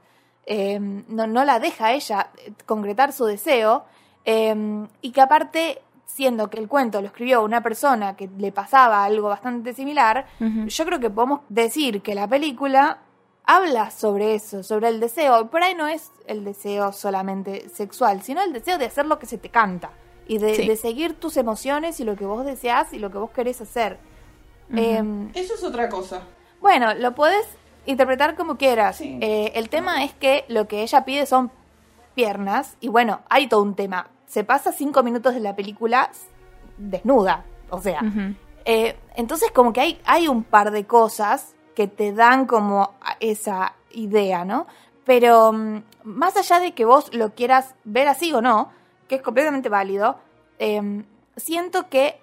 eh, 0.46 0.78
no, 0.80 1.26
no 1.26 1.44
la 1.44 1.58
deja 1.58 1.86
a 1.86 1.92
ella 1.94 2.30
eh, 2.38 2.52
concretar 2.64 3.12
su 3.12 3.24
deseo. 3.24 3.84
eh, 4.24 4.86
y 5.02 5.10
que 5.10 5.20
aparte, 5.20 5.82
siendo 6.06 6.48
que 6.48 6.58
el 6.58 6.68
cuento 6.68 7.00
lo 7.02 7.08
escribió 7.08 7.42
una 7.44 7.62
persona 7.62 8.16
que 8.16 8.28
le 8.38 8.52
pasaba 8.52 9.04
algo 9.04 9.28
bastante 9.28 9.74
similar, 9.74 10.26
yo 10.40 10.84
creo 10.86 11.00
que 11.00 11.10
podemos 11.10 11.40
decir 11.50 12.00
que 12.00 12.14
la 12.14 12.26
película 12.28 12.98
habla 13.44 13.90
sobre 13.90 14.34
eso, 14.34 14.62
sobre 14.62 14.88
el 14.88 14.98
deseo. 15.00 15.50
Por 15.50 15.62
ahí 15.62 15.74
no 15.74 15.86
es 15.86 16.10
el 16.26 16.44
deseo 16.44 16.92
solamente 16.92 17.68
sexual, 17.68 18.22
sino 18.22 18.40
el 18.42 18.52
deseo 18.52 18.78
de 18.78 18.86
hacer 18.86 19.06
lo 19.06 19.18
que 19.18 19.26
se 19.26 19.36
te 19.38 19.50
canta. 19.50 19.90
Y 20.28 20.38
de, 20.38 20.54
Sí. 20.56 20.66
de 20.66 20.76
seguir 20.76 21.14
tus 21.20 21.36
emociones 21.36 22.00
y 22.00 22.04
lo 22.04 22.16
que 22.16 22.24
vos 22.24 22.44
deseas 22.44 22.92
y 22.92 22.98
lo 22.98 23.10
que 23.12 23.18
vos 23.18 23.30
querés 23.30 23.60
hacer. 23.60 23.98
Em, 24.74 25.30
Eso 25.34 25.54
es 25.54 25.62
otra 25.62 25.88
cosa. 25.88 26.22
bueno, 26.60 26.94
lo 26.94 27.14
puedes 27.14 27.46
interpretar 27.84 28.34
como 28.34 28.56
quieras. 28.56 28.96
Sí. 28.96 29.18
Eh, 29.20 29.52
el 29.54 29.68
tema 29.68 30.02
es 30.04 30.12
que 30.14 30.44
lo 30.48 30.66
que 30.66 30.82
ella 30.82 31.04
pide 31.04 31.26
son 31.26 31.52
piernas. 32.16 32.76
Y 32.80 32.88
bueno, 32.88 33.20
hay 33.28 33.46
todo 33.48 33.62
un 33.62 33.74
tema. 33.76 34.08
Se 34.26 34.44
pasa 34.44 34.72
cinco 34.72 35.02
minutos 35.02 35.34
de 35.34 35.40
la 35.40 35.54
película 35.56 36.10
desnuda. 36.78 37.44
O 37.70 37.80
sea, 37.80 38.00
eh, 38.64 38.98
entonces 39.14 39.50
como 39.52 39.72
que 39.72 39.80
hay, 39.80 40.00
hay 40.04 40.28
un 40.28 40.44
par 40.44 40.70
de 40.70 40.86
cosas 40.86 41.54
que 41.74 41.88
te 41.88 42.12
dan 42.12 42.46
como 42.46 42.94
esa 43.20 43.74
idea, 43.90 44.44
¿no? 44.44 44.66
Pero 45.04 45.52
mm, 45.52 45.82
más 46.04 46.36
allá 46.36 46.60
de 46.60 46.72
que 46.72 46.84
vos 46.84 47.14
lo 47.14 47.34
quieras 47.34 47.74
ver 47.84 48.08
así 48.08 48.32
o 48.32 48.40
no, 48.40 48.70
que 49.08 49.16
es 49.16 49.22
completamente 49.22 49.68
válido, 49.68 50.18
eh, 50.58 51.04
siento 51.36 51.88
que 51.88 52.20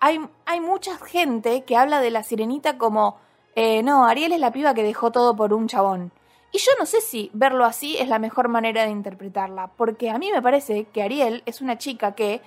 hay, 0.00 0.20
hay 0.46 0.60
mucha 0.60 0.96
gente 0.98 1.62
que 1.64 1.76
habla 1.76 2.00
de 2.00 2.10
la 2.10 2.22
sirenita 2.22 2.78
como, 2.78 3.18
eh, 3.54 3.82
no, 3.82 4.04
Ariel 4.04 4.32
es 4.32 4.40
la 4.40 4.50
piba 4.50 4.74
que 4.74 4.82
dejó 4.82 5.12
todo 5.12 5.36
por 5.36 5.52
un 5.52 5.68
chabón. 5.68 6.12
Y 6.52 6.58
yo 6.58 6.70
no 6.78 6.84
sé 6.86 7.00
si 7.00 7.30
verlo 7.32 7.64
así 7.64 7.96
es 7.96 8.08
la 8.08 8.18
mejor 8.18 8.48
manera 8.48 8.84
de 8.84 8.90
interpretarla, 8.90 9.68
porque 9.76 10.10
a 10.10 10.18
mí 10.18 10.30
me 10.30 10.42
parece 10.42 10.84
que 10.92 11.02
Ariel 11.02 11.42
es 11.46 11.62
una 11.62 11.78
chica 11.78 12.12
que 12.12 12.42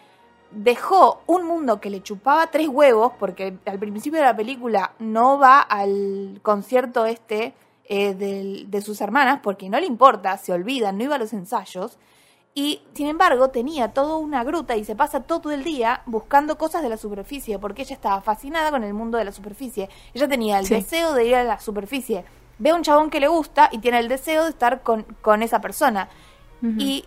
dejó 0.51 1.21
un 1.25 1.45
mundo 1.45 1.81
que 1.81 1.89
le 1.89 2.03
chupaba 2.03 2.47
tres 2.47 2.67
huevos, 2.69 3.13
porque 3.19 3.57
al 3.65 3.79
principio 3.79 4.19
de 4.19 4.25
la 4.25 4.35
película 4.35 4.93
no 4.99 5.39
va 5.39 5.59
al 5.59 6.39
concierto 6.43 7.05
este 7.07 7.53
eh, 7.87 8.13
de 8.13 8.81
sus 8.81 9.01
hermanas, 9.01 9.39
porque 9.43 9.69
no 9.69 9.79
le 9.79 9.85
importa, 9.87 10.37
se 10.37 10.53
olvidan, 10.53 10.97
no 10.97 11.03
iba 11.03 11.15
a 11.15 11.19
los 11.19 11.33
ensayos, 11.33 11.97
y 12.53 12.81
sin 12.93 13.07
embargo 13.07 13.49
tenía 13.49 13.91
toda 13.91 14.15
una 14.17 14.43
gruta 14.43 14.77
y 14.77 14.85
se 14.85 14.95
pasa 14.95 15.23
todo 15.23 15.51
el 15.51 15.63
día 15.63 16.01
buscando 16.05 16.57
cosas 16.57 16.83
de 16.83 16.89
la 16.89 16.97
superficie, 16.97 17.59
porque 17.59 17.81
ella 17.81 17.95
estaba 17.95 18.21
fascinada 18.21 18.71
con 18.71 18.83
el 18.83 18.93
mundo 18.93 19.17
de 19.17 19.25
la 19.25 19.31
superficie. 19.33 19.89
Ella 20.13 20.27
tenía 20.27 20.59
el 20.59 20.65
Sí. 20.65 20.75
deseo 20.75 21.13
de 21.13 21.25
ir 21.25 21.35
a 21.35 21.43
la 21.43 21.59
superficie. 21.59 22.23
Ve 22.57 22.69
a 22.69 22.75
un 22.75 22.83
chabón 22.83 23.09
que 23.09 23.19
le 23.19 23.27
gusta 23.27 23.69
y 23.71 23.79
tiene 23.79 23.99
el 23.99 24.07
deseo 24.07 24.43
de 24.43 24.49
estar 24.49 24.81
con, 24.81 25.03
con 25.21 25.43
esa 25.43 25.59
persona. 25.61 26.09
Y 26.79 27.05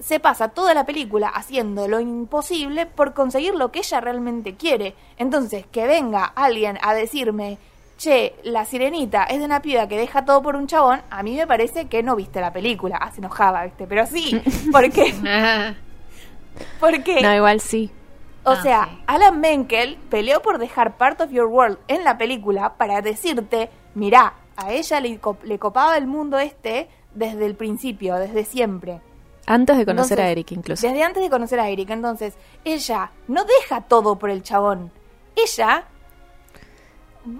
se 0.00 0.18
pasa 0.18 0.48
toda 0.48 0.74
la 0.74 0.84
película 0.86 1.28
haciendo 1.28 1.86
lo 1.88 2.00
imposible 2.00 2.86
por 2.86 3.14
conseguir 3.14 3.54
lo 3.54 3.70
que 3.70 3.78
ella 3.80 4.00
realmente 4.00 4.56
quiere. 4.56 4.94
Entonces, 5.18 5.66
que 5.70 5.86
venga 5.86 6.24
alguien 6.24 6.78
a 6.82 6.94
decirme, 6.94 7.58
che, 7.96 8.34
la 8.44 8.64
sirenita 8.64 9.24
es 9.24 9.38
de 9.38 9.44
una 9.44 9.60
piba 9.62 9.86
que 9.86 9.96
deja 9.98 10.24
todo 10.24 10.42
por 10.42 10.56
un 10.56 10.66
chabón, 10.66 11.00
a 11.10 11.22
mí 11.22 11.36
me 11.36 11.46
parece 11.46 11.86
que 11.86 12.02
no 12.02 12.16
viste 12.16 12.40
la 12.40 12.52
película. 12.52 12.96
Ah, 13.00 13.12
se 13.12 13.18
enojaba, 13.18 13.64
¿viste? 13.64 13.86
Pero 13.86 14.06
sí, 14.06 14.40
porque, 14.72 15.14
porque 16.80 17.20
No, 17.22 17.34
igual 17.34 17.60
sí. 17.60 17.90
o 18.44 18.50
Ah, 18.50 18.62
sea, 18.62 18.84
sí. 18.90 18.98
Alan 19.06 19.40
Menkel 19.40 19.96
peleó 20.10 20.40
por 20.42 20.58
dejar 20.58 20.96
Part 20.96 21.20
of 21.20 21.30
Your 21.30 21.46
World 21.46 21.78
en 21.88 22.04
la 22.04 22.18
película 22.18 22.74
para 22.74 23.00
decirte, 23.02 23.70
mirá, 23.94 24.34
a 24.58 24.72
ella 24.72 25.00
le, 25.00 25.18
co- 25.18 25.38
le 25.44 25.58
copaba 25.58 25.96
el 25.96 26.06
mundo 26.06 26.38
este 26.38 26.88
desde 27.14 27.46
el 27.46 27.54
principio, 27.54 28.16
desde 28.16 28.44
siempre. 28.44 29.00
Antes 29.46 29.78
de 29.78 29.86
conocer 29.86 30.20
a 30.20 30.28
Eric 30.30 30.52
incluso. 30.52 30.86
Desde 30.86 31.02
antes 31.02 31.22
de 31.22 31.30
conocer 31.30 31.58
a 31.60 31.68
Eric. 31.68 31.88
Entonces, 31.90 32.34
ella 32.64 33.12
no 33.28 33.44
deja 33.44 33.80
todo 33.82 34.18
por 34.18 34.28
el 34.30 34.42
chabón. 34.42 34.90
Ella 35.36 35.84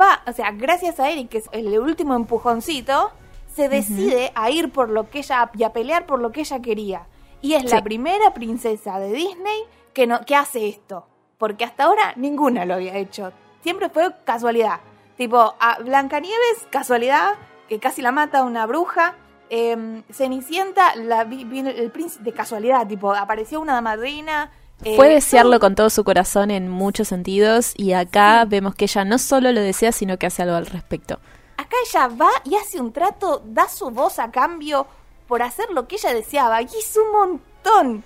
va, 0.01 0.23
o 0.27 0.33
sea, 0.33 0.53
gracias 0.53 1.01
a 1.01 1.11
Eric, 1.11 1.29
que 1.29 1.39
es 1.39 1.49
el 1.53 1.79
último 1.79 2.15
empujoncito, 2.15 3.11
se 3.55 3.69
decide 3.69 4.33
a 4.35 4.51
ir 4.51 4.71
por 4.73 4.89
lo 4.89 5.11
que 5.11 5.19
ella, 5.19 5.51
y 5.55 5.65
a 5.65 5.73
pelear 5.73 6.07
por 6.07 6.21
lo 6.21 6.31
que 6.33 6.41
ella 6.41 6.61
quería. 6.63 7.07
Y 7.43 7.55
es 7.55 7.71
la 7.71 7.83
primera 7.83 8.33
princesa 8.33 8.99
de 8.99 9.13
Disney 9.13 9.65
que, 9.93 10.07
no, 10.07 10.21
que 10.25 10.35
hace 10.37 10.69
esto. 10.69 11.07
Porque 11.37 11.65
hasta 11.65 11.85
ahora 11.85 12.15
ninguna 12.17 12.65
lo 12.65 12.75
había 12.75 12.97
hecho. 12.97 13.33
Siempre 13.63 13.91
fue 13.91 14.15
casualidad. 14.25 14.81
Tipo, 15.19 15.55
a 15.61 15.79
Blancanieves, 15.83 16.67
casualidad, 16.71 17.35
que 17.69 17.79
casi 17.79 18.01
la 18.01 18.13
mata 18.13 18.43
una 18.45 18.65
bruja. 18.67 19.17
Em, 19.51 20.03
Cenicienta, 20.11 20.95
la 20.97 21.25
vi- 21.25 21.45
vino 21.45 21.69
el 21.71 21.91
príncipe 21.91 22.25
de 22.25 22.33
casualidad, 22.33 22.87
tipo, 22.87 23.13
apareció 23.15 23.61
una 23.61 23.81
madrina. 23.83 24.51
eh, 24.85 24.95
Fue 24.95 25.09
desearlo 25.09 25.59
con 25.59 25.75
todo 25.75 25.91
su 25.91 26.05
corazón 26.05 26.51
en 26.53 26.69
muchos 26.69 27.09
sentidos 27.09 27.73
y 27.77 27.95
acá 27.95 28.45
vemos 28.47 28.75
que 28.77 28.85
ella 28.85 29.05
no 29.05 29.19
solo 29.19 29.51
lo 29.53 29.61
desea, 29.61 29.91
sino 29.91 30.17
que 30.19 30.27
hace 30.27 30.43
algo 30.43 30.55
al 30.55 30.67
respecto. 30.67 31.19
Acá 31.57 31.77
ella 31.91 32.07
va 32.09 32.31
y 32.45 32.55
hace 32.55 32.81
un 32.81 32.93
trato, 32.93 33.43
da 33.45 33.69
su 33.69 33.91
voz 33.91 34.21
a 34.21 34.31
cambio 34.31 34.87
por 35.27 35.43
hacer 35.43 35.69
lo 35.73 35.89
que 35.89 35.97
ella 35.97 36.15
deseaba. 36.15 36.63
Y 36.63 36.67
es 36.67 36.97
un 36.97 37.11
montón. 37.11 38.05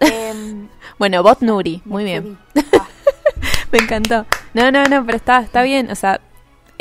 Em, 0.00 0.68
Bueno, 0.98 1.22
Bot 1.22 1.40
Nuri, 1.40 1.80
muy 1.86 2.04
bien. 2.04 2.38
Ah, 2.78 2.86
Me 3.72 3.78
encantó. 3.78 4.26
No, 4.52 4.70
no, 4.70 4.84
no, 4.84 5.06
pero 5.06 5.16
está, 5.16 5.38
está 5.40 5.62
bien. 5.62 5.90
O 5.90 5.94
sea, 5.94 6.20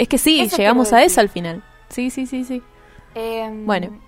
es 0.01 0.07
que 0.07 0.17
sí, 0.17 0.41
Eso 0.41 0.57
llegamos 0.57 0.91
a 0.93 1.03
eso 1.03 1.21
al 1.21 1.30
final. 1.30 1.63
Sí, 1.89 2.09
sí, 2.09 2.26
sí, 2.26 2.43
sí. 2.43 2.61
em, 3.15 3.65
Bueno. 3.65 3.99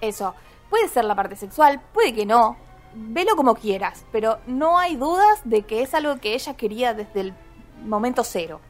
Eso. 0.00 0.34
Puede 0.70 0.88
ser 0.88 1.04
la 1.04 1.14
parte 1.14 1.36
sexual, 1.36 1.80
puede 1.92 2.14
que 2.14 2.26
no. 2.26 2.56
Velo 2.94 3.36
como 3.36 3.54
quieras, 3.54 4.04
pero 4.12 4.38
no 4.46 4.78
hay 4.78 4.96
dudas 4.96 5.40
de 5.44 5.62
que 5.62 5.82
es 5.82 5.94
algo 5.94 6.18
que 6.18 6.34
ella 6.34 6.54
quería 6.56 6.92
desde 6.94 7.20
el 7.20 7.34
momento 7.84 8.22
cero. 8.24 8.60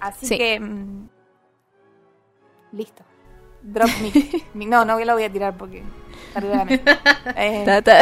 Así 0.00 0.26
Sí. 0.26 0.38
que. 0.38 0.60
mm, 0.60 1.08
listo. 2.72 3.02
Drop 3.62 3.88
me. 4.54 4.66
No, 4.66 4.84
no 4.84 4.98
lo 4.98 5.12
voy 5.14 5.24
a 5.24 5.32
tirar 5.32 5.56
porque. 5.56 5.82
está 6.28 6.38
arriba 6.38 6.52
de 6.52 6.58
la 6.58 6.64
mesa. 6.64 7.00
Eh, 7.36 7.58
Está, 7.60 7.78
está- 7.78 8.00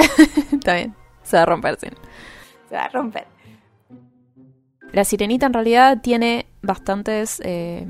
está 0.52 0.74
bien. 0.74 0.94
Se 1.22 1.36
va 1.36 1.42
a 1.42 1.46
romper, 1.46 1.78
sí. 1.80 1.88
se 2.68 2.74
va 2.76 2.84
a 2.84 2.88
romper. 2.88 3.26
La 4.92 5.04
sirenita 5.04 5.46
en 5.46 5.52
realidad 5.52 6.00
tiene 6.02 6.46
bastantes 6.62 7.40
eh, 7.44 7.86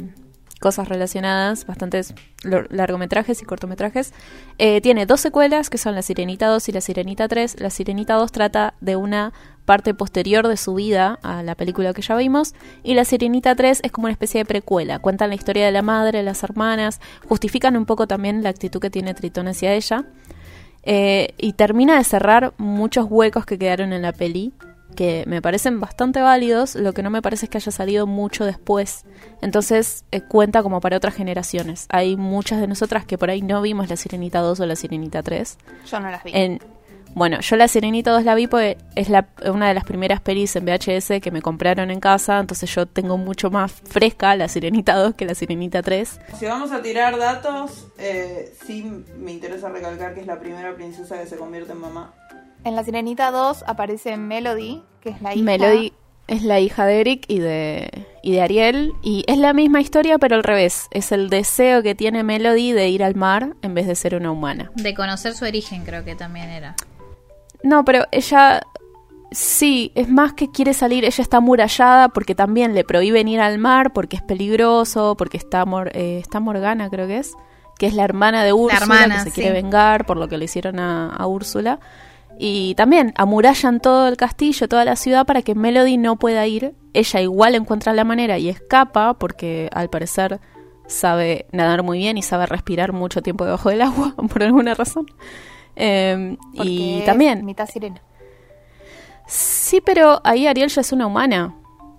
cosas 0.58 0.88
relacionadas, 0.88 1.66
bastantes 1.66 2.14
largometrajes 2.42 3.40
y 3.42 3.44
cortometrajes. 3.44 4.12
Eh, 4.58 4.80
tiene 4.80 5.06
dos 5.06 5.20
secuelas, 5.20 5.70
que 5.70 5.78
son 5.78 5.94
La 5.94 6.02
Sirenita 6.02 6.48
2 6.48 6.68
y 6.68 6.72
La 6.72 6.80
Sirenita 6.80 7.28
3. 7.28 7.60
La 7.60 7.70
Sirenita 7.70 8.14
2 8.14 8.32
trata 8.32 8.74
de 8.80 8.96
una 8.96 9.32
parte 9.64 9.94
posterior 9.94 10.48
de 10.48 10.56
su 10.56 10.74
vida 10.74 11.18
a 11.22 11.42
la 11.42 11.54
película 11.54 11.92
que 11.92 12.02
ya 12.02 12.16
vimos. 12.16 12.54
Y 12.82 12.94
La 12.94 13.04
Sirenita 13.04 13.54
3 13.54 13.80
es 13.84 13.92
como 13.92 14.06
una 14.06 14.12
especie 14.12 14.40
de 14.40 14.44
precuela. 14.44 14.98
Cuentan 14.98 15.30
la 15.30 15.36
historia 15.36 15.66
de 15.66 15.72
la 15.72 15.82
madre, 15.82 16.22
las 16.22 16.42
hermanas, 16.42 17.00
justifican 17.28 17.76
un 17.76 17.86
poco 17.86 18.06
también 18.06 18.42
la 18.42 18.48
actitud 18.48 18.80
que 18.80 18.90
tiene 18.90 19.14
Tritón 19.14 19.48
hacia 19.48 19.74
ella. 19.74 20.04
Eh, 20.84 21.34
y 21.38 21.52
termina 21.52 21.98
de 21.98 22.04
cerrar 22.04 22.54
muchos 22.56 23.06
huecos 23.10 23.44
que 23.44 23.58
quedaron 23.58 23.92
en 23.92 24.02
la 24.02 24.12
peli, 24.12 24.54
que 24.96 25.24
me 25.26 25.40
parecen 25.40 25.80
bastante 25.80 26.20
válidos, 26.20 26.74
lo 26.74 26.92
que 26.92 27.02
no 27.02 27.10
me 27.10 27.22
parece 27.22 27.46
es 27.46 27.50
que 27.50 27.58
haya 27.58 27.72
salido 27.72 28.06
mucho 28.06 28.44
después. 28.44 29.04
Entonces 29.42 30.04
eh, 30.10 30.20
cuenta 30.20 30.62
como 30.62 30.80
para 30.80 30.96
otras 30.96 31.14
generaciones. 31.14 31.86
Hay 31.90 32.16
muchas 32.16 32.60
de 32.60 32.66
nosotras 32.66 33.04
que 33.04 33.18
por 33.18 33.30
ahí 33.30 33.42
no 33.42 33.62
vimos 33.62 33.88
la 33.88 33.96
Sirenita 33.96 34.40
2 34.40 34.60
o 34.60 34.66
la 34.66 34.76
Sirenita 34.76 35.22
3. 35.22 35.58
Yo 35.90 36.00
no 36.00 36.10
las 36.10 36.24
vi. 36.24 36.32
En, 36.34 36.60
bueno, 37.14 37.40
yo 37.40 37.56
la 37.56 37.68
Sirenita 37.68 38.10
2 38.12 38.24
la 38.24 38.34
vi 38.34 38.46
porque 38.46 38.78
es 38.94 39.08
la, 39.08 39.28
una 39.50 39.68
de 39.68 39.74
las 39.74 39.84
primeras 39.84 40.20
pelis 40.20 40.54
en 40.56 40.64
VHS 40.64 41.20
que 41.20 41.30
me 41.30 41.42
compraron 41.42 41.90
en 41.90 42.00
casa, 42.00 42.38
entonces 42.38 42.72
yo 42.74 42.86
tengo 42.86 43.16
mucho 43.16 43.50
más 43.50 43.72
fresca 43.72 44.36
la 44.36 44.48
Sirenita 44.48 44.94
2 44.94 45.14
que 45.14 45.24
la 45.24 45.34
Sirenita 45.34 45.82
3. 45.82 46.20
Si 46.38 46.46
vamos 46.46 46.70
a 46.72 46.82
tirar 46.82 47.18
datos, 47.18 47.88
eh, 47.98 48.54
sí 48.64 49.04
me 49.18 49.32
interesa 49.32 49.68
recalcar 49.68 50.14
que 50.14 50.20
es 50.20 50.26
la 50.26 50.38
primera 50.38 50.74
princesa 50.74 51.18
que 51.18 51.26
se 51.26 51.36
convierte 51.36 51.72
en 51.72 51.80
mamá. 51.80 52.14
En 52.68 52.76
La 52.76 52.84
Sirenita 52.84 53.30
2 53.30 53.64
aparece 53.66 54.16
Melody, 54.18 54.82
que 55.00 55.08
es 55.10 55.22
la 55.22 55.34
hija. 55.34 55.42
Melody 55.42 55.92
es 56.26 56.42
la 56.42 56.60
hija 56.60 56.84
de 56.84 57.00
Eric 57.00 57.24
y 57.26 57.38
de, 57.38 58.06
y 58.22 58.32
de 58.32 58.42
Ariel. 58.42 58.92
Y 59.02 59.24
es 59.26 59.38
la 59.38 59.54
misma 59.54 59.80
historia, 59.80 60.18
pero 60.18 60.36
al 60.36 60.44
revés. 60.44 60.86
Es 60.90 61.10
el 61.10 61.30
deseo 61.30 61.82
que 61.82 61.94
tiene 61.94 62.22
Melody 62.24 62.72
de 62.72 62.88
ir 62.90 63.02
al 63.02 63.14
mar 63.14 63.54
en 63.62 63.72
vez 63.74 63.86
de 63.86 63.94
ser 63.94 64.14
una 64.14 64.30
humana. 64.30 64.70
De 64.74 64.94
conocer 64.94 65.32
su 65.34 65.46
origen, 65.46 65.84
creo 65.86 66.04
que 66.04 66.14
también 66.14 66.50
era. 66.50 66.76
No, 67.62 67.84
pero 67.86 68.04
ella 68.12 68.60
sí, 69.30 69.90
es 69.94 70.10
más 70.10 70.34
que 70.34 70.50
quiere 70.50 70.74
salir. 70.74 71.06
Ella 71.06 71.22
está 71.22 71.38
amurallada 71.38 72.10
porque 72.10 72.34
también 72.34 72.74
le 72.74 72.84
prohíben 72.84 73.28
ir 73.28 73.40
al 73.40 73.56
mar, 73.58 73.94
porque 73.94 74.16
es 74.16 74.22
peligroso, 74.22 75.14
porque 75.16 75.38
está, 75.38 75.64
Mor- 75.64 75.90
eh, 75.94 76.18
está 76.20 76.38
Morgana, 76.38 76.90
creo 76.90 77.06
que 77.06 77.16
es. 77.16 77.32
Que 77.78 77.86
es 77.86 77.94
la 77.94 78.04
hermana 78.04 78.44
de 78.44 78.52
Úrsula, 78.52 78.82
hermana, 78.82 79.14
que 79.14 79.20
se 79.22 79.30
sí. 79.30 79.40
quiere 79.40 79.52
vengar 79.52 80.04
por 80.04 80.18
lo 80.18 80.28
que 80.28 80.36
le 80.36 80.44
hicieron 80.44 80.78
a, 80.80 81.08
a 81.14 81.26
Úrsula. 81.26 81.78
Y 82.40 82.74
también 82.76 83.12
amurallan 83.16 83.80
todo 83.80 84.06
el 84.06 84.16
castillo, 84.16 84.68
toda 84.68 84.84
la 84.84 84.94
ciudad 84.94 85.26
para 85.26 85.42
que 85.42 85.56
Melody 85.56 85.96
no 85.96 86.16
pueda 86.16 86.46
ir. 86.46 86.74
Ella 86.94 87.20
igual 87.20 87.56
encuentra 87.56 87.92
la 87.92 88.04
manera 88.04 88.38
y 88.38 88.48
escapa 88.48 89.14
porque 89.14 89.68
al 89.72 89.90
parecer 89.90 90.40
sabe 90.86 91.46
nadar 91.52 91.82
muy 91.82 91.98
bien 91.98 92.16
y 92.16 92.22
sabe 92.22 92.46
respirar 92.46 92.92
mucho 92.92 93.22
tiempo 93.22 93.44
debajo 93.44 93.70
del 93.70 93.82
agua 93.82 94.14
por 94.32 94.42
alguna 94.42 94.74
razón. 94.74 95.06
Eh, 95.74 96.36
porque 96.56 96.70
y 96.70 96.98
es 97.00 97.04
también, 97.04 97.44
Mitad 97.44 97.68
sirena. 97.68 98.00
sí, 99.26 99.80
pero 99.80 100.20
ahí 100.24 100.46
Ariel 100.46 100.68
ya 100.70 100.80
es 100.80 100.92
una 100.92 101.06
humana. 101.06 101.54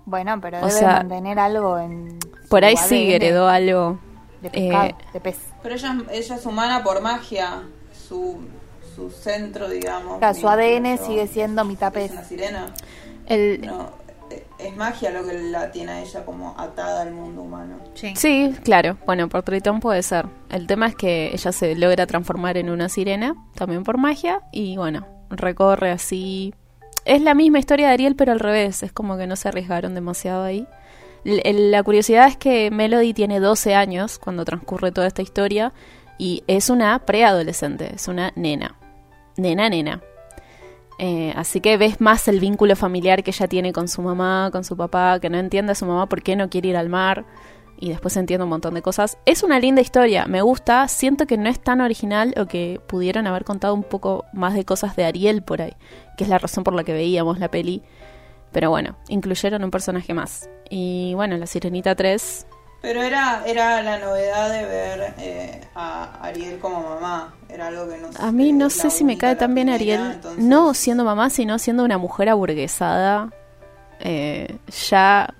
Bueno, 0.06 0.40
pero 0.40 0.58
O 0.58 0.66
debe 0.66 0.72
sea, 0.72 0.94
mantener 0.94 1.38
algo 1.38 1.78
en. 1.78 2.18
Por 2.48 2.64
ahí 2.64 2.76
sí 2.76 3.06
ADN 3.06 3.12
heredó 3.12 3.48
algo. 3.48 3.98
De 4.42 4.50
pescado, 4.50 4.84
eh, 4.86 4.94
de 5.12 5.20
pez. 5.20 5.38
Pero 5.62 5.74
ella, 5.74 5.96
ella 6.10 6.34
es 6.34 6.46
humana 6.46 6.82
por 6.82 7.00
magia, 7.02 7.62
su, 7.92 8.38
su 9.00 9.10
centro, 9.10 9.68
digamos. 9.68 10.18
Claro, 10.18 10.34
su 10.38 10.48
ADN 10.48 10.96
yo- 10.98 11.06
sigue 11.06 11.26
siendo 11.26 11.64
mitad 11.64 11.96
Es 11.96 12.10
una 12.12 12.24
sirena. 12.24 12.66
El, 13.26 13.60
No, 13.62 13.90
eh, 14.30 14.44
es 14.58 14.76
magia 14.76 15.10
lo 15.10 15.24
que 15.26 15.34
la 15.34 15.70
tiene 15.72 15.92
a 15.92 16.00
ella 16.02 16.24
como 16.24 16.54
atada 16.58 17.02
al 17.02 17.12
mundo 17.12 17.42
humano. 17.42 17.78
Sí. 17.94 18.12
Sí, 18.16 18.54
claro. 18.64 18.98
Bueno, 19.06 19.28
por 19.28 19.42
Tritón 19.42 19.80
puede 19.80 20.02
ser. 20.02 20.26
El 20.50 20.66
tema 20.66 20.86
es 20.88 20.94
que 20.96 21.30
ella 21.32 21.52
se 21.52 21.74
logra 21.76 22.06
transformar 22.06 22.56
en 22.56 22.70
una 22.70 22.88
sirena, 22.88 23.34
también 23.54 23.84
por 23.84 23.98
magia, 23.98 24.40
y 24.52 24.76
bueno, 24.76 25.06
recorre 25.30 25.90
así. 25.90 26.52
Es 27.04 27.22
la 27.22 27.34
misma 27.34 27.58
historia 27.58 27.88
de 27.88 27.94
Ariel, 27.94 28.16
pero 28.16 28.32
al 28.32 28.40
revés. 28.40 28.82
Es 28.82 28.92
como 28.92 29.16
que 29.16 29.26
no 29.26 29.36
se 29.36 29.48
arriesgaron 29.48 29.94
demasiado 29.94 30.42
ahí. 30.44 30.66
La 31.24 31.82
curiosidad 31.82 32.28
es 32.28 32.36
que 32.36 32.70
Melody 32.70 33.12
tiene 33.14 33.40
12 33.40 33.74
años 33.74 34.18
cuando 34.18 34.44
transcurre 34.44 34.90
toda 34.90 35.06
esta 35.06 35.20
historia 35.22 35.72
y 36.18 36.42
es 36.46 36.70
una 36.70 36.98
preadolescente, 37.06 37.94
es 37.94 38.08
una 38.08 38.32
nena. 38.36 38.76
Nena, 39.40 39.68
nena. 39.68 40.02
Eh, 40.98 41.32
así 41.34 41.62
que 41.62 41.78
ves 41.78 41.98
más 42.00 42.28
el 42.28 42.40
vínculo 42.40 42.76
familiar 42.76 43.22
que 43.22 43.30
ella 43.30 43.48
tiene 43.48 43.72
con 43.72 43.88
su 43.88 44.02
mamá, 44.02 44.50
con 44.52 44.64
su 44.64 44.76
papá, 44.76 45.18
que 45.18 45.30
no 45.30 45.38
entiende 45.38 45.72
a 45.72 45.74
su 45.74 45.86
mamá 45.86 46.06
por 46.06 46.22
qué 46.22 46.36
no 46.36 46.50
quiere 46.50 46.68
ir 46.68 46.76
al 46.76 46.90
mar. 46.90 47.24
Y 47.78 47.88
después 47.88 48.14
entiende 48.18 48.44
un 48.44 48.50
montón 48.50 48.74
de 48.74 48.82
cosas. 48.82 49.16
Es 49.24 49.42
una 49.42 49.58
linda 49.58 49.80
historia, 49.80 50.26
me 50.26 50.42
gusta. 50.42 50.86
Siento 50.88 51.26
que 51.26 51.38
no 51.38 51.48
es 51.48 51.58
tan 51.58 51.80
original 51.80 52.34
o 52.36 52.44
que 52.44 52.78
pudieron 52.86 53.26
haber 53.26 53.44
contado 53.44 53.72
un 53.72 53.82
poco 53.82 54.26
más 54.34 54.52
de 54.52 54.66
cosas 54.66 54.94
de 54.96 55.06
Ariel 55.06 55.42
por 55.42 55.62
ahí, 55.62 55.72
que 56.18 56.24
es 56.24 56.30
la 56.30 56.36
razón 56.36 56.62
por 56.62 56.74
la 56.74 56.84
que 56.84 56.92
veíamos 56.92 57.38
la 57.38 57.50
peli. 57.50 57.82
Pero 58.52 58.68
bueno, 58.68 58.96
incluyeron 59.08 59.64
un 59.64 59.70
personaje 59.70 60.12
más. 60.12 60.50
Y 60.68 61.14
bueno, 61.14 61.38
la 61.38 61.46
Sirenita 61.46 61.94
3 61.94 62.46
Pero 62.82 63.02
era, 63.02 63.42
era 63.46 63.82
la 63.82 63.98
novedad 63.98 64.50
de 64.50 64.64
ver 64.64 65.14
eh, 65.18 65.60
a 65.74 66.18
Ariel 66.22 66.58
como 66.58 66.80
mamá. 66.80 67.34
Era 67.48 67.66
algo 67.66 67.88
que 67.88 67.98
no 67.98 68.08
A 68.18 68.32
mí 68.32 68.52
no 68.52 68.70
sé 68.70 68.90
si 68.90 69.04
me 69.04 69.18
cae 69.18 69.36
tan 69.36 69.54
bien 69.54 69.68
Ariel, 69.68 70.12
entonces- 70.12 70.42
no 70.42 70.72
siendo 70.72 71.04
mamá, 71.04 71.28
sino 71.30 71.58
siendo 71.58 71.84
una 71.84 71.98
mujer 71.98 72.30
aburguesada. 72.30 73.30
Eh, 74.00 74.56
ya, 74.88 75.34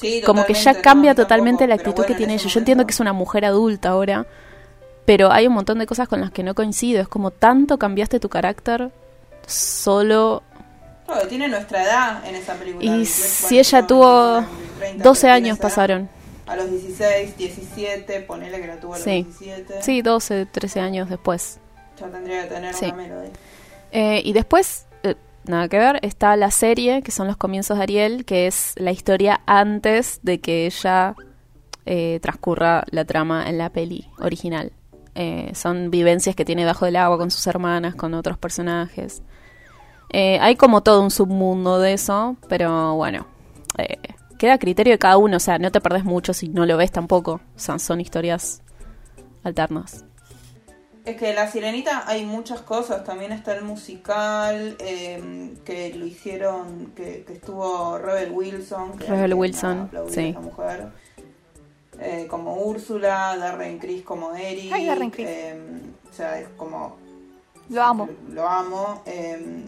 Sí, 0.00 0.22
como 0.22 0.44
que 0.44 0.54
ya 0.54 0.80
cambia 0.80 1.10
no, 1.12 1.14
tampoco, 1.14 1.22
totalmente 1.28 1.66
la 1.66 1.74
actitud 1.74 1.94
bueno, 1.96 2.06
que 2.06 2.12
en 2.14 2.16
tiene 2.18 2.34
ella. 2.34 2.48
Yo 2.48 2.58
entiendo 2.58 2.86
que 2.86 2.92
es 2.92 3.00
una 3.00 3.12
mujer 3.12 3.44
adulta 3.44 3.90
ahora, 3.90 4.26
pero 5.04 5.30
hay 5.30 5.46
un 5.46 5.52
montón 5.52 5.78
de 5.78 5.86
cosas 5.86 6.08
con 6.08 6.20
las 6.20 6.30
que 6.30 6.42
no 6.42 6.54
coincido. 6.54 7.00
Es 7.02 7.08
como 7.08 7.30
tanto 7.30 7.78
cambiaste 7.78 8.18
tu 8.18 8.28
carácter 8.28 8.90
solo. 9.46 10.42
Tiene 11.28 11.48
nuestra 11.48 11.82
edad 11.84 12.24
en 12.26 12.34
esa 12.36 12.54
película. 12.54 12.84
Y 12.84 12.88
28, 12.88 13.12
si 13.12 13.58
ella 13.58 13.86
tuvo 13.86 14.32
29, 14.34 14.56
30, 14.78 15.04
12 15.04 15.20
pero 15.22 15.34
años 15.34 15.58
pasaron. 15.58 16.08
A 16.50 16.56
los 16.56 16.68
16, 16.68 17.36
17, 17.36 18.22
ponele 18.22 18.60
que 18.60 18.66
la 18.66 18.80
tuvo 18.80 18.94
a 18.94 18.96
los 18.96 19.04
Sí. 19.04 19.22
17. 19.22 19.82
Sí, 19.82 20.02
12, 20.02 20.46
13 20.46 20.80
años 20.80 21.08
después. 21.08 21.60
Ya 21.98 22.08
tendría 22.08 22.42
que 22.42 22.48
tener 22.54 22.74
Sí. 22.74 22.86
una 22.86 22.94
melodía. 22.96 23.30
Eh, 23.92 24.20
y 24.24 24.32
después, 24.32 24.86
eh, 25.04 25.14
nada 25.44 25.68
que 25.68 25.78
ver, 25.78 26.00
está 26.02 26.34
la 26.34 26.50
serie, 26.50 27.02
que 27.02 27.12
son 27.12 27.28
los 27.28 27.36
comienzos 27.36 27.76
de 27.76 27.84
Ariel, 27.84 28.24
que 28.24 28.48
es 28.48 28.72
la 28.76 28.90
historia 28.90 29.42
antes 29.46 30.18
de 30.24 30.40
que 30.40 30.66
ella 30.66 31.14
eh, 31.86 32.18
transcurra 32.20 32.84
la 32.90 33.04
trama 33.04 33.48
en 33.48 33.56
la 33.56 33.70
peli 33.70 34.08
original. 34.18 34.72
Eh, 35.14 35.52
son 35.54 35.90
vivencias 35.90 36.34
que 36.36 36.44
tiene 36.44 36.64
bajo 36.64 36.84
del 36.84 36.96
agua 36.96 37.16
con 37.16 37.30
sus 37.30 37.46
hermanas, 37.46 37.94
con 37.94 38.12
otros 38.14 38.38
personajes. 38.38 39.22
Eh, 40.12 40.38
hay 40.40 40.56
como 40.56 40.82
todo 40.82 41.00
un 41.02 41.10
submundo 41.10 41.78
de 41.78 41.92
eso, 41.94 42.36
pero 42.48 42.94
bueno, 42.96 43.26
eh, 43.78 43.96
queda 44.40 44.54
a 44.54 44.58
criterio 44.58 44.94
de 44.94 44.98
cada 44.98 45.18
uno, 45.18 45.36
o 45.36 45.40
sea, 45.40 45.58
no 45.58 45.70
te 45.70 45.82
perdés 45.82 46.02
mucho 46.02 46.32
si 46.32 46.48
no 46.48 46.64
lo 46.64 46.78
ves 46.78 46.90
tampoco. 46.90 47.42
O 47.54 47.58
sea, 47.58 47.78
son 47.78 48.00
historias 48.00 48.62
alternas. 49.42 50.06
Es 51.04 51.16
que 51.18 51.34
La 51.34 51.46
Sirenita 51.50 52.04
hay 52.06 52.24
muchas 52.24 52.62
cosas. 52.62 53.04
También 53.04 53.32
está 53.32 53.54
el 53.54 53.64
musical 53.64 54.76
eh, 54.78 55.54
que 55.62 55.94
lo 55.94 56.06
hicieron, 56.06 56.92
que, 56.96 57.22
que 57.26 57.34
estuvo 57.34 57.98
Rebel 57.98 58.30
Wilson. 58.32 58.96
Que 58.98 59.06
Rebel 59.08 59.34
Wilson, 59.34 59.90
a 59.94 60.10
sí. 60.10 60.28
esa 60.28 60.40
mujer. 60.40 60.88
Eh, 61.98 62.26
como 62.30 62.54
Úrsula, 62.62 63.36
Darren 63.38 63.78
Criss 63.78 64.02
como 64.04 64.34
Eric. 64.34 64.72
Ay, 64.72 64.86
Darren 64.86 65.10
Criss. 65.10 65.26
eh, 65.28 65.60
o 66.10 66.14
sea, 66.14 66.40
es 66.40 66.48
como. 66.56 66.96
Lo 67.68 67.82
amo. 67.82 68.08
Lo 68.30 68.48
amo. 68.48 69.02
eh, 69.04 69.64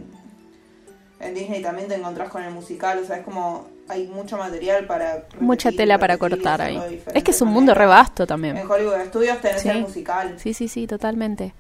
en 1.21 1.35
Disney 1.35 1.63
también 1.63 1.89
te 1.89 1.95
encontrás 1.95 2.31
con 2.31 2.43
el 2.43 2.53
musical. 2.53 2.99
O 3.01 3.05
sea, 3.05 3.17
es 3.19 3.25
como. 3.25 3.69
Hay 3.93 4.07
mucho 4.07 4.37
material 4.39 4.87
para. 4.87 5.27
Mucha 5.39 5.69
repetir, 5.69 5.77
tela 5.87 5.99
para 5.99 6.17
cortar 6.19 6.61
ahí. 6.63 7.03
Es 7.15 7.23
que 7.23 7.31
es 7.31 7.43
un 7.43 7.49
mundo 7.49 7.73
maneras. 7.73 7.79
re 7.79 7.87
vasto 7.87 8.27
también. 8.27 8.57
En 8.57 8.71
Hollywood 8.71 9.05
Studios 9.09 9.41
tenés 9.41 9.63
Sí. 9.63 9.69
el 9.69 9.83
musical. 9.83 10.35
Sí, 10.39 10.55
sí, 10.55 10.69
sí, 10.69 10.87
totalmente. 10.87 11.55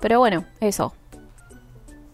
Pero 0.00 0.18
bueno, 0.18 0.44
eso. 0.60 0.92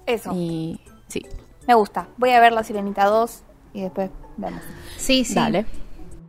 Eso. 0.07 0.31
Y 0.35 0.81
sí, 1.09 1.25
Me 1.67 1.75
gusta. 1.75 2.07
Voy 2.17 2.31
a 2.31 2.39
ver 2.41 2.53
La 2.53 2.63
Sirenita 2.63 3.07
2 3.07 3.43
y 3.73 3.83
después 3.83 4.11
vemos. 4.37 4.63
Sí, 4.97 5.25
sí. 5.25 5.35
dale. 5.35 5.67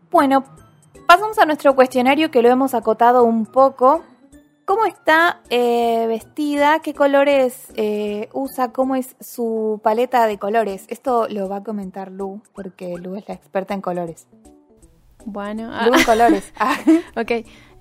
Bueno, 0.10 0.44
pasamos 1.08 1.38
a 1.38 1.46
nuestro 1.46 1.76
cuestionario 1.76 2.32
que 2.32 2.42
lo 2.42 2.50
hemos 2.50 2.74
acotado 2.74 3.24
un 3.24 3.46
poco. 3.46 4.04
¿Cómo 4.68 4.86
está 4.86 5.40
eh, 5.50 6.08
vestida? 6.10 6.82
¿Qué 6.82 6.94
colores 6.94 7.68
eh, 7.78 8.28
usa? 8.34 8.74
¿Cómo 8.74 8.98
es 8.98 9.16
su 9.22 9.80
paleta 9.82 10.28
de 10.28 10.38
colores? 10.38 10.84
Esto 10.90 11.30
lo 11.30 11.48
va 11.48 11.58
a 11.58 11.64
comentar 11.64 12.12
Lu, 12.12 12.42
porque 12.54 12.98
Lu 12.98 13.16
es 13.16 13.26
la 13.30 13.34
experta 13.36 13.74
en 13.74 13.80
colores. 13.80 14.28
Bueno, 15.24 15.70
ah, 15.72 15.88
Lu 15.88 15.94
en 15.98 16.04
colores. 16.04 16.52
Ah. 16.60 16.76
ok. 17.16 17.32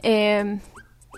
Eh, 0.04 0.60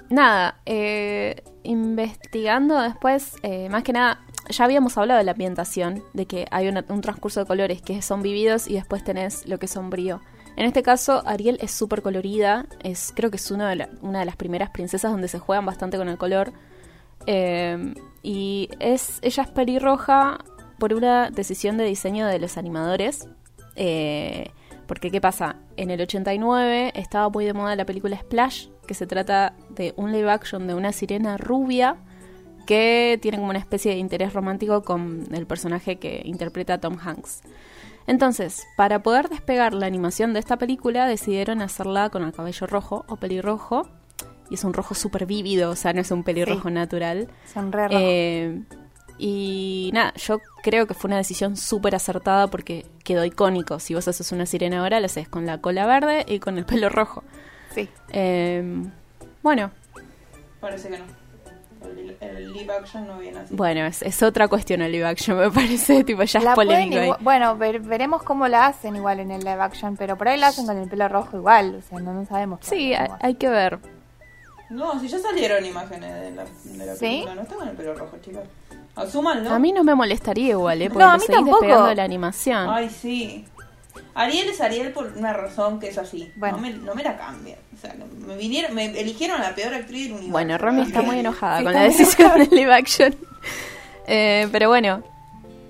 nada, 0.09 0.59
eh, 0.65 1.43
investigando 1.65 2.81
después, 2.81 3.35
eh, 3.43 3.69
más 3.69 3.83
que 3.83 3.93
nada, 3.93 4.25
ya 4.49 4.65
habíamos 4.65 4.97
hablado 4.97 5.19
de 5.19 5.25
la 5.25 5.33
ambientación, 5.33 6.03
de 6.15 6.25
que 6.25 6.47
hay 6.51 6.69
una- 6.69 6.87
un 6.89 7.03
transcurso 7.03 7.41
de 7.41 7.47
colores 7.47 7.83
que 7.83 8.01
son 8.01 8.23
vividos 8.23 8.69
y 8.69 8.75
después 8.75 9.05
tenés 9.05 9.47
lo 9.47 9.59
que 9.59 9.67
es 9.67 9.73
sombrío. 9.73 10.23
En 10.59 10.67
este 10.67 10.83
caso, 10.83 11.23
Ariel 11.25 11.57
es 11.61 11.71
súper 11.71 12.03
colorida. 12.03 12.67
Es, 12.83 13.13
creo 13.15 13.31
que 13.31 13.37
es 13.37 13.49
una 13.53 13.71
de, 13.71 13.77
las 13.77 14.35
primeras 14.35 14.71
princesas 14.71 15.13
donde 15.13 15.29
se 15.29 15.39
juegan 15.39 15.65
bastante 15.65 15.99
con 15.99 16.09
el 16.09 16.19
color. 16.19 16.53
Eh, 17.27 17.95
y 18.25 18.69
es, 18.81 19.21
ella 19.23 19.45
es 19.45 19.51
pelirroja 19.51 20.39
por 20.81 20.95
una 20.95 21.31
decisión 21.31 21.77
de 21.77 21.85
diseño 21.85 22.27
de 22.27 22.41
los 22.41 22.59
animadores. 22.59 23.29
Eh, 23.77 24.51
porque, 24.89 25.13
¿qué 25.13 25.21
pasa? 25.21 25.61
En 25.77 25.93
el 25.93 26.01
89 26.01 26.91
estaba 26.97 27.29
muy 27.29 27.45
de 27.45 27.53
moda 27.53 27.77
la 27.77 27.87
película 27.87 28.19
Splash, 28.19 28.67
que 28.85 28.95
se 28.95 29.07
trata 29.07 29.55
de 29.71 29.95
un 29.95 30.11
live 30.11 30.29
action 30.29 30.67
de 30.67 30.75
una 30.75 30.91
sirena 30.91 31.37
rubia 31.37 31.99
que 32.67 33.17
tiene 33.23 33.39
como 33.39 33.51
una 33.51 33.61
especie 33.61 33.93
de 33.93 33.99
interés 33.99 34.33
romántico 34.33 34.83
con 34.83 35.29
el 35.33 35.47
personaje 35.47 36.01
que 36.01 36.21
interpreta 36.25 36.81
Tom 36.81 36.99
Hanks. 37.01 37.43
Entonces, 38.09 38.67
para 38.77 39.03
poder 39.05 39.29
despegar 39.29 39.73
la 39.75 39.87
animación 39.87 40.33
de 40.33 40.41
esta 40.41 40.57
película, 40.57 41.07
decidieron 41.07 41.63
hacerla 41.63 42.11
con 42.11 42.25
el 42.25 42.33
cabello 42.33 42.67
rojo 42.67 43.05
o 43.07 43.17
pelirrojo. 43.17 43.89
Y 44.51 44.55
es 44.55 44.65
un 44.65 44.73
rojo 44.73 44.95
súper 44.95 45.27
vívido, 45.27 45.71
o 45.71 45.77
sea, 45.77 45.93
no 45.93 46.01
es 46.01 46.11
un 46.11 46.25
pelirrojo 46.25 46.69
Sí. 46.69 46.75
natural. 46.75 47.29
Son 47.53 47.71
re. 47.71 47.87
Eh, 47.91 48.63
y 49.19 49.91
nada, 49.93 50.15
yo 50.15 50.41
creo 50.63 50.87
que 50.87 50.95
fue 50.95 51.09
una 51.09 51.19
decisión 51.19 51.57
súper 51.57 51.95
acertada 51.95 52.47
porque 52.49 52.87
quedó 53.05 53.25
icónico. 53.27 53.79
Si 53.79 53.95
vos 53.95 54.09
haces 54.09 54.33
una 54.33 54.47
sirena 54.47 54.81
ahora, 54.81 55.01
lo 55.01 55.07
haces 55.07 55.29
con 55.29 55.45
la 55.45 55.61
cola 55.61 55.87
verde 55.87 56.25
y 56.27 56.39
con 56.39 56.57
el 56.57 56.65
pelo 56.65 56.89
rojo. 56.89 57.23
Sí. 57.75 57.89
Eh, 58.11 58.83
bueno, 59.43 59.71
Parece 60.61 60.89
que 60.89 60.99
no. 60.99 61.05
El, 61.91 62.17
el 62.21 62.53
live 62.53 62.73
action 62.73 63.07
no 63.07 63.19
viene 63.19 63.39
así. 63.41 63.55
bueno, 63.55 63.85
es, 63.87 64.03
es 64.03 64.23
otra 64.23 64.49
cuestión 64.49 64.83
el 64.83 64.93
live 64.93 65.07
action, 65.07 65.39
me 65.39 65.51
parece. 65.51 66.05
Tipo, 66.09 66.23
ya 66.23 66.41
La 66.41 66.51
es 66.51 66.55
polémico 66.55 67.03
igual- 67.03 67.19
bueno, 67.21 67.57
ver- 67.57 67.81
veremos 67.81 68.23
cómo 68.23 68.47
la 68.49 68.67
hacen 68.67 68.97
igual 68.97 69.21
en 69.21 69.31
el 69.31 69.41
live 69.41 69.61
action, 69.63 69.97
pero 69.97 70.17
por 70.17 70.29
ahí 70.29 70.39
la 70.39 70.49
hacen 70.49 70.67
con 70.67 70.77
el 70.79 70.89
pelo 70.89 71.09
rojo 71.09 71.37
igual, 71.37 71.77
o 71.77 71.83
sea, 71.89 71.99
no, 72.01 72.13
no 72.13 72.25
sabemos. 72.27 72.61
Sí, 72.63 72.95
hay, 72.95 73.09
hay 73.21 73.35
que 73.35 73.49
ver. 73.49 73.79
No, 74.71 75.01
si 75.01 75.09
ya 75.09 75.19
salieron 75.19 75.65
imágenes 75.65 76.13
de 76.13 76.31
la, 76.33 76.45
de 76.45 76.87
la 76.87 76.95
¿Sí? 76.95 77.01
película, 77.01 77.35
no 77.35 77.43
está 77.43 77.55
con 77.57 77.69
el 77.69 77.75
pelo 77.77 77.95
rojo, 77.95 78.17
chicas. 78.23 78.45
Asúmanlo. 78.97 79.51
A 79.51 79.59
mí 79.59 79.73
no 79.73 79.85
me 79.85 79.95
molestaría 79.95 80.51
igual, 80.51 80.83
¿eh? 80.83 80.91
Porque 80.91 81.05
No, 81.05 81.11
a 81.13 81.17
mí 81.17 81.25
tampoco. 81.27 81.95
la 81.95 82.03
animación. 82.03 82.69
Ay, 82.69 82.91
sí. 82.91 83.47
Ariel 84.15 84.49
es 84.49 84.61
Ariel 84.61 84.93
por 84.93 85.13
una 85.17 85.33
razón 85.33 85.79
que 85.81 85.89
es 85.89 85.99
así. 85.99 86.31
Bueno. 86.37 86.57
No, 86.57 86.63
me, 86.63 86.71
no 86.73 86.95
me 86.95 87.03
la 87.03 87.17
cambian. 87.17 87.59
O 87.77 87.81
sea, 87.81 87.95
me 88.27 88.37
vinieron, 88.37 88.75
me 88.75 88.87
eligieron 88.99 89.41
a 89.41 89.51
la 89.51 89.55
peor 89.55 89.75
actriz 89.75 90.05
del 90.05 90.13
universo. 90.13 90.33
Bueno, 90.33 90.59
Romy 90.59 90.83
está 90.83 91.03
muy 91.03 91.19
enojada 91.21 91.59
Sí, 91.59 91.65
con 91.65 91.73
la 91.73 91.83
decisión 91.83 92.39
del 92.39 92.51
live 92.51 92.75
action. 92.75 93.15
Eh, 94.07 94.49
pero 94.53 94.69
bueno, 94.69 95.03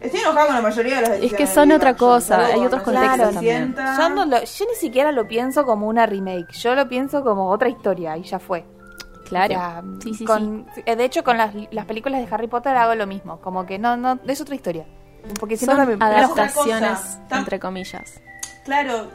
Estoy 0.01 0.21
enojada 0.21 0.47
con 0.47 0.55
la 0.55 0.63
mayoría 0.63 0.95
de 0.97 1.01
las 1.01 1.11
Es 1.11 1.17
que 1.17 1.21
decisiones 1.23 1.51
son 1.55 1.73
otra 1.73 1.91
action, 1.91 2.09
cosa, 2.11 2.47
hay 2.47 2.61
otros 2.65 2.83
contextos 2.83 3.35
también. 3.35 3.75
Yo, 3.77 4.09
no 4.11 4.25
lo- 4.27 4.45
yo 4.45 4.65
ni 4.65 4.75
siquiera 4.77 5.11
lo 5.11 5.27
pienso 5.27 5.65
como 5.67 5.89
una 5.89 6.07
remake, 6.07 6.53
yo 6.53 6.77
lo 6.77 6.89
pienso 6.89 7.25
como 7.25 7.51
otra 7.51 7.69
historia 7.69 8.17
y 8.17 8.23
ya 8.23 8.39
fue. 8.39 8.65
claro. 9.29 9.55
O 9.55 9.59
sea, 9.59 9.83
sí, 10.05 10.15
sí, 10.15 10.25
con- 10.25 10.67
eh, 10.87 10.95
De 10.95 11.05
hecho, 11.05 11.25
con 11.25 11.37
las, 11.37 11.53
las 11.73 11.85
películas 11.87 12.21
de 12.21 12.33
Harry 12.33 12.47
Potter 12.47 12.77
hago 12.77 12.95
lo 12.95 13.09
mismo, 13.09 13.41
como 13.41 13.67
que 13.67 13.79
no, 13.81 13.97
no, 13.97 14.21
es 14.27 14.41
otra 14.41 14.55
historia. 14.55 14.87
Porque 15.39 15.57
si 15.57 15.66
Son 15.66 15.78
adaptaciones, 15.81 17.19
entre 17.31 17.59
comillas. 17.61 18.20
Claro, 18.65 19.09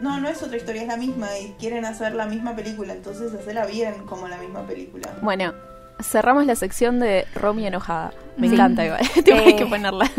no, 0.00 0.20
no 0.20 0.28
es 0.28 0.42
otra 0.42 0.56
historia, 0.56 0.82
es 0.82 0.88
la 0.88 0.96
misma 0.96 1.26
y 1.38 1.52
quieren 1.58 1.84
hacer 1.84 2.14
la 2.14 2.26
misma 2.26 2.54
película, 2.54 2.92
entonces 2.92 3.32
hacerla 3.34 3.66
bien 3.66 4.06
como 4.06 4.28
la 4.28 4.36
misma 4.36 4.62
película. 4.66 5.08
Bueno, 5.22 5.52
cerramos 6.00 6.46
la 6.46 6.54
sección 6.56 7.00
de 7.00 7.26
Romy 7.34 7.66
enojada. 7.66 8.12
Me 8.36 8.48
Sí. 8.48 8.54
encanta 8.54 8.84
igual. 8.84 9.00
Tipo, 9.14 9.36
hay 9.38 9.50
Eh, 9.50 9.56
que 9.56 9.66
ponerla. 9.66 10.10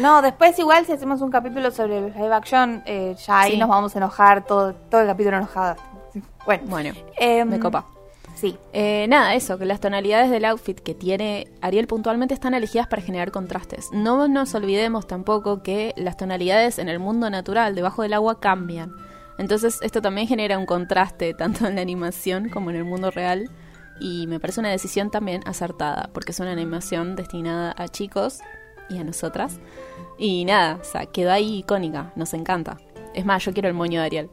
No, 0.00 0.22
después 0.22 0.58
igual 0.58 0.84
si 0.86 0.92
hacemos 0.92 1.20
un 1.22 1.30
capítulo 1.30 1.70
sobre 1.70 1.98
el 1.98 2.12
live 2.14 2.34
action, 2.34 2.82
eh, 2.86 3.14
ya 3.26 3.40
ahí 3.40 3.52
Sí. 3.52 3.58
nos 3.58 3.68
vamos 3.68 3.94
a 3.94 3.98
enojar 3.98 4.44
todo, 4.44 4.74
todo 4.74 5.00
el 5.02 5.06
capítulo 5.06 5.36
enojada. 5.36 5.76
Bueno, 6.44 6.62
Bueno, 6.66 6.92
em, 7.18 7.48
me 7.48 7.60
copa. 7.60 7.84
Sí, 8.40 8.56
Eh, 8.72 9.04
nada, 9.06 9.34
eso, 9.34 9.58
que 9.58 9.66
las 9.66 9.80
tonalidades 9.80 10.30
del 10.30 10.46
outfit 10.46 10.80
que 10.80 10.94
tiene 10.94 11.48
Ariel 11.60 11.86
puntualmente 11.86 12.32
están 12.32 12.54
elegidas 12.54 12.86
para 12.86 13.02
generar 13.02 13.30
contrastes. 13.30 13.90
No 13.92 14.28
nos 14.28 14.54
olvidemos 14.54 15.06
tampoco 15.06 15.62
que 15.62 15.92
las 15.98 16.16
tonalidades 16.16 16.78
en 16.78 16.88
el 16.88 16.98
mundo 16.98 17.28
natural, 17.28 17.74
debajo 17.74 18.00
del 18.00 18.14
agua, 18.14 18.40
cambian. 18.40 18.94
Entonces 19.36 19.78
esto 19.82 20.00
también 20.00 20.26
genera 20.26 20.56
un 20.56 20.64
contraste 20.64 21.34
tanto 21.38 21.66
en 21.66 21.74
la 21.74 21.82
animación 21.82 22.48
como 22.48 22.70
en 22.70 22.76
el 22.76 22.84
mundo 22.84 23.10
real. 23.10 23.50
Y 24.00 24.26
me 24.26 24.40
parece 24.40 24.60
una 24.60 24.70
decisión 24.70 25.10
también 25.10 25.42
acertada, 25.44 26.08
porque 26.14 26.32
es 26.32 26.40
una 26.40 26.52
animación 26.52 27.16
destinada 27.16 27.74
a 27.76 27.88
chicos 27.88 28.38
y 28.88 28.96
a 28.96 29.04
nosotras. 29.04 29.60
Y 30.16 30.46
nada, 30.46 30.78
o 30.80 30.84
sea, 30.84 31.04
quedó 31.04 31.30
ahí 31.30 31.58
icónica, 31.58 32.10
nos 32.16 32.32
encanta. 32.32 32.78
Es 33.12 33.26
más, 33.26 33.44
yo 33.44 33.52
quiero 33.52 33.68
el 33.68 33.74
moño 33.74 34.00
de 34.00 34.06
Ariel. 34.06 34.30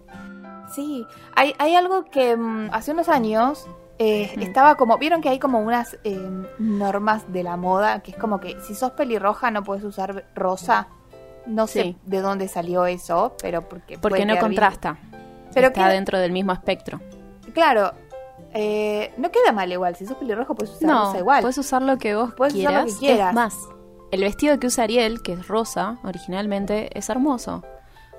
sí. 0.74 1.06
Hay, 1.36 1.76
algo 1.76 2.06
que 2.06 2.38
mm, 2.38 2.70
hace 2.72 2.94
unos 2.94 3.10
años 3.10 3.68
eh, 4.00 4.34
estaba 4.40 4.76
como, 4.76 4.98
vieron 4.98 5.22
que 5.22 5.30
hay 5.30 5.40
como 5.40 5.60
unas 5.60 5.98
eh, 6.04 6.20
normas 6.60 7.32
de 7.34 7.44
la 7.44 7.58
moda, 7.58 8.02
que 8.02 8.12
es 8.12 8.18
como 8.18 8.40
que 8.40 8.60
si 8.62 8.76
sos 8.76 8.92
pelirroja 8.92 9.50
no 9.52 9.64
puedes 9.64 9.84
usar 9.84 10.26
rosa. 10.36 10.88
No 11.46 11.66
sé 11.66 11.82
Sí. 11.84 11.98
de 12.06 12.20
dónde 12.22 12.48
salió 12.50 12.86
eso, 12.86 13.36
pero 13.42 13.62
porque... 13.70 13.98
Porque 13.98 14.26
no 14.26 14.34
bien. 14.34 14.42
contrasta. 14.42 14.98
Pero 15.54 15.68
está 15.68 15.88
dentro 15.90 16.20
del 16.20 16.32
mismo 16.34 16.52
espectro. 16.52 17.00
Claro, 17.54 17.94
eh, 18.54 19.14
no 19.18 19.32
queda 19.32 19.52
mal 19.54 19.72
igual. 19.72 19.96
Si 19.96 20.06
sos 20.06 20.18
pelirrojo 20.18 20.56
puedes 20.56 20.76
usar 20.76 20.88
No, 20.90 21.06
rosa 21.06 21.18
igual. 21.20 21.42
puedes 21.42 21.58
usar 21.58 21.82
lo 21.82 21.98
que 21.98 22.16
vos 22.16 22.34
Puedes 22.36 22.54
usar 22.54 22.68
quieras. 22.70 22.86
lo 22.86 22.94
que 22.94 23.00
quieras. 23.00 23.30
Es 23.30 23.34
más, 23.36 23.56
el 24.12 24.22
vestido 24.22 24.60
que 24.60 24.68
usa 24.68 24.84
Ariel, 24.84 25.22
que 25.24 25.34
es 25.34 25.48
rosa 25.48 25.98
originalmente, 26.04 26.90
es 26.98 27.10
hermoso. 27.10 27.64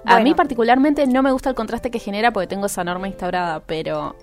A 0.05 0.21
mí 0.21 0.33
particularmente 0.33 1.07
no 1.07 1.23
me 1.23 1.31
gusta 1.33 1.51
el 1.51 1.55
contraste 1.57 1.91
que 1.91 1.99
genera 1.99 2.33
porque 2.33 2.47
tengo 2.47 2.67
esa 2.67 2.83
norma 2.85 3.09
instaurada, 3.09 3.61
pero 3.61 4.17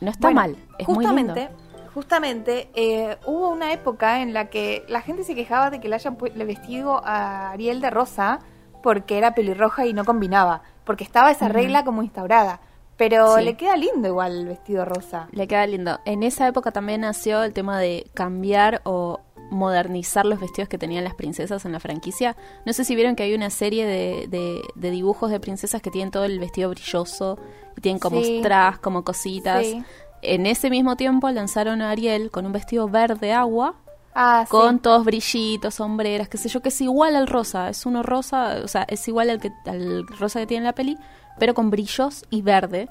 no 0.00 0.10
está 0.10 0.28
Bueno, 0.28 0.40
mal. 0.40 0.56
Es 0.78 0.86
muy 0.88 0.96
justamente, 0.96 1.40
lindo. 1.50 1.90
justamente 1.94 2.70
eh, 2.74 3.16
hubo 3.26 3.48
una 3.50 3.72
época 3.72 4.20
en 4.22 4.32
la 4.32 4.46
que 4.50 4.84
la 4.88 5.00
gente 5.00 5.24
se 5.24 5.34
quejaba 5.34 5.70
de 5.70 5.80
que 5.80 5.88
le 5.88 5.94
hayan 5.96 6.16
le 6.34 6.44
vestido 6.44 7.00
a 7.04 7.50
Ariel 7.50 7.80
de 7.80 7.90
rosa 7.90 8.40
porque 8.82 9.18
era 9.18 9.34
pelirroja 9.34 9.86
y 9.86 9.92
no 9.92 10.04
combinaba, 10.04 10.62
porque 10.84 11.04
estaba 11.04 11.30
esa 11.30 11.48
regla 11.48 11.84
como 11.84 12.02
instaurada. 12.02 12.60
Pero 12.96 13.36
Sí. 13.36 13.44
le 13.44 13.56
queda 13.56 13.76
lindo 13.76 14.08
igual 14.08 14.32
el 14.40 14.46
vestido 14.46 14.84
rosa. 14.84 15.28
Le 15.30 15.46
queda 15.46 15.64
lindo. 15.68 16.00
En 16.04 16.24
esa 16.24 16.48
época 16.48 16.72
también 16.72 17.02
nació 17.02 17.44
el 17.44 17.52
tema 17.52 17.78
de 17.78 18.10
cambiar 18.12 18.80
o 18.84 19.20
modernizar 19.50 20.26
los 20.26 20.40
vestidos 20.40 20.68
que 20.68 20.78
tenían 20.78 21.04
las 21.04 21.14
princesas 21.14 21.64
en 21.64 21.72
la 21.72 21.80
franquicia. 21.80 22.36
No 22.66 22.72
sé 22.72 22.84
si 22.84 22.94
vieron 22.94 23.16
que 23.16 23.22
hay 23.22 23.34
una 23.34 23.50
serie 23.50 23.86
de, 23.86 24.26
de- 24.28 24.62
de 24.74 24.90
dibujos 24.90 25.30
de 25.30 25.40
princesas 25.40 25.80
que 25.82 25.90
tienen 25.90 26.10
todo 26.10 26.24
el 26.24 26.38
vestido 26.38 26.70
brilloso, 26.70 27.38
que 27.74 27.80
tienen 27.80 27.98
como 27.98 28.22
Sí. 28.22 28.38
strass, 28.40 28.78
como 28.78 29.04
cositas. 29.04 29.64
Sí. 29.64 29.82
En 30.22 30.46
ese 30.46 30.68
mismo 30.70 30.96
tiempo 30.96 31.30
lanzaron 31.30 31.80
a 31.82 31.90
Ariel 31.90 32.30
con 32.30 32.44
un 32.46 32.52
vestido 32.52 32.88
verde 32.88 33.32
agua, 33.32 33.74
Ah, 34.14 34.44
sí. 34.46 34.50
con 34.50 34.80
todos 34.80 35.04
brillitos, 35.04 35.76
sombreras, 35.76 36.28
qué 36.28 36.38
sé 36.38 36.48
yo, 36.48 36.60
que 36.60 36.70
es 36.70 36.80
igual 36.80 37.14
al 37.14 37.26
rosa. 37.28 37.68
Es 37.68 37.86
uno 37.86 38.02
rosa, 38.02 38.56
o 38.64 38.68
sea, 38.68 38.82
es 38.88 39.06
igual 39.06 39.30
al, 39.30 39.40
que, 39.40 39.52
al 39.66 40.06
rosa 40.18 40.40
que 40.40 40.46
tiene 40.46 40.58
en 40.62 40.64
la 40.64 40.74
peli, 40.74 40.96
pero 41.38 41.54
con 41.54 41.70
brillos 41.70 42.24
y 42.30 42.42
verde. 42.42 42.88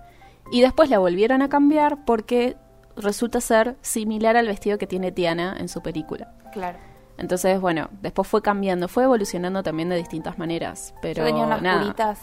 Y 0.53 0.61
después 0.61 0.89
la 0.89 0.99
volvieron 0.99 1.41
a 1.41 1.49
cambiar 1.49 2.05
porque 2.05 2.55
resulta 2.95 3.41
ser 3.41 3.75
similar 3.81 4.38
al 4.38 4.47
vestido 4.47 4.77
que 4.77 4.88
tiene 4.88 5.11
Tiana 5.11 5.55
en 5.59 5.67
su 5.67 5.81
película. 5.81 6.34
Claro. 6.57 6.77
Entonces, 7.17 7.59
bueno, 7.59 7.89
después 8.01 8.27
fue 8.27 8.41
cambiando, 8.41 8.88
fue 8.88 9.03
evolucionando 9.03 9.63
también 9.63 9.89
de 9.89 9.95
distintas 9.95 10.38
maneras. 10.38 10.93
Pero 11.01 11.19
Yo 11.21 11.25
tenía 11.25 11.43
unas 11.45 11.61
nada. 11.61 11.81
curitas, 11.81 12.19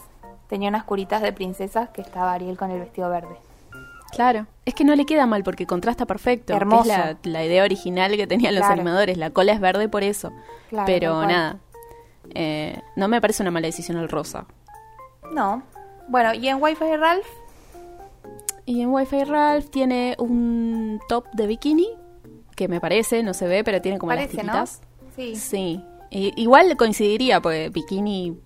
tenía 0.47 0.69
unas 0.69 0.83
curitas 0.85 1.21
de 1.21 1.33
princesas 1.33 1.89
que 1.89 2.01
estaba 2.01 2.33
Ariel 2.33 2.57
con 2.57 2.71
el 2.71 2.79
vestido 2.79 3.09
verde. 3.09 3.37
Claro, 4.11 4.47
es 4.63 4.73
que 4.73 4.85
no 4.85 4.95
le 4.95 5.05
queda 5.05 5.25
mal 5.25 5.43
porque 5.43 5.65
contrasta 5.65 6.05
perfecto. 6.05 6.53
Hermoso. 6.53 6.83
es 6.83 6.87
la, 6.97 7.17
la 7.23 7.43
idea 7.45 7.63
original 7.63 8.15
que 8.15 8.27
tenían 8.27 8.55
los 8.55 8.63
animadores. 8.63 9.17
La 9.17 9.29
cola 9.31 9.51
es 9.51 9.59
verde 9.59 9.89
por 9.89 10.03
eso. 10.03 10.31
Claro, 10.69 10.85
Pero 10.85 11.21
nada, 11.25 11.57
eh, 12.33 12.79
no 12.95 13.07
me 13.09 13.19
parece 13.19 13.43
una 13.43 13.51
mala 13.51 13.67
decisión 13.67 13.97
el 13.97 14.07
rosa. 14.07 14.45
No. 15.33 15.63
Bueno, 16.07 16.33
y 16.33 16.47
en 16.47 16.61
Wi-Fi 16.61 16.95
Ralph, 16.97 17.25
Y 18.65 18.81
en 18.81 18.89
Wi-Fi 18.93 19.23
Ralph 19.25 19.69
tiene 19.69 20.15
un 20.19 20.99
top 21.09 21.25
de 21.33 21.47
bikini, 21.47 21.89
que 22.55 22.67
me 22.67 22.79
parece, 22.81 23.21
no 23.23 23.33
se 23.33 23.47
ve, 23.47 23.63
pero 23.63 23.81
tiene 23.81 23.97
como 23.99 24.11
parece, 24.11 24.43
las 24.43 24.81
¿no? 24.81 25.11
Sí. 25.15 25.35
Sí. 25.35 25.83
Igual 26.09 26.77
coincidiría, 26.77 27.41
porque 27.41 27.69
bikini, 27.69 28.37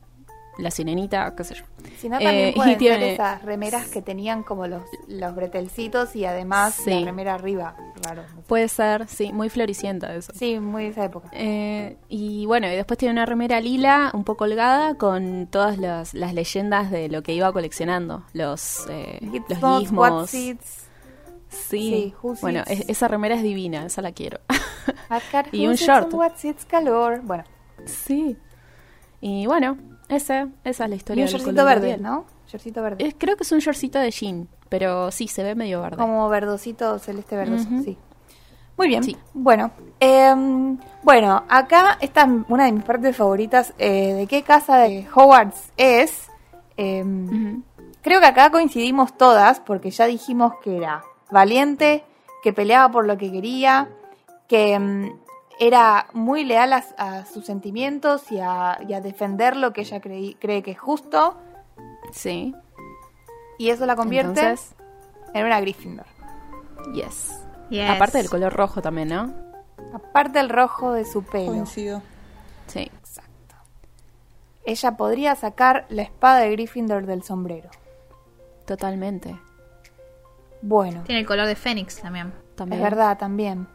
la 0.57 0.71
sirenita, 0.71 1.35
qué 1.35 1.43
sé 1.43 1.55
yo. 1.55 1.63
Si 1.97 2.09
no, 2.09 2.17
también 2.19 2.49
Eh, 2.49 2.53
pueden 2.55 2.73
y 2.73 2.75
tiene- 2.77 2.99
ser 2.99 3.13
esas 3.13 3.41
remeras 3.43 3.87
que 3.87 4.01
tenían 4.01 4.43
como 4.43 4.67
los, 4.67 4.81
los 5.07 5.33
bretelcitos 5.35 6.15
y 6.15 6.25
además 6.25 6.75
Sí. 6.75 6.89
la 6.91 7.05
remera 7.05 7.35
arriba. 7.35 7.75
Raro. 8.03 8.23
no 8.23 8.41
sé. 8.41 8.47
Puede 8.47 8.67
ser, 8.69 9.07
sí, 9.07 9.31
muy 9.33 9.49
floricienta 9.49 10.13
eso. 10.15 10.31
Sí, 10.35 10.59
muy 10.59 10.83
de 10.85 10.89
esa 10.89 11.05
época. 11.05 11.29
Eh, 11.33 11.97
y 12.09 12.45
bueno, 12.45 12.67
y 12.67 12.71
después 12.71 12.97
tiene 12.97 13.11
una 13.13 13.25
remera 13.25 13.59
lila, 13.61 14.09
un 14.13 14.23
poco 14.23 14.45
holgada, 14.45 14.95
con 14.95 15.47
todas 15.47 15.77
las, 15.77 16.13
las 16.13 16.33
leyendas 16.33 16.91
de 16.91 17.07
lo 17.09 17.21
que 17.23 17.33
iba 17.33 17.51
coleccionando. 17.53 18.23
Los, 18.33 18.85
eh, 18.89 19.19
los 19.49 19.79
gizmos. 19.81 20.31
Sí, 21.49 22.13
bueno, 22.41 22.63
es- 22.67 22.87
esa 22.89 23.07
remera 23.07 23.35
es 23.35 23.43
divina, 23.43 23.85
esa 23.85 24.01
la 24.01 24.11
quiero. 24.11 24.39
Got 25.31 25.47
Y 25.51 25.67
un 25.67 25.73
short. 25.75 26.11
calor. 26.67 27.21
Bueno, 27.23 27.43
sí. 27.85 28.37
Y 29.21 29.45
bueno, 29.47 29.77
ese, 30.07 30.47
esa 30.63 30.83
es 30.85 30.89
la 30.89 30.95
y 30.95 30.97
historia 30.97 31.25
un 31.25 31.31
del 31.31 31.39
shortcito 31.41 31.65
verde, 31.65 31.87
Ariel. 31.93 32.01
¿no? 32.03 32.25
Shortcito 32.47 32.81
verde. 32.81 33.15
Creo 33.17 33.35
que 33.35 33.43
es 33.43 33.51
un 33.51 33.59
shortcito 33.59 33.99
de 33.99 34.11
jean, 34.11 34.47
pero 34.69 35.11
sí, 35.11 35.27
se 35.27 35.43
ve 35.43 35.55
medio 35.55 35.81
verde. 35.81 35.97
Como 35.97 36.29
verdosito, 36.29 36.97
celeste 36.99 37.35
verdoso, 37.35 37.67
sí. 37.83 37.97
Muy 38.77 38.87
bien. 38.87 39.03
Sí. 39.03 39.17
Bueno, 39.33 39.71
em, 39.99 40.77
bueno, 41.03 41.43
acá 41.49 41.97
está 41.99 42.25
una 42.47 42.65
de 42.65 42.71
mis 42.71 42.83
partes 42.83 43.15
favoritas. 43.17 43.73
eh, 43.77 44.13
¿De 44.13 44.27
qué 44.27 44.41
casa 44.43 44.77
de 44.77 45.05
Hogwarts 45.13 45.71
es? 45.75 46.27
Em. 46.77 47.61
Creo 48.01 48.21
que 48.21 48.25
acá 48.27 48.49
coincidimos 48.51 49.17
todas, 49.17 49.59
porque 49.59 49.91
ya 49.91 50.05
dijimos 50.05 50.53
que 50.63 50.77
era 50.77 51.03
valiente, 51.31 52.03
que 52.43 52.53
peleaba 52.53 52.91
por 52.91 53.05
lo 53.05 53.17
que 53.17 53.31
quería, 53.31 53.89
que 54.47 54.77
mm, 54.79 55.19
era 55.59 56.07
muy 56.13 56.43
leal 56.45 56.73
a, 56.73 56.83
a 56.97 57.25
sus 57.25 57.45
sentimientos 57.45 58.31
y 58.31 58.39
a, 58.39 58.79
y 58.87 58.93
a 58.93 59.01
defender 59.01 59.55
lo 59.57 59.73
que 59.73 59.81
ella 59.81 59.99
creí- 60.01 60.37
cree 60.39 60.63
que 60.63 60.71
es 60.71 60.79
justo, 60.79 61.35
Sí. 62.11 62.55
y 63.57 63.69
eso 63.69 63.85
la 63.85 63.95
convierte 63.95 64.39
Entonces, 64.41 64.73
en 65.33 65.45
una 65.45 65.59
Gryffindor. 65.59 66.05
yes. 66.93 67.35
Yes. 67.69 67.89
Aparte 67.89 68.17
del 68.17 68.29
color 68.29 68.53
rojo 68.53 68.81
también, 68.81 69.09
¿no? 69.09 69.31
Aparte 69.93 70.39
el 70.39 70.49
rojo 70.49 70.93
de 70.93 71.05
su 71.05 71.23
pelo. 71.23 71.51
Coincido. 71.51 72.01
Sí. 72.67 72.89
Ella 74.65 74.97
podría 74.97 75.35
sacar 75.35 75.85
la 75.89 76.01
espada 76.03 76.39
de 76.39 76.51
Gryffindor 76.51 77.05
del 77.05 77.23
sombrero. 77.23 77.69
Totalmente. 78.65 79.39
Bueno, 80.61 81.03
Tiene 81.05 81.21
el 81.21 81.27
color 81.27 81.45
de 81.47 81.55
Fénix 81.55 82.01
también. 82.01 82.33
También. 82.55 82.81
es 82.81 82.83
verdad 82.89 83.17
también. 83.17 83.67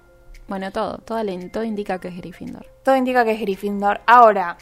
Bueno, 0.49 0.71
todo, 0.71 0.99
todo, 0.99 1.21
todo 1.51 1.65
indica 1.65 1.99
que 1.99 2.09
es 2.09 2.17
Gryffindor. 2.17 2.67
Todo 2.85 2.97
indica 2.97 3.25
que 3.25 3.33
es 3.33 3.41
Gryffindor. 3.41 4.03
Ahora, 4.07 4.59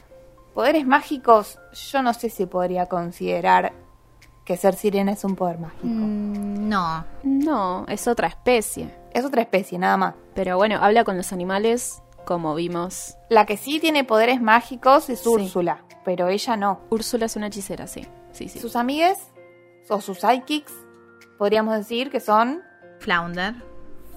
poderes 0.55 0.86
mágicos, 0.86 1.59
yo 1.90 2.03
no 2.03 2.15
sé 2.15 2.31
si 2.31 2.47
podría 2.47 2.86
considerar 2.86 3.73
que 4.44 4.57
ser 4.57 4.74
sirena 4.74 5.12
es 5.12 5.24
un 5.24 5.35
poder 5.35 5.59
mágico. 5.59 5.86
Mm, 5.86 6.69
no. 6.69 7.05
No, 7.24 7.85
es 7.89 8.07
otra 8.07 8.28
especie. 8.28 8.94
Es 9.12 9.24
otra 9.24 9.43
especie, 9.43 9.78
nada 9.78 9.97
más. 9.97 10.15
Pero 10.35 10.57
bueno, 10.57 10.78
habla 10.81 11.03
con 11.05 11.16
los 11.16 11.32
animales, 11.32 12.01
como 12.24 12.55
vimos. 12.55 13.16
La 13.28 13.44
que 13.47 13.57
sí 13.57 13.81
tiene 13.81 14.05
poderes 14.05 14.40
mágicos 14.40 15.11
es 15.11 15.20
Sí. 15.20 15.28
Úrsula, 15.28 15.82
pero 16.05 16.28
ella 16.28 16.57
no. 16.57 16.81
Úrsula 16.90 17.27
es 17.27 17.35
una 17.36 17.49
hechicera, 17.49 17.86
sí. 17.89 18.07
Sí, 18.32 18.49
sí. 18.49 18.59
Sus 18.61 18.77
amigues, 18.77 19.19
o 19.89 20.01
sus 20.01 20.20
sidekicks, 20.20 20.73
podríamos 21.43 21.74
decir 21.77 22.09
que 22.09 22.20
son 22.20 22.62
Flounder 23.01 23.55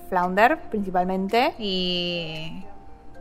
Flounder, 0.10 0.60
principalmente, 0.70 1.56
y 1.58 2.64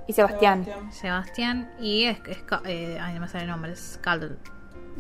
y 0.06 0.12
Sebastián. 0.12 0.66
Sebastián 0.90 1.70
y 1.81 2.05
es, 2.05 2.18
es- 2.28 2.44
eh, 2.66 2.98
ay, 3.01 3.14
no 3.14 3.20
me 3.20 3.28
sale 3.28 3.44
el 3.44 3.51
nombre, 3.51 3.72
es 3.72 3.94
Scaldle. 3.94 4.36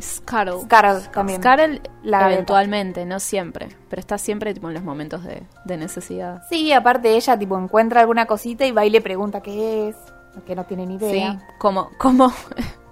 Scarlet. 0.00 0.62
Scarlet 0.62 1.12
también. 1.12 1.42
Scarlet 1.42 1.90
La 2.02 2.32
eventualmente, 2.32 3.04
no 3.04 3.20
siempre. 3.20 3.68
Pero 3.90 4.00
está 4.00 4.16
siempre 4.16 4.54
tipo, 4.54 4.68
en 4.68 4.74
los 4.74 4.82
momentos 4.82 5.22
de, 5.22 5.42
de 5.66 5.76
necesidad. 5.76 6.42
Sí, 6.48 6.72
aparte 6.72 7.14
ella 7.14 7.38
tipo 7.38 7.58
encuentra 7.58 8.00
alguna 8.00 8.24
cosita 8.24 8.64
y 8.64 8.72
va 8.72 8.86
y 8.86 8.90
le 8.90 9.02
pregunta 9.02 9.42
qué 9.42 9.90
es, 9.90 9.96
que 10.46 10.56
no 10.56 10.64
tiene 10.64 10.86
ni 10.86 10.94
idea. 10.94 11.32
Sí, 11.32 11.38
como, 11.58 11.90
como 11.98 12.32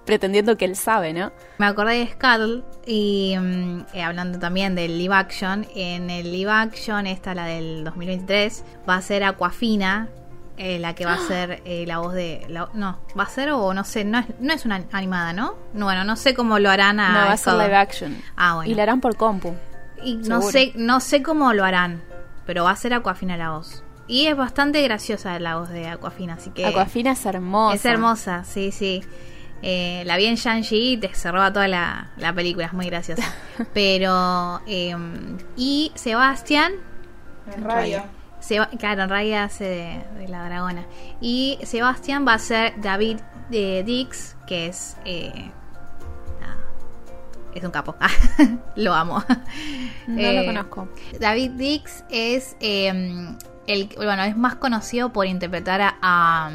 pretendiendo 0.05 0.57
que 0.57 0.65
él 0.65 0.75
sabe, 0.75 1.13
¿no? 1.13 1.31
Me 1.57 1.65
acordé 1.65 1.95
de 1.99 2.07
Scuttle 2.07 2.63
y 2.85 3.35
mm, 3.39 3.85
eh, 3.93 4.03
hablando 4.03 4.37
también 4.39 4.75
del 4.75 4.97
live 4.97 5.13
action, 5.15 5.65
en 5.75 6.09
el 6.09 6.31
live 6.31 6.51
action, 6.51 7.07
esta 7.07 7.33
la 7.33 7.45
del 7.45 7.83
2023, 7.83 8.63
va 8.89 8.95
a 8.95 9.01
ser 9.01 9.23
Aquafina, 9.23 10.09
eh, 10.57 10.77
la 10.79 10.93
que 10.93 11.05
va 11.05 11.13
a 11.13 11.17
ser 11.19 11.61
eh, 11.65 11.85
la 11.87 11.99
voz 11.99 12.13
de... 12.13 12.45
la- 12.49 12.69
no, 12.73 12.99
va 13.17 13.23
a 13.23 13.29
ser 13.29 13.51
o 13.51 13.73
no 13.73 13.83
sé, 13.83 14.03
no 14.05 14.19
es, 14.19 14.25
no 14.39 14.53
es 14.53 14.65
una 14.65 14.83
animada, 14.91 15.33
¿no? 15.33 15.55
No, 15.73 15.85
Bueno, 15.85 16.03
no 16.03 16.15
sé 16.15 16.33
cómo 16.33 16.59
lo 16.59 16.69
harán 16.69 16.99
a... 16.99 17.09
no, 17.13 17.25
va 17.27 17.31
a 17.33 17.37
ser 17.37 17.53
live 17.53 17.75
action. 17.75 18.17
Ah, 18.35 18.55
bueno. 18.55 18.69
Y 18.71 18.75
la 18.75 18.83
harán 18.83 19.01
por 19.01 19.15
compu. 19.15 19.55
Y 20.03 20.15
no 20.15 20.41
sé, 20.41 20.73
no 20.75 20.99
sé 20.99 21.23
cómo 21.23 21.53
lo 21.53 21.63
harán, 21.63 22.03
pero 22.45 22.65
va 22.65 22.71
a 22.71 22.75
ser 22.75 22.93
Aquafina 22.93 23.37
la 23.37 23.51
voz. 23.51 23.83
Y 24.05 24.25
es 24.27 24.35
bastante 24.35 24.81
graciosa 24.81 25.39
la 25.39 25.55
voz 25.55 25.69
de 25.69 25.87
Aquafina, 25.87 26.33
así 26.33 26.49
que... 26.49 26.65
Aquafina 26.65 27.13
es 27.13 27.25
hermosa. 27.25 27.75
Es 27.75 27.85
hermosa, 27.85 28.43
sí, 28.43 28.71
sí. 28.73 29.01
Eh, 29.65 30.03
la 30.05 30.17
vi 30.17 30.25
en 30.25 30.35
Shang-Chi 30.35 30.93
y 30.93 30.97
te 30.97 31.13
se 31.15 31.31
roba 31.31 31.53
toda 31.53 31.67
la, 31.69 32.11
la 32.17 32.33
película, 32.33 32.65
es 32.65 32.73
muy 32.73 32.87
graciosa. 32.87 33.23
Pero. 33.73 34.61
eh, 34.67 34.93
y 35.55 35.91
Sebastián. 35.95 36.73
En 37.55 37.63
Raya. 37.63 38.05
Seba- 38.41 38.69
claro, 38.77 39.03
en 39.03 39.09
Raya 39.09 39.45
hace 39.45 39.63
de, 39.63 40.03
de 40.19 40.27
la 40.27 40.43
dragona. 40.45 40.83
Y 41.21 41.57
Sebastián 41.63 42.25
va 42.27 42.33
a 42.33 42.39
ser 42.39 42.73
David 42.81 43.19
eh, 43.51 43.83
Dix, 43.85 44.35
que 44.47 44.65
es. 44.67 44.97
eh, 45.05 45.31
nada, 46.41 46.57
es 47.55 47.63
un 47.63 47.71
capo. 47.71 47.95
lo 48.75 48.93
amo. 48.93 49.23
No 50.07 50.19
Eh, 50.19 50.39
lo 50.41 50.45
conozco. 50.45 50.89
David 51.21 51.51
Dix 51.51 52.03
es 52.09 52.57
eh, 52.59 53.33
el 53.67 53.89
bueno 53.95 54.23
es 54.23 54.35
más 54.35 54.55
conocido 54.55 55.13
por 55.13 55.25
interpretar 55.25 55.79
a, 55.79 55.95
a 56.01 56.51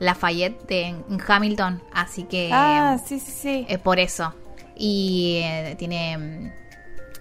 Lafayette 0.00 0.66
de- 0.68 0.86
en 0.88 1.18
Hamilton, 1.26 1.82
así 1.92 2.24
que 2.24 2.50
Ah, 2.52 2.98
sí, 3.04 3.18
sí, 3.20 3.30
sí. 3.32 3.66
es 3.68 3.78
por 3.78 3.98
eso. 3.98 4.32
Y 4.76 5.40
eh, 5.42 5.74
tiene 5.78 6.16
mm, 6.18 6.52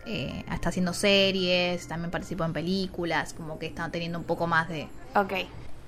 eh, 0.05 0.45
está 0.53 0.69
haciendo 0.69 0.93
series, 0.93 1.87
también 1.87 2.11
participó 2.11 2.43
en 2.45 2.53
películas, 2.53 3.33
como 3.33 3.57
que 3.59 3.65
está 3.65 3.89
teniendo 3.89 4.19
un 4.19 4.25
poco 4.25 4.47
más 4.47 4.69
de 4.69 4.87
Ok, 5.15 5.33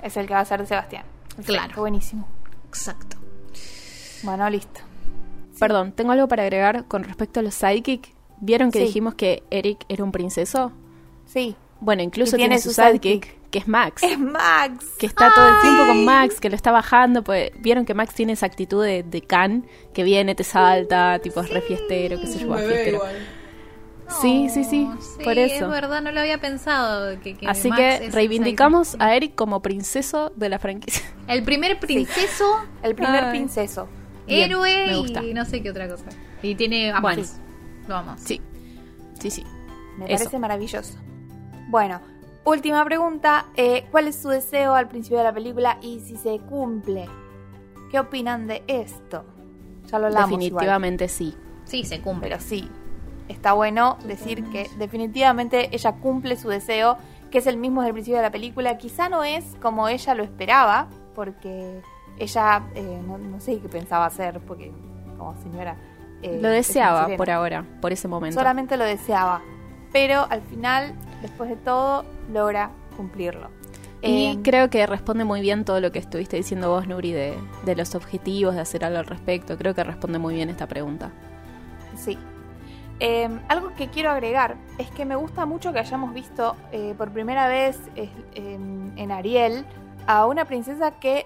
es 0.01 0.17
el 0.17 0.25
que 0.27 0.33
va 0.33 0.39
a 0.41 0.45
ser 0.45 0.61
de 0.61 0.65
Sebastián. 0.67 1.03
Perfecto, 1.35 1.53
Claro. 1.53 1.73
Buenísimo. 1.81 2.27
exacto. 2.67 3.17
Bueno, 4.23 4.49
listo. 4.49 4.81
Perdón, 5.59 5.91
tengo 5.91 6.11
algo 6.11 6.27
para 6.27 6.43
agregar 6.43 6.85
con 6.85 7.03
respecto 7.03 7.39
a 7.39 7.43
los 7.43 7.53
sidekick. 7.53 8.13
¿Vieron 8.41 8.71
que 8.71 8.79
Sí. 8.79 8.85
dijimos 8.85 9.15
que 9.15 9.43
Eric 9.51 9.85
era 9.89 10.03
un 10.03 10.11
princeso? 10.11 10.71
Sí. 11.25 11.55
Bueno, 11.81 12.01
incluso 12.03 12.35
tiene, 12.35 12.55
tiene 12.55 12.61
su 12.61 12.69
su 12.69 12.81
sidekick, 12.81 13.49
que 13.51 13.59
es 13.59 13.67
Max. 13.67 14.03
Es 14.03 14.19
Max. 14.19 14.85
Que 14.99 15.05
está 15.05 15.33
todo 15.33 15.47
el 15.47 15.61
tiempo 15.61 15.85
con 15.87 16.03
Max, 16.05 16.39
que 16.41 16.49
lo 16.49 16.55
está 16.55 16.71
bajando. 16.71 17.23
Pues, 17.23 17.51
Vieron 17.59 17.85
que 17.85 17.93
Max 17.93 18.13
tiene 18.13 18.33
esa 18.33 18.45
actitud 18.45 18.83
de, 18.83 19.03
de 19.03 19.21
can, 19.21 19.65
que 19.93 20.03
viene, 20.03 20.35
te 20.35 20.43
salta, 20.43 21.19
tipo 21.19 21.39
es 21.41 21.49
re 21.49 21.61
fiestero, 21.61 22.19
qué 22.19 22.27
sé 22.27 22.39
yo, 22.39 22.53
fiestero. 22.57 22.97
igual. 22.97 23.15
Sí, 24.21 24.49
sí, 24.49 24.63
sí, 24.63 24.89
Sí, 24.99 25.23
por 25.23 25.37
eso. 25.37 25.65
Es 25.65 25.69
verdad, 25.71 26.01
no 26.01 26.11
lo 26.11 26.19
había 26.19 26.39
pensado. 26.39 27.19
Que, 27.21 27.35
que 27.37 27.47
Así 27.47 27.69
Max 27.69 27.79
que 27.79 28.09
reivindicamos 28.09 28.95
a 28.99 29.15
Eric 29.15 29.35
como 29.35 29.61
princeso 29.61 30.31
de 30.35 30.49
la 30.49 30.57
franquicia. 30.57 31.01
sidekick. 31.05 31.29
el 31.29 31.43
primer 31.43 31.79
princeso, 31.79 32.59
El 32.81 32.95
primer 32.95 33.23
Ay. 33.25 33.29
princeso. 33.29 33.87
Bien, 34.25 34.49
héroe 34.49 34.87
me 34.87 34.97
gusta. 34.97 35.23
y 35.23 35.33
no 35.33 35.45
sé 35.45 35.61
qué 35.61 35.69
otra 35.69 35.87
cosa. 35.87 36.05
Y 36.41 36.55
tiene 36.55 36.91
a 36.91 36.99
Bueno. 36.99 37.21
Max. 37.21 37.39
Lo 37.87 37.93
vamos. 37.95 38.19
Sí, 38.19 38.41
sí, 39.19 39.29
sí. 39.31 39.43
Me 39.97 40.05
Eso. 40.05 40.23
parece 40.23 40.39
maravilloso. 40.39 40.95
Bueno, 41.69 42.01
última 42.45 42.83
pregunta. 42.83 43.45
eh, 43.55 43.85
¿Cuál 43.91 44.07
es 44.07 44.15
su 44.19 44.29
deseo 44.29 44.73
al 44.73 44.87
principio 44.87 45.19
de 45.19 45.23
la 45.25 45.33
película 45.33 45.77
y 45.81 45.99
si 45.99 46.17
se 46.17 46.39
cumple? 46.39 47.07
¿Qué 47.91 47.99
opinan 47.99 48.47
de 48.47 48.63
esto? 48.67 49.23
Ya 49.85 49.99
lo 49.99 50.07
hablamos 50.07 50.31
igual, 50.31 50.39
Definitivamente 50.39 51.07
sí. 51.07 51.35
Sí, 51.65 51.83
se 51.83 52.01
cumple. 52.01 52.29
pero 52.29 52.41
sí. 52.41 52.69
Está 53.27 53.53
bueno 53.53 53.97
decir 54.05 54.43
que 54.49 54.67
definitivamente 54.79 55.69
ella 55.75 55.93
cumple 55.93 56.35
su 56.37 56.49
deseo, 56.49 56.97
que 57.29 57.37
es 57.37 57.45
el 57.45 57.57
mismo 57.57 57.81
desde 57.81 57.89
el 57.89 57.93
principio 57.93 58.17
de 58.17 58.23
la 58.23 58.31
película. 58.31 58.77
Quizá 58.79 59.07
no 59.09 59.23
es 59.23 59.55
como 59.61 59.87
ella 59.87 60.15
lo 60.15 60.23
esperaba, 60.23 60.87
porque 61.13 61.81
ella 62.17 62.63
eh, 62.73 62.99
no, 63.05 63.19
no 63.19 63.39
sé 63.39 63.59
qué 63.59 63.69
pensaba 63.69 64.07
hacer, 64.07 64.39
porque 64.39 64.71
como 65.19 65.35
señora... 65.43 65.75
eh, 66.23 66.39
Lo 66.41 66.47
es 66.49 66.67
deseaba 66.67 67.07
por 67.17 67.29
ahora, 67.29 67.63
por 67.81 67.91
ese 67.91 68.07
momento. 68.07 68.39
Solamente 68.39 68.75
lo 68.77 68.83
deseaba. 68.85 69.41
Pero 69.91 70.27
al 70.29 70.41
final, 70.41 70.93
después 71.21 71.49
de 71.49 71.55
todo, 71.55 72.05
logra 72.31 72.71
cumplirlo. 72.97 73.49
Y 74.01 74.27
Eh, 74.27 74.39
creo 74.43 74.69
que 74.69 74.85
responde 74.87 75.25
muy 75.25 75.41
bien 75.41 75.65
todo 75.65 75.81
lo 75.81 75.91
que 75.91 75.99
estuviste 75.99 76.37
diciendo 76.37 76.69
vos, 76.69 76.87
Nuri, 76.87 77.11
de, 77.11 77.33
de 77.65 77.75
los 77.75 77.95
objetivos, 77.95 78.55
de 78.55 78.61
hacer 78.61 78.85
algo 78.85 78.99
al 78.99 79.05
respecto. 79.05 79.57
Creo 79.57 79.73
que 79.75 79.83
responde 79.83 80.19
muy 80.19 80.35
bien 80.35 80.49
esta 80.49 80.67
pregunta. 80.67 81.11
Sí. 81.97 82.17
Eh, 83.01 83.29
algo 83.47 83.73
que 83.77 83.87
quiero 83.89 84.11
agregar 84.11 84.55
es 84.77 84.89
que 84.91 85.05
me 85.05 85.15
gusta 85.15 85.45
mucho 85.45 85.71
que 85.73 85.79
hayamos 85.79 86.13
visto 86.13 86.55
eh, 86.71 86.93
por 86.97 87.11
primera 87.11 87.47
vez 87.47 87.79
eh, 87.95 88.09
en, 88.35 89.11
Ariel 89.11 89.65
a 90.05 90.25
una 90.27 90.45
princesa 90.45 90.91
que 90.99 91.25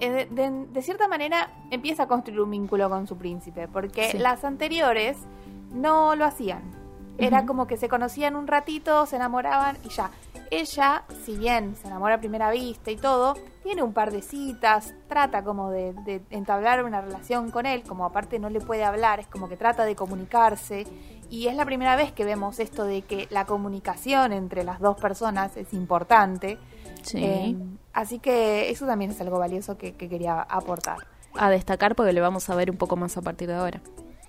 eh, 0.00 0.10
de, 0.10 0.26
de- 0.26 0.66
de 0.66 0.82
cierta 0.82 1.08
manera 1.08 1.50
empieza 1.70 2.04
a 2.04 2.08
construir 2.08 2.40
un 2.40 2.50
vínculo 2.50 2.88
con 2.90 3.06
su 3.06 3.16
príncipe, 3.16 3.68
porque 3.68 4.10
Sí. 4.12 4.18
las 4.18 4.44
anteriores 4.44 5.16
no 5.72 6.14
lo 6.14 6.24
hacían. 6.26 6.62
Era 7.18 7.46
como 7.46 7.66
que 7.66 7.76
se 7.76 7.88
conocían 7.88 8.36
un 8.36 8.46
ratito, 8.46 9.06
se 9.06 9.16
enamoraban 9.16 9.78
y 9.84 9.88
ya. 9.88 10.10
Ella, 10.50 11.04
si 11.24 11.36
bien 11.36 11.74
se 11.76 11.86
enamora 11.86 12.16
a 12.16 12.18
primera 12.18 12.50
vista 12.50 12.90
y 12.90 12.96
todo, 12.96 13.34
tiene 13.62 13.82
un 13.82 13.92
par 13.92 14.12
de 14.12 14.20
citas, 14.22 14.94
trata 15.08 15.42
como 15.42 15.70
de, 15.70 15.94
de 16.04 16.22
entablar 16.30 16.84
una 16.84 17.00
relación 17.00 17.50
con 17.50 17.66
él, 17.66 17.82
como 17.82 18.04
aparte 18.04 18.38
no 18.38 18.50
le 18.50 18.60
puede 18.60 18.84
hablar, 18.84 19.20
es 19.20 19.26
como 19.26 19.48
que 19.48 19.56
trata 19.56 19.84
de 19.84 19.96
comunicarse. 19.96 20.86
Y 21.30 21.48
es 21.48 21.56
la 21.56 21.64
primera 21.64 21.96
vez 21.96 22.12
que 22.12 22.24
vemos 22.24 22.60
esto 22.60 22.84
de 22.84 23.02
que 23.02 23.26
la 23.30 23.46
comunicación 23.46 24.32
entre 24.32 24.62
las 24.62 24.80
dos 24.80 24.96
personas 25.00 25.56
es 25.56 25.72
importante. 25.72 26.58
Sí. 27.02 27.18
Eh, 27.24 27.56
así 27.92 28.18
que 28.18 28.70
eso 28.70 28.86
también 28.86 29.10
es 29.10 29.20
algo 29.20 29.38
valioso 29.38 29.76
que, 29.76 29.94
que 29.94 30.08
quería 30.08 30.40
aportar. 30.40 30.98
a 31.36 31.50
destacar 31.50 31.96
porque 31.96 32.12
lo 32.12 32.22
vamos 32.22 32.48
a 32.50 32.54
ver 32.54 32.70
un 32.70 32.76
poco 32.76 32.96
más 32.96 33.16
a 33.16 33.22
partir 33.22 33.48
de 33.48 33.54
ahora. 33.54 33.80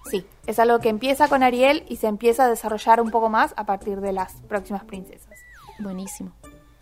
Sí, 0.10 0.26
es 0.45 0.60
algo 0.60 0.80
que 0.80 0.90
empieza 0.90 1.27
con 1.27 1.41
Ariel 1.44 1.84
y 1.90 1.95
se 1.98 2.07
empieza 2.07 2.45
a 2.45 2.49
desarrollar 2.49 3.02
un 3.02 3.10
poco 3.11 3.30
más 3.30 3.53
a 3.57 3.65
partir 3.65 4.02
de 4.02 4.14
las 4.14 4.34
próximas 4.48 4.84
princesas. 4.84 5.34
Buenísimo. 5.80 6.32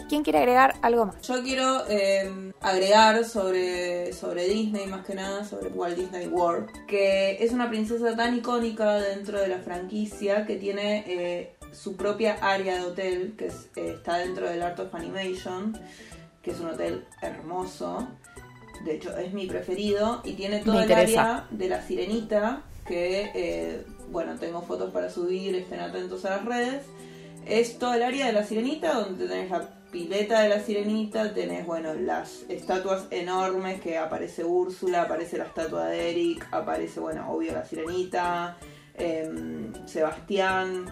¿Quién 0.09 0.23
quiere 0.23 0.39
agregar 0.39 0.75
algo 0.81 1.05
más? 1.05 1.21
Yo 1.21 1.41
quiero 1.41 1.87
eh, 1.89 2.51
agregar 2.61 3.23
sobre, 3.23 4.11
sobre 4.11 4.47
Disney, 4.49 4.85
más 4.87 5.05
que 5.05 5.15
nada, 5.15 5.45
sobre 5.45 5.69
Walt 5.69 5.97
Disney 5.97 6.27
World, 6.27 6.69
que 6.85 7.41
es 7.43 7.53
una 7.53 7.69
princesa 7.69 8.15
tan 8.15 8.35
icónica 8.35 8.95
dentro 8.95 9.39
de 9.39 9.47
la 9.47 9.59
franquicia 9.59 10.45
que 10.45 10.57
tiene 10.57 11.05
eh, 11.07 11.55
su 11.71 11.95
propia 11.95 12.37
área 12.41 12.75
de 12.75 12.81
hotel, 12.81 13.35
que 13.37 13.47
es- 13.47 13.69
eh, 13.77 13.93
está 13.95 14.17
dentro 14.17 14.47
del 14.49 14.61
Art 14.61 14.77
of 14.79 14.93
Animation, 14.93 15.75
que 16.43 16.51
es 16.51 16.59
un 16.59 16.67
hotel 16.67 17.05
hermoso. 17.21 18.05
De 18.83 18.95
hecho, 18.95 19.15
es 19.17 19.33
mi 19.33 19.47
preferido 19.47 20.21
y 20.25 20.33
tiene 20.33 20.59
todo 20.59 20.75
Me 20.75 20.83
el 20.83 20.91
área 20.91 21.47
de 21.49 21.69
la 21.69 21.81
sirenita, 21.81 22.61
que, 22.85 23.31
eh, 23.33 23.85
bueno, 24.09 24.37
tengo 24.37 24.61
fotos 24.61 24.91
para 24.91 25.09
subir, 25.09 25.55
estén 25.55 25.79
atentos 25.79 26.25
a 26.25 26.37
las 26.37 26.45
redes. 26.45 26.83
Es 27.45 27.77
todo 27.77 27.93
el 27.93 28.03
área 28.03 28.27
de 28.27 28.33
la 28.33 28.45
sirenita, 28.45 28.93
donde 28.93 29.27
tenés 29.27 29.51
la 29.51 29.69
pileta 29.91 30.41
de 30.41 30.49
la 30.49 30.59
sirenita, 30.59 31.33
tenés, 31.33 31.65
bueno, 31.65 31.93
las 31.93 32.43
estatuas 32.49 33.05
enormes 33.11 33.81
que 33.81 33.97
aparece 33.97 34.43
Úrsula, 34.43 35.03
aparece 35.03 35.37
la 35.37 35.45
estatua 35.45 35.85
de 35.87 36.09
Eric, 36.09 36.47
aparece, 36.51 36.99
bueno, 36.99 37.29
obvio 37.29 37.53
la 37.53 37.65
sirenita, 37.65 38.57
em, 38.95 39.71
Sebastián, 39.85 40.85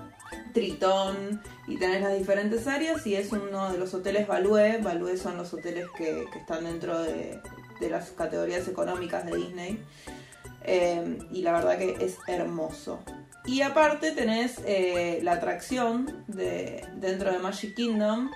Tritón, 0.53 1.41
y 1.67 1.77
tenés 1.77 2.01
las 2.01 2.17
diferentes 2.17 2.67
áreas, 2.67 3.05
y 3.07 3.15
es 3.15 3.31
uno 3.31 3.71
de 3.71 3.77
los 3.77 3.93
hoteles 3.93 4.27
Balue. 4.27 4.79
Balue 4.81 5.17
son 5.17 5.37
los 5.37 5.53
hoteles 5.53 5.87
que, 5.97 6.25
que 6.31 6.39
están 6.39 6.65
dentro 6.65 7.01
de, 7.01 7.39
de 7.79 7.89
las 7.89 8.11
categorías 8.11 8.67
económicas 8.67 9.25
de 9.25 9.35
Disney. 9.35 9.79
Eh, 10.63 11.17
y 11.31 11.41
la 11.41 11.53
verdad 11.53 11.77
que 11.77 11.97
es 11.99 12.17
hermoso. 12.27 12.99
Y 13.45 13.61
aparte 13.61 14.11
tenés 14.11 14.59
eh, 14.65 15.19
la 15.23 15.33
atracción 15.33 16.23
de, 16.27 16.85
dentro 16.97 17.31
de 17.31 17.39
Magic 17.39 17.75
Kingdom 17.75 18.29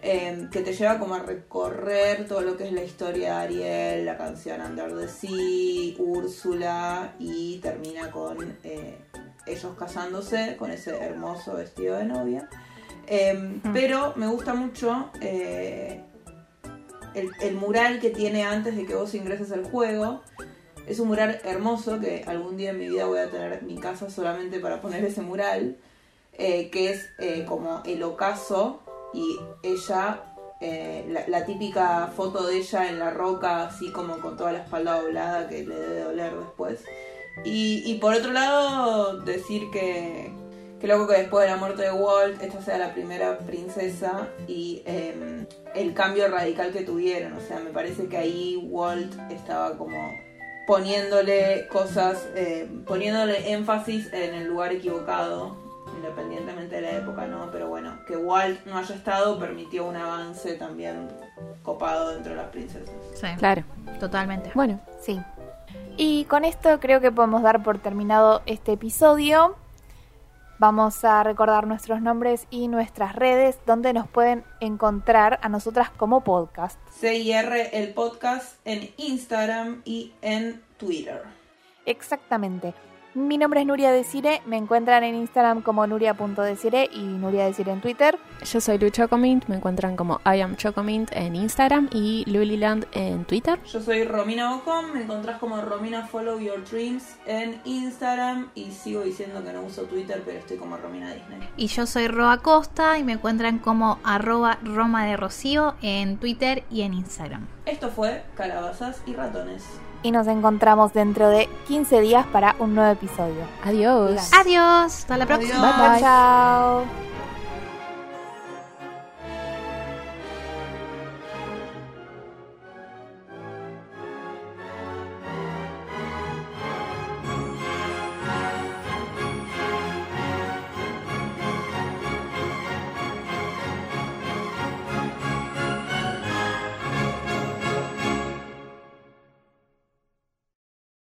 eh, 0.00 0.48
que 0.52 0.60
te 0.60 0.72
lleva 0.72 0.98
como 0.98 1.16
a 1.16 1.18
recorrer 1.18 2.26
todo 2.26 2.40
lo 2.40 2.56
que 2.56 2.64
es 2.66 2.72
la 2.72 2.84
historia 2.84 3.38
de 3.40 3.62
Ariel, 3.62 4.06
la 4.06 4.16
canción 4.16 4.60
Under 4.60 4.96
the 4.96 5.08
Sea, 5.08 5.94
Úrsula 5.98 7.14
y 7.18 7.58
termina 7.58 8.10
con 8.10 8.56
eh, 8.62 8.98
ellos 9.46 9.76
casándose 9.76 10.56
con 10.56 10.70
ese 10.70 10.96
hermoso 10.96 11.54
vestido 11.54 11.96
de 11.96 12.04
novia. 12.04 12.48
Eh, 13.06 13.60
Pero 13.72 14.12
me 14.16 14.26
gusta 14.28 14.54
mucho 14.54 15.10
eh, 15.20 16.04
el, 17.14 17.30
el 17.40 17.54
mural 17.54 17.98
que 18.00 18.10
tiene 18.10 18.44
antes 18.44 18.76
de 18.76 18.86
que 18.86 18.94
vos 18.94 19.14
ingreses 19.14 19.50
al 19.50 19.64
juego. 19.64 20.22
Es 20.88 21.00
un 21.00 21.08
mural 21.08 21.38
hermoso 21.44 22.00
que 22.00 22.24
algún 22.26 22.56
día 22.56 22.70
en 22.70 22.78
mi 22.78 22.88
vida 22.88 23.04
voy 23.04 23.18
a 23.18 23.30
tener 23.30 23.52
en 23.52 23.66
mi 23.66 23.76
casa 23.76 24.08
solamente 24.08 24.58
para 24.58 24.80
poner 24.80 25.04
ese 25.04 25.20
mural, 25.20 25.76
eh, 26.32 26.70
que 26.70 26.90
es 26.90 27.10
eh, 27.18 27.44
como 27.46 27.82
el 27.84 28.02
ocaso 28.02 28.80
y 29.12 29.38
ella, 29.62 30.22
eh, 30.62 31.24
la, 31.28 31.44
típica 31.44 32.10
foto 32.16 32.46
de 32.46 32.56
ella 32.56 32.88
en 32.88 32.98
la 32.98 33.10
roca, 33.10 33.66
así 33.66 33.92
como 33.92 34.18
con 34.20 34.38
toda 34.38 34.52
la 34.52 34.60
espalda 34.60 35.02
doblada 35.02 35.46
que 35.46 35.66
le 35.66 35.74
debe 35.74 36.00
doler 36.00 36.34
después. 36.38 36.82
Y, 37.44 37.94
por 38.00 38.14
otro 38.14 38.32
lado, 38.32 39.18
decir 39.20 39.70
que, 39.70 40.32
que 40.80 40.86
loco 40.86 41.06
que 41.06 41.18
después 41.18 41.44
de 41.44 41.50
la 41.50 41.58
muerte 41.58 41.82
de 41.82 41.92
Walt, 41.92 42.42
esta 42.42 42.62
sea 42.62 42.78
la 42.78 42.94
primera 42.94 43.38
princesa 43.38 44.28
y 44.48 44.82
eh, 44.86 45.46
el 45.74 45.94
cambio 45.94 46.28
radical 46.28 46.72
que 46.72 46.80
tuvieron. 46.80 47.34
O 47.34 47.40
sea, 47.40 47.60
me 47.60 47.70
parece 47.70 48.06
que 48.06 48.16
ahí 48.16 48.56
Walt 48.56 49.14
estaba 49.30 49.76
como 49.76 49.98
poniéndole 50.68 51.66
cosas, 51.68 52.28
eh, 52.34 52.68
poniéndole 52.86 53.52
énfasis 53.52 54.12
en 54.12 54.34
el 54.34 54.48
lugar 54.48 54.70
equivocado, 54.70 55.56
independientemente 55.96 56.76
de 56.76 56.82
la 56.82 56.90
época, 56.90 57.26
¿no? 57.26 57.50
Pero 57.50 57.68
bueno, 57.68 57.98
que 58.06 58.18
Walt 58.18 58.66
no 58.66 58.76
haya 58.76 58.94
estado 58.94 59.38
permitió 59.38 59.86
un 59.86 59.96
avance 59.96 60.54
también 60.56 61.08
copado 61.62 62.10
dentro 62.10 62.32
de 62.32 62.36
las 62.42 62.50
princesas. 62.50 62.90
Sí, 63.14 63.26
Claro. 63.38 63.64
totalmente. 63.98 64.50
Bueno, 64.54 64.78
Sí. 65.00 65.18
Y 65.96 66.26
con 66.26 66.44
esto 66.44 66.78
creo 66.80 67.00
que 67.00 67.10
podemos 67.10 67.42
dar 67.42 67.62
por 67.62 67.78
terminado 67.78 68.42
este 68.44 68.72
episodio. 68.72 69.56
Vamos 70.60 71.04
a 71.04 71.22
recordar 71.22 71.68
nuestros 71.68 72.02
nombres 72.02 72.48
y 72.50 72.66
nuestras 72.66 73.14
redes 73.14 73.60
donde 73.64 73.92
nos 73.92 74.08
pueden 74.08 74.42
encontrar 74.58 75.38
a 75.42 75.48
nosotras 75.48 75.90
como 75.90 76.24
podcast. 76.24 76.80
CIR 76.98 77.68
el 77.72 77.94
podcast 77.94 78.58
en 78.64 78.90
Instagram 78.96 79.82
y 79.84 80.12
en 80.20 80.60
Twitter. 80.76 81.22
Exactamente. 81.86 82.74
Mi 83.14 83.38
nombre 83.38 83.60
es 83.60 83.66
Nuria 83.66 83.90
Desire, 83.90 84.42
me 84.44 84.58
encuentran 84.58 85.02
en 85.02 85.14
Instagram 85.14 85.62
como 85.62 85.86
nuria.desire 85.86 86.90
y 86.92 87.00
Nuria 87.00 87.46
Desire 87.46 87.72
en 87.72 87.80
Twitter. 87.80 88.18
yo 88.44 88.60
soy 88.60 88.78
Lu 88.78 88.90
Chocomint, 88.90 89.46
me 89.46 89.56
encuentran 89.56 89.96
como 89.96 90.20
I 90.26 90.40
am 90.42 90.56
Chocomint 90.56 91.10
en 91.12 91.34
Instagram 91.34 91.88
y 91.90 92.24
Luliland 92.30 92.86
en 92.92 93.24
Twitter. 93.24 93.58
Yo 93.64 93.80
soy 93.80 94.04
Romina 94.04 94.54
Ocon, 94.56 94.92
me 94.92 95.02
encontrás 95.02 95.38
como 95.38 95.58
Romina 95.62 96.06
Follow 96.06 96.38
Your 96.38 96.62
Dreams 96.68 97.16
en 97.24 97.58
Instagram 97.64 98.50
y 98.54 98.72
sigo 98.72 99.00
diciendo 99.00 99.42
que 99.42 99.54
no 99.54 99.62
uso 99.62 99.84
Twitter, 99.84 100.22
pero 100.24 100.38
estoy 100.38 100.58
como 100.58 100.76
Romina 100.76 101.12
Disney. 101.14 101.48
Y 101.56 101.68
yo 101.68 101.86
soy 101.86 102.08
Roa 102.08 102.38
Costa 102.38 102.98
y 102.98 103.04
me 103.04 103.12
encuentran 103.12 103.58
como 103.58 103.98
arroba 104.04 104.58
Roma 104.62 105.06
de 105.06 105.16
Rocío 105.16 105.76
en 105.80 106.18
Twitter 106.18 106.62
y 106.70 106.82
en 106.82 106.92
Instagram. 106.92 107.46
Esto 107.64 107.88
fue 107.88 108.22
Calabazas 108.36 109.02
y 109.06 109.14
Ratones. 109.14 109.64
Y 110.02 110.10
nos 110.12 110.26
encontramos 110.26 110.92
dentro 110.92 111.28
de 111.28 111.48
15 111.66 112.00
días 112.00 112.26
para 112.26 112.54
un 112.58 112.74
nuevo 112.74 112.92
episodio. 112.92 113.44
Adiós. 113.64 114.30
Adiós, 114.32 114.94
hasta 114.94 115.16
la 115.16 115.26
próxima. 115.26 115.94
Adiós. 115.94 116.00
Chao. 116.00 117.17